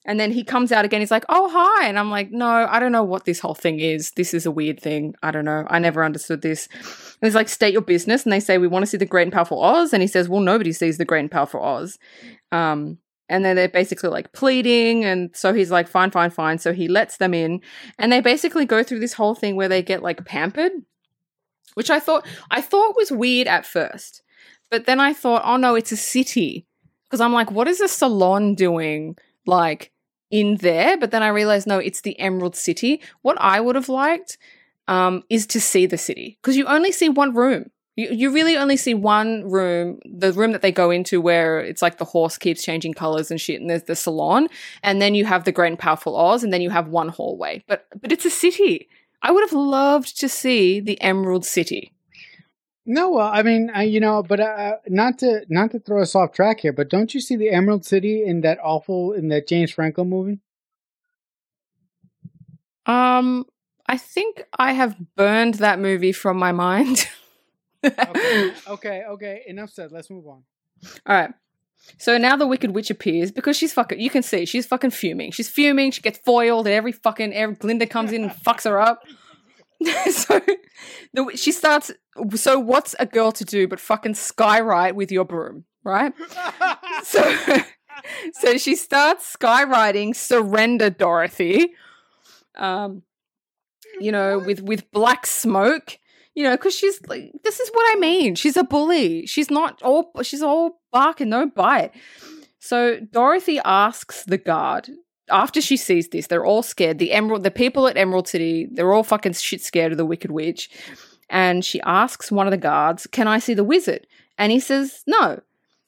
And 0.07 0.20
then 0.20 0.31
he 0.31 0.45
comes 0.45 0.70
out 0.70 0.85
again. 0.85 1.01
He's 1.01 1.11
like, 1.11 1.24
"Oh, 1.29 1.51
hi!" 1.53 1.89
And 1.89 1.99
I'm 1.99 2.12
like, 2.12 2.31
"No, 2.31 2.47
I 2.47 2.79
don't 2.79 2.93
know 2.93 3.03
what 3.03 3.24
this 3.24 3.41
whole 3.41 3.57
thing 3.57 3.81
is. 3.81 4.12
This 4.12 4.33
is 4.35 4.47
a 4.47 4.53
weird 4.53 4.81
thing. 4.81 5.16
I 5.20 5.33
don't 5.33 5.45
know. 5.45 5.66
I 5.68 5.81
never 5.81 6.05
understood 6.05 6.43
this." 6.43 6.68
And 6.70 7.27
he's 7.27 7.35
like, 7.35 7.49
"State 7.49 7.72
your 7.72 7.83
business." 7.83 8.22
And 8.22 8.33
they 8.33 8.39
say, 8.39 8.57
"We 8.57 8.68
want 8.68 8.85
to 8.85 8.87
see 8.87 8.97
the 8.97 9.05
Great 9.05 9.24
and 9.24 9.33
Powerful 9.33 9.61
Oz." 9.61 9.93
And 9.93 10.03
he 10.03 10.07
says, 10.07 10.29
"Well, 10.29 10.41
nobody 10.41 10.72
sees 10.72 10.97
the 10.97 11.05
Great 11.05 11.20
and 11.20 11.31
Powerful 11.31 11.61
Oz." 11.61 11.99
Um, 12.53 12.99
and 13.29 13.45
then 13.45 13.57
they're 13.57 13.68
basically 13.68 14.11
like 14.11 14.33
pleading, 14.33 15.05
and 15.05 15.35
so 15.35 15.53
he's 15.53 15.72
like, 15.72 15.89
"Fine, 15.89 16.12
fine, 16.12 16.31
fine." 16.31 16.59
So 16.59 16.72
he 16.72 16.87
lets 16.87 17.16
them 17.16 17.35
in, 17.35 17.61
and 17.99 18.12
they 18.12 18.20
basically 18.20 18.64
go 18.64 18.85
through 18.85 19.01
this 19.01 19.14
whole 19.14 19.35
thing 19.35 19.57
where 19.57 19.68
they 19.68 19.83
get 19.83 20.05
like 20.05 20.24
pampered, 20.24 20.70
which 21.77 21.91
I 21.91 22.01
thought 22.01 22.27
I 22.51 22.61
thought 22.61 22.97
was 22.97 23.12
weird 23.12 23.47
at 23.47 23.66
first, 23.66 24.22
but 24.70 24.87
then 24.87 24.99
I 25.01 25.12
thought, 25.12 25.43
"Oh 25.45 25.57
no, 25.57 25.74
it's 25.74 25.93
a 25.93 25.97
city." 25.97 26.66
Because 27.05 27.20
I'm 27.20 27.33
like, 27.33 27.53
what 27.53 27.68
is 27.68 27.81
a 27.81 27.87
salon 27.87 28.57
doing? 28.57 29.16
Like, 29.47 29.93
in 30.31 30.57
there, 30.57 30.97
but 30.97 31.11
then 31.11 31.22
I 31.22 31.29
realized 31.29 31.66
no, 31.66 31.79
it's 31.79 32.01
the 32.01 32.18
Emerald 32.18 32.57
City. 32.57 33.01
What 33.22 33.37
I 33.41 33.61
would 33.61 33.77
have 33.77 33.89
liked 33.89 34.39
um, 34.89 35.22
is 35.31 35.47
to 35.49 35.61
see 35.61 35.87
the 35.87 35.99
city 35.99 36.39
because 36.41 36.57
you 36.57 36.66
only 36.66 36.93
see 36.93 37.09
one 37.09 37.35
room. 37.35 37.70
You, 37.97 38.09
you 38.11 38.33
really 38.33 38.57
only 38.57 38.77
see 38.77 38.93
one 38.93 39.49
room, 39.49 40.01
the 40.05 40.33
room 40.33 40.53
that 40.53 40.62
they 40.62 40.72
go 40.72 40.91
into 40.91 41.20
where 41.20 41.61
it's 41.61 41.81
like 41.81 41.99
the 41.99 42.05
horse 42.05 42.37
keeps 42.37 42.62
changing 42.62 42.95
colors 42.95 43.31
and 43.31 43.41
shit, 43.41 43.61
and 43.61 43.70
there's 43.70 43.85
the 43.85 43.97
salon, 43.97 44.49
and 44.83 45.01
then 45.01 45.14
you 45.14 45.24
have 45.24 45.45
the 45.45 45.53
Great 45.53 45.68
and 45.68 45.79
Powerful 45.79 46.16
Oz, 46.16 46.45
and 46.45 46.53
then 46.53 46.61
you 46.61 46.70
have 46.70 46.89
one 46.89 47.09
hallway. 47.09 47.62
But 47.66 47.87
but 48.01 48.12
it's 48.12 48.24
a 48.24 48.31
city. 48.31 48.89
I 49.27 49.33
would 49.33 49.43
have 49.43 49.53
loved 49.53 50.20
to 50.20 50.29
see 50.29 50.79
the 50.79 51.01
Emerald 51.03 51.45
City. 51.45 51.93
No, 52.87 53.11
well, 53.11 53.27
I 53.27 53.43
mean, 53.43 53.72
uh, 53.74 53.81
you 53.81 53.99
know, 53.99 54.22
but 54.22 54.39
uh, 54.39 54.77
not 54.87 55.18
to 55.18 55.45
not 55.49 55.72
to 55.72 55.81
throw 55.81 56.01
us 56.01 56.14
off 56.14 56.31
track 56.31 56.61
here, 56.61 56.72
but 56.72 56.89
don't 56.89 57.12
you 57.12 57.20
see 57.20 57.35
the 57.35 57.51
Emerald 57.51 57.85
City 57.85 58.24
in 58.24 58.43
that 58.43 58.59
awful 58.62 59.12
in 59.12 59.27
that 59.31 59.49
James 59.49 59.72
Franco 59.72 60.05
movie? 60.05 60.39
Um, 62.87 63.47
I 63.89 63.97
think 63.97 64.45
I 64.57 64.74
have 64.74 64.97
burned 65.16 65.55
that 65.55 65.81
movie 65.81 66.12
from 66.12 66.37
my 66.39 66.53
mind. 66.53 67.09
Okay, 67.85 68.53
okay, 68.66 69.03
okay. 69.11 69.43
Enough 69.47 69.70
said. 69.70 69.93
Let's 69.93 70.11
move 70.11 70.27
on. 70.27 70.43
All 71.07 71.14
right. 71.14 71.31
So 71.99 72.18
now 72.18 72.37
the 72.37 72.47
Wicked 72.47 72.74
Witch 72.74 72.91
appears 72.91 73.31
because 73.31 73.57
she's 73.57 73.72
fucking. 73.72 74.01
You 74.01 74.11
can 74.11 74.22
see 74.22 74.45
she's 74.45 74.66
fucking 74.66 74.91
fuming. 74.91 75.31
She's 75.31 75.49
fuming. 75.49 75.91
She 75.91 76.03
gets 76.03 76.18
foiled, 76.18 76.66
and 76.66 76.74
every 76.74 76.93
fucking 76.93 77.33
every, 77.33 77.55
Glinda 77.55 77.87
comes 77.87 78.12
in 78.12 78.24
and 78.24 78.33
fucks 78.33 78.64
her 78.64 78.81
up. 78.81 79.03
so 80.11 80.41
the, 81.12 81.31
she 81.37 81.53
starts. 81.53 81.93
So 82.35 82.59
what's 82.59 82.95
a 82.99 83.07
girl 83.07 83.31
to 83.33 83.45
do 83.45 83.68
but 83.68 83.79
fucking 83.79 84.14
skywrite 84.14 84.95
with 84.95 85.12
your 85.12 85.24
broom, 85.24 85.64
right? 85.85 86.12
So 87.03 87.22
so 88.33 88.57
she 88.57 88.77
starts 88.77 89.37
skywriting 89.37 90.14
"Surrender, 90.14 90.91
Dorothy." 90.91 91.74
Um, 92.57 93.03
you 94.01 94.12
know, 94.12 94.39
with 94.39 94.62
with 94.62 94.91
black 94.91 95.27
smoke. 95.27 95.99
You 96.35 96.43
know, 96.43 96.55
because 96.55 96.74
she's 96.74 97.01
like, 97.07 97.33
this 97.45 97.61
is 97.61 97.70
what 97.70 97.97
I 97.97 97.99
mean. 97.99 98.35
She's 98.35 98.59
a 98.59 98.62
bully. 98.62 99.24
She's 99.24 99.51
not 99.51 99.81
all. 99.83 100.11
She's 100.22 100.43
all 100.43 100.81
bark 100.97 101.20
and 101.20 101.30
no 101.30 101.47
bite. 101.47 101.92
So 102.59 102.99
Dorothy 103.18 103.59
asks 103.64 104.24
the 104.24 104.38
guard 104.38 104.84
after 105.28 105.61
she 105.61 105.76
sees 105.76 106.09
this. 106.09 106.26
They're 106.26 106.51
all 106.53 106.62
scared. 106.62 106.99
The 106.99 107.12
Emerald, 107.12 107.42
the 107.42 107.51
people 107.51 107.86
at 107.86 107.97
Emerald 107.97 108.28
City, 108.28 108.68
they're 108.72 108.92
all 108.94 109.03
fucking 109.03 109.34
shit 109.34 109.61
scared 109.61 109.92
of 109.92 109.99
the 109.99 110.11
Wicked 110.12 110.30
Witch. 110.30 110.70
And 111.28 111.64
she 111.64 111.80
asks 111.82 112.30
one 112.30 112.47
of 112.47 112.53
the 112.53 112.66
guards, 112.70 113.07
"Can 113.16 113.26
I 113.28 113.38
see 113.40 113.55
the 113.55 113.70
wizard?" 113.72 114.07
And 114.38 114.53
he 114.53 114.61
says, 114.61 115.03
"No." 115.07 115.40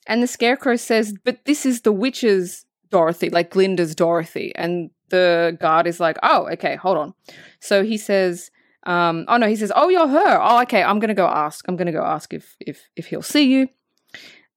And 0.07 0.23
the 0.23 0.27
Scarecrow 0.27 0.77
says, 0.77 1.15
"But 1.25 1.45
this 1.45 1.65
is 1.65 1.83
the 1.83 1.93
witch's 1.93 2.67
Dorothy, 2.91 3.31
like 3.31 3.51
Glinda's 3.51 3.95
Dorothy." 3.95 4.53
And 4.57 4.91
the 5.11 5.57
guard 5.61 5.87
is 5.87 6.01
like, 6.01 6.19
"Oh, 6.23 6.49
okay, 6.55 6.75
hold 6.77 6.99
on." 6.99 7.15
So 7.61 7.85
he 7.85 7.97
says, 7.97 8.51
um, 8.85 9.25
"Oh 9.29 9.37
no," 9.37 9.49
he 9.49 9.57
says, 9.57 9.73
"Oh, 9.75 9.89
you're 9.89 10.09
her. 10.09 10.39
Oh, 10.49 10.63
okay. 10.63 10.83
I'm 10.83 10.99
gonna 10.99 11.23
go 11.23 11.27
ask. 11.27 11.65
I'm 11.69 11.77
gonna 11.77 11.99
go 12.01 12.05
ask 12.17 12.35
if 12.35 12.57
if 12.71 12.89
if 12.97 13.07
he'll 13.11 13.31
see 13.35 13.47
you." 13.55 13.69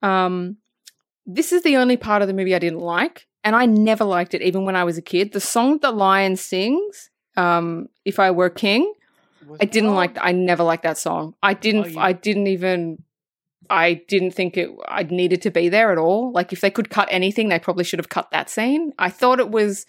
Um, 0.02 0.58
this 1.26 1.52
is 1.52 1.62
the 1.64 1.78
only 1.78 1.98
part 1.98 2.22
of 2.22 2.28
the 2.28 2.34
movie 2.34 2.56
I 2.56 2.60
didn't 2.60 2.80
like, 2.80 3.28
and 3.44 3.56
I 3.56 3.66
never 3.66 4.04
liked 4.04 4.34
it, 4.34 4.42
even 4.42 4.66
when 4.66 4.76
I 4.76 4.84
was 4.84 4.98
a 4.98 5.02
kid. 5.02 5.34
The 5.34 5.40
song 5.40 5.80
that 5.82 5.96
Lion 5.96 6.36
sings, 6.36 7.10
um, 7.38 7.88
"If 8.06 8.20
I 8.20 8.32
Were 8.32 8.50
King," 8.50 8.94
I 9.60 9.66
didn't 9.66 9.94
like. 9.96 10.18
I 10.20 10.32
never 10.32 10.64
liked 10.64 10.84
that 10.84 10.98
song. 10.98 11.36
I 11.44 11.54
didn't. 11.54 11.86
Oh, 11.86 11.88
you- 11.90 12.00
I 12.00 12.14
didn't 12.14 12.48
even. 12.48 13.04
I 13.70 13.94
didn't 14.08 14.32
think 14.32 14.58
it. 14.58 14.70
I 14.88 15.04
needed 15.04 15.42
to 15.44 15.52
be 15.52 15.70
there 15.70 15.92
at 15.92 15.98
all. 15.98 16.32
Like 16.34 16.52
if 16.52 16.60
they 16.62 16.70
could 16.72 16.90
cut 16.90 17.08
anything, 17.12 17.48
they 17.50 17.60
probably 17.60 17.84
should 17.86 18.00
have 18.00 18.10
cut 18.10 18.30
that 18.32 18.50
scene. 18.50 18.92
I 19.00 19.10
thought 19.10 19.40
it 19.40 19.50
was. 19.50 19.86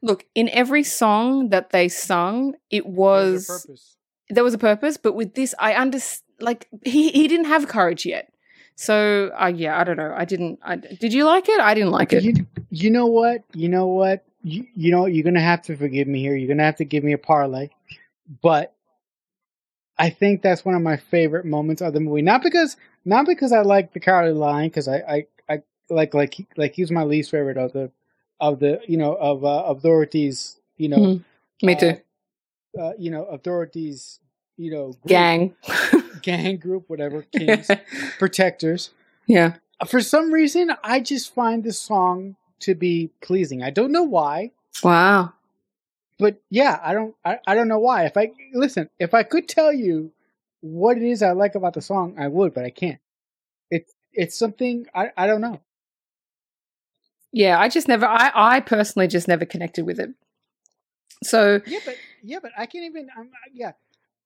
Look, 0.00 0.24
in 0.34 0.48
every 0.48 0.82
song 0.82 1.50
that 1.50 1.70
they 1.70 1.88
sung, 1.88 2.54
it 2.70 2.86
was 2.86 3.46
purpose. 3.46 3.96
there 4.30 4.42
was 4.42 4.54
a 4.54 4.58
purpose, 4.58 4.96
but 4.96 5.12
with 5.12 5.34
this, 5.34 5.54
I 5.58 5.74
understand. 5.74 6.22
Like 6.40 6.68
he 6.84 7.10
he 7.10 7.28
didn't 7.28 7.46
have 7.46 7.68
courage 7.68 8.04
yet. 8.06 8.31
So 8.76 9.30
uh, 9.40 9.46
yeah, 9.54 9.78
I 9.78 9.84
don't 9.84 9.96
know. 9.96 10.12
I 10.16 10.24
didn't. 10.24 10.58
I, 10.62 10.76
did 10.76 11.12
you 11.12 11.24
like 11.24 11.48
it? 11.48 11.60
I 11.60 11.74
didn't 11.74 11.90
like 11.90 12.12
it. 12.12 12.24
You, 12.24 12.34
you 12.70 12.90
know 12.90 13.06
what? 13.06 13.42
You 13.54 13.68
know 13.68 13.86
what? 13.86 14.24
You, 14.42 14.66
you 14.74 14.90
know 14.90 15.06
you're 15.06 15.24
gonna 15.24 15.40
have 15.40 15.62
to 15.62 15.76
forgive 15.76 16.08
me 16.08 16.20
here. 16.20 16.34
You're 16.36 16.48
gonna 16.48 16.64
have 16.64 16.76
to 16.76 16.84
give 16.84 17.04
me 17.04 17.12
a 17.12 17.18
parlay, 17.18 17.70
but 18.42 18.74
I 19.98 20.10
think 20.10 20.42
that's 20.42 20.64
one 20.64 20.74
of 20.74 20.82
my 20.82 20.96
favorite 20.96 21.44
moments 21.44 21.82
of 21.82 21.92
the 21.92 22.00
movie. 22.00 22.22
Not 22.22 22.42
because 22.42 22.76
not 23.04 23.26
because 23.26 23.52
I 23.52 23.62
like 23.62 23.92
the 23.92 24.00
cowardly 24.00 24.32
lion, 24.32 24.68
because 24.68 24.88
I, 24.88 24.96
I 24.98 25.26
I 25.48 25.62
like 25.90 26.14
like 26.14 26.34
he- 26.34 26.46
like 26.56 26.74
he's 26.74 26.90
my 26.90 27.04
least 27.04 27.30
favorite 27.30 27.56
of 27.58 27.72
the 27.72 27.90
of 28.40 28.58
the 28.60 28.80
you 28.86 28.96
know 28.96 29.14
of 29.14 29.44
uh, 29.44 29.62
of 29.64 29.82
Dorothy's 29.82 30.58
you 30.76 30.88
know 30.88 31.12
Mhm. 31.14 31.24
Me 31.62 31.74
too. 31.76 31.96
uh, 32.78 32.80
uh, 32.80 32.92
you 32.98 33.10
know 33.10 33.24
of 33.24 33.42
Dorothy's 33.42 34.20
you 34.56 34.70
know 34.72 34.92
group, 35.02 35.08
Gang. 35.08 35.54
gang 36.22 36.56
group 36.56 36.88
whatever 36.88 37.22
kings 37.36 37.70
protectors. 38.18 38.90
yeah. 39.26 39.54
For 39.88 40.00
some 40.00 40.32
reason, 40.32 40.72
I 40.84 41.00
just 41.00 41.34
find 41.34 41.64
this 41.64 41.80
song 41.80 42.36
to 42.60 42.74
be 42.76 43.10
pleasing. 43.20 43.62
I 43.64 43.70
don't 43.70 43.90
know 43.90 44.04
why, 44.04 44.52
Wow. 44.84 45.32
but 46.20 46.40
yeah, 46.50 46.78
I 46.82 46.92
don't. 46.94 47.16
I, 47.24 47.38
I 47.48 47.54
don't 47.56 47.66
know 47.66 47.80
why. 47.80 48.04
If 48.06 48.16
I 48.16 48.30
listen, 48.54 48.88
if 49.00 49.12
I 49.12 49.24
could 49.24 49.48
tell 49.48 49.72
you 49.72 50.12
what 50.60 50.96
it 50.96 51.02
is 51.02 51.20
I 51.22 51.32
like 51.32 51.56
about 51.56 51.74
the 51.74 51.82
song, 51.82 52.14
I 52.16 52.28
would, 52.28 52.54
but 52.54 52.64
I 52.64 52.70
can't. 52.70 53.00
It's 53.70 53.92
it's 54.12 54.38
something 54.38 54.86
I 54.94 55.10
I 55.16 55.26
don't 55.26 55.40
know. 55.40 55.60
Yeah, 57.32 57.58
I 57.58 57.68
just 57.68 57.88
never. 57.88 58.06
I 58.06 58.30
I 58.34 58.60
personally 58.60 59.08
just 59.08 59.26
never 59.26 59.44
connected 59.44 59.84
with 59.84 59.98
it. 59.98 60.10
So, 61.24 61.60
Yeah, 61.66 61.78
but 61.84 61.96
yeah, 62.22 62.38
but 62.42 62.52
I 62.56 62.66
can't 62.66 62.84
even. 62.84 63.08
I'm, 63.16 63.30
yeah, 63.52 63.72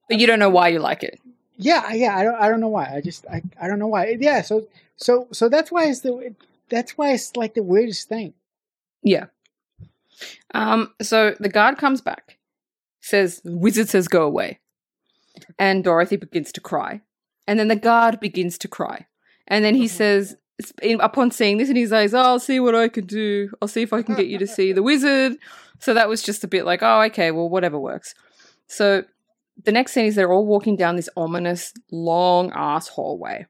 but 0.09 0.18
you 0.18 0.26
don't 0.26 0.38
know 0.38 0.51
why 0.51 0.68
you 0.68 0.80
like 0.80 1.03
it. 1.03 1.18
Yeah, 1.57 1.92
yeah. 1.92 2.16
I 2.16 2.22
don't. 2.22 2.34
I 2.34 2.48
don't 2.48 2.61
know 2.61 2.68
why. 2.68 2.92
I 2.94 3.00
just. 3.00 3.26
I. 3.26 3.42
I 3.61 3.66
don't 3.68 3.78
know 3.78 3.86
why. 3.86 4.16
Yeah. 4.20 4.42
So. 4.42 4.66
So. 4.96 5.28
So 5.32 5.48
that's 5.48 5.70
why 5.72 5.86
it's 5.86 6.00
the. 6.00 6.34
That's 6.68 6.98
why 6.98 7.12
it's 7.12 7.36
like 7.36 7.54
the 7.54 7.62
weirdest 7.62 8.09
thing. 8.09 8.34
Yeah. 9.02 9.26
Um. 10.54 10.92
So 11.02 11.34
the 11.38 11.48
guard 11.48 11.78
comes 11.78 12.00
back, 12.00 12.38
says, 13.00 13.40
"Wizard 13.44 13.88
says 13.88 14.09
go 14.09 14.24
away," 14.24 14.61
and 15.59 15.84
Dorothy 15.84 16.16
begins 16.16 16.52
to 16.52 16.61
cry, 16.61 17.00
and 17.46 17.59
then 17.59 17.68
the 17.68 17.76
guard 17.76 18.20
begins 18.20 18.59
to 18.59 18.68
cry, 18.68 19.07
and 19.46 19.64
then 19.64 19.74
he 19.74 19.88
says, 19.88 20.36
in- 20.82 21.00
upon 21.00 21.30
seeing 21.30 21.59
this, 21.59 21.68
and 21.68 21.76
he 21.76 21.86
says, 21.86 22.14
oh, 22.14 22.18
"I'll 22.18 22.38
see 22.38 22.61
what 22.61 22.74
I 22.74 22.88
can 22.88 23.07
do. 23.07 23.50
I'll 23.61 23.68
see 23.68 23.82
if 23.82 23.92
I 23.92 24.02
can 24.02 24.14
get 24.14 24.26
you 24.26 24.38
to 24.38 24.46
see 24.46 24.72
the 24.72 24.82
wizard." 24.90 25.36
So 25.78 25.92
that 25.92 26.09
was 26.09 26.22
just 26.22 26.44
a 26.44 26.48
bit 26.48 26.64
like, 26.64 26.82
"Oh, 26.82 27.02
okay, 27.02 27.30
well, 27.30 27.48
whatever 27.48 27.78
works." 27.78 28.14
So 28.66 29.04
the 29.64 29.72
next 29.72 29.92
scene 29.92 30.07
is 30.07 30.14
they're 30.14 30.32
all 30.32 30.46
walking 30.46 30.76
down 30.76 30.96
this 30.96 31.09
ominous, 31.16 31.72
long 31.90 32.52
ass 32.54 32.88
hallway, 32.88 33.46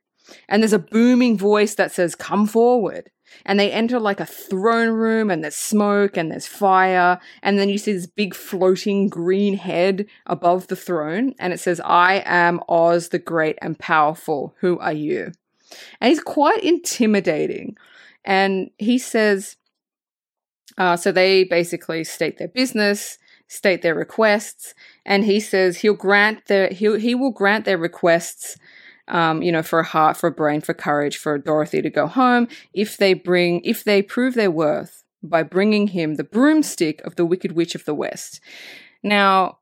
and 0.48 0.62
there's 0.62 0.72
a 0.72 0.78
booming 0.78 1.36
voice 1.36 1.74
that 1.74 1.92
says, 1.92 2.14
"Come 2.14 2.46
forward." 2.46 3.10
and 3.44 3.58
they 3.58 3.70
enter 3.70 3.98
like 3.98 4.20
a 4.20 4.26
throne 4.26 4.90
room 4.90 5.30
and 5.30 5.42
there's 5.42 5.56
smoke 5.56 6.16
and 6.16 6.30
there's 6.30 6.46
fire. 6.46 7.18
And 7.42 7.58
then 7.58 7.68
you 7.68 7.78
see 7.78 7.92
this 7.92 8.06
big 8.06 8.34
floating 8.34 9.08
green 9.08 9.54
head 9.54 10.06
above 10.26 10.68
the 10.68 10.76
throne 10.76 11.34
and 11.38 11.52
it 11.52 11.60
says 11.60 11.80
i 11.84 12.22
am 12.24 12.60
oz 12.68 13.08
the 13.08 13.18
great 13.18 13.58
and 13.60 13.78
powerful. 13.78 14.54
Who 14.60 14.78
are 14.78 14.92
you? 14.92 15.32
And 16.00 16.08
he's 16.08 16.20
quite 16.20 16.62
intimidating. 16.62 17.76
And 18.24 18.70
he 18.78 18.98
says 18.98 19.56
uh, 20.78 20.96
so 20.96 21.10
they 21.10 21.44
basically 21.44 22.04
state 22.04 22.38
their 22.38 22.48
business 22.48 23.18
state 23.48 23.82
their 23.82 23.94
requests 23.94 24.74
and 25.06 25.24
he 25.24 25.40
says 25.40 25.78
he'll 25.78 25.94
grant 25.94 26.46
their 26.46 26.68
he 26.68 26.98
he 26.98 27.14
will 27.14 27.30
grant 27.30 27.64
their 27.64 27.78
requests 27.78 28.58
um, 29.08 29.42
you 29.42 29.52
know, 29.52 29.62
for 29.62 29.78
a 29.78 29.84
heart, 29.84 30.16
for 30.16 30.28
a 30.28 30.32
brain, 30.32 30.60
for 30.60 30.74
courage, 30.74 31.16
for 31.16 31.38
Dorothy 31.38 31.80
to 31.80 31.90
go 31.90 32.06
home, 32.06 32.48
if 32.74 32.96
they 32.96 33.14
bring, 33.14 33.60
if 33.62 33.84
they 33.84 34.02
prove 34.02 34.34
their 34.34 34.50
worth 34.50 35.04
by 35.22 35.42
bringing 35.42 35.88
him 35.88 36.14
the 36.14 36.24
broomstick 36.24 37.00
of 37.02 37.16
the 37.16 37.24
Wicked 37.24 37.52
Witch 37.52 37.74
of 37.74 37.84
the 37.84 37.94
West. 37.94 38.40
Now, 39.02 39.58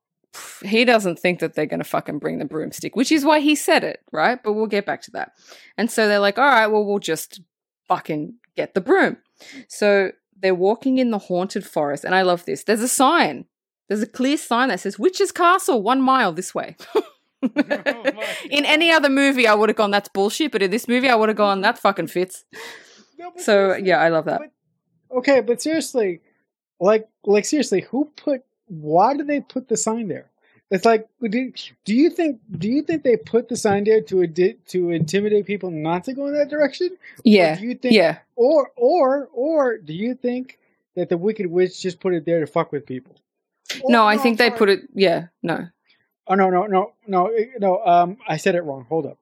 he 0.64 0.84
doesn't 0.84 1.18
think 1.18 1.40
that 1.40 1.54
they're 1.54 1.66
going 1.66 1.80
to 1.80 1.84
fucking 1.84 2.18
bring 2.18 2.38
the 2.38 2.44
broomstick, 2.44 2.96
which 2.96 3.12
is 3.12 3.24
why 3.24 3.40
he 3.40 3.54
said 3.54 3.84
it, 3.84 4.00
right? 4.10 4.42
But 4.42 4.54
we'll 4.54 4.66
get 4.66 4.86
back 4.86 5.02
to 5.02 5.10
that. 5.12 5.32
And 5.76 5.90
so 5.90 6.08
they're 6.08 6.18
like, 6.18 6.38
all 6.38 6.44
right, 6.44 6.66
well, 6.66 6.84
we'll 6.84 6.98
just 6.98 7.40
fucking 7.86 8.34
get 8.56 8.74
the 8.74 8.80
broom. 8.80 9.18
So 9.68 10.12
they're 10.36 10.54
walking 10.54 10.98
in 10.98 11.10
the 11.10 11.18
haunted 11.18 11.64
forest, 11.64 12.04
and 12.04 12.14
I 12.14 12.22
love 12.22 12.44
this. 12.46 12.64
There's 12.64 12.80
a 12.80 12.88
sign. 12.88 13.44
There's 13.88 14.02
a 14.02 14.06
clear 14.06 14.36
sign 14.36 14.68
that 14.68 14.80
says 14.80 14.98
Witch's 14.98 15.32
Castle, 15.32 15.82
one 15.82 16.00
mile 16.00 16.32
this 16.32 16.54
way. 16.54 16.76
oh 16.94 17.02
in 18.50 18.64
any 18.64 18.90
other 18.90 19.10
movie, 19.10 19.46
I 19.46 19.54
would 19.54 19.68
have 19.68 19.76
gone, 19.76 19.90
that's 19.90 20.08
bullshit. 20.08 20.52
But 20.52 20.62
in 20.62 20.70
this 20.70 20.88
movie, 20.88 21.08
I 21.08 21.14
would 21.14 21.28
have 21.28 21.36
gone, 21.36 21.60
that 21.60 21.78
fucking 21.78 22.06
fits. 22.06 22.44
No, 23.18 23.32
so 23.36 23.74
yeah, 23.74 23.98
I 23.98 24.08
love 24.08 24.24
that. 24.24 24.40
But, 24.40 25.18
okay, 25.18 25.40
but 25.40 25.60
seriously, 25.60 26.20
like, 26.80 27.08
like 27.24 27.44
seriously, 27.44 27.82
who 27.82 28.10
put? 28.16 28.44
Why 28.66 29.14
did 29.14 29.26
they 29.26 29.40
put 29.40 29.68
the 29.68 29.76
sign 29.76 30.08
there? 30.08 30.30
It's 30.70 30.84
like, 30.84 31.06
do, 31.22 31.52
do 31.84 31.94
you 31.94 32.10
think? 32.10 32.40
Do 32.58 32.68
you 32.68 32.82
think 32.82 33.02
they 33.02 33.16
put 33.16 33.48
the 33.48 33.56
sign 33.56 33.84
there 33.84 34.00
to 34.00 34.26
to 34.26 34.90
intimidate 34.90 35.46
people 35.46 35.70
not 35.70 36.04
to 36.04 36.14
go 36.14 36.26
in 36.26 36.34
that 36.34 36.48
direction? 36.48 36.96
Yeah. 37.22 37.52
Or 37.52 37.60
do 37.60 37.66
you 37.66 37.74
think? 37.74 37.94
Yeah. 37.94 38.18
Or 38.34 38.72
or 38.74 39.28
or 39.32 39.76
do 39.78 39.92
you 39.92 40.14
think 40.14 40.58
that 40.96 41.10
the 41.10 41.18
Wicked 41.18 41.46
Witch 41.46 41.80
just 41.80 42.00
put 42.00 42.14
it 42.14 42.24
there 42.24 42.40
to 42.40 42.46
fuck 42.46 42.72
with 42.72 42.86
people? 42.86 43.14
No, 43.84 44.06
I 44.06 44.16
think 44.16 44.38
they 44.38 44.50
put 44.50 44.68
it. 44.68 44.82
Yeah, 44.94 45.26
no. 45.42 45.68
Oh 46.26 46.34
no 46.34 46.48
no 46.50 46.66
no 46.66 46.92
no 47.06 47.26
eh, 47.28 47.46
no. 47.58 47.84
Um, 47.84 48.16
I 48.26 48.36
said 48.36 48.54
it 48.54 48.62
wrong. 48.62 48.86
Hold 48.88 49.06
up. 49.06 49.18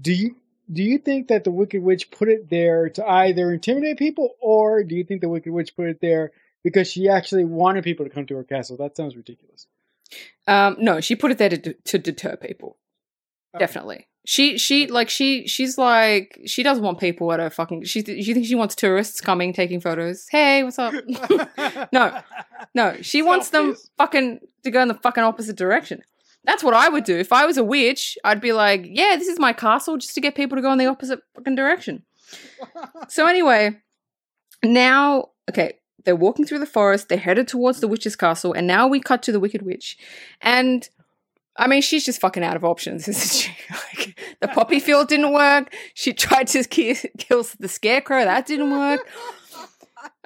Do 0.00 0.12
you 0.12 0.36
do 0.72 0.82
you 0.82 0.98
think 0.98 1.28
that 1.28 1.44
the 1.44 1.50
Wicked 1.50 1.82
Witch 1.82 2.10
put 2.10 2.28
it 2.28 2.50
there 2.50 2.88
to 2.90 3.06
either 3.06 3.52
intimidate 3.52 3.98
people, 3.98 4.34
or 4.40 4.84
do 4.84 4.94
you 4.94 5.04
think 5.04 5.20
the 5.20 5.28
Wicked 5.28 5.52
Witch 5.52 5.74
put 5.74 5.88
it 5.88 6.00
there 6.00 6.32
because 6.62 6.90
she 6.90 7.08
actually 7.08 7.44
wanted 7.44 7.84
people 7.84 8.04
to 8.04 8.10
come 8.10 8.26
to 8.26 8.36
her 8.36 8.44
castle? 8.44 8.76
That 8.76 8.96
sounds 8.96 9.16
ridiculous. 9.16 9.66
Um, 10.46 10.76
no, 10.78 11.00
she 11.00 11.16
put 11.16 11.30
it 11.30 11.38
there 11.38 11.50
to, 11.50 11.72
to 11.72 11.98
deter 11.98 12.36
people. 12.36 12.76
Okay. 13.54 13.62
Definitely. 13.62 14.06
She 14.30 14.58
she 14.58 14.88
like 14.88 15.08
she 15.08 15.48
she's 15.48 15.78
like 15.78 16.38
she 16.44 16.62
doesn't 16.62 16.84
want 16.84 17.00
people 17.00 17.32
at 17.32 17.40
her 17.40 17.48
fucking 17.48 17.84
she 17.84 18.02
she 18.02 18.34
thinks 18.34 18.46
she 18.46 18.54
wants 18.54 18.74
tourists 18.74 19.22
coming 19.22 19.54
taking 19.54 19.80
photos. 19.80 20.26
Hey, 20.28 20.62
what's 20.62 20.78
up? 20.78 20.92
no. 21.94 22.20
No, 22.74 22.96
she 23.00 23.22
wants 23.22 23.48
them 23.48 23.74
fucking 23.96 24.40
to 24.64 24.70
go 24.70 24.82
in 24.82 24.88
the 24.88 24.94
fucking 25.02 25.24
opposite 25.24 25.56
direction. 25.56 26.02
That's 26.44 26.62
what 26.62 26.74
I 26.74 26.90
would 26.90 27.04
do. 27.04 27.16
If 27.16 27.32
I 27.32 27.46
was 27.46 27.56
a 27.56 27.64
witch, 27.64 28.18
I'd 28.22 28.42
be 28.42 28.52
like, 28.52 28.82
yeah, 28.84 29.16
this 29.16 29.28
is 29.28 29.38
my 29.38 29.54
castle 29.54 29.96
just 29.96 30.14
to 30.14 30.20
get 30.20 30.34
people 30.34 30.56
to 30.56 30.62
go 30.62 30.72
in 30.72 30.78
the 30.78 30.84
opposite 30.84 31.20
fucking 31.34 31.54
direction. 31.54 32.02
so 33.08 33.26
anyway, 33.26 33.78
now, 34.62 35.30
okay, 35.48 35.78
they're 36.04 36.14
walking 36.14 36.44
through 36.44 36.58
the 36.58 36.66
forest, 36.66 37.08
they're 37.08 37.16
headed 37.16 37.48
towards 37.48 37.80
the 37.80 37.88
witch's 37.88 38.14
castle, 38.14 38.52
and 38.52 38.66
now 38.66 38.86
we 38.86 39.00
cut 39.00 39.22
to 39.22 39.32
the 39.32 39.40
Wicked 39.40 39.62
Witch. 39.62 39.96
And 40.42 40.86
I 41.58 41.66
mean, 41.66 41.82
she's 41.82 42.04
just 42.04 42.20
fucking 42.20 42.44
out 42.44 42.56
of 42.56 42.64
options, 42.64 43.08
isn't 43.08 43.32
she? 43.32 43.52
like, 43.70 44.18
the 44.40 44.48
poppy 44.48 44.80
field 44.80 45.08
didn't 45.08 45.32
work. 45.32 45.74
She 45.94 46.12
tried 46.12 46.46
to 46.48 46.64
kill 46.64 47.46
the 47.58 47.68
scarecrow, 47.68 48.24
that 48.24 48.46
didn't 48.46 48.70
work. 48.70 49.06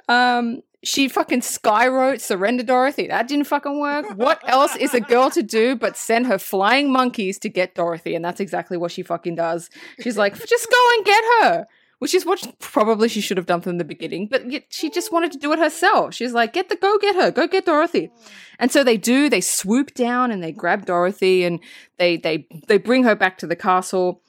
Um, 0.07 0.61
she 0.83 1.07
fucking 1.07 1.41
skywrote 1.41 2.19
Surrender 2.19 2.61
Dorothy. 2.63 3.07
That 3.07 3.27
didn't 3.27 3.45
fucking 3.45 3.79
work. 3.79 4.05
What 4.17 4.41
else 4.47 4.75
is 4.75 4.93
a 4.93 4.99
girl 4.99 5.29
to 5.31 5.41
do 5.41 5.77
but 5.77 5.95
send 5.95 6.27
her 6.27 6.37
flying 6.37 6.91
monkeys 6.91 7.39
to 7.39 7.49
get 7.49 7.73
Dorothy? 7.73 8.15
And 8.15 8.23
that's 8.23 8.41
exactly 8.41 8.75
what 8.75 8.91
she 8.91 9.01
fucking 9.01 9.35
does. 9.35 9.69
She's 10.01 10.17
like, 10.17 10.33
just 10.45 10.69
go 10.69 10.89
and 10.97 11.05
get 11.05 11.23
her. 11.39 11.67
Which 12.03 12.13
is 12.13 12.25
what 12.25 12.59
probably 12.59 13.07
she 13.07 13.21
should 13.21 13.37
have 13.37 13.45
done 13.45 13.61
from 13.61 13.77
the 13.77 13.85
beginning, 13.85 14.27
but 14.27 14.43
she 14.67 14.89
just 14.89 15.13
wanted 15.13 15.31
to 15.31 15.37
do 15.37 15.53
it 15.53 15.59
herself. 15.59 16.13
She's 16.13 16.33
like, 16.33 16.51
get 16.51 16.67
the, 16.67 16.75
go 16.75 16.97
get 16.97 17.15
her, 17.15 17.31
go 17.31 17.47
get 17.47 17.65
Dorothy. 17.65 18.11
And 18.59 18.73
so 18.73 18.83
they 18.83 18.97
do, 18.97 19.29
they 19.29 19.39
swoop 19.39 19.93
down 19.93 20.29
and 20.29 20.43
they 20.43 20.51
grab 20.51 20.85
Dorothy 20.85 21.45
and 21.45 21.61
they, 21.97 22.17
they, 22.17 22.45
they 22.67 22.77
bring 22.77 23.05
her 23.05 23.15
back 23.15 23.37
to 23.37 23.47
the 23.47 23.55
castle. 23.55 24.21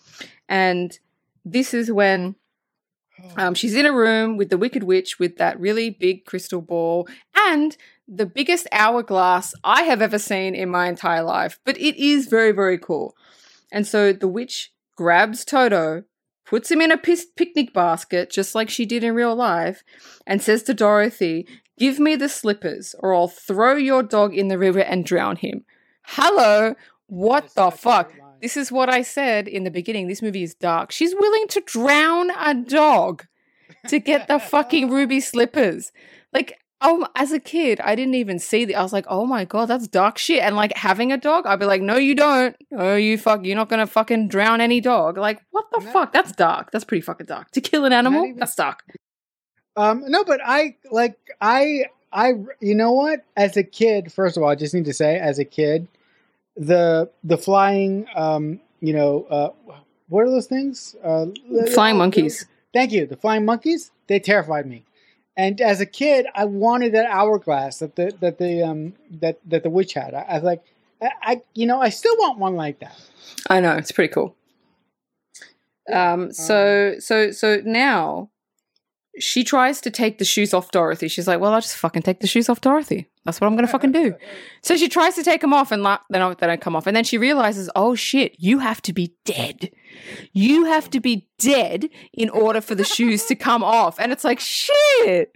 And 0.48 0.96
this 1.44 1.74
is 1.74 1.90
when 1.90 2.36
um, 3.36 3.54
she's 3.54 3.74
in 3.74 3.86
a 3.86 3.92
room 3.92 4.36
with 4.36 4.50
the 4.50 4.56
Wicked 4.56 4.84
Witch 4.84 5.18
with 5.18 5.38
that 5.38 5.58
really 5.58 5.90
big 5.90 6.26
crystal 6.26 6.62
ball 6.62 7.08
and 7.34 7.76
the 8.06 8.24
biggest 8.24 8.68
hourglass 8.70 9.52
I 9.64 9.82
have 9.82 10.00
ever 10.00 10.20
seen 10.20 10.54
in 10.54 10.68
my 10.68 10.86
entire 10.86 11.24
life. 11.24 11.58
But 11.64 11.76
it 11.78 11.96
is 12.00 12.26
very, 12.26 12.52
very 12.52 12.78
cool. 12.78 13.16
And 13.72 13.84
so 13.84 14.12
the 14.12 14.28
witch 14.28 14.72
grabs 14.94 15.44
Toto, 15.44 16.04
puts 16.44 16.70
him 16.70 16.80
in 16.80 16.90
a 16.90 16.98
picnic 16.98 17.72
basket, 17.72 18.30
just 18.30 18.54
like 18.54 18.68
she 18.68 18.86
did 18.86 19.04
in 19.04 19.14
real 19.14 19.34
life, 19.34 19.82
and 20.26 20.42
says 20.42 20.62
to 20.64 20.74
Dorothy, 20.74 21.46
Give 21.78 21.98
me 21.98 22.14
the 22.14 22.28
slippers, 22.28 22.94
or 23.00 23.14
I'll 23.14 23.28
throw 23.28 23.74
your 23.74 24.02
dog 24.02 24.34
in 24.34 24.48
the 24.48 24.58
river 24.58 24.80
and 24.80 25.04
drown 25.04 25.36
him. 25.36 25.64
Hello, 26.02 26.76
what 27.06 27.54
the 27.54 27.70
fuck? 27.70 28.12
This 28.40 28.56
is 28.56 28.70
what 28.70 28.88
I 28.88 29.02
said 29.02 29.48
in 29.48 29.64
the 29.64 29.70
beginning. 29.70 30.06
This 30.06 30.22
movie 30.22 30.42
is 30.42 30.54
dark. 30.54 30.92
She's 30.92 31.14
willing 31.14 31.48
to 31.48 31.62
drown 31.62 32.30
a 32.30 32.54
dog 32.54 33.26
to 33.88 33.98
get 33.98 34.28
the 34.28 34.38
fucking 34.38 34.90
ruby 34.90 35.20
slippers. 35.20 35.92
Like, 36.32 36.58
oh, 36.80 37.06
as 37.14 37.32
a 37.32 37.40
kid, 37.40 37.80
I 37.80 37.94
didn't 37.94 38.14
even 38.14 38.38
see 38.38 38.64
the. 38.64 38.76
I 38.76 38.82
was 38.82 38.92
like, 38.92 39.06
oh 39.08 39.26
my 39.26 39.44
god, 39.44 39.66
that's 39.66 39.88
dark 39.88 40.18
shit. 40.18 40.42
And 40.42 40.56
like 40.56 40.76
having 40.76 41.12
a 41.12 41.16
dog, 41.16 41.46
I'd 41.46 41.58
be 41.58 41.66
like, 41.66 41.82
no, 41.82 41.96
you 41.96 42.14
don't. 42.14 42.56
Oh, 42.72 42.96
you 42.96 43.18
fuck, 43.18 43.44
you're 43.44 43.56
not 43.56 43.68
gonna 43.68 43.86
fucking 43.86 44.28
drown 44.28 44.60
any 44.60 44.80
dog. 44.80 45.18
Like, 45.18 45.42
what 45.50 45.66
the 45.72 45.80
fuck? 45.80 46.12
That's 46.12 46.32
dark. 46.32 46.70
That's 46.70 46.84
pretty 46.84 47.02
fucking 47.02 47.26
dark. 47.26 47.50
To 47.52 47.60
kill 47.60 47.84
an 47.84 47.92
animal, 47.92 48.24
even, 48.24 48.38
that's 48.38 48.54
dark. 48.54 48.82
Um, 49.76 50.04
no, 50.06 50.24
but 50.24 50.40
I 50.44 50.76
like 50.90 51.18
I 51.40 51.86
I 52.12 52.34
you 52.60 52.74
know 52.74 52.92
what? 52.92 53.24
As 53.36 53.56
a 53.56 53.64
kid, 53.64 54.12
first 54.12 54.36
of 54.36 54.42
all, 54.42 54.48
I 54.48 54.54
just 54.54 54.74
need 54.74 54.84
to 54.84 54.94
say, 54.94 55.18
as 55.18 55.38
a 55.38 55.44
kid, 55.44 55.88
the 56.56 57.10
the 57.22 57.36
flying 57.36 58.06
um 58.14 58.60
you 58.80 58.92
know 58.92 59.24
uh 59.30 59.48
what 60.08 60.20
are 60.22 60.30
those 60.30 60.46
things 60.46 60.94
uh 61.02 61.26
flying 61.72 61.96
monkeys 61.96 62.46
thank 62.72 62.92
you 62.92 63.06
the 63.06 63.16
flying 63.16 63.44
monkeys 63.44 63.90
they 64.06 64.20
terrified 64.20 64.66
me 64.66 64.84
and 65.36 65.60
as 65.60 65.80
a 65.80 65.86
kid 65.86 66.26
i 66.34 66.44
wanted 66.44 66.92
that 66.92 67.06
hourglass 67.06 67.78
that 67.78 67.96
the 67.96 68.12
that 68.20 68.38
the 68.38 68.62
um 68.62 68.94
that 69.10 69.38
that 69.46 69.62
the 69.62 69.70
witch 69.70 69.94
had. 69.94 70.14
I, 70.14 70.22
I 70.22 70.34
was 70.34 70.42
like 70.42 70.62
I, 71.02 71.10
I 71.22 71.42
you 71.54 71.66
know 71.66 71.80
i 71.80 71.88
still 71.88 72.16
want 72.18 72.38
one 72.38 72.54
like 72.54 72.80
that. 72.80 72.98
I 73.50 73.60
know 73.60 73.76
it's 73.76 73.92
pretty 73.92 74.12
cool. 74.12 74.34
Um 75.92 76.32
so 76.32 76.92
um, 76.94 77.00
so 77.00 77.30
so 77.30 77.60
now 77.64 78.30
she 79.18 79.44
tries 79.44 79.80
to 79.82 79.90
take 79.90 80.18
the 80.18 80.24
shoes 80.24 80.52
off 80.52 80.70
Dorothy. 80.70 81.08
She's 81.08 81.28
like, 81.28 81.40
"Well, 81.40 81.52
I'll 81.52 81.60
just 81.60 81.76
fucking 81.76 82.02
take 82.02 82.20
the 82.20 82.26
shoes 82.26 82.48
off 82.48 82.60
Dorothy. 82.60 83.08
That's 83.24 83.40
what 83.40 83.46
I'm 83.46 83.54
gonna 83.54 83.68
fucking 83.68 83.92
do." 83.92 84.14
So 84.62 84.76
she 84.76 84.88
tries 84.88 85.14
to 85.14 85.22
take 85.22 85.40
them 85.40 85.54
off, 85.54 85.70
and 85.72 85.82
la- 85.82 85.98
they 86.10 86.18
don't. 86.18 86.38
They 86.38 86.46
don't 86.46 86.60
come 86.60 86.74
off. 86.74 86.86
And 86.86 86.96
then 86.96 87.04
she 87.04 87.18
realizes, 87.18 87.70
"Oh 87.76 87.94
shit! 87.94 88.34
You 88.38 88.58
have 88.58 88.82
to 88.82 88.92
be 88.92 89.14
dead. 89.24 89.70
You 90.32 90.64
have 90.64 90.90
to 90.90 91.00
be 91.00 91.28
dead 91.38 91.88
in 92.12 92.28
order 92.30 92.60
for 92.60 92.74
the 92.74 92.84
shoes 92.84 93.24
to 93.26 93.34
come 93.34 93.62
off." 93.62 94.00
And 94.00 94.10
it's 94.10 94.24
like, 94.24 94.40
"Shit, 94.40 95.34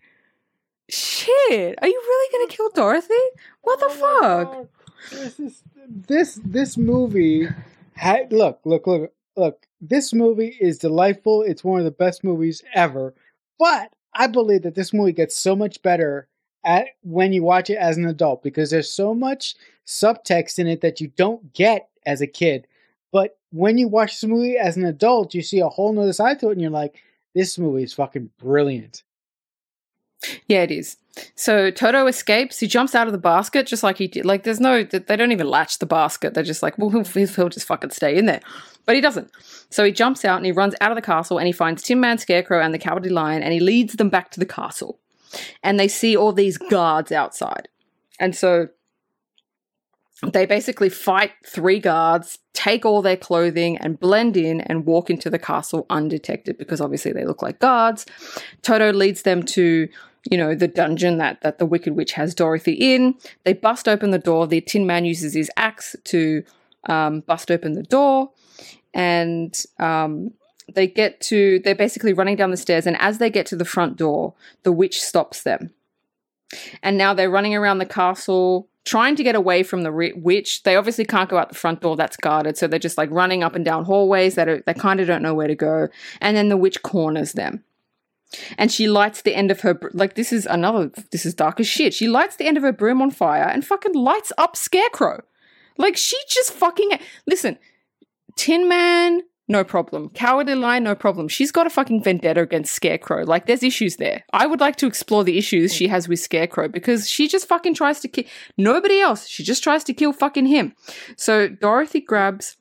shit! 0.88 1.78
Are 1.80 1.88
you 1.88 2.02
really 2.06 2.38
gonna 2.38 2.50
kill 2.50 2.70
Dorothy? 2.70 3.14
What 3.62 3.78
the 3.80 3.86
oh 3.88 3.90
fuck?" 3.90 4.68
This 5.10 5.40
is 5.40 5.62
this 5.88 6.40
this 6.44 6.76
movie. 6.76 7.48
Had, 7.94 8.32
look, 8.32 8.60
look, 8.64 8.86
look, 8.86 9.12
look. 9.36 9.66
This 9.80 10.12
movie 10.12 10.56
is 10.60 10.78
delightful. 10.78 11.42
It's 11.42 11.64
one 11.64 11.80
of 11.80 11.84
the 11.84 11.90
best 11.90 12.22
movies 12.22 12.62
ever 12.74 13.14
but 13.58 13.92
I 14.14 14.26
believe 14.26 14.62
that 14.62 14.74
this 14.74 14.92
movie 14.92 15.12
gets 15.12 15.36
so 15.36 15.54
much 15.54 15.82
better 15.82 16.28
at 16.64 16.88
when 17.02 17.32
you 17.32 17.42
watch 17.42 17.70
it 17.70 17.76
as 17.76 17.96
an 17.96 18.06
adult 18.06 18.42
because 18.42 18.70
there's 18.70 18.92
so 18.92 19.14
much 19.14 19.54
subtext 19.86 20.58
in 20.58 20.66
it 20.66 20.80
that 20.80 21.00
you 21.00 21.08
don't 21.16 21.52
get 21.52 21.88
as 22.06 22.20
a 22.20 22.26
kid. 22.26 22.66
But 23.12 23.38
when 23.50 23.78
you 23.78 23.88
watch 23.88 24.20
this 24.20 24.28
movie 24.28 24.58
as 24.58 24.76
an 24.76 24.84
adult, 24.84 25.34
you 25.34 25.42
see 25.42 25.60
a 25.60 25.68
whole 25.68 25.92
nother 25.92 26.12
side 26.12 26.40
to 26.40 26.48
it 26.48 26.52
and 26.52 26.60
you're 26.60 26.70
like, 26.70 26.96
this 27.34 27.58
movie 27.58 27.84
is 27.84 27.94
fucking 27.94 28.30
brilliant. 28.38 29.02
Yeah, 30.46 30.62
it 30.62 30.70
is. 30.70 30.96
So 31.34 31.70
Toto 31.70 32.06
escapes. 32.06 32.60
He 32.60 32.66
jumps 32.66 32.94
out 32.94 33.06
of 33.06 33.12
the 33.12 33.18
basket 33.18 33.66
just 33.66 33.82
like 33.82 33.98
he 33.98 34.06
did. 34.06 34.24
Like, 34.24 34.44
there's 34.44 34.60
no, 34.60 34.84
they 34.84 35.16
don't 35.16 35.32
even 35.32 35.48
latch 35.48 35.78
the 35.78 35.86
basket. 35.86 36.34
They're 36.34 36.44
just 36.44 36.62
like, 36.62 36.78
well, 36.78 36.90
he'll, 36.90 37.04
he'll 37.04 37.48
just 37.48 37.66
fucking 37.66 37.90
stay 37.90 38.16
in 38.16 38.26
there. 38.26 38.40
But 38.86 38.94
he 38.94 39.00
doesn't. 39.00 39.30
So 39.70 39.84
he 39.84 39.92
jumps 39.92 40.24
out 40.24 40.36
and 40.36 40.46
he 40.46 40.52
runs 40.52 40.74
out 40.80 40.90
of 40.90 40.96
the 40.96 41.02
castle 41.02 41.38
and 41.38 41.46
he 41.46 41.52
finds 41.52 41.82
Tin 41.82 42.00
Man, 42.00 42.18
Scarecrow, 42.18 42.62
and 42.62 42.72
the 42.72 42.78
Cowardly 42.78 43.10
Lion 43.10 43.42
and 43.42 43.52
he 43.52 43.60
leads 43.60 43.94
them 43.94 44.08
back 44.08 44.30
to 44.30 44.40
the 44.40 44.46
castle. 44.46 44.98
And 45.62 45.78
they 45.78 45.88
see 45.88 46.16
all 46.16 46.32
these 46.32 46.56
guards 46.56 47.12
outside. 47.12 47.68
And 48.18 48.34
so 48.34 48.68
they 50.22 50.46
basically 50.46 50.88
fight 50.88 51.32
three 51.46 51.78
guards, 51.78 52.38
take 52.52 52.84
all 52.84 53.02
their 53.02 53.16
clothing, 53.16 53.76
and 53.78 54.00
blend 54.00 54.36
in 54.36 54.60
and 54.62 54.84
walk 54.84 55.10
into 55.10 55.30
the 55.30 55.38
castle 55.38 55.86
undetected 55.90 56.58
because 56.58 56.80
obviously 56.80 57.12
they 57.12 57.24
look 57.24 57.40
like 57.40 57.60
guards. 57.60 58.04
Toto 58.62 58.92
leads 58.92 59.22
them 59.22 59.44
to, 59.44 59.88
you 60.28 60.36
know, 60.36 60.56
the 60.56 60.66
dungeon 60.66 61.18
that 61.18 61.40
that 61.42 61.58
the 61.58 61.66
Wicked 61.66 61.94
Witch 61.94 62.12
has 62.12 62.34
Dorothy 62.34 62.72
in. 62.72 63.14
They 63.44 63.52
bust 63.52 63.86
open 63.86 64.10
the 64.10 64.18
door. 64.18 64.48
The 64.48 64.60
Tin 64.60 64.86
Man 64.86 65.04
uses 65.04 65.34
his 65.34 65.50
axe 65.56 65.94
to 66.04 66.42
um, 66.88 67.20
bust 67.20 67.50
open 67.52 67.74
the 67.74 67.84
door, 67.84 68.30
and 68.92 69.56
um, 69.78 70.32
they 70.72 70.88
get 70.88 71.20
to. 71.22 71.60
They're 71.60 71.76
basically 71.76 72.12
running 72.12 72.34
down 72.34 72.50
the 72.50 72.56
stairs, 72.56 72.88
and 72.88 72.96
as 73.00 73.18
they 73.18 73.30
get 73.30 73.46
to 73.46 73.56
the 73.56 73.64
front 73.64 73.96
door, 73.96 74.34
the 74.64 74.72
witch 74.72 75.00
stops 75.00 75.44
them. 75.44 75.70
And 76.82 76.96
now 76.96 77.12
they're 77.14 77.30
running 77.30 77.54
around 77.54 77.78
the 77.78 77.86
castle 77.86 78.67
trying 78.88 79.14
to 79.16 79.22
get 79.22 79.34
away 79.34 79.62
from 79.62 79.82
the 79.82 80.12
witch. 80.16 80.62
They 80.62 80.74
obviously 80.74 81.04
can't 81.04 81.28
go 81.28 81.36
out 81.36 81.50
the 81.50 81.54
front 81.54 81.82
door 81.82 81.94
that's 81.94 82.16
guarded, 82.16 82.56
so 82.56 82.66
they're 82.66 82.78
just 82.78 82.96
like 82.96 83.10
running 83.10 83.42
up 83.42 83.54
and 83.54 83.64
down 83.64 83.84
hallways 83.84 84.34
that 84.36 84.48
are, 84.48 84.62
they 84.64 84.72
kind 84.72 84.98
of 84.98 85.06
don't 85.06 85.22
know 85.22 85.34
where 85.34 85.46
to 85.46 85.54
go. 85.54 85.88
And 86.20 86.36
then 86.36 86.48
the 86.48 86.56
witch 86.56 86.82
corners 86.82 87.32
them. 87.32 87.62
And 88.56 88.72
she 88.72 88.88
lights 88.88 89.22
the 89.22 89.34
end 89.34 89.50
of 89.50 89.60
her 89.60 89.78
like 89.94 90.14
this 90.14 90.32
is 90.32 90.44
another 90.44 90.90
this 91.12 91.24
is 91.24 91.34
dark 91.34 91.60
as 91.60 91.66
shit. 91.66 91.94
She 91.94 92.08
lights 92.08 92.36
the 92.36 92.46
end 92.46 92.58
of 92.58 92.62
her 92.62 92.72
broom 92.72 93.00
on 93.00 93.10
fire 93.10 93.44
and 93.44 93.64
fucking 93.64 93.94
lights 93.94 94.32
up 94.36 94.54
Scarecrow. 94.54 95.22
Like 95.78 95.96
she 95.96 96.16
just 96.28 96.52
fucking 96.52 96.90
listen. 97.26 97.58
Tin 98.36 98.68
Man, 98.68 99.22
no 99.48 99.64
problem. 99.64 100.10
Cowardly 100.10 100.54
Lion, 100.54 100.84
no 100.84 100.94
problem. 100.94 101.26
She's 101.26 101.50
got 101.50 101.66
a 101.66 101.70
fucking 101.70 102.02
vendetta 102.02 102.42
against 102.42 102.74
Scarecrow. 102.74 103.24
Like, 103.24 103.46
there's 103.46 103.62
issues 103.62 103.96
there. 103.96 104.24
I 104.32 104.46
would 104.46 104.60
like 104.60 104.76
to 104.76 104.86
explore 104.86 105.24
the 105.24 105.38
issues 105.38 105.74
she 105.74 105.88
has 105.88 106.06
with 106.06 106.20
Scarecrow 106.20 106.68
because 106.68 107.08
she 107.08 107.28
just 107.28 107.48
fucking 107.48 107.74
tries 107.74 108.00
to 108.00 108.08
kill 108.08 108.24
nobody 108.58 109.00
else. 109.00 109.26
She 109.26 109.42
just 109.42 109.62
tries 109.62 109.84
to 109.84 109.94
kill 109.94 110.12
fucking 110.12 110.46
him. 110.46 110.74
So 111.16 111.48
Dorothy 111.48 112.00
grabs. 112.00 112.56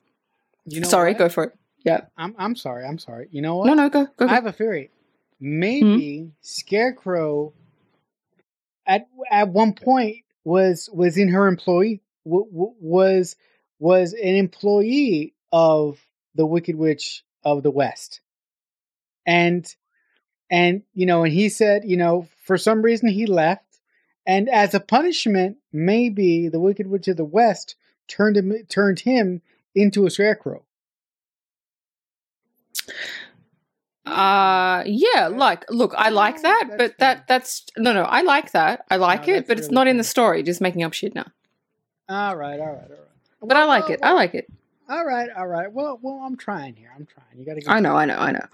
You 0.64 0.80
know 0.80 0.88
sorry, 0.88 1.12
what? 1.12 1.18
go 1.18 1.28
for 1.28 1.44
it. 1.44 1.52
Yeah. 1.84 2.00
I'm 2.16 2.34
I'm 2.38 2.56
sorry. 2.56 2.84
I'm 2.84 2.98
sorry. 2.98 3.28
You 3.30 3.42
know 3.42 3.56
what? 3.56 3.66
No, 3.66 3.74
no, 3.74 3.88
go, 3.88 4.06
go. 4.16 4.26
I 4.26 4.34
have 4.34 4.46
a 4.46 4.52
theory. 4.52 4.90
Maybe 5.40 6.18
hmm? 6.20 6.28
Scarecrow 6.40 7.52
at 8.86 9.06
at 9.30 9.48
one 9.48 9.74
point 9.74 10.24
was 10.44 10.88
was 10.92 11.16
in 11.16 11.28
her 11.28 11.46
employee 11.46 12.02
w- 12.24 12.50
w- 12.50 12.74
was 12.80 13.36
was 13.78 14.14
an 14.14 14.34
employee 14.34 15.34
of 15.52 15.98
the 16.38 16.46
Wicked 16.46 16.76
Witch 16.76 17.24
of 17.44 17.62
the 17.62 17.70
West, 17.70 18.20
and 19.26 19.74
and 20.50 20.82
you 20.94 21.04
know, 21.04 21.24
and 21.24 21.32
he 21.32 21.50
said, 21.50 21.82
you 21.84 21.96
know, 21.98 22.28
for 22.44 22.56
some 22.56 22.80
reason 22.80 23.08
he 23.08 23.26
left, 23.26 23.80
and 24.26 24.48
as 24.48 24.72
a 24.72 24.80
punishment, 24.80 25.58
maybe 25.72 26.48
the 26.48 26.60
Wicked 26.60 26.86
Witch 26.86 27.08
of 27.08 27.16
the 27.18 27.24
West 27.24 27.74
turned 28.06 28.36
him 28.36 28.54
turned 28.68 29.00
him 29.00 29.42
into 29.74 30.06
a 30.06 30.10
scarecrow. 30.10 30.62
Uh 34.06 34.84
yeah, 34.86 35.26
like 35.26 35.70
look, 35.70 35.92
I 35.98 36.08
like 36.08 36.40
that, 36.42 36.64
that's 36.68 36.78
but 36.78 36.98
that 36.98 37.26
that's 37.26 37.66
no 37.76 37.92
no, 37.92 38.04
I 38.04 38.22
like 38.22 38.52
that. 38.52 38.86
I 38.90 38.96
like 38.96 39.26
No, 39.26 39.34
it, 39.34 39.48
but 39.48 39.58
it's 39.58 39.66
really 39.66 39.74
not 39.74 39.86
in 39.88 39.98
the 39.98 40.04
story, 40.04 40.42
just 40.42 40.60
making 40.60 40.82
up 40.84 40.94
shit 40.94 41.14
now. 41.14 41.26
All 42.08 42.36
right, 42.36 42.58
all 42.58 42.66
right, 42.66 42.84
all 42.84 42.88
right. 42.90 42.98
But 43.42 43.56
I 43.56 43.64
like 43.64 43.90
it. 43.90 44.00
I 44.02 44.12
like 44.12 44.34
it. 44.34 44.48
All 44.88 45.04
right, 45.04 45.28
all 45.36 45.46
right. 45.46 45.70
Well, 45.70 45.98
well, 46.00 46.22
I'm 46.24 46.36
trying 46.36 46.74
here. 46.74 46.90
I'm 46.94 47.06
trying. 47.06 47.38
You 47.38 47.44
got 47.44 47.60
to. 47.60 47.70
I 47.70 47.80
know, 47.80 47.96
I 47.96 48.06
know, 48.06 48.16
I 48.16 48.32
know. 48.32 48.46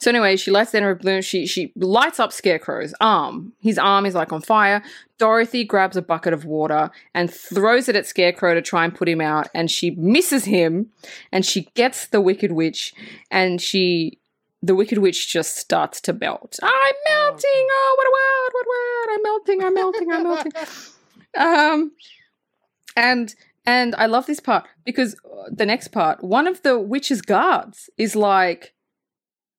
So 0.00 0.10
anyway, 0.10 0.36
she 0.36 0.50
lights 0.50 0.72
the 0.72 0.80
her 0.80 0.94
balloon. 0.94 1.20
She 1.20 1.46
she 1.46 1.72
lights 1.76 2.18
up 2.18 2.32
Scarecrow's 2.32 2.94
arm. 3.00 3.52
His 3.60 3.78
arm 3.78 4.06
is 4.06 4.14
like 4.14 4.32
on 4.32 4.40
fire. 4.40 4.82
Dorothy 5.18 5.62
grabs 5.62 5.96
a 5.96 6.02
bucket 6.02 6.32
of 6.32 6.46
water 6.46 6.90
and 7.14 7.30
throws 7.30 7.88
it 7.88 7.96
at 7.96 8.06
Scarecrow 8.06 8.54
to 8.54 8.62
try 8.62 8.84
and 8.84 8.94
put 8.94 9.08
him 9.08 9.20
out. 9.20 9.48
And 9.54 9.70
she 9.70 9.90
misses 9.90 10.46
him. 10.46 10.90
And 11.30 11.44
she 11.44 11.68
gets 11.74 12.06
the 12.06 12.20
Wicked 12.22 12.52
Witch. 12.52 12.94
And 13.30 13.60
she, 13.60 14.18
the 14.62 14.74
Wicked 14.74 14.98
Witch, 14.98 15.30
just 15.30 15.58
starts 15.58 16.00
to 16.02 16.14
melt. 16.14 16.58
I'm 16.62 16.94
melting. 17.06 17.44
Oh, 17.70 17.96
what 17.98 18.06
a 18.06 18.12
word! 18.16 18.50
What 18.52 18.66
a 18.66 18.70
word! 18.70 19.14
I'm 19.14 19.22
melting. 19.22 19.64
I'm 19.64 19.74
melting. 19.74 20.12
I'm 20.12 20.22
melting. 20.22 20.52
Um, 21.38 21.92
and 22.96 23.32
and 23.64 23.94
I 23.96 24.06
love 24.06 24.26
this 24.26 24.40
part 24.40 24.66
because 24.84 25.14
uh, 25.24 25.50
the 25.50 25.66
next 25.66 25.88
part, 25.88 26.22
one 26.22 26.46
of 26.46 26.62
the 26.62 26.78
witch's 26.78 27.22
guards 27.22 27.90
is 27.96 28.16
like, 28.16 28.74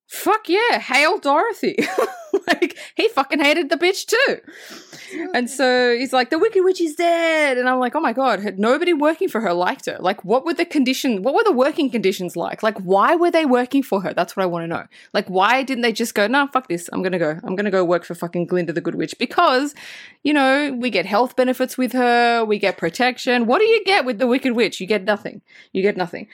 "Fuck 0.08 0.50
yeah, 0.50 0.80
hail 0.80 1.20
Dorothy!" 1.20 1.78
like 2.48 2.78
he 2.96 3.08
fucking 3.08 3.40
hated 3.40 3.70
the 3.70 3.78
bitch 3.78 4.06
too. 4.06 5.28
And 5.34 5.50
so 5.50 5.96
he's 5.96 6.14
like, 6.14 6.30
"The 6.30 6.40
Wicked 6.40 6.64
Witch 6.64 6.82
is 6.82 6.96
dead," 6.96 7.58
and 7.58 7.68
I'm 7.68 7.80
like, 7.80 7.96
"Oh 7.96 8.00
my 8.00 8.14
god!" 8.14 8.58
Nobody 8.58 8.94
working 8.94 9.28
for 9.28 9.42
her 9.42 9.54
liked 9.54 9.86
her? 9.86 9.98
Like, 10.00 10.24
what 10.24 10.46
were 10.46 10.54
the 10.54 10.66
condition? 10.66 11.22
What 11.24 11.34
were 11.34 11.44
the 11.44 11.52
working 11.52 11.90
conditions 11.90 12.36
like? 12.36 12.64
Like, 12.64 12.78
why 12.80 13.16
were 13.16 13.32
they 13.32 13.46
working 13.46 13.84
for 13.84 14.02
her? 14.02 14.14
That's 14.14 14.36
what 14.36 14.44
I 14.44 14.46
want 14.46 14.64
to 14.64 14.68
know. 14.68 14.86
Like, 15.14 15.28
why 15.28 15.64
didn't 15.64 15.82
they 15.82 15.92
just 15.92 16.16
go, 16.16 16.28
"No, 16.28 16.48
fuck 16.48 16.68
this. 16.68 16.90
I'm 16.94 17.04
gonna 17.04 17.20
go. 17.20 17.40
I'm 17.44 17.56
gonna 17.56 17.72
go 17.72 17.84
work 17.84 18.06
for 18.06 18.16
fucking 18.16 18.46
Glinda 18.48 18.74
the 18.74 18.82
Good 18.82 18.96
Witch"? 18.96 19.16
Because, 19.18 19.76
you 20.24 20.34
know, 20.34 20.74
we 20.74 20.90
get 20.90 21.06
health 21.06 21.36
benefits 21.36 21.78
with 21.78 21.94
her, 21.94 22.46
we 22.46 22.60
get 22.60 22.78
protection. 22.78 23.46
What 23.46 23.60
do 23.60 23.66
you 23.66 23.84
get 23.86 24.06
with 24.06 24.20
the 24.20 24.28
Wicked 24.28 24.56
Witch? 24.56 24.80
You 24.80 24.88
get 24.88 25.04
nothing. 25.04 25.42
You 25.74 25.82
get 25.82 25.98
nothing. 25.98 26.28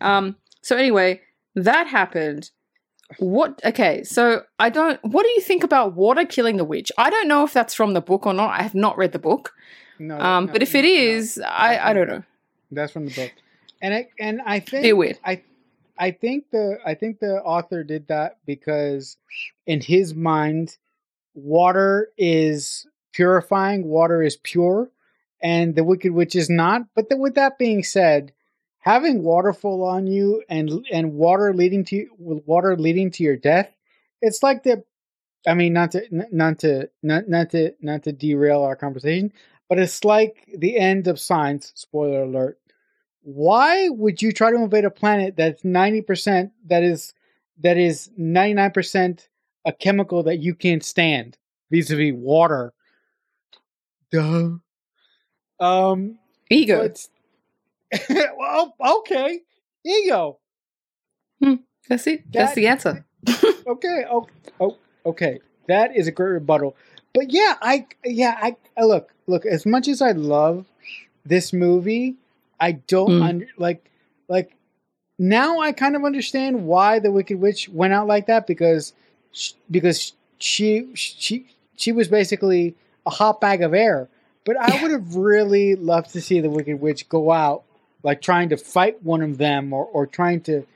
Um. 0.00 0.36
So 0.62 0.76
anyway, 0.76 1.20
that 1.54 1.86
happened. 1.86 2.50
What? 3.18 3.60
Okay, 3.64 4.04
so 4.04 4.42
I 4.58 4.68
don't. 4.68 5.02
What 5.02 5.22
do 5.22 5.30
you 5.30 5.40
think 5.40 5.64
about 5.64 5.94
water 5.94 6.24
killing 6.26 6.58
the 6.58 6.64
witch? 6.64 6.92
I 6.98 7.08
don't 7.10 7.26
know 7.28 7.42
if 7.44 7.52
that's 7.54 7.72
from 7.74 7.94
the 7.94 8.00
book 8.02 8.26
or 8.26 8.34
not. 8.34 8.50
I 8.58 8.62
have 8.62 8.74
not 8.74 8.98
read 8.98 9.12
the 9.12 9.18
book. 9.18 9.54
No, 9.98 10.18
Um, 10.20 10.46
no, 10.46 10.52
but 10.52 10.62
if 10.62 10.74
it 10.74 10.84
is, 10.84 11.38
no, 11.38 11.46
I 11.46 11.90
I 11.90 11.92
don't 11.94 12.08
know. 12.08 12.22
that's 12.70 12.92
from 12.92 13.06
the 13.06 13.14
book, 13.14 13.32
and 13.80 13.94
I 13.94 14.08
and 14.20 14.40
I 14.44 14.60
think 14.60 14.82
Be 14.82 14.92
weird. 14.92 15.18
I 15.24 15.42
I 15.98 16.10
think 16.10 16.50
the 16.52 16.78
I 16.84 16.94
think 16.94 17.18
the 17.20 17.42
author 17.42 17.82
did 17.82 18.08
that 18.08 18.36
because 18.46 19.16
in 19.66 19.80
his 19.80 20.14
mind, 20.14 20.76
water 21.34 22.10
is 22.18 22.86
purifying. 23.12 23.86
Water 23.86 24.22
is 24.22 24.36
pure, 24.36 24.90
and 25.42 25.74
the 25.74 25.82
Wicked 25.82 26.12
Witch 26.12 26.36
is 26.36 26.50
not. 26.50 26.82
But 26.94 27.08
then, 27.08 27.20
with 27.20 27.34
that 27.36 27.58
being 27.58 27.82
said, 27.82 28.32
having 28.78 29.22
waterfall 29.22 29.84
on 29.84 30.06
you 30.06 30.42
and 30.48 30.86
and 30.90 31.14
water 31.14 31.52
leading 31.54 31.84
to 31.86 32.06
water 32.18 32.76
leading 32.76 33.10
to 33.12 33.22
your 33.22 33.36
death, 33.36 33.70
it's 34.22 34.42
like 34.42 34.62
the. 34.62 34.84
I 35.46 35.54
mean, 35.54 35.72
not 35.72 35.92
to 35.92 36.02
not 36.10 36.58
to 36.60 36.90
not 37.02 37.28
not 37.28 37.50
to 37.50 37.72
not 37.80 38.02
to 38.02 38.12
derail 38.12 38.62
our 38.62 38.76
conversation, 38.76 39.32
but 39.68 39.78
it's 39.78 40.04
like 40.04 40.48
the 40.58 40.76
end 40.76 41.06
of 41.06 41.20
Signs. 41.20 41.72
Spoiler 41.74 42.22
alert. 42.22 42.58
Why 43.22 43.88
would 43.88 44.20
you 44.20 44.32
try 44.32 44.50
to 44.50 44.56
invade 44.56 44.84
a 44.84 44.90
planet 44.90 45.36
that's 45.36 45.64
ninety 45.64 46.02
percent 46.02 46.52
that 46.66 46.82
is 46.82 47.14
that 47.60 47.78
is 47.78 48.10
ninety 48.16 48.54
nine 48.54 48.72
percent 48.72 49.28
a 49.64 49.72
chemical 49.72 50.22
that 50.24 50.38
you 50.38 50.54
can't 50.54 50.84
stand 50.84 51.38
vis-a-vis 51.70 52.14
water? 52.14 52.72
Duh. 54.10 54.56
Um. 55.60 56.18
Ego. 56.50 56.90
well, 58.38 58.74
okay. 58.80 59.40
Ego. 59.84 60.38
That's 61.88 62.06
it. 62.06 62.30
That's 62.32 62.54
the 62.54 62.66
answer. 62.66 63.04
Okay. 63.66 64.04
Oh, 64.10 64.26
oh, 64.60 64.78
okay. 65.04 65.40
That 65.66 65.94
is 65.94 66.06
a 66.06 66.10
great 66.10 66.30
rebuttal. 66.30 66.74
But 67.12 67.30
yeah, 67.30 67.56
I 67.60 67.86
yeah, 68.02 68.38
I, 68.40 68.56
I 68.78 68.84
look 68.84 69.12
look. 69.26 69.44
As 69.44 69.66
much 69.66 69.88
as 69.88 70.00
I 70.00 70.12
love 70.12 70.64
this 71.26 71.52
movie, 71.52 72.14
I 72.58 72.72
don't 72.72 73.10
Mm. 73.10 73.22
under 73.28 73.46
like 73.58 73.90
like 74.26 74.56
now. 75.18 75.58
I 75.60 75.72
kind 75.72 75.96
of 75.96 76.04
understand 76.04 76.66
why 76.66 76.98
the 76.98 77.12
Wicked 77.12 77.38
Witch 77.38 77.68
went 77.68 77.92
out 77.92 78.06
like 78.06 78.26
that 78.26 78.46
because 78.46 78.94
sh- 79.32 79.52
because 79.70 80.14
she 80.38 80.88
she 80.94 81.46
she 81.76 81.92
was 81.92 82.08
basically 82.08 82.74
a 83.04 83.10
hot 83.10 83.38
bag 83.40 83.62
of 83.62 83.74
air. 83.74 84.08
But 84.46 84.56
I 84.56 84.80
would 84.80 84.92
have 84.92 85.14
really 85.14 85.74
loved 85.74 86.10
to 86.14 86.22
see 86.22 86.40
the 86.40 86.48
Wicked 86.48 86.80
Witch 86.80 87.06
go 87.10 87.30
out 87.32 87.64
like 88.02 88.22
trying 88.22 88.48
to 88.50 88.56
fight 88.56 89.02
one 89.02 89.22
of 89.22 89.38
them 89.38 89.72
or 89.72 89.84
or 89.84 90.06
trying 90.06 90.40
to 90.42 90.66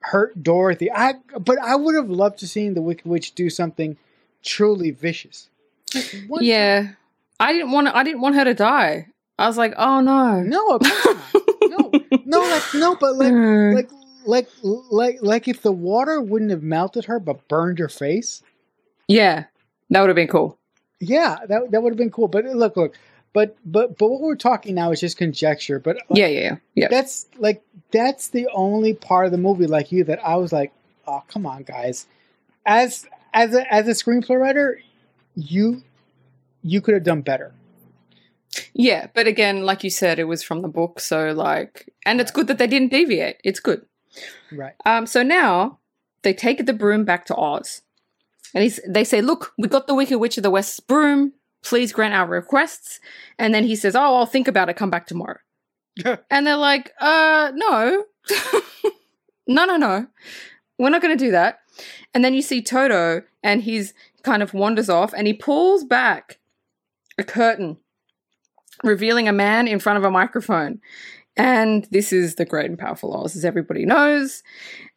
hurt 0.00 0.42
Dorothy. 0.42 0.90
I 0.90 1.14
but 1.38 1.58
I 1.58 1.76
would 1.76 1.94
have 1.94 2.10
loved 2.10 2.38
to 2.40 2.48
see 2.48 2.68
the 2.68 2.82
Wicked 2.82 3.06
Witch 3.06 3.34
do 3.34 3.50
something 3.50 3.96
truly 4.42 4.90
vicious. 4.90 5.48
Like, 5.94 6.42
yeah, 6.42 6.92
I 7.38 7.52
didn't 7.52 7.72
want. 7.72 7.88
I 7.88 8.02
didn't 8.04 8.20
want 8.20 8.36
her 8.36 8.44
to 8.44 8.54
die. 8.54 9.08
I 9.38 9.46
was 9.46 9.56
like, 9.56 9.74
oh 9.76 10.00
no, 10.00 10.12
time. 10.12 10.48
No, 10.48 10.76
of 10.76 10.82
course 10.82 11.04
not. 11.06 11.42
No, 11.64 11.90
no, 12.24 12.40
like 12.40 12.74
no, 12.74 12.96
but 12.96 13.16
like 13.16 13.32
like 13.74 13.90
like 14.26 14.48
like 14.62 15.18
like 15.20 15.48
if 15.48 15.62
the 15.62 15.72
water 15.72 16.20
wouldn't 16.20 16.50
have 16.50 16.62
melted 16.62 17.06
her 17.06 17.18
but 17.18 17.46
burned 17.48 17.78
her 17.78 17.88
face. 17.88 18.42
yeah, 19.08 19.44
that 19.90 20.00
would 20.00 20.08
have 20.08 20.16
been 20.16 20.28
cool. 20.28 20.58
Yeah, 21.00 21.38
that 21.48 21.70
that 21.70 21.82
would 21.82 21.92
have 21.92 21.98
been 21.98 22.10
cool. 22.10 22.28
But 22.28 22.44
look, 22.44 22.76
look, 22.76 22.98
but 23.32 23.56
but 23.64 23.96
but 23.98 24.08
what 24.08 24.20
we're 24.20 24.34
talking 24.36 24.74
now 24.74 24.92
is 24.92 25.00
just 25.00 25.16
conjecture. 25.16 25.78
But 25.78 25.96
like, 26.08 26.18
Yeah, 26.18 26.26
yeah, 26.26 26.40
yeah. 26.40 26.56
yeah. 26.74 26.88
that's 26.88 27.26
like 27.38 27.62
that's 27.90 28.28
the 28.28 28.48
only 28.54 28.94
part 28.94 29.26
of 29.26 29.32
the 29.32 29.38
movie, 29.38 29.66
like 29.66 29.92
you, 29.92 30.04
that 30.04 30.24
I 30.24 30.36
was 30.36 30.52
like, 30.52 30.72
oh 31.06 31.22
come 31.28 31.46
on, 31.46 31.62
guys. 31.62 32.06
As 32.66 33.06
as 33.34 33.54
a 33.54 33.72
as 33.72 33.88
a 33.88 33.92
screenplay 33.92 34.38
writer, 34.40 34.80
you 35.34 35.82
you 36.62 36.80
could 36.80 36.94
have 36.94 37.04
done 37.04 37.22
better. 37.22 37.52
Yeah, 38.74 39.06
but 39.14 39.26
again, 39.26 39.62
like 39.62 39.82
you 39.82 39.90
said, 39.90 40.18
it 40.18 40.24
was 40.24 40.42
from 40.42 40.60
the 40.60 40.68
book, 40.68 41.00
so 41.00 41.32
like, 41.32 41.90
and 42.04 42.20
it's 42.20 42.30
good 42.30 42.48
that 42.48 42.58
they 42.58 42.66
didn't 42.66 42.90
deviate. 42.90 43.36
It's 43.42 43.60
good. 43.60 43.86
Right. 44.50 44.74
Um, 44.84 45.06
so 45.06 45.22
now 45.22 45.78
they 46.20 46.34
take 46.34 46.66
the 46.66 46.74
broom 46.74 47.04
back 47.04 47.24
to 47.26 47.34
Oz, 47.36 47.80
and 48.54 48.62
he's, 48.62 48.78
they 48.86 49.04
say, 49.04 49.22
"Look, 49.22 49.54
we 49.56 49.68
got 49.68 49.86
the 49.86 49.94
Wicked 49.94 50.18
Witch 50.18 50.36
of 50.36 50.42
the 50.42 50.50
West's 50.50 50.80
broom. 50.80 51.32
Please 51.62 51.92
grant 51.92 52.14
our 52.14 52.26
requests." 52.26 53.00
And 53.38 53.54
then 53.54 53.64
he 53.64 53.76
says, 53.76 53.96
"Oh, 53.96 54.16
I'll 54.16 54.26
think 54.26 54.48
about 54.48 54.68
it. 54.68 54.76
Come 54.76 54.90
back 54.90 55.06
tomorrow." 55.06 55.38
and 56.30 56.46
they're 56.46 56.56
like, 56.56 56.92
"Uh, 57.00 57.52
no, 57.54 58.04
no, 59.46 59.64
no, 59.64 59.76
no, 59.76 60.06
we're 60.78 60.90
not 60.90 61.02
going 61.02 61.16
to 61.16 61.24
do 61.24 61.30
that." 61.32 61.58
And 62.14 62.24
then 62.24 62.34
you 62.34 62.42
see 62.42 62.62
Toto, 62.62 63.22
and 63.42 63.62
he's 63.62 63.94
kind 64.22 64.42
of 64.42 64.54
wanders 64.54 64.88
off, 64.88 65.12
and 65.14 65.26
he 65.26 65.32
pulls 65.32 65.84
back 65.84 66.38
a 67.18 67.24
curtain, 67.24 67.78
revealing 68.82 69.28
a 69.28 69.32
man 69.32 69.68
in 69.68 69.78
front 69.78 69.98
of 69.98 70.04
a 70.04 70.10
microphone. 70.10 70.80
And 71.36 71.88
this 71.90 72.12
is 72.12 72.34
the 72.34 72.44
great 72.44 72.68
and 72.68 72.78
powerful 72.78 73.14
Oz, 73.16 73.36
as 73.36 73.44
everybody 73.44 73.86
knows. 73.86 74.42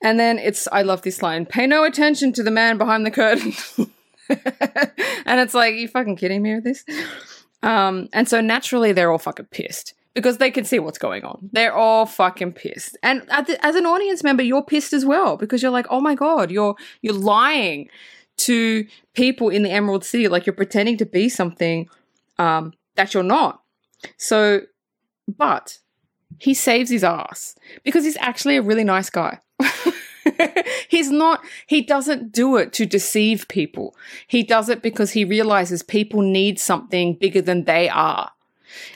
And 0.04 0.20
then 0.20 0.38
it's, 0.38 0.68
I 0.72 0.82
love 0.82 1.02
this 1.02 1.22
line 1.22 1.46
pay 1.46 1.66
no 1.66 1.84
attention 1.86 2.34
to 2.34 2.44
the 2.44 2.52
man 2.52 2.78
behind 2.78 3.06
the 3.06 3.12
curtain. 3.12 3.54
and 5.26 5.40
it's 5.40 5.54
like, 5.54 5.76
you 5.76 5.88
fucking 5.88 6.16
kidding 6.16 6.42
me 6.42 6.56
with 6.56 6.64
this? 6.64 6.86
Um, 7.64 8.10
and 8.14 8.28
so 8.28 8.42
naturally, 8.42 8.92
they're 8.92 9.12
all 9.12 9.18
fucking 9.18 9.48
pissed 9.48 9.94
because 10.14 10.38
they 10.38 10.50
can 10.50 10.64
see 10.64 10.80
what's 10.80 10.98
going 10.98 11.24
on. 11.24 11.50
They're 11.52 11.74
all 11.74 12.06
fucking 12.06 12.54
pissed. 12.54 12.98
And 13.04 13.24
as, 13.30 13.76
an 13.76 13.86
audience 13.86 14.24
member, 14.24 14.44
you're 14.44 14.64
pissed 14.64 14.94
as 14.94 15.06
well 15.06 15.38
because 15.38 15.62
you're 15.62 15.72
like, 15.72 15.88
oh 15.90 16.00
my 16.00 16.16
God, 16.16 16.52
you're, 16.52 16.76
you're 17.02 17.14
lying 17.14 17.90
to 18.38 18.86
people 19.14 19.50
in 19.50 19.64
the 19.64 19.72
Emerald 19.72 20.06
City. 20.06 20.28
Like 20.28 20.46
you're 20.46 20.54
pretending 20.54 20.98
to 20.98 21.06
be 21.06 21.28
something 21.28 21.90
um, 22.40 22.74
that 22.96 23.14
you're 23.14 23.24
not. 23.24 23.62
So, 24.18 24.62
but 25.28 25.80
he 26.40 26.54
saves 26.54 26.90
his 26.90 27.04
ass 27.04 27.56
because 27.84 28.04
he's 28.04 28.18
actually 28.18 28.58
a 28.58 28.62
really 28.62 28.84
nice 28.84 29.10
guy. 29.10 29.40
he's 30.90 31.12
not, 31.12 31.44
he 31.68 31.82
doesn't 31.82 32.32
do 32.32 32.58
it 32.58 32.74
to 32.74 32.86
deceive 32.86 33.48
people. 33.48 33.96
He 34.28 34.44
does 34.44 34.70
it 34.70 34.82
because 34.82 35.12
he 35.12 35.26
realizes 35.26 35.84
people 35.84 36.22
need 36.22 36.60
something 36.60 37.16
bigger 37.16 37.42
than 37.42 37.66
they 37.66 37.90
are. 37.90 38.32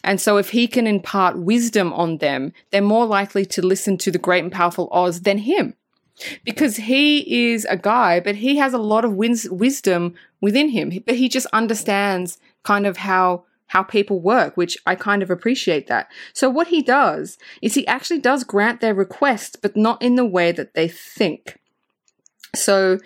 And 0.03 0.19
so, 0.19 0.37
if 0.37 0.49
he 0.49 0.67
can 0.67 0.87
impart 0.87 1.37
wisdom 1.37 1.93
on 1.93 2.17
them, 2.17 2.51
they're 2.71 2.81
more 2.81 3.05
likely 3.05 3.45
to 3.45 3.65
listen 3.65 3.97
to 3.99 4.11
the 4.11 4.17
great 4.17 4.43
and 4.43 4.51
powerful 4.51 4.89
Oz 4.91 5.21
than 5.21 5.39
him. 5.39 5.75
Because 6.43 6.75
he 6.75 7.51
is 7.51 7.65
a 7.69 7.77
guy, 7.77 8.19
but 8.19 8.35
he 8.35 8.57
has 8.57 8.73
a 8.73 8.77
lot 8.77 9.05
of 9.05 9.13
wins- 9.13 9.49
wisdom 9.49 10.15
within 10.41 10.69
him. 10.69 10.91
But 11.05 11.15
he 11.15 11.29
just 11.29 11.47
understands 11.53 12.37
kind 12.63 12.85
of 12.85 12.97
how 12.97 13.45
how 13.69 13.83
people 13.83 14.19
work, 14.19 14.57
which 14.57 14.77
I 14.85 14.95
kind 14.95 15.23
of 15.23 15.29
appreciate 15.29 15.87
that. 15.87 16.11
So 16.33 16.49
what 16.49 16.67
he 16.67 16.81
does 16.81 17.37
is 17.61 17.75
he 17.75 17.87
actually 17.87 18.19
does 18.19 18.43
grant 18.43 18.81
their 18.81 18.93
requests, 18.93 19.55
but 19.55 19.77
not 19.77 20.01
in 20.01 20.15
the 20.15 20.25
way 20.25 20.51
that 20.51 20.73
they 20.73 20.87
think. 20.87 21.59
So 22.55 22.97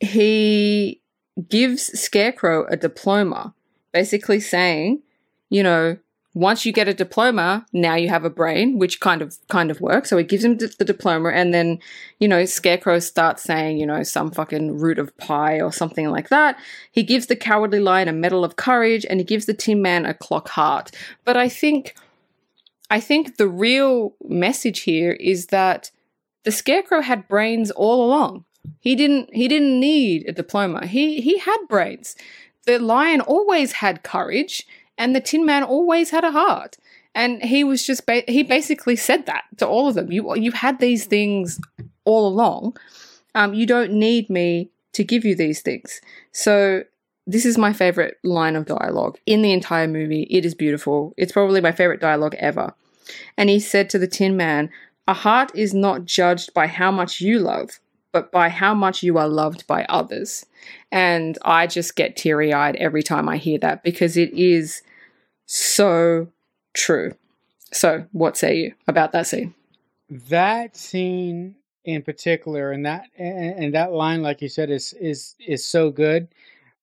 he 0.00 1.02
gives 1.48 1.86
Scarecrow 1.98 2.66
a 2.66 2.76
diploma, 2.76 3.52
basically 3.92 4.40
saying, 4.40 5.02
you 5.50 5.62
know, 5.62 5.98
once 6.36 6.66
you 6.66 6.72
get 6.72 6.86
a 6.86 6.92
diploma, 6.92 7.64
now 7.72 7.94
you 7.94 8.10
have 8.10 8.26
a 8.26 8.28
brain, 8.28 8.78
which 8.78 9.00
kind 9.00 9.22
of 9.22 9.38
kind 9.48 9.70
of 9.70 9.80
works. 9.80 10.10
So 10.10 10.18
he 10.18 10.22
gives 10.22 10.44
him 10.44 10.58
the 10.58 10.84
diploma, 10.84 11.30
and 11.30 11.54
then 11.54 11.78
you 12.18 12.28
know 12.28 12.44
Scarecrow 12.44 12.98
starts 12.98 13.42
saying, 13.42 13.78
you 13.78 13.86
know, 13.86 14.02
some 14.02 14.30
fucking 14.30 14.76
root 14.78 14.98
of 14.98 15.16
pie 15.16 15.62
or 15.62 15.72
something 15.72 16.10
like 16.10 16.28
that. 16.28 16.58
He 16.92 17.02
gives 17.02 17.28
the 17.28 17.36
Cowardly 17.36 17.80
Lion 17.80 18.06
a 18.06 18.12
medal 18.12 18.44
of 18.44 18.56
courage, 18.56 19.06
and 19.08 19.18
he 19.18 19.24
gives 19.24 19.46
the 19.46 19.54
Tin 19.54 19.80
Man 19.80 20.04
a 20.04 20.12
clock 20.12 20.50
heart. 20.50 20.90
But 21.24 21.38
I 21.38 21.48
think, 21.48 21.96
I 22.90 23.00
think 23.00 23.38
the 23.38 23.48
real 23.48 24.14
message 24.22 24.80
here 24.80 25.12
is 25.12 25.46
that 25.46 25.90
the 26.44 26.52
Scarecrow 26.52 27.00
had 27.00 27.28
brains 27.28 27.70
all 27.70 28.04
along. 28.04 28.44
He 28.80 28.94
didn't. 28.94 29.34
He 29.34 29.48
didn't 29.48 29.80
need 29.80 30.28
a 30.28 30.32
diploma. 30.32 30.86
He 30.86 31.22
he 31.22 31.38
had 31.38 31.56
brains. 31.66 32.14
The 32.66 32.78
lion 32.78 33.22
always 33.22 33.72
had 33.72 34.02
courage 34.02 34.66
and 34.98 35.14
the 35.14 35.20
Tin 35.20 35.44
Man 35.44 35.62
always 35.62 36.10
had 36.10 36.24
a 36.24 36.32
heart. 36.32 36.76
And 37.14 37.42
he 37.42 37.64
was 37.64 37.86
just 37.86 38.04
ba- 38.06 38.24
he 38.28 38.42
basically 38.42 38.96
said 38.96 39.26
that 39.26 39.44
to 39.56 39.66
all 39.66 39.88
of 39.88 39.94
them. 39.94 40.12
You 40.12 40.34
you've 40.36 40.54
had 40.54 40.80
these 40.80 41.06
things 41.06 41.58
all 42.04 42.26
along. 42.26 42.76
Um, 43.34 43.54
you 43.54 43.66
don't 43.66 43.92
need 43.92 44.28
me 44.28 44.70
to 44.92 45.04
give 45.04 45.24
you 45.24 45.34
these 45.34 45.62
things. 45.62 46.00
So 46.32 46.84
this 47.26 47.44
is 47.44 47.58
my 47.58 47.72
favorite 47.72 48.18
line 48.22 48.54
of 48.54 48.66
dialogue 48.66 49.18
in 49.26 49.42
the 49.42 49.52
entire 49.52 49.88
movie. 49.88 50.26
It 50.30 50.44
is 50.44 50.54
beautiful. 50.54 51.14
It's 51.16 51.32
probably 51.32 51.60
my 51.60 51.72
favorite 51.72 52.00
dialogue 52.00 52.34
ever. 52.38 52.74
And 53.36 53.48
he 53.48 53.60
said 53.60 53.88
to 53.90 53.98
the 53.98 54.06
Tin 54.06 54.36
Man, 54.36 54.70
"A 55.08 55.14
heart 55.14 55.50
is 55.54 55.72
not 55.72 56.04
judged 56.04 56.52
by 56.52 56.66
how 56.66 56.90
much 56.90 57.20
you 57.20 57.38
love, 57.38 57.80
but 58.12 58.32
by 58.32 58.48
how 58.48 58.74
much 58.74 59.02
you 59.02 59.18
are 59.18 59.28
loved 59.28 59.66
by 59.66 59.84
others." 59.88 60.46
And 60.90 61.38
I 61.42 61.66
just 61.66 61.96
get 61.96 62.16
teary 62.16 62.52
eyed 62.52 62.76
every 62.76 63.02
time 63.02 63.28
I 63.28 63.36
hear 63.36 63.58
that 63.58 63.82
because 63.82 64.16
it 64.16 64.32
is 64.32 64.82
so 65.46 66.28
true. 66.74 67.12
So, 67.72 68.06
what 68.12 68.36
say 68.36 68.56
you 68.56 68.74
about 68.86 69.12
that 69.12 69.26
scene? 69.26 69.54
That 70.08 70.76
scene 70.76 71.56
in 71.84 72.02
particular, 72.02 72.72
and 72.72 72.84
that 72.84 73.04
and, 73.16 73.64
and 73.64 73.74
that 73.74 73.92
line, 73.92 74.22
like 74.22 74.42
you 74.42 74.48
said, 74.48 74.70
is 74.70 74.92
is 74.94 75.34
is 75.46 75.64
so 75.64 75.90
good. 75.90 76.28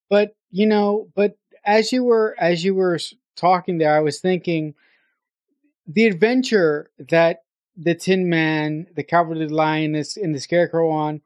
But 0.09 0.35
you 0.51 0.65
know, 0.65 1.09
but 1.15 1.37
as 1.65 1.91
you 1.91 2.03
were 2.03 2.35
as 2.39 2.63
you 2.63 2.73
were 2.75 2.99
talking 3.35 3.77
there, 3.77 3.95
I 3.95 3.99
was 3.99 4.19
thinking 4.19 4.75
the 5.87 6.05
adventure 6.05 6.89
that 7.09 7.43
the 7.75 7.95
Tin 7.95 8.29
Man, 8.29 8.87
the 8.95 9.03
Cowardly 9.03 9.47
Lion, 9.47 9.95
and 9.95 10.35
the 10.35 10.39
Scarecrow 10.39 10.89
on, 10.89 11.21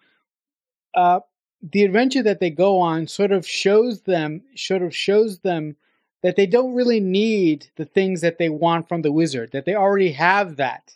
uh, 0.94 1.20
the 1.62 1.84
adventure 1.84 2.24
that 2.24 2.40
they 2.40 2.50
go 2.50 2.80
on 2.80 3.08
sort 3.08 3.32
of 3.32 3.48
shows 3.48 4.02
them, 4.02 4.44
sort 4.56 4.82
of 4.82 4.96
shows 4.96 5.40
them 5.40 5.76
that 6.24 6.36
they 6.36 6.46
don't 6.46 6.74
really 6.74 7.00
need 7.00 7.68
the 7.76 7.86
things 7.86 8.22
that 8.22 8.38
they 8.38 8.50
want 8.50 8.88
from 8.88 9.02
the 9.02 9.12
wizard, 9.12 9.52
that 9.52 9.66
they 9.66 9.76
already 9.76 10.12
have 10.12 10.56
that. 10.58 10.96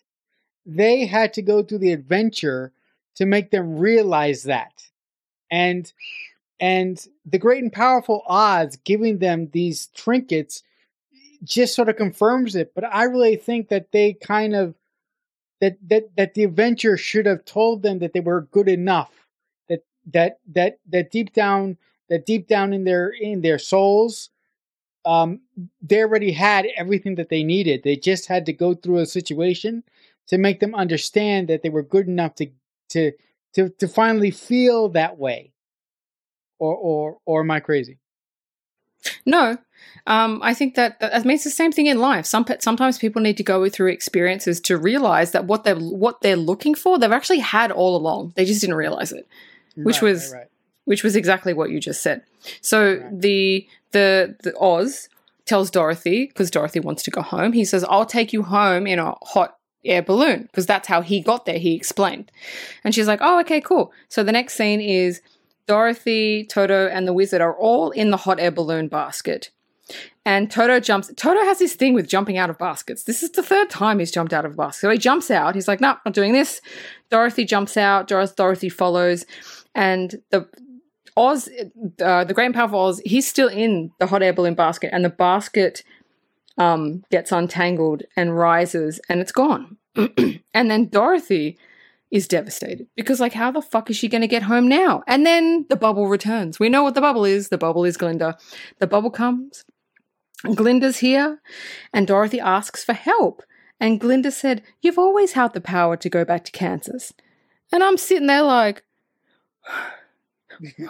They 0.65 1.05
had 1.05 1.33
to 1.33 1.41
go 1.41 1.63
through 1.63 1.79
the 1.79 1.91
adventure 1.91 2.71
to 3.15 3.25
make 3.25 3.51
them 3.51 3.77
realize 3.77 4.43
that. 4.43 4.89
And 5.49 5.91
and 6.59 7.03
the 7.25 7.39
great 7.39 7.63
and 7.63 7.73
powerful 7.73 8.23
Oz 8.27 8.77
giving 8.83 9.17
them 9.17 9.49
these 9.51 9.87
trinkets 9.87 10.63
just 11.43 11.73
sort 11.75 11.89
of 11.89 11.95
confirms 11.97 12.55
it. 12.55 12.73
But 12.75 12.85
I 12.85 13.03
really 13.03 13.35
think 13.35 13.69
that 13.69 13.91
they 13.91 14.13
kind 14.13 14.55
of 14.55 14.75
that 15.61 15.77
that 15.89 16.15
that 16.17 16.33
the 16.33 16.43
adventure 16.43 16.97
should 16.97 17.25
have 17.25 17.45
told 17.45 17.83
them 17.83 17.99
that 17.99 18.13
they 18.13 18.19
were 18.19 18.41
good 18.51 18.67
enough. 18.67 19.27
That 19.69 19.85
that 20.13 20.39
that 20.53 20.79
that 20.89 21.11
deep 21.11 21.33
down 21.33 21.77
that 22.09 22.25
deep 22.25 22.47
down 22.47 22.73
in 22.73 22.83
their 22.83 23.09
in 23.09 23.41
their 23.41 23.59
souls 23.59 24.29
um, 25.05 25.41
they 25.81 26.01
already 26.01 26.31
had 26.31 26.67
everything 26.77 27.15
that 27.15 27.29
they 27.29 27.43
needed. 27.43 27.83
They 27.83 27.95
just 27.95 28.27
had 28.27 28.45
to 28.45 28.53
go 28.53 28.73
through 28.73 28.97
a 28.99 29.05
situation 29.05 29.83
to 30.27 30.37
make 30.37 30.59
them 30.59 30.75
understand 30.75 31.47
that 31.47 31.63
they 31.63 31.69
were 31.69 31.83
good 31.83 32.07
enough 32.07 32.35
to 32.35 32.47
to 32.89 33.11
to 33.53 33.69
to 33.69 33.87
finally 33.87 34.31
feel 34.31 34.89
that 34.89 35.17
way. 35.17 35.53
Or 36.59 36.75
or 36.75 37.17
or 37.25 37.41
am 37.41 37.51
I 37.51 37.59
crazy? 37.59 37.97
No, 39.25 39.57
um, 40.07 40.39
I 40.43 40.53
think 40.53 40.75
that, 40.75 40.99
that 40.99 41.15
I 41.15 41.19
mean 41.19 41.35
it's 41.35 41.43
the 41.43 41.49
same 41.49 41.71
thing 41.71 41.85
in 41.85 41.99
life. 41.99 42.25
Some 42.25 42.45
sometimes 42.59 42.97
people 42.97 43.21
need 43.21 43.37
to 43.37 43.43
go 43.43 43.69
through 43.69 43.91
experiences 43.91 44.59
to 44.61 44.77
realize 44.77 45.31
that 45.31 45.45
what 45.45 45.63
they're 45.63 45.75
what 45.75 46.21
they're 46.21 46.35
looking 46.35 46.73
for 46.75 46.97
they've 46.97 47.11
actually 47.11 47.39
had 47.39 47.71
all 47.71 47.95
along. 47.95 48.33
They 48.35 48.45
just 48.45 48.61
didn't 48.61 48.75
realize 48.75 49.11
it, 49.11 49.27
which 49.75 50.01
Right, 50.01 50.11
was 50.11 50.31
right, 50.31 50.39
right. 50.39 50.47
which 50.85 51.03
was 51.03 51.15
exactly 51.15 51.53
what 51.53 51.69
you 51.69 51.79
just 51.79 52.01
said. 52.01 52.23
So 52.61 52.97
the 53.11 53.67
the 53.91 54.35
the 54.43 54.57
Oz 54.59 55.07
tells 55.45 55.69
Dorothy 55.71 56.27
because 56.27 56.49
Dorothy 56.51 56.79
wants 56.79 57.03
to 57.03 57.11
go 57.11 57.21
home. 57.21 57.53
He 57.53 57.65
says, 57.65 57.83
"I'll 57.83 58.05
take 58.05 58.33
you 58.33 58.43
home 58.43 58.87
in 58.87 58.99
a 58.99 59.15
hot 59.21 59.57
air 59.83 60.01
balloon 60.01 60.43
because 60.43 60.65
that's 60.65 60.87
how 60.87 61.01
he 61.01 61.21
got 61.21 61.45
there." 61.45 61.59
He 61.59 61.75
explained, 61.75 62.31
and 62.83 62.95
she's 62.95 63.07
like, 63.07 63.19
"Oh, 63.21 63.39
okay, 63.41 63.61
cool." 63.61 63.91
So 64.09 64.23
the 64.23 64.31
next 64.31 64.55
scene 64.55 64.81
is 64.81 65.21
Dorothy, 65.67 66.43
Toto, 66.45 66.87
and 66.87 67.07
the 67.07 67.13
wizard 67.13 67.41
are 67.41 67.55
all 67.55 67.91
in 67.91 68.09
the 68.11 68.17
hot 68.17 68.39
air 68.39 68.51
balloon 68.51 68.87
basket. 68.87 69.51
And 70.25 70.51
Toto 70.51 70.79
jumps. 70.79 71.11
Toto 71.15 71.39
has 71.41 71.59
this 71.59 71.73
thing 71.73 71.93
with 71.93 72.07
jumping 72.07 72.37
out 72.37 72.49
of 72.49 72.57
baskets. 72.57 73.03
This 73.03 73.23
is 73.23 73.31
the 73.31 73.43
third 73.43 73.69
time 73.69 73.99
he's 73.99 74.11
jumped 74.11 74.33
out 74.33 74.45
of 74.45 74.53
a 74.53 74.55
basket. 74.55 74.81
So 74.81 74.89
he 74.89 74.97
jumps 74.97 75.31
out. 75.31 75.55
He's 75.55 75.67
like, 75.67 75.81
"No, 75.81 75.97
not 76.05 76.13
doing 76.13 76.33
this." 76.33 76.61
Dorothy 77.09 77.45
jumps 77.45 77.75
out. 77.75 78.07
Dor- 78.07 78.27
Dorothy 78.27 78.69
follows, 78.69 79.25
and 79.73 80.21
the 80.29 80.47
Oz, 81.17 81.49
uh, 82.01 82.23
the 82.23 82.33
great 82.33 82.45
and 82.45 82.55
powerful 82.55 82.79
Oz, 82.79 83.01
he's 83.05 83.27
still 83.27 83.49
in 83.49 83.91
the 83.99 84.07
hot 84.07 84.23
air 84.23 84.33
balloon 84.33 84.53
basket, 84.53 84.91
and 84.93 85.03
the 85.03 85.09
basket 85.09 85.83
um, 86.57 87.03
gets 87.09 87.31
untangled 87.31 88.03
and 88.15 88.37
rises, 88.37 88.99
and 89.09 89.19
it's 89.21 89.31
gone. 89.31 89.77
and 89.95 90.71
then 90.71 90.87
Dorothy 90.87 91.57
is 92.11 92.27
devastated 92.27 92.87
because, 92.95 93.19
like, 93.19 93.33
how 93.33 93.51
the 93.51 93.61
fuck 93.61 93.89
is 93.89 93.95
she 93.95 94.07
going 94.07 94.21
to 94.21 94.27
get 94.27 94.43
home 94.43 94.67
now? 94.67 95.01
And 95.07 95.25
then 95.25 95.65
the 95.69 95.75
bubble 95.75 96.07
returns. 96.07 96.59
We 96.59 96.69
know 96.69 96.83
what 96.83 96.93
the 96.93 97.01
bubble 97.01 97.25
is. 97.25 97.49
The 97.49 97.57
bubble 97.57 97.85
is 97.85 97.97
Glinda. 97.97 98.37
The 98.79 98.87
bubble 98.87 99.11
comes. 99.11 99.63
Glinda's 100.43 100.97
here, 100.97 101.39
and 101.93 102.07
Dorothy 102.07 102.39
asks 102.39 102.83
for 102.83 102.93
help. 102.93 103.43
And 103.79 103.99
Glinda 103.99 104.31
said, 104.31 104.61
You've 104.81 104.99
always 104.99 105.33
had 105.33 105.53
the 105.53 105.61
power 105.61 105.97
to 105.97 106.09
go 106.09 106.23
back 106.25 106.45
to 106.45 106.51
Kansas. 106.51 107.13
And 107.71 107.83
I'm 107.83 107.97
sitting 107.97 108.27
there 108.27 108.43
like, 108.43 108.83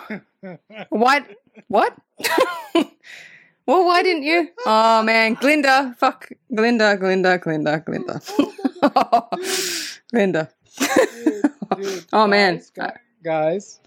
What? 0.90 1.26
What? 1.68 1.96
well, 2.76 3.86
why 3.86 4.04
didn't 4.04 4.24
you? 4.24 4.50
Oh, 4.66 5.04
man. 5.04 5.36
Glinda. 5.36 5.96
Fuck. 5.98 6.30
Glinda, 6.54 6.98
Glinda, 6.98 7.38
Glinda, 7.38 7.80
Glinda. 7.86 8.22
Glinda. 10.12 10.50
Dude, 10.80 11.44
dude, 11.78 12.06
Oh, 12.14 12.28
man. 12.28 12.56
guys, 12.56 12.72
gu- 12.72 13.00
guys, 13.24 13.80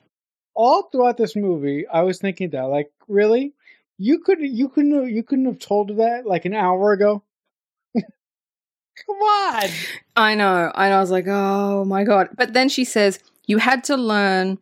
all 0.55 0.85
throughout 0.85 1.17
this 1.17 1.35
movie, 1.37 1.87
I 1.89 2.03
was 2.03 2.19
thinking 2.19 2.51
that, 2.51 2.63
like, 2.65 2.91
really, 3.09 3.53
you 3.99 4.19
could 4.19 4.41
you 4.41 4.69
couldn't 4.69 5.09
you 5.15 5.23
couldn't 5.23 5.47
have 5.47 5.59
told 5.59 5.91
her 5.91 5.97
that 5.97 6.27
like 6.27 6.45
an 6.45 6.55
hour 6.55 6.93
ago. 6.93 7.23
Come 7.95 9.17
on. 9.17 9.69
I 10.17 10.35
know. 10.35 10.73
And 10.75 10.95
I 10.95 11.01
was 11.01 11.11
like, 11.11 11.27
oh 11.27 11.85
my 11.85 12.05
God. 12.05 12.29
But 12.37 12.53
then 12.53 12.69
she 12.69 12.85
says, 12.85 13.19
you 13.47 13.59
had 13.59 13.85
to 13.85 13.97
learn 13.97 14.59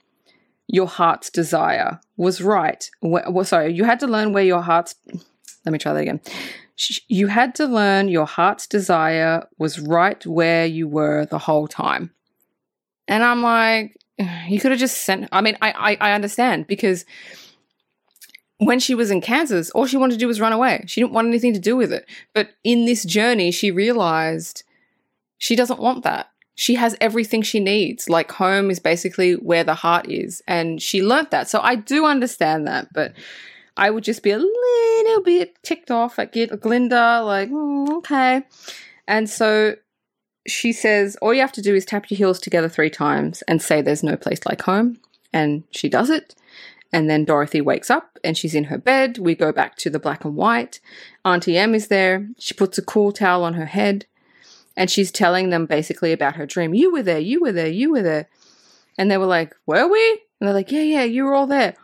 your 0.68 0.86
heart's 0.86 1.30
desire 1.30 2.00
was 2.16 2.40
right. 2.40 2.90
Wh- 3.00 3.28
well, 3.30 3.44
sorry, 3.44 3.72
you 3.72 3.84
had 3.84 4.00
to 4.00 4.06
learn 4.06 4.32
where 4.32 4.44
your 4.44 4.62
heart's. 4.62 4.94
Let 5.64 5.72
me 5.72 5.78
try 5.78 5.92
that 5.92 6.00
again. 6.00 6.20
You 7.06 7.28
had 7.28 7.54
to 7.56 7.66
learn 7.66 8.08
your 8.08 8.26
heart's 8.26 8.66
desire 8.66 9.46
was 9.58 9.78
right 9.78 10.24
where 10.26 10.66
you 10.66 10.88
were 10.88 11.26
the 11.26 11.38
whole 11.38 11.68
time. 11.68 12.10
And 13.06 13.22
I'm 13.22 13.42
like, 13.42 13.96
you 14.48 14.60
could 14.60 14.72
have 14.72 14.80
just 14.80 15.04
sent. 15.04 15.28
I 15.30 15.40
mean, 15.40 15.56
I, 15.60 15.96
I, 16.00 16.10
I 16.10 16.12
understand 16.12 16.66
because 16.66 17.04
when 18.66 18.80
she 18.80 18.94
was 18.94 19.10
in 19.10 19.20
Kansas, 19.20 19.70
all 19.70 19.86
she 19.86 19.96
wanted 19.96 20.14
to 20.14 20.18
do 20.18 20.28
was 20.28 20.40
run 20.40 20.52
away. 20.52 20.84
She 20.86 21.00
didn't 21.00 21.12
want 21.12 21.28
anything 21.28 21.54
to 21.54 21.60
do 21.60 21.76
with 21.76 21.92
it. 21.92 22.08
But 22.34 22.50
in 22.64 22.84
this 22.84 23.04
journey, 23.04 23.50
she 23.50 23.70
realized 23.70 24.62
she 25.38 25.56
doesn't 25.56 25.80
want 25.80 26.04
that. 26.04 26.30
She 26.54 26.74
has 26.74 26.96
everything 27.00 27.42
she 27.42 27.60
needs. 27.60 28.08
Like 28.08 28.30
home 28.32 28.70
is 28.70 28.78
basically 28.78 29.34
where 29.34 29.64
the 29.64 29.74
heart 29.74 30.08
is. 30.08 30.42
And 30.46 30.82
she 30.82 31.02
learnt 31.02 31.30
that. 31.30 31.48
So 31.48 31.60
I 31.60 31.76
do 31.76 32.04
understand 32.04 32.66
that. 32.66 32.92
But 32.92 33.14
I 33.76 33.90
would 33.90 34.04
just 34.04 34.22
be 34.22 34.30
a 34.30 34.38
little 34.38 35.22
bit 35.22 35.56
ticked 35.62 35.90
off 35.90 36.18
at 36.18 36.32
Glinda, 36.32 37.22
like, 37.24 37.50
"Mm, 37.50 37.88
okay. 37.98 38.42
And 39.08 39.28
so 39.28 39.76
she 40.46 40.72
says, 40.72 41.16
all 41.16 41.32
you 41.32 41.40
have 41.40 41.52
to 41.52 41.62
do 41.62 41.74
is 41.74 41.84
tap 41.84 42.10
your 42.10 42.18
heels 42.18 42.38
together 42.38 42.68
three 42.68 42.90
times 42.90 43.42
and 43.48 43.62
say 43.62 43.80
there's 43.80 44.02
no 44.02 44.16
place 44.16 44.40
like 44.46 44.62
home. 44.62 44.98
And 45.32 45.64
she 45.70 45.88
does 45.88 46.10
it. 46.10 46.34
And 46.92 47.08
then 47.08 47.24
Dorothy 47.24 47.60
wakes 47.60 47.90
up 47.90 48.18
and 48.22 48.36
she's 48.36 48.54
in 48.54 48.64
her 48.64 48.78
bed. 48.78 49.18
We 49.18 49.34
go 49.34 49.50
back 49.50 49.76
to 49.76 49.90
the 49.90 49.98
black 49.98 50.24
and 50.24 50.36
white. 50.36 50.78
Auntie 51.24 51.56
M 51.56 51.74
is 51.74 51.88
there. 51.88 52.28
She 52.38 52.52
puts 52.52 52.76
a 52.76 52.82
cool 52.82 53.12
towel 53.12 53.44
on 53.44 53.54
her 53.54 53.66
head 53.66 54.06
and 54.76 54.90
she's 54.90 55.10
telling 55.10 55.50
them 55.50 55.66
basically 55.66 56.12
about 56.12 56.36
her 56.36 56.46
dream. 56.46 56.74
You 56.74 56.92
were 56.92 57.02
there, 57.02 57.18
you 57.18 57.40
were 57.40 57.52
there, 57.52 57.68
you 57.68 57.90
were 57.90 58.02
there. 58.02 58.28
And 58.98 59.10
they 59.10 59.18
were 59.18 59.26
like, 59.26 59.54
Were 59.66 59.88
we? 59.88 60.10
And 60.10 60.48
they're 60.48 60.54
like, 60.54 60.70
Yeah, 60.70 60.82
yeah, 60.82 61.04
you 61.04 61.24
were 61.24 61.34
all 61.34 61.46
there. 61.46 61.74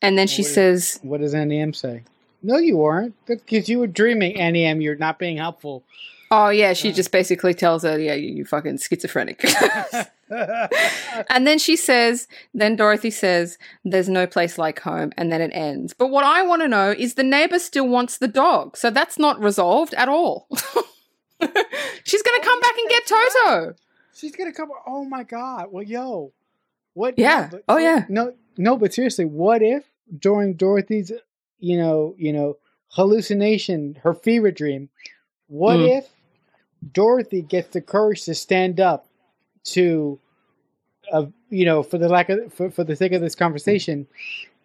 And 0.00 0.18
then 0.18 0.26
she 0.26 0.42
What 0.42 0.52
says, 0.52 1.00
What 1.02 1.20
does 1.20 1.34
Auntie 1.34 1.60
M 1.60 1.74
say? 1.74 2.04
No, 2.42 2.56
you 2.56 2.76
weren't. 2.76 3.14
Because 3.26 3.68
you 3.68 3.78
were 3.78 3.86
dreaming, 3.86 4.38
Auntie 4.38 4.64
M. 4.64 4.80
You're 4.80 4.96
not 4.96 5.18
being 5.18 5.38
helpful. 5.38 5.82
Oh, 6.30 6.48
yeah, 6.48 6.72
she 6.72 6.90
uh. 6.90 6.92
just 6.92 7.12
basically 7.12 7.54
tells 7.54 7.82
her, 7.82 7.98
Yeah, 7.98 8.14
you, 8.14 8.34
you 8.34 8.44
fucking 8.44 8.78
schizophrenic. 8.78 9.44
and 11.30 11.46
then 11.46 11.58
she 11.58 11.76
says, 11.76 12.26
Then 12.54 12.76
Dorothy 12.76 13.10
says, 13.10 13.58
There's 13.84 14.08
no 14.08 14.26
place 14.26 14.58
like 14.58 14.80
home. 14.80 15.12
And 15.16 15.30
then 15.30 15.40
it 15.40 15.50
ends. 15.52 15.92
But 15.94 16.08
what 16.08 16.24
I 16.24 16.42
want 16.42 16.62
to 16.62 16.68
know 16.68 16.90
is 16.90 17.14
the 17.14 17.22
neighbor 17.22 17.58
still 17.58 17.88
wants 17.88 18.18
the 18.18 18.28
dog. 18.28 18.76
So 18.76 18.90
that's 18.90 19.18
not 19.18 19.40
resolved 19.40 19.94
at 19.94 20.08
all. 20.08 20.48
She's 22.04 22.22
going 22.22 22.40
to 22.40 22.46
come 22.46 22.60
back 22.60 22.74
and 22.78 22.88
get 22.88 23.06
Toto. 23.06 23.74
She's 24.16 24.36
gonna 24.36 24.52
come. 24.52 24.68
Oh 24.86 25.04
my 25.04 25.24
god. 25.24 25.66
Well, 25.72 25.82
yo, 25.82 26.32
what? 26.92 27.18
Yeah. 27.18 27.50
no, 27.52 27.60
Oh, 27.68 27.78
yeah. 27.78 28.04
No, 28.08 28.32
no. 28.56 28.76
But 28.76 28.94
seriously, 28.94 29.24
what 29.24 29.60
if 29.60 29.84
during 30.18 30.54
Dorothy's, 30.54 31.10
you 31.58 31.76
know, 31.76 32.14
you 32.16 32.32
know, 32.32 32.56
hallucination, 32.90 33.98
her 34.04 34.14
fever 34.14 34.52
dream, 34.52 34.88
what 35.48 35.78
Mm. 35.78 35.98
if 35.98 36.08
Dorothy 36.92 37.42
gets 37.42 37.70
the 37.70 37.80
courage 37.80 38.24
to 38.26 38.34
stand 38.36 38.78
up 38.78 39.06
to, 39.64 40.18
uh, 41.12 41.26
you 41.50 41.64
know, 41.64 41.82
for 41.82 41.98
the 41.98 42.08
lack 42.08 42.28
of 42.28 42.52
for, 42.52 42.70
for 42.70 42.84
the 42.84 42.96
sake 42.96 43.12
of 43.12 43.20
this 43.20 43.34
conversation, 43.34 44.06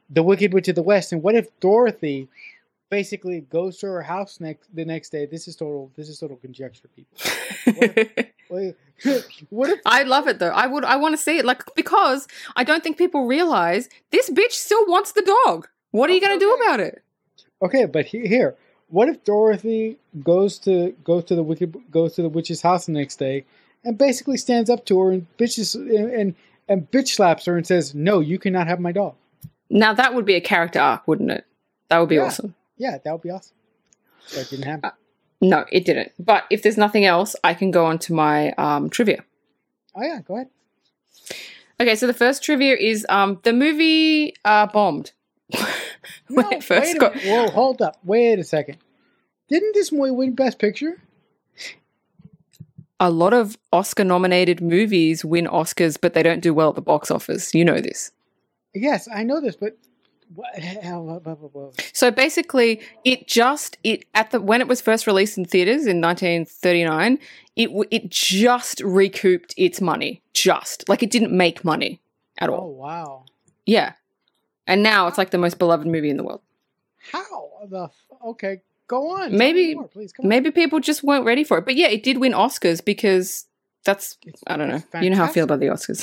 the 0.09 0.23
Wicked 0.23 0.53
Witch 0.53 0.67
of 0.67 0.75
the 0.75 0.81
West, 0.83 1.11
and 1.11 1.21
what 1.23 1.35
if 1.35 1.47
Dorothy 1.59 2.27
basically 2.89 3.41
goes 3.41 3.77
to 3.77 3.87
her 3.87 4.01
house 4.01 4.39
next 4.39 4.67
the 4.73 4.85
next 4.85 5.09
day? 5.11 5.25
This 5.25 5.47
is 5.47 5.55
total. 5.55 5.91
This 5.95 6.09
is 6.09 6.19
total 6.19 6.37
conjecture, 6.37 6.87
people. 6.95 8.15
What- 8.49 8.75
what 9.51 9.69
if 9.69 9.79
I 9.85 10.03
love 10.03 10.27
it 10.27 10.39
though. 10.39 10.49
I 10.49 10.65
would 10.65 10.83
I 10.83 10.95
want 10.97 11.13
to 11.15 11.21
see 11.21 11.37
it 11.37 11.45
like 11.45 11.63
because 11.75 12.27
I 12.55 12.63
don't 12.63 12.83
think 12.83 12.97
people 12.97 13.27
realize 13.27 13.87
this 14.11 14.29
bitch 14.29 14.51
still 14.53 14.85
wants 14.87 15.11
the 15.13 15.21
dog. 15.45 15.67
What 15.91 16.09
are 16.09 16.13
you 16.13 16.19
going 16.19 16.37
to 16.37 16.43
do 16.43 16.51
about 16.55 16.79
it? 16.79 17.01
Okay, 17.61 17.85
but 17.85 18.07
he- 18.07 18.27
here, 18.27 18.55
what 18.89 19.07
if 19.07 19.23
Dorothy 19.23 19.97
goes 20.23 20.57
to 20.59 20.95
goes 21.03 21.25
to 21.25 21.35
the 21.35 21.43
wicked 21.43 21.75
goes 21.91 22.15
to 22.15 22.23
the 22.23 22.29
witch's 22.29 22.61
house 22.61 22.87
the 22.87 22.91
next 22.91 23.17
day 23.19 23.45
and 23.83 23.97
basically 23.97 24.37
stands 24.37 24.69
up 24.69 24.85
to 24.85 24.99
her 24.99 25.11
and 25.11 25.27
bitches 25.37 25.75
and 25.75 26.11
and, 26.11 26.35
and 26.67 26.91
bitch 26.91 27.09
slaps 27.09 27.45
her 27.45 27.57
and 27.57 27.65
says, 27.65 27.93
"No, 27.95 28.19
you 28.19 28.37
cannot 28.39 28.67
have 28.67 28.79
my 28.79 28.91
dog." 28.91 29.15
Now 29.69 29.93
that 29.93 30.13
would 30.15 30.25
be 30.25 30.35
a 30.35 30.41
character 30.41 30.79
arc, 30.79 31.07
wouldn't 31.07 31.31
it? 31.31 31.45
That 31.89 31.99
would 31.99 32.09
be 32.09 32.15
Yeah. 32.15 32.23
awesome. 32.23 32.55
Yeah, 32.77 32.97
that 33.03 33.11
would 33.11 33.21
be 33.21 33.29
awesome. 33.31 33.55
That 34.35 34.49
didn't 34.49 34.65
happen. 34.65 34.91
No, 35.41 35.65
it 35.71 35.85
didn't. 35.85 36.11
But 36.19 36.45
if 36.49 36.61
there's 36.63 36.77
nothing 36.77 37.05
else, 37.05 37.35
I 37.43 37.53
can 37.53 37.71
go 37.71 37.85
on 37.85 37.97
to 37.99 38.13
my 38.13 38.51
um, 38.53 38.89
trivia. 38.89 39.23
oh 39.95 40.01
yeah, 40.03 40.19
go 40.25 40.35
ahead. 40.35 40.49
Okay, 41.81 41.95
so 41.95 42.07
the 42.07 42.13
first 42.13 42.43
trivia 42.43 42.75
is 42.75 43.05
um, 43.09 43.39
the 43.43 43.53
movie 43.53 44.33
uh, 44.43 44.67
bombed. 44.67 45.13
when 46.27 46.45
No, 46.45 46.49
it 46.51 46.63
first 46.63 46.87
wait 46.87 46.95
a 46.97 46.99
got, 46.99 47.15
minute. 47.15 47.29
Whoa, 47.31 47.47
hold 47.51 47.81
up. 47.81 47.97
Wait 48.03 48.37
a 48.37 48.43
second. 48.43 48.77
Didn't 49.47 49.73
this 49.73 49.91
movie 49.91 50.11
win 50.11 50.35
Best 50.35 50.59
Picture? 50.59 51.01
A 52.99 53.09
lot 53.09 53.33
of 53.33 53.57
Oscar 53.71 54.03
nominated 54.03 54.61
movies 54.61 55.23
win 55.23 55.45
Oscars, 55.45 55.97
but 55.99 56.13
they 56.13 56.23
don't 56.23 56.41
do 56.41 56.53
well 56.53 56.69
at 56.69 56.75
the 56.75 56.81
box 56.81 57.09
office. 57.09 57.53
You 57.53 57.63
know 57.65 57.79
this. 57.79 58.11
Yes, 58.73 59.07
I 59.13 59.23
know 59.23 59.41
this, 59.41 59.55
but. 59.55 59.77
So 61.91 62.11
basically, 62.11 62.81
it 63.03 63.27
just 63.27 63.77
it 63.83 64.05
at 64.13 64.29
the 64.29 64.39
when 64.39 64.61
it 64.61 64.67
was 64.67 64.79
first 64.79 65.07
released 65.07 65.39
in 65.39 65.45
theaters 65.45 65.87
in 65.87 66.01
1939, 66.01 67.17
it 67.55 67.69
it 67.89 68.09
just 68.09 68.79
recouped 68.81 69.55
its 69.57 69.81
money, 69.81 70.21
just 70.33 70.87
like 70.87 71.01
it 71.01 71.09
didn't 71.09 71.35
make 71.35 71.65
money 71.65 71.99
at 72.37 72.47
all. 72.49 72.65
Oh 72.65 72.67
wow. 72.67 73.25
Yeah, 73.65 73.93
and 74.67 74.83
now 74.83 75.07
it's 75.07 75.17
like 75.17 75.31
the 75.31 75.39
most 75.39 75.57
beloved 75.57 75.87
movie 75.87 76.11
in 76.11 76.17
the 76.17 76.23
world. 76.23 76.41
How 77.11 77.49
the? 77.67 77.85
F- 77.85 78.17
okay, 78.27 78.61
go 78.89 79.11
on. 79.11 79.37
Maybe- 79.37 79.75
more, 79.75 79.87
please. 79.87 80.11
On. 80.19 80.27
Maybe 80.27 80.51
people 80.51 80.79
just 80.81 81.01
weren't 81.03 81.23
ready 81.25 81.45
for 81.45 81.57
it, 81.59 81.63
but 81.65 81.75
yeah, 81.75 81.87
it 81.87 82.03
did 82.03 82.17
win 82.17 82.33
Oscars 82.33 82.83
because 82.83 83.45
that's 83.85 84.17
It's- 84.27 84.43
I 84.47 84.57
don't 84.57 84.67
know. 84.67 84.81
it's 84.93 85.03
You 85.03 85.09
know 85.09 85.15
how 85.15 85.25
I 85.25 85.31
feel 85.31 85.45
about 85.45 85.61
the 85.61 85.67
Oscars. 85.67 86.01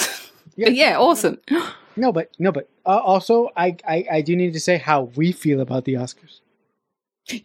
Yeah, 0.56 0.66
but 0.68 0.74
yeah, 0.74 0.98
awesome. 0.98 1.38
No, 1.98 2.12
but 2.12 2.30
no, 2.38 2.52
but 2.52 2.68
uh, 2.84 2.98
also, 3.12 3.50
I, 3.56 3.74
I 3.88 4.04
I 4.18 4.20
do 4.20 4.36
need 4.36 4.52
to 4.52 4.60
say 4.60 4.76
how 4.76 5.04
we 5.16 5.32
feel 5.32 5.60
about 5.60 5.86
the 5.86 5.94
Oscars. 5.94 6.40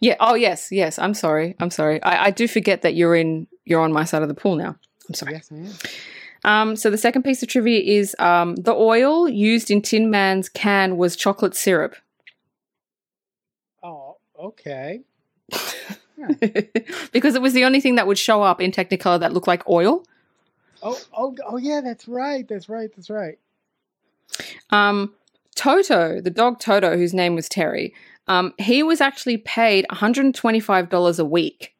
Yeah. 0.00 0.16
Oh 0.20 0.34
yes, 0.34 0.70
yes. 0.70 0.98
I'm 0.98 1.14
sorry. 1.14 1.56
I'm 1.58 1.70
sorry. 1.70 2.02
I, 2.02 2.26
I 2.26 2.30
do 2.30 2.46
forget 2.46 2.82
that 2.82 2.94
you're 2.94 3.16
in. 3.16 3.46
You're 3.64 3.80
on 3.80 3.94
my 3.94 4.04
side 4.04 4.20
of 4.20 4.28
the 4.28 4.34
pool 4.34 4.56
now. 4.56 4.76
I'm 5.08 5.14
sorry. 5.14 5.32
Yes, 5.32 5.50
I 5.50 5.56
am. 5.56 5.72
Um, 6.70 6.76
so 6.76 6.90
the 6.90 6.98
second 6.98 7.22
piece 7.22 7.42
of 7.42 7.48
trivia 7.48 7.80
is 7.80 8.14
um, 8.18 8.56
the 8.56 8.74
oil 8.74 9.26
used 9.26 9.70
in 9.70 9.80
Tin 9.80 10.10
Man's 10.10 10.50
can 10.50 10.98
was 10.98 11.16
chocolate 11.16 11.56
syrup. 11.56 11.94
Oh, 13.82 14.18
okay. 14.38 15.00
because 17.12 17.34
it 17.34 17.42
was 17.42 17.52
the 17.52 17.64
only 17.64 17.80
thing 17.80 17.96
that 17.96 18.06
would 18.06 18.18
show 18.18 18.42
up 18.42 18.60
in 18.60 18.70
Technicolor 18.72 19.20
that 19.20 19.32
looked 19.32 19.48
like 19.48 19.68
oil. 19.68 20.04
Oh, 20.82 20.98
oh, 21.16 21.36
oh, 21.46 21.56
yeah. 21.56 21.80
That's 21.80 22.08
right. 22.08 22.46
That's 22.48 22.68
right. 22.68 22.90
That's 22.94 23.10
right. 23.10 23.38
Um, 24.70 25.14
Toto, 25.54 26.20
the 26.20 26.30
dog 26.30 26.58
Toto, 26.58 26.96
whose 26.96 27.14
name 27.14 27.34
was 27.34 27.48
Terry, 27.48 27.94
um, 28.28 28.54
he 28.58 28.82
was 28.82 29.00
actually 29.00 29.36
paid 29.36 29.86
$125 29.90 31.18
a 31.18 31.24
week. 31.24 31.74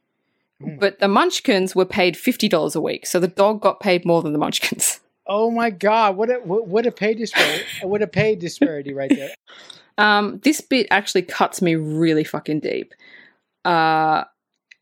My- 0.61 0.77
But 0.79 0.99
the 0.99 1.09
Munchkins 1.09 1.75
were 1.75 1.85
paid 1.85 2.15
$50 2.15 2.77
a 2.77 2.81
week. 2.81 3.07
So 3.07 3.19
the 3.19 3.29
dog 3.29 3.61
got 3.61 3.81
paid 3.81 4.05
more 4.05 4.23
than 4.23 4.33
the 4.33 4.39
Munchkins. 4.39 5.01
Oh 5.25 5.53
my 5.53 5.71
god! 5.71 6.17
What 6.17 6.31
a 6.31 6.35
what, 6.43 6.67
what 6.67 6.85
a 6.85 6.91
pay 6.91 7.15
disparity! 7.15 7.65
what 7.85 8.03
a 8.03 8.09
pay 8.09 8.35
disparity 8.35 8.93
right 8.93 9.09
there. 9.09 9.31
Um, 9.99 10.41
this 10.43 10.61
bit 10.61 10.89
actually 10.91 11.23
cuts 11.23 11.63
me 11.63 11.77
really 11.77 12.25
fucking 12.25 12.59
deep. 12.59 12.93
Uh, 13.65 14.25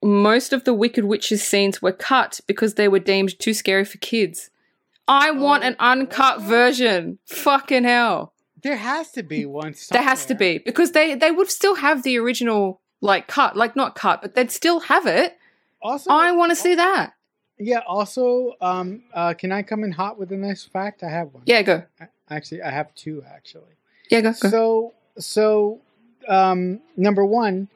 most 0.03 0.53
of 0.53 0.65
the 0.65 0.75
Wicked 0.75 1.05
Witches 1.05 1.43
scenes 1.43 1.83
were 1.83 1.93
cut 1.93 2.41
because 2.47 2.75
they 2.75 2.89
were 2.89 2.99
deemed 2.99 3.39
too 3.39 3.53
scary 3.53 3.85
for 3.85 3.99
kids. 3.99 4.51
I 5.07 5.31
want 5.33 5.65
an 5.65 5.77
uncut 5.79 6.41
version. 6.41 7.19
Fucking 7.27 7.85
hell. 7.85 8.33
There 8.63 8.77
has 8.77 9.11
to 9.13 9.23
be 9.23 9.45
one. 9.47 9.75
There 9.91 10.03
has 10.03 10.27
to 10.27 10.35
be 10.35 10.59
because 10.59 10.93
they 10.93 11.15
they 11.15 11.31
would 11.31 11.51
still 11.51 11.77
have 11.77 12.03
the 12.03 12.19
original 12.19 12.81
like 13.01 13.27
cut, 13.27 13.57
like 13.57 13.75
not 13.75 13.95
cut, 13.95 14.23
but 14.23 14.35
they'd 14.35 14.51
still 14.51 14.81
have 14.81 15.07
it. 15.07 15.37
Also, 15.83 16.11
I 16.11 16.33
want 16.33 16.51
to 16.51 16.57
see 16.57 16.75
that. 16.75 17.15
Yeah. 17.59 17.81
Also, 17.87 18.55
um, 18.61 19.03
uh, 19.15 19.35
can 19.35 19.51
I 19.53 19.63
come 19.63 19.83
in 19.83 19.93
hot 19.93 20.19
with 20.19 20.29
the 20.29 20.37
next 20.37 20.67
fact? 20.67 21.03
I 21.03 21.09
have 21.09 21.33
one. 21.33 21.43
Yeah, 21.47 21.63
go. 21.63 21.83
I, 22.01 22.09
Actually, 22.29 22.63
I 22.63 22.71
have 22.71 22.95
two. 22.95 23.25
Actually. 23.35 23.75
Yeah, 24.11 24.21
go. 24.21 24.33
go. 24.41 24.49
So, 24.49 24.93
so, 25.19 25.81
um, 26.29 26.81
number 26.97 27.25
one, 27.25 27.69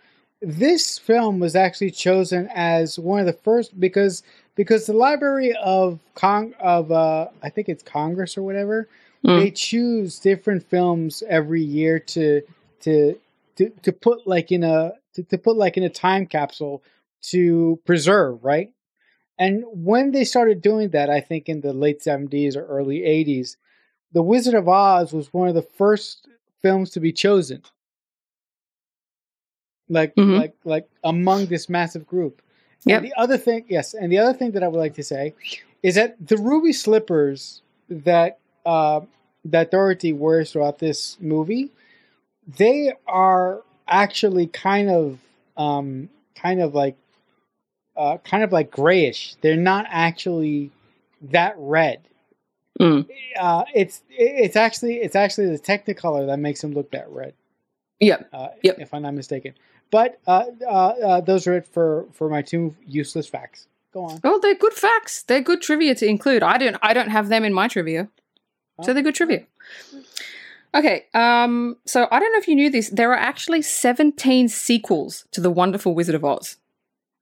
this 0.44 0.98
film 0.98 1.38
was 1.40 1.56
actually 1.56 1.90
chosen 1.90 2.48
as 2.54 2.98
one 2.98 3.20
of 3.20 3.26
the 3.26 3.32
first 3.32 3.78
because 3.80 4.22
because 4.56 4.86
the 4.86 4.92
Library 4.92 5.54
of 5.62 5.98
Cong 6.14 6.54
of 6.60 6.92
uh, 6.92 7.28
I 7.42 7.50
think 7.50 7.68
it's 7.68 7.82
Congress 7.82 8.36
or 8.36 8.42
whatever 8.42 8.88
Mm. 9.24 9.36
they 9.40 9.50
choose 9.50 10.18
different 10.18 10.68
films 10.68 11.22
every 11.26 11.62
year 11.62 11.98
to 11.98 12.42
to 12.80 13.18
to, 13.56 13.70
to 13.82 13.92
put 13.92 14.26
like 14.26 14.52
in 14.52 14.62
a 14.62 14.92
to, 15.14 15.22
to 15.22 15.38
put 15.38 15.56
like 15.56 15.78
in 15.78 15.82
a 15.82 15.88
time 15.88 16.26
capsule 16.26 16.82
to 17.22 17.80
preserve 17.86 18.44
right 18.44 18.70
and 19.38 19.64
when 19.66 20.10
they 20.10 20.24
started 20.24 20.60
doing 20.60 20.90
that 20.90 21.08
i 21.08 21.20
think 21.22 21.48
in 21.48 21.62
the 21.62 21.72
late 21.72 22.02
70s 22.02 22.54
or 22.54 22.66
early 22.66 23.00
80s 23.00 23.56
the 24.12 24.22
wizard 24.22 24.54
of 24.54 24.68
oz 24.68 25.14
was 25.14 25.32
one 25.32 25.48
of 25.48 25.54
the 25.54 25.62
first 25.62 26.28
films 26.60 26.90
to 26.90 27.00
be 27.00 27.12
chosen 27.12 27.62
like 29.88 30.14
Mhm. 30.14 30.38
like 30.38 30.54
like 30.64 30.88
among 31.04 31.46
this 31.46 31.68
massive 31.68 32.06
group 32.06 32.40
Yeah. 32.84 33.00
the 33.00 33.12
other 33.16 33.36
thing 33.38 33.64
yes 33.68 33.94
and 33.94 34.10
the 34.12 34.18
other 34.18 34.32
thing 34.36 34.52
that 34.52 34.62
i 34.62 34.68
would 34.68 34.78
like 34.78 34.94
to 34.94 35.02
say 35.02 35.34
is 35.82 35.94
that 35.96 36.16
the 36.26 36.36
ruby 36.38 36.72
slippers 36.72 37.62
that 37.88 38.38
uh, 38.66 39.00
that 39.44 39.70
dorothy 39.70 40.12
wears 40.14 40.52
throughout 40.52 40.78
this 40.78 41.18
movie 41.20 41.70
they 42.56 42.92
are 43.06 43.62
actually 43.88 44.46
kind 44.46 44.88
of 44.90 45.18
um 45.56 46.08
kind 46.34 46.60
of 46.62 46.74
like 46.74 46.96
uh 47.96 48.16
kind 48.18 48.42
of 48.42 48.52
like 48.52 48.70
grayish 48.70 49.34
they're 49.42 49.56
not 49.56 49.86
actually 49.90 50.70
that 51.20 51.54
red 51.58 52.00
Mm. 52.80 53.06
uh 53.38 53.64
it's 53.72 54.02
it's 54.10 54.56
actually 54.56 54.96
it's 54.96 55.14
actually 55.14 55.46
the 55.46 55.60
technicolor 55.60 56.26
that 56.26 56.38
makes 56.40 56.60
them 56.60 56.72
look 56.72 56.90
that 56.90 57.08
red 57.10 57.32
Yep. 58.00 58.28
uh, 58.32 58.48
Yep. 58.64 58.80
if 58.80 58.92
i'm 58.92 59.02
not 59.02 59.14
mistaken 59.14 59.54
but 59.94 60.18
uh, 60.26 60.46
uh, 60.66 60.92
uh 61.08 61.20
those 61.20 61.46
are 61.46 61.56
it 61.60 61.66
for 61.74 62.06
for 62.12 62.28
my 62.28 62.42
two 62.42 62.74
useless 63.00 63.28
facts 63.28 63.68
go 63.94 64.04
on 64.04 64.20
Well, 64.22 64.40
they're 64.40 64.56
good 64.66 64.74
facts. 64.74 65.22
They're 65.22 65.40
good 65.40 65.62
trivia 65.62 65.94
to 65.94 66.06
include. 66.06 66.42
I 66.42 66.58
don't. 66.58 66.76
I 66.82 66.92
don't 66.92 67.10
have 67.10 67.28
them 67.28 67.44
in 67.44 67.54
my 67.54 67.68
trivia, 67.68 68.08
so 68.82 68.92
they're 68.92 69.02
good 69.02 69.14
trivia. 69.14 69.46
Okay. 70.74 71.06
Um. 71.14 71.76
So 71.86 72.08
I 72.10 72.18
don't 72.20 72.32
know 72.32 72.38
if 72.38 72.48
you 72.48 72.56
knew 72.56 72.70
this. 72.70 72.90
There 72.90 73.12
are 73.12 73.22
actually 73.32 73.62
seventeen 73.62 74.48
sequels 74.48 75.26
to 75.30 75.40
the 75.40 75.50
Wonderful 75.50 75.94
Wizard 75.94 76.16
of 76.16 76.24
Oz. 76.24 76.56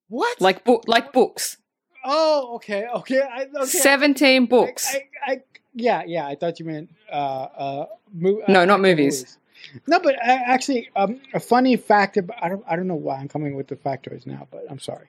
what 0.09 0.41
Like 0.41 0.65
book. 0.65 0.85
Like 0.87 1.13
books. 1.13 1.59
oh 2.05 2.57
okay 2.57 2.87
okay, 3.01 3.21
I, 3.21 3.47
okay. 3.55 3.67
Seventeen 3.67 4.47
books. 4.47 4.89
I, 4.93 5.31
I, 5.31 5.43
yeah, 5.75 6.03
yeah. 6.07 6.27
I 6.27 6.35
thought 6.35 6.59
you 6.59 6.67
meant 6.67 6.91
uh, 7.11 7.47
uh, 7.65 7.87
mo- 8.13 8.43
No, 8.49 8.63
uh, 8.63 8.65
not 8.65 8.81
actual 8.81 8.91
movies. 8.91 9.39
No, 9.87 9.99
but 10.01 10.17
uh, 10.17 10.21
actually, 10.47 10.89
um, 10.97 11.21
a 11.35 11.41
funny 11.41 11.77
fact. 11.77 12.17
About, 12.17 12.37
I 12.43 12.49
don't. 12.49 12.65
I 12.69 12.77
don't 12.77 12.87
know 12.89 12.95
why 12.95 13.17
I'm 13.17 13.29
coming 13.29 13.55
with 13.57 13.69
the 13.69 13.77
factoids 13.77 14.27
now, 14.27 14.47
but 14.51 14.65
I'm 14.71 14.79
sorry. 14.79 15.07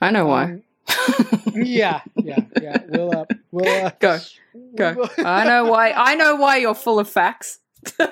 I 0.00 0.10
know 0.10 0.26
why. 0.26 0.44
Um, 0.44 0.62
yeah, 1.54 2.00
yeah, 2.16 2.40
yeah. 2.60 2.78
We'll. 2.88 3.16
Uh, 3.16 3.24
we'll. 3.50 3.86
Uh, 3.86 3.90
Go, 4.00 4.18
go. 4.76 4.94
we'll- 4.96 5.10
I 5.26 5.44
know 5.44 5.64
why. 5.66 5.92
I 5.92 6.14
know 6.14 6.36
why 6.36 6.58
you're 6.58 6.74
full 6.74 6.98
of 6.98 7.08
facts. 7.08 7.58
Go 7.98 8.08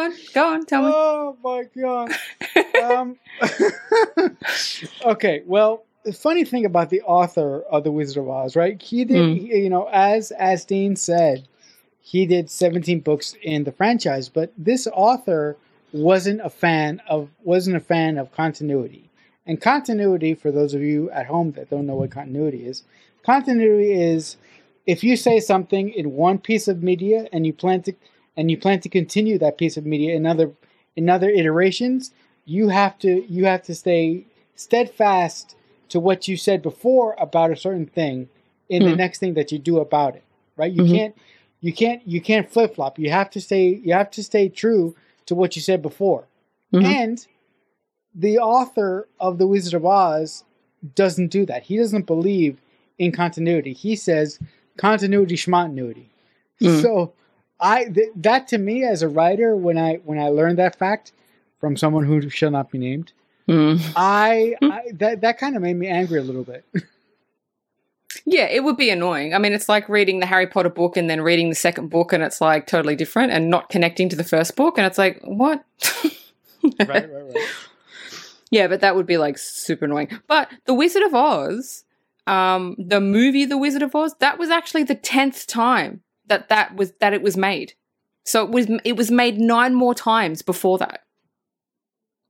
on. 0.00 0.12
Go 0.32 0.48
on. 0.54 0.64
Tell 0.66 0.82
me. 0.82 0.90
Oh 0.94 1.36
my 1.42 1.64
god. 1.80 2.12
um, 2.82 3.16
okay, 5.04 5.42
well, 5.46 5.84
the 6.04 6.12
funny 6.12 6.44
thing 6.44 6.64
about 6.64 6.90
the 6.90 7.02
author 7.02 7.62
of 7.62 7.84
the 7.84 7.90
Wizard 7.92 8.18
of 8.22 8.28
Oz, 8.28 8.56
right? 8.56 8.80
He 8.80 9.04
did, 9.04 9.16
Mm. 9.16 9.38
he- 9.38 9.58
you 9.58 9.70
know, 9.70 9.88
as 9.92 10.30
as 10.32 10.64
Dean 10.64 10.96
said, 10.96 11.46
he 12.10 12.24
did 12.24 12.50
17 12.50 13.00
books 13.00 13.36
in 13.42 13.64
the 13.64 13.72
franchise, 13.72 14.30
but 14.30 14.50
this 14.56 14.88
author 14.94 15.58
wasn't 15.92 16.40
a 16.40 16.48
fan 16.48 17.02
of 17.06 17.28
wasn't 17.44 17.76
a 17.76 17.80
fan 17.80 18.16
of 18.16 18.32
continuity. 18.32 19.10
And 19.46 19.60
continuity, 19.60 20.32
for 20.34 20.50
those 20.50 20.72
of 20.72 20.80
you 20.80 21.10
at 21.10 21.26
home 21.26 21.52
that 21.52 21.68
don't 21.68 21.86
know 21.86 21.96
what 21.96 22.10
continuity 22.10 22.64
is, 22.64 22.82
continuity 23.24 23.92
is 23.92 24.38
if 24.86 25.04
you 25.04 25.16
say 25.18 25.38
something 25.38 25.90
in 25.90 26.12
one 26.14 26.38
piece 26.38 26.66
of 26.66 26.82
media 26.82 27.28
and 27.30 27.46
you 27.46 27.52
plan 27.52 27.82
to 27.82 27.92
and 28.38 28.50
you 28.50 28.56
plan 28.56 28.80
to 28.80 28.88
continue 28.88 29.36
that 29.38 29.58
piece 29.58 29.76
of 29.76 29.84
media 29.84 30.14
in 30.14 30.24
other 30.24 30.50
in 30.96 31.10
other 31.10 31.28
iterations, 31.28 32.12
you 32.46 32.68
have 32.70 32.98
to 33.00 33.22
you 33.30 33.44
have 33.44 33.62
to 33.64 33.74
stay 33.74 34.24
steadfast 34.56 35.56
to 35.90 36.00
what 36.00 36.26
you 36.26 36.38
said 36.38 36.62
before 36.62 37.14
about 37.18 37.50
a 37.50 37.56
certain 37.56 37.86
thing 37.86 38.28
in 38.70 38.84
the 38.84 38.92
Hmm. 38.92 38.96
next 38.96 39.18
thing 39.18 39.34
that 39.34 39.52
you 39.52 39.58
do 39.58 39.78
about 39.78 40.16
it. 40.16 40.22
Right? 40.56 40.72
You 40.72 40.82
Mhm. 40.82 40.94
can't 40.94 41.14
you 41.60 41.72
can't 41.72 42.06
you 42.06 42.20
can't 42.20 42.50
flip 42.50 42.74
flop. 42.74 42.98
You 42.98 43.10
have 43.10 43.30
to 43.30 43.40
stay 43.40 43.80
you 43.84 43.92
have 43.92 44.10
to 44.12 44.22
stay 44.22 44.48
true 44.48 44.94
to 45.26 45.34
what 45.34 45.56
you 45.56 45.62
said 45.62 45.82
before. 45.82 46.24
Mhm. 46.72 46.84
And 46.84 47.26
the 48.14 48.38
author 48.38 49.08
of 49.20 49.38
The 49.38 49.46
Wizard 49.46 49.74
of 49.74 49.84
Oz 49.86 50.44
doesn't 50.94 51.28
do 51.28 51.44
that. 51.46 51.64
He 51.64 51.76
doesn't 51.76 52.06
believe 52.06 52.60
in 52.98 53.12
continuity. 53.12 53.72
He 53.72 53.96
says 53.96 54.38
continuity 54.76 55.36
schmontinuity. 55.36 56.06
Mm. 56.60 56.82
So 56.82 57.12
I 57.60 57.84
th- 57.86 58.10
that 58.16 58.48
to 58.48 58.58
me 58.58 58.84
as 58.84 59.02
a 59.02 59.08
writer 59.08 59.54
when 59.56 59.76
I 59.78 59.96
when 60.04 60.18
I 60.18 60.28
learned 60.28 60.58
that 60.58 60.76
fact 60.76 61.12
from 61.60 61.76
someone 61.76 62.04
who 62.04 62.28
shall 62.30 62.50
not 62.50 62.70
be 62.70 62.78
named, 62.78 63.12
Mm. 63.48 63.80
I, 63.96 64.56
I 64.62 64.82
that 64.94 65.22
that 65.22 65.38
kind 65.38 65.56
of 65.56 65.62
made 65.62 65.74
me 65.76 65.86
angry 65.88 66.18
a 66.20 66.22
little 66.22 66.44
bit. 66.44 66.64
Yeah, 68.24 68.44
it 68.44 68.64
would 68.64 68.76
be 68.76 68.90
annoying. 68.90 69.34
I 69.34 69.38
mean, 69.38 69.52
it's 69.52 69.68
like 69.68 69.88
reading 69.88 70.20
the 70.20 70.26
Harry 70.26 70.46
Potter 70.46 70.70
book 70.70 70.96
and 70.96 71.08
then 71.10 71.20
reading 71.20 71.50
the 71.50 71.54
second 71.54 71.88
book, 71.88 72.12
and 72.12 72.22
it's 72.22 72.40
like 72.40 72.66
totally 72.66 72.96
different 72.96 73.32
and 73.32 73.50
not 73.50 73.68
connecting 73.68 74.08
to 74.08 74.16
the 74.16 74.24
first 74.24 74.56
book, 74.56 74.78
and 74.78 74.86
it's 74.86 74.98
like 74.98 75.20
what? 75.24 75.64
right, 76.80 76.88
right, 76.88 77.10
right. 77.12 77.48
Yeah, 78.50 78.66
but 78.66 78.80
that 78.80 78.96
would 78.96 79.06
be 79.06 79.18
like 79.18 79.36
super 79.36 79.84
annoying. 79.84 80.08
But 80.26 80.50
The 80.64 80.74
Wizard 80.74 81.02
of 81.02 81.14
Oz, 81.14 81.84
um, 82.26 82.76
the 82.78 83.00
movie 83.00 83.44
The 83.44 83.58
Wizard 83.58 83.82
of 83.82 83.94
Oz, 83.94 84.14
that 84.20 84.38
was 84.38 84.50
actually 84.50 84.84
the 84.84 84.94
tenth 84.94 85.46
time 85.46 86.02
that 86.26 86.48
that 86.48 86.76
was 86.76 86.92
that 87.00 87.12
it 87.12 87.22
was 87.22 87.36
made. 87.36 87.74
So 88.24 88.44
it 88.44 88.50
was 88.50 88.66
it 88.84 88.96
was 88.96 89.10
made 89.10 89.38
nine 89.38 89.74
more 89.74 89.94
times 89.94 90.42
before 90.42 90.78
that. 90.78 91.02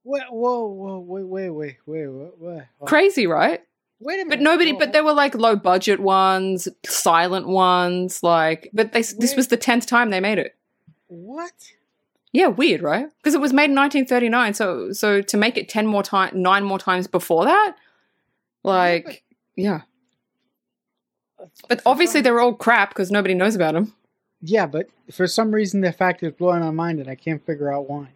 Wait, 0.05 0.23
whoa, 0.31 0.67
whoa, 0.67 0.99
wait, 1.01 1.25
wait, 1.25 1.51
wait, 1.51 1.77
wait, 1.87 2.09
wait, 2.09 2.33
wait. 2.39 2.63
Crazy, 2.87 3.27
right? 3.27 3.61
Wait 4.01 4.15
a 4.20 4.25
minute. 4.25 4.29
But 4.29 4.41
nobody. 4.41 4.73
But 4.73 4.93
there 4.93 5.05
were 5.05 5.12
like 5.12 5.35
low 5.35 5.57
budget 5.57 6.01
ones, 6.01 6.69
silent 6.87 7.49
ones. 7.49 8.23
Like, 8.23 8.70
but 8.73 8.93
they 8.93 9.03
this 9.03 9.35
was 9.37 9.49
the 9.49 9.57
tenth 9.57 9.87
time 9.87 10.11
they 10.11 10.20
made 10.20 10.39
it. 10.39 10.57
What? 11.09 11.53
Yeah, 12.33 12.49
weird, 12.49 12.83
right? 12.83 13.09
Because 13.19 13.35
it 13.35 13.41
was 13.41 13.53
made 13.53 13.70
in 13.70 13.77
1939. 13.77 14.55
So 14.55 14.93
so 14.93 15.23
to 15.23 15.37
make 15.37 15.57
it 15.57 15.69
ten 15.69 15.87
more 15.87 16.03
time, 16.03 16.31
nine 16.41 16.65
more 16.65 16.79
times 16.79 17.07
before 17.07 17.45
that, 17.45 17.75
like 18.62 19.25
yeah. 19.57 19.83
But 21.69 21.81
obviously 21.87 22.20
they're 22.20 22.41
all 22.41 22.55
crap 22.55 22.91
because 22.91 23.11
nobody 23.11 23.35
knows 23.35 23.55
about 23.55 23.75
them. 23.75 23.95
Yeah, 24.41 24.66
but 24.66 24.89
for 25.11 25.27
some 25.27 25.53
reason 25.53 25.81
the 25.81 25.93
fact 25.93 26.23
is 26.23 26.33
blowing 26.33 26.61
my 26.61 26.70
mind 26.70 27.01
and 27.01 27.09
I 27.09 27.15
can't 27.15 27.45
figure 27.45 27.73
out 27.73 27.89
why. 27.89 28.09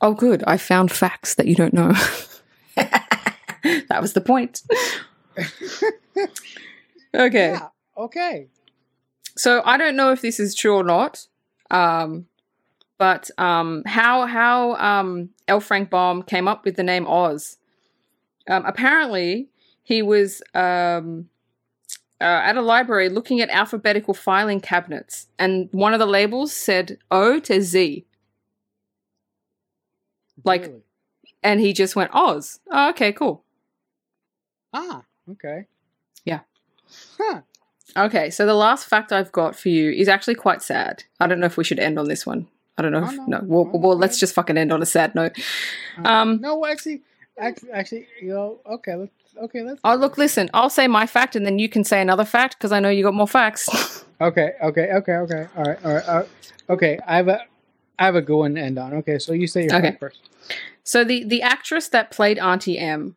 Oh, 0.00 0.14
good. 0.14 0.42
I 0.46 0.56
found 0.56 0.90
facts 0.90 1.36
that 1.36 1.46
you 1.46 1.54
don't 1.54 1.72
know. 1.72 1.92
that 2.76 3.98
was 4.00 4.14
the 4.14 4.20
point. 4.20 4.62
okay. 7.14 7.50
Yeah. 7.52 7.68
Okay. 7.96 8.48
So 9.36 9.62
I 9.64 9.76
don't 9.76 9.96
know 9.96 10.12
if 10.12 10.20
this 10.20 10.38
is 10.40 10.54
true 10.54 10.74
or 10.74 10.84
not. 10.84 11.26
Um, 11.70 12.26
but 12.98 13.30
um, 13.38 13.82
how 13.86 14.26
how 14.26 14.74
um, 14.76 15.30
L. 15.48 15.60
Frank 15.60 15.90
Baum 15.90 16.22
came 16.22 16.46
up 16.46 16.64
with 16.64 16.76
the 16.76 16.82
name 16.82 17.06
Oz? 17.06 17.56
Um, 18.48 18.64
apparently, 18.66 19.48
he 19.82 20.02
was 20.02 20.42
um, 20.54 21.28
uh, 22.20 22.24
at 22.24 22.56
a 22.56 22.62
library 22.62 23.08
looking 23.08 23.40
at 23.40 23.50
alphabetical 23.50 24.14
filing 24.14 24.60
cabinets, 24.60 25.26
and 25.38 25.68
one 25.72 25.92
of 25.94 25.98
the 25.98 26.06
labels 26.06 26.52
said 26.52 26.98
O 27.10 27.40
to 27.40 27.60
Z, 27.62 28.04
Like- 30.44 30.62
Really? 30.66 30.82
and 31.42 31.60
he 31.60 31.72
just 31.72 31.96
went 31.96 32.10
Oz. 32.14 32.60
Oh, 32.70 32.90
okay, 32.90 33.12
cool. 33.12 33.44
Ah, 34.72 35.02
okay. 35.30 35.66
Yeah. 36.24 36.40
Huh. 37.18 37.40
Okay, 37.96 38.30
so 38.30 38.46
the 38.46 38.54
last 38.54 38.86
fact 38.86 39.12
I've 39.12 39.32
got 39.32 39.54
for 39.56 39.68
you 39.68 39.90
is 39.90 40.08
actually 40.08 40.34
quite 40.36 40.62
sad. 40.62 41.04
I 41.20 41.26
don't 41.26 41.40
know 41.40 41.46
if 41.46 41.56
we 41.56 41.64
should 41.64 41.78
end 41.78 41.98
on 41.98 42.08
this 42.08 42.24
one. 42.26 42.48
I 42.78 42.82
don't 42.82 42.92
know. 42.92 43.00
Oh, 43.04 43.10
if, 43.10 43.16
no. 43.16 43.24
no, 43.26 43.40
well, 43.44 43.70
Oh, 43.74 43.78
well, 43.78 43.96
let's 43.98 44.18
just 44.18 44.34
fucking 44.34 44.56
end 44.56 44.72
on 44.72 44.80
a 44.80 44.86
sad 44.86 45.14
note. 45.14 45.36
Um, 46.04 46.40
no, 46.40 46.64
actually, 46.64 47.02
actually, 47.38 47.70
actually, 47.72 48.06
you 48.22 48.28
know, 48.28 48.60
okay, 48.66 48.94
let's, 48.94 49.12
okay, 49.42 49.62
let's. 49.62 49.80
Oh, 49.84 49.94
look, 49.94 50.16
listen, 50.16 50.48
I'll 50.54 50.70
say 50.70 50.86
my 50.86 51.06
fact 51.06 51.36
and 51.36 51.44
then 51.44 51.58
you 51.58 51.68
can 51.68 51.84
say 51.84 52.00
another 52.00 52.24
fact 52.24 52.56
because 52.58 52.72
I 52.72 52.80
know 52.80 52.88
you 52.88 53.02
got 53.02 53.14
more 53.14 53.28
facts. 53.28 54.04
Okay, 54.20 54.52
okay, 54.62 54.92
okay, 54.92 55.14
okay. 55.14 55.46
All 55.56 55.64
right, 55.64 55.84
all 55.84 55.94
right. 55.94 56.08
All 56.08 56.16
right. 56.18 56.28
Okay, 56.70 56.96
I 57.08 57.16
have 57.16 57.26
a, 57.26 57.40
I 57.98 58.04
have 58.04 58.14
a 58.14 58.22
good 58.22 58.36
one 58.36 58.54
to 58.54 58.60
end 58.60 58.78
on. 58.78 58.94
Okay, 58.94 59.18
so 59.18 59.32
you 59.32 59.48
say 59.48 59.64
your 59.64 59.74
Okay. 59.74 59.88
fact 59.88 59.98
first. 59.98 60.20
So 60.84 61.02
the 61.02 61.24
the 61.24 61.42
actress 61.42 61.88
that 61.88 62.12
played 62.12 62.38
Auntie 62.38 62.78
M, 62.78 63.16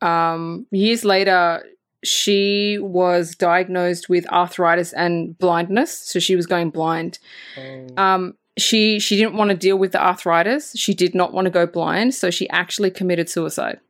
um, 0.00 0.66
years 0.70 1.04
later, 1.04 1.64
she 2.04 2.78
was 2.80 3.34
diagnosed 3.34 4.08
with 4.08 4.30
arthritis 4.30 4.92
and 4.92 5.36
blindness. 5.38 5.98
So 5.98 6.18
she 6.18 6.36
was 6.36 6.46
going 6.46 6.70
blind. 6.70 7.18
Oh, 7.58 7.86
Um, 7.96 8.34
she 8.58 8.98
she 9.00 9.16
didn't 9.16 9.34
want 9.36 9.50
to 9.50 9.56
deal 9.56 9.76
with 9.76 9.92
the 9.92 10.02
arthritis. 10.02 10.72
She 10.76 10.94
did 10.94 11.14
not 11.14 11.32
want 11.32 11.44
to 11.46 11.50
go 11.50 11.66
blind, 11.66 12.14
so 12.14 12.30
she 12.30 12.48
actually 12.50 12.90
committed 12.90 13.28
suicide. 13.28 13.80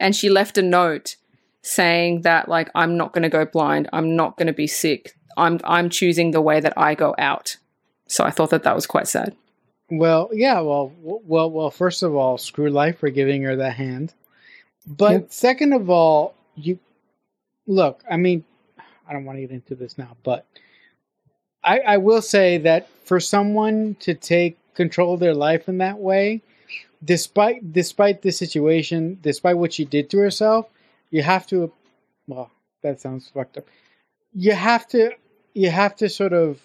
And 0.00 0.16
she 0.16 0.28
left 0.28 0.58
a 0.58 0.62
note 0.62 1.16
saying 1.62 2.22
that 2.22 2.48
like 2.48 2.70
I'm 2.74 2.96
not 2.96 3.12
going 3.12 3.22
to 3.22 3.28
go 3.28 3.44
blind. 3.44 3.88
I'm 3.92 4.16
not 4.16 4.36
going 4.36 4.48
to 4.48 4.52
be 4.52 4.66
sick. 4.66 5.14
I'm 5.36 5.60
I'm 5.64 5.90
choosing 5.90 6.30
the 6.32 6.40
way 6.40 6.60
that 6.60 6.76
I 6.76 6.94
go 6.94 7.14
out. 7.18 7.56
So 8.08 8.24
I 8.24 8.30
thought 8.30 8.50
that 8.50 8.64
that 8.64 8.74
was 8.74 8.86
quite 8.86 9.06
sad. 9.08 9.34
well, 9.90 10.28
yeah, 10.32 10.60
well, 10.60 10.92
well, 11.00 11.50
well. 11.50 11.70
First 11.70 12.02
of 12.02 12.14
all, 12.14 12.36
screw 12.38 12.70
life 12.70 12.98
for 12.98 13.10
giving 13.10 13.42
her 13.42 13.56
that 13.56 13.74
hand. 13.74 14.12
But 14.86 15.12
Yep. 15.12 15.32
second 15.32 15.72
of 15.72 15.90
all, 15.90 16.34
you 16.56 16.78
look. 17.66 18.02
I 18.10 18.16
mean, 18.16 18.44
I 19.08 19.12
don't 19.12 19.24
want 19.24 19.36
to 19.38 19.42
get 19.42 19.50
into 19.50 19.74
this 19.74 19.98
now, 19.98 20.16
but 20.22 20.46
I, 21.62 21.80
I 21.80 21.96
will 21.96 22.22
say 22.22 22.58
that 22.58 22.88
for 23.04 23.20
someone 23.20 23.96
to 24.00 24.14
take 24.14 24.58
control 24.74 25.14
of 25.14 25.20
their 25.20 25.34
life 25.34 25.68
in 25.68 25.78
that 25.78 25.98
way, 25.98 26.42
despite 27.04 27.72
despite 27.72 28.22
the 28.22 28.32
situation, 28.32 29.18
despite 29.22 29.56
what 29.56 29.72
she 29.72 29.84
did 29.84 30.10
to 30.10 30.18
herself, 30.18 30.68
you 31.10 31.22
have 31.22 31.46
to. 31.48 31.72
Well, 32.26 32.50
that 32.82 33.00
sounds 33.00 33.28
fucked 33.28 33.58
up. 33.58 33.66
You 34.34 34.52
have 34.52 34.86
to. 34.88 35.12
You 35.54 35.70
have 35.70 35.96
to 35.96 36.08
sort 36.08 36.32
of 36.32 36.60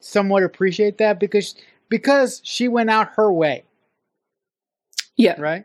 somewhat 0.00 0.42
appreciate 0.42 0.98
that 0.98 1.18
because 1.18 1.54
because 1.88 2.40
she 2.44 2.68
went 2.68 2.90
out 2.90 3.12
her 3.16 3.32
way, 3.32 3.64
Yeah. 5.16 5.40
right? 5.40 5.64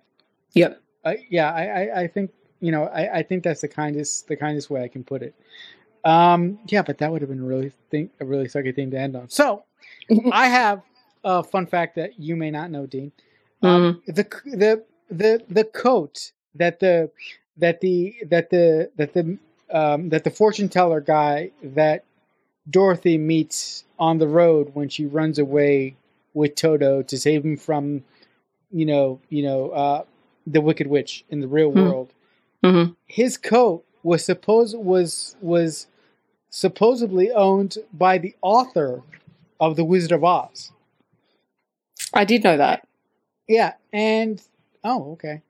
Yep. 0.57 0.81
Uh, 1.05 1.13
yeah, 1.29 1.51
I, 1.51 1.63
I, 1.63 2.01
I 2.01 2.07
think 2.07 2.31
you 2.59 2.71
know 2.71 2.85
I, 2.85 3.19
I 3.19 3.23
think 3.23 3.43
that's 3.43 3.61
the 3.61 3.67
kindest 3.67 4.27
the 4.27 4.35
kindest 4.35 4.69
way 4.69 4.83
I 4.83 4.87
can 4.87 5.03
put 5.03 5.21
it. 5.21 5.35
Um, 6.03 6.59
yeah, 6.67 6.81
but 6.81 6.97
that 6.99 7.11
would 7.11 7.21
have 7.21 7.29
been 7.29 7.39
a 7.39 7.45
really 7.45 7.71
think 7.91 8.11
a 8.19 8.25
really 8.25 8.47
sucky 8.47 8.75
thing 8.75 8.91
to 8.91 8.99
end 8.99 9.15
on. 9.15 9.29
So 9.29 9.63
I 10.31 10.47
have 10.47 10.81
a 11.23 11.43
fun 11.43 11.65
fact 11.65 11.95
that 11.95 12.19
you 12.19 12.35
may 12.35 12.51
not 12.51 12.71
know, 12.71 12.85
Dean. 12.85 13.11
Um, 13.63 14.01
the 14.05 14.23
the 14.45 14.83
the 15.09 15.43
the 15.49 15.63
coat 15.63 16.31
that 16.55 16.79
the 16.79 17.11
that 17.57 17.81
the 17.81 18.15
that 18.29 18.49
the 18.49 18.89
that 18.97 19.13
the 19.13 19.37
um, 19.71 20.09
that 20.09 20.23
the 20.23 20.31
fortune 20.31 20.69
teller 20.69 21.01
guy 21.01 21.51
that 21.61 22.05
Dorothy 22.69 23.17
meets 23.17 23.85
on 23.99 24.17
the 24.17 24.27
road 24.27 24.71
when 24.73 24.89
she 24.89 25.05
runs 25.05 25.39
away 25.39 25.95
with 26.33 26.55
Toto 26.55 27.01
to 27.01 27.17
save 27.17 27.43
him 27.43 27.57
from, 27.57 28.03
you 28.71 28.85
know, 28.85 29.19
you 29.29 29.43
know, 29.43 29.69
uh, 29.71 30.03
the 30.47 30.61
Wicked 30.61 30.87
Witch 30.87 31.25
in 31.29 31.41
the 31.41 31.47
real 31.47 31.71
Hmm. 31.71 31.81
world. 31.83 32.13
Mhm. 32.63 32.95
His 33.05 33.37
coat 33.37 33.83
was 34.03 34.23
supposed 34.25 34.75
was 34.77 35.35
was 35.41 35.87
supposedly 36.49 37.29
owned 37.31 37.77
by 37.93 38.17
the 38.17 38.33
author 38.41 39.03
of 39.59 39.75
the 39.75 39.83
Wizard 39.85 40.11
of 40.13 40.23
Oz. 40.23 40.71
I 42.13 42.23
did 42.25 42.43
know 42.43 42.57
that. 42.57 42.87
Yeah, 43.47 43.73
and 43.93 44.41
oh, 44.83 45.11
okay. 45.13 45.41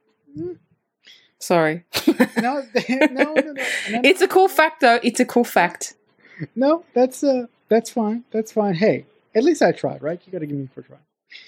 Sorry. 1.39 1.83
No, 2.41 2.63
no, 2.89 3.07
no, 3.07 3.33
no. 3.35 3.53
It's 4.03 4.21
a 4.21 4.27
cool 4.27 4.47
fact, 4.47 4.81
though. 4.81 4.99
It's 5.03 5.19
a 5.19 5.25
cool 5.25 5.43
fact. 5.43 5.95
No, 6.55 6.83
that's 6.93 7.23
uh 7.23 7.47
that's 7.69 7.89
fine. 7.89 8.23
That's 8.31 8.51
fine. 8.51 8.75
Hey, 8.75 9.05
at 9.35 9.43
least 9.43 9.61
I 9.61 9.71
tried, 9.71 10.01
right? 10.01 10.21
You 10.25 10.31
got 10.31 10.39
to 10.39 10.45
give 10.45 10.57
me 10.57 10.69
for 10.73 10.81
try. 10.81 10.97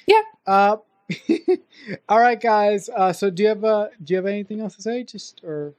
Yeah. 0.08 0.22
Uh, 0.48 0.78
all 2.10 2.20
right, 2.20 2.40
guys. 2.40 2.90
Uh, 2.90 3.14
so 3.14 3.30
do 3.30 3.44
you 3.44 3.50
have 3.50 3.64
uh, 3.64 3.88
do 4.04 4.14
you 4.14 4.18
have 4.18 4.26
anything 4.26 4.62
else 4.62 4.76
to 4.76 4.82
say? 4.82 5.04
Just 5.04 5.42
or 5.44 5.74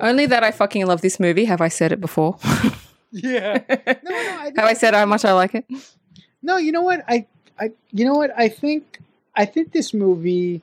Only 0.00 0.26
that 0.26 0.42
I 0.42 0.50
fucking 0.50 0.86
love 0.86 1.00
this 1.00 1.20
movie. 1.20 1.44
Have 1.44 1.60
I 1.60 1.68
said 1.68 1.92
it 1.92 2.00
before? 2.00 2.38
yeah. 3.12 3.60
Have 3.68 3.98
No, 4.02 4.10
no. 4.10 4.16
I, 4.16 4.52
I 4.56 4.72
said 4.74 4.94
how 4.94 5.06
much 5.06 5.24
I 5.24 5.32
like 5.32 5.54
it? 5.54 5.64
No, 6.42 6.56
you 6.56 6.72
know 6.72 6.82
what? 6.82 7.04
I 7.08 7.26
I 7.58 7.72
you 7.92 8.04
know 8.04 8.14
what? 8.14 8.30
I 8.36 8.48
think 8.48 9.00
I 9.34 9.44
think 9.44 9.72
this 9.72 9.92
movie 9.94 10.62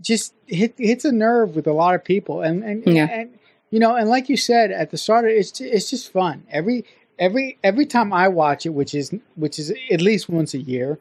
just 0.00 0.34
hit 0.46 0.74
hits 0.78 1.04
a 1.04 1.12
nerve 1.12 1.54
with 1.56 1.66
a 1.66 1.72
lot 1.72 1.94
of 1.94 2.04
people, 2.04 2.42
and 2.42 2.62
and 2.64 2.86
Yeah. 2.86 3.08
and 3.10 3.38
you 3.70 3.80
know, 3.80 3.96
and 3.96 4.08
like 4.08 4.28
you 4.28 4.36
said 4.36 4.70
at 4.70 4.90
the 4.90 4.96
start, 4.96 5.24
it's 5.26 5.60
it's 5.60 5.90
just 5.90 6.12
fun. 6.12 6.44
Every 6.50 6.84
every 7.18 7.58
every 7.62 7.86
time 7.86 8.12
I 8.12 8.28
watch 8.28 8.66
it, 8.66 8.70
which 8.70 8.94
is 8.94 9.12
which 9.36 9.58
is 9.58 9.72
at 9.90 10.00
least 10.00 10.28
once 10.28 10.54
a 10.54 10.58
year, 10.58 10.98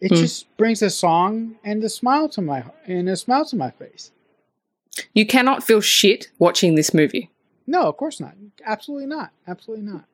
it 0.00 0.08
Hmm. 0.10 0.16
just 0.16 0.56
brings 0.56 0.82
a 0.82 0.90
song 0.90 1.56
and 1.64 1.82
a 1.84 1.88
smile 1.88 2.28
to 2.30 2.42
my 2.42 2.64
and 2.86 3.08
a 3.08 3.16
smile 3.16 3.44
to 3.46 3.56
my 3.56 3.70
face. 3.70 4.10
You 5.14 5.26
cannot 5.26 5.62
feel 5.64 5.80
shit 5.80 6.30
watching 6.38 6.74
this 6.74 6.94
movie. 6.94 7.30
No, 7.66 7.82
of 7.82 7.96
course 7.96 8.20
not. 8.20 8.34
Absolutely 8.64 9.06
not. 9.06 9.30
Absolutely 9.46 9.84
not. 9.84 10.04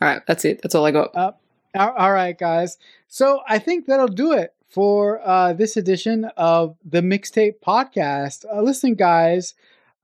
All 0.00 0.08
right, 0.08 0.22
that's 0.26 0.44
it. 0.44 0.60
That's 0.62 0.74
all 0.74 0.84
I 0.86 0.90
got. 0.90 1.14
Uh, 1.14 1.32
all 1.76 1.90
all 1.90 2.12
right, 2.12 2.36
guys. 2.36 2.78
So 3.08 3.40
I 3.48 3.58
think 3.58 3.86
that'll 3.86 4.08
do 4.08 4.32
it 4.32 4.52
for 4.68 5.20
uh, 5.26 5.52
this 5.52 5.76
edition 5.76 6.24
of 6.36 6.76
the 6.84 7.00
Mixtape 7.02 7.56
Podcast. 7.64 8.44
Uh, 8.52 8.62
listen, 8.62 8.94
guys, 8.94 9.54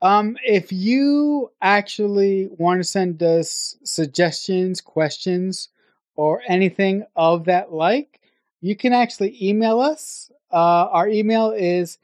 um, 0.01 0.37
if 0.45 0.71
you 0.71 1.51
actually 1.61 2.47
want 2.57 2.79
to 2.79 2.83
send 2.83 3.21
us 3.23 3.75
suggestions, 3.83 4.79
questions, 4.79 5.69
or 6.15 6.41
anything 6.47 7.03
of 7.15 7.45
that 7.45 7.73
like, 7.73 8.18
you 8.61 8.75
can 8.75 8.93
actually 8.93 9.37
email 9.41 9.79
us. 9.79 10.31
Uh, 10.51 10.87
our 10.91 11.07
email 11.07 11.51
is 11.51 11.97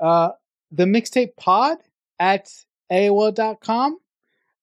uh, 0.00 0.30
the 0.72 0.84
mixtape 0.84 1.36
pod 1.36 1.78
at 2.18 2.50
AOL.com. 2.90 3.98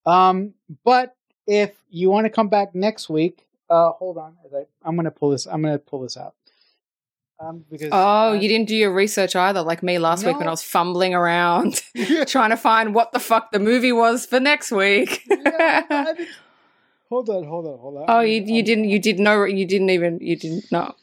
Um, 0.05 0.53
but 0.83 1.15
if 1.45 1.71
you 1.89 2.09
want 2.09 2.25
to 2.25 2.29
come 2.29 2.47
back 2.49 2.73
next 2.75 3.09
week, 3.09 3.45
uh, 3.69 3.91
hold 3.91 4.17
on. 4.17 4.35
as 4.45 4.53
I, 4.53 4.65
I'm 4.83 4.95
gonna 4.95 5.11
pull 5.11 5.31
this. 5.31 5.45
I'm 5.45 5.61
gonna 5.61 5.77
pull 5.79 6.01
this 6.01 6.17
out. 6.17 6.33
Um, 7.39 7.65
because 7.69 7.89
Oh, 7.91 8.31
I- 8.31 8.35
you 8.35 8.47
didn't 8.49 8.67
do 8.67 8.75
your 8.75 8.91
research 8.93 9.35
either, 9.35 9.61
like 9.61 9.83
me 9.83 9.99
last 9.99 10.25
week 10.25 10.39
when 10.39 10.47
I 10.47 10.51
was 10.51 10.63
fumbling 10.63 11.13
around 11.13 11.83
trying 12.27 12.49
to 12.49 12.57
find 12.57 12.95
what 12.95 13.11
the 13.11 13.19
fuck 13.19 13.51
the 13.51 13.59
movie 13.59 13.91
was 13.91 14.25
for 14.25 14.39
next 14.39 14.71
week. 14.71 15.21
Yeah, 15.29 16.13
hold 17.09 17.29
on, 17.29 17.43
hold 17.43 17.67
on, 17.67 17.77
hold 17.79 17.97
on. 17.97 18.05
oh, 18.07 18.21
you 18.21 18.41
you 18.43 18.63
didn't 18.63 18.85
you 18.85 18.99
did 18.99 19.19
know 19.19 19.43
you 19.43 19.65
didn't 19.65 19.89
even 19.89 20.19
you 20.21 20.35
didn't 20.35 20.71
know. 20.71 20.95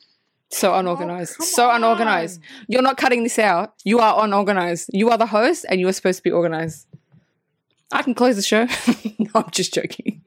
So 0.51 0.73
oh, 0.73 0.79
unorganized. 0.79 1.37
Oh, 1.41 1.45
so 1.45 1.71
unorganized. 1.71 2.41
on. 2.41 2.67
You're 2.69 2.83
not 2.83 2.97
cutting 2.97 3.23
this 3.23 3.39
out. 3.39 3.75
You 3.85 3.99
are 3.99 4.25
unorganized. 4.25 4.91
You 4.93 5.11
are 5.11 5.19
the 5.19 5.27
host 5.27 5.67
and 5.69 5.81
you 5.81 5.89
are 5.89 5.93
supposed 5.93 6.19
to 6.19 6.23
be 6.23 6.31
organized. 6.31 6.87
I 7.93 8.03
can 8.03 8.15
close 8.15 8.37
the 8.37 8.43
show. 8.43 8.65
no, 9.19 9.31
I'm 9.35 9.51
just 9.51 9.75
joking. 9.75 10.23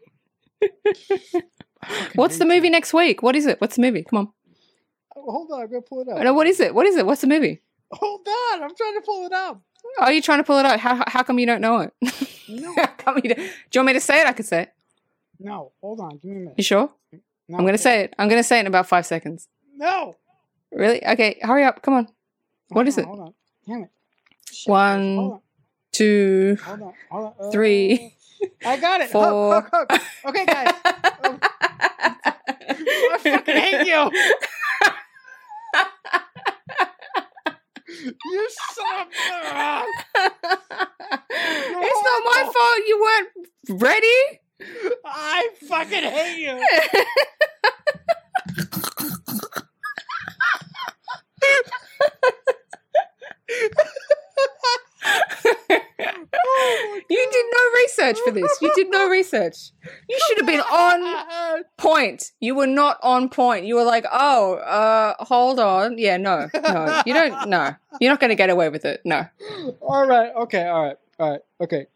What's 2.15 2.37
the 2.37 2.45
movie 2.45 2.69
next 2.69 2.93
week? 2.93 3.23
What 3.23 3.35
is 3.35 3.45
it? 3.45 3.61
What's 3.61 3.75
the 3.75 3.81
movie? 3.81 4.03
Come 4.03 4.19
on. 4.19 4.27
Oh, 5.15 5.31
hold 5.31 5.51
on, 5.51 5.61
I'm 5.61 5.69
gonna 5.69 5.81
pull 5.81 6.01
it 6.01 6.09
up. 6.09 6.19
No, 6.23 6.33
what 6.33 6.47
is 6.47 6.59
it? 6.59 6.73
What 6.73 6.85
is 6.85 6.95
it? 6.95 7.05
What's 7.05 7.21
the 7.21 7.27
movie? 7.27 7.61
Hold 7.91 8.27
on, 8.27 8.63
I'm 8.63 8.75
trying 8.75 8.95
to 8.95 9.01
pull 9.05 9.25
it 9.25 9.33
up. 9.33 9.61
Are 9.99 10.11
you 10.11 10.21
trying 10.21 10.39
to 10.39 10.43
pull 10.43 10.59
it 10.59 10.65
out? 10.65 10.79
How, 10.79 11.03
how 11.07 11.23
come 11.23 11.39
you 11.39 11.45
don't 11.45 11.61
know 11.61 11.79
it? 11.79 11.93
No, 12.49 12.73
come 12.97 13.19
you 13.23 13.33
don't, 13.33 13.37
do 13.37 13.43
you 13.43 13.79
want 13.79 13.87
me 13.87 13.93
to 13.93 13.99
say 13.99 14.21
it? 14.21 14.27
I 14.27 14.33
could 14.33 14.45
say 14.45 14.63
it. 14.63 14.73
no, 15.39 15.71
hold 15.81 15.99
on. 15.99 16.17
Give 16.17 16.25
me 16.25 16.31
a 16.31 16.39
minute. 16.39 16.53
You 16.57 16.63
sure? 16.63 16.91
No, 17.49 17.57
I'm 17.57 17.63
going 17.63 17.73
to 17.73 17.81
say 17.81 18.01
it. 18.01 18.13
I'm 18.19 18.27
going 18.27 18.39
to 18.39 18.43
say 18.43 18.57
it 18.57 18.61
in 18.61 18.67
about 18.67 18.87
five 18.87 19.05
seconds. 19.05 19.47
No. 19.77 20.15
Really? 20.71 21.05
Okay, 21.05 21.37
hurry 21.41 21.63
up. 21.63 21.81
Come 21.81 21.93
on. 21.93 22.07
What 22.69 22.85
Hold 22.85 22.87
is 22.87 22.97
it? 22.97 23.05
Hold 23.05 23.19
on. 23.19 23.33
Damn 23.67 23.83
it. 23.83 23.89
Shit, 24.51 24.69
One, 24.69 25.15
Hold 25.15 25.33
on. 25.33 25.41
Two. 25.91 26.57
Hold 26.63 26.81
on. 26.81 26.93
Hold 27.09 27.25
on. 27.25 27.33
Uh, 27.39 27.51
three, 27.51 28.15
I 28.65 28.77
got 28.77 29.01
it. 29.01 29.09
four. 29.09 29.61
Hook, 29.61 29.69
hook, 29.71 29.91
hook. 29.91 30.01
Okay, 30.25 30.45
guys. 30.45 30.73
I 30.83 31.39
fucking 33.23 33.55
hate 33.55 33.87
you. 33.87 34.11
You 38.25 38.49
son 38.73 39.01
of 39.01 39.07
a. 39.07 39.09
it's 41.79 42.03
not 42.03 42.23
my 42.25 42.41
fault 42.43 42.87
you 42.87 42.99
weren't 43.01 43.29
ready. 43.81 44.19
I 45.05 45.49
fucking 45.67 46.03
hate 46.03 46.39
you. 46.43 46.57
you 57.09 57.27
did 57.31 57.45
no 57.55 57.63
research. 57.75 58.17
for 58.25 58.31
this. 58.31 58.57
You 58.61 58.71
did 58.75 58.89
no 58.89 59.09
research. 59.09 59.71
You 60.09 60.19
should 60.27 60.37
have 60.39 60.47
been 60.47 60.61
on 60.61 61.63
point. 61.77 62.31
You 62.39 62.55
were 62.55 62.67
not 62.67 62.97
on 63.01 63.29
point. 63.29 63.65
You 63.65 63.75
were 63.75 63.83
like, 63.83 64.05
oh, 64.11 64.55
uh, 64.55 65.23
hold 65.23 65.59
on. 65.59 65.97
Yeah, 65.97 66.17
no, 66.17 66.49
no. 66.53 67.01
You 67.05 67.13
don't, 67.13 67.49
no. 67.49 67.75
You're 67.99 68.11
not 68.11 68.19
going 68.19 68.29
to 68.29 68.35
get 68.35 68.49
away 68.49 68.69
with 68.69 68.85
it. 68.85 69.01
No. 69.05 69.25
All 69.81 70.07
right. 70.07 70.31
Okay. 70.35 70.67
All 70.67 70.83
right. 70.83 70.97
All 71.19 71.31
right. 71.31 71.41
Okay. 71.61 71.87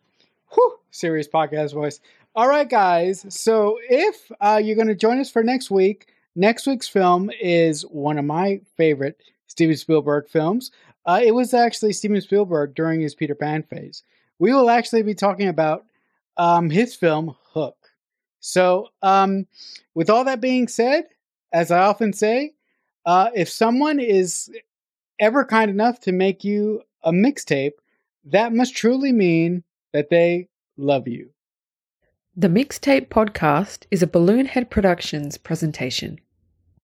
Whew. 0.53 0.77
Serious 0.91 1.27
podcast 1.27 1.73
voice. 1.73 1.99
All 2.35 2.47
right, 2.47 2.69
guys. 2.69 3.25
So 3.29 3.77
if 3.89 4.31
uh, 4.39 4.61
you're 4.63 4.75
going 4.75 4.87
to 4.87 4.95
join 4.95 5.19
us 5.19 5.29
for 5.29 5.43
next 5.43 5.69
week, 5.69 6.07
next 6.35 6.65
week's 6.65 6.87
film 6.87 7.29
is 7.41 7.81
one 7.83 8.17
of 8.17 8.25
my 8.25 8.61
favorite 8.77 9.21
Steven 9.51 9.75
Spielberg 9.75 10.29
films. 10.29 10.71
Uh, 11.05 11.19
it 11.21 11.35
was 11.35 11.53
actually 11.53 11.91
Steven 11.91 12.21
Spielberg 12.21 12.73
during 12.73 13.01
his 13.01 13.13
Peter 13.13 13.35
Pan 13.35 13.63
phase. 13.63 14.01
We 14.39 14.53
will 14.53 14.69
actually 14.69 15.03
be 15.03 15.13
talking 15.13 15.49
about 15.49 15.85
um, 16.37 16.69
his 16.69 16.95
film 16.95 17.35
Hook. 17.53 17.75
So, 18.39 18.87
um, 19.01 19.45
with 19.93 20.09
all 20.09 20.23
that 20.23 20.39
being 20.39 20.69
said, 20.69 21.03
as 21.51 21.69
I 21.69 21.79
often 21.79 22.13
say, 22.13 22.53
uh, 23.05 23.29
if 23.35 23.49
someone 23.49 23.99
is 23.99 24.49
ever 25.19 25.43
kind 25.43 25.69
enough 25.69 25.99
to 26.01 26.13
make 26.13 26.45
you 26.45 26.81
a 27.03 27.11
mixtape, 27.11 27.73
that 28.23 28.53
must 28.53 28.73
truly 28.73 29.11
mean 29.11 29.63
that 29.91 30.09
they 30.09 30.47
love 30.77 31.09
you. 31.09 31.29
The 32.37 32.47
Mixtape 32.47 33.09
Podcast 33.09 33.85
is 33.91 34.01
a 34.01 34.07
Balloonhead 34.07 34.69
Productions 34.69 35.37
presentation. 35.37 36.19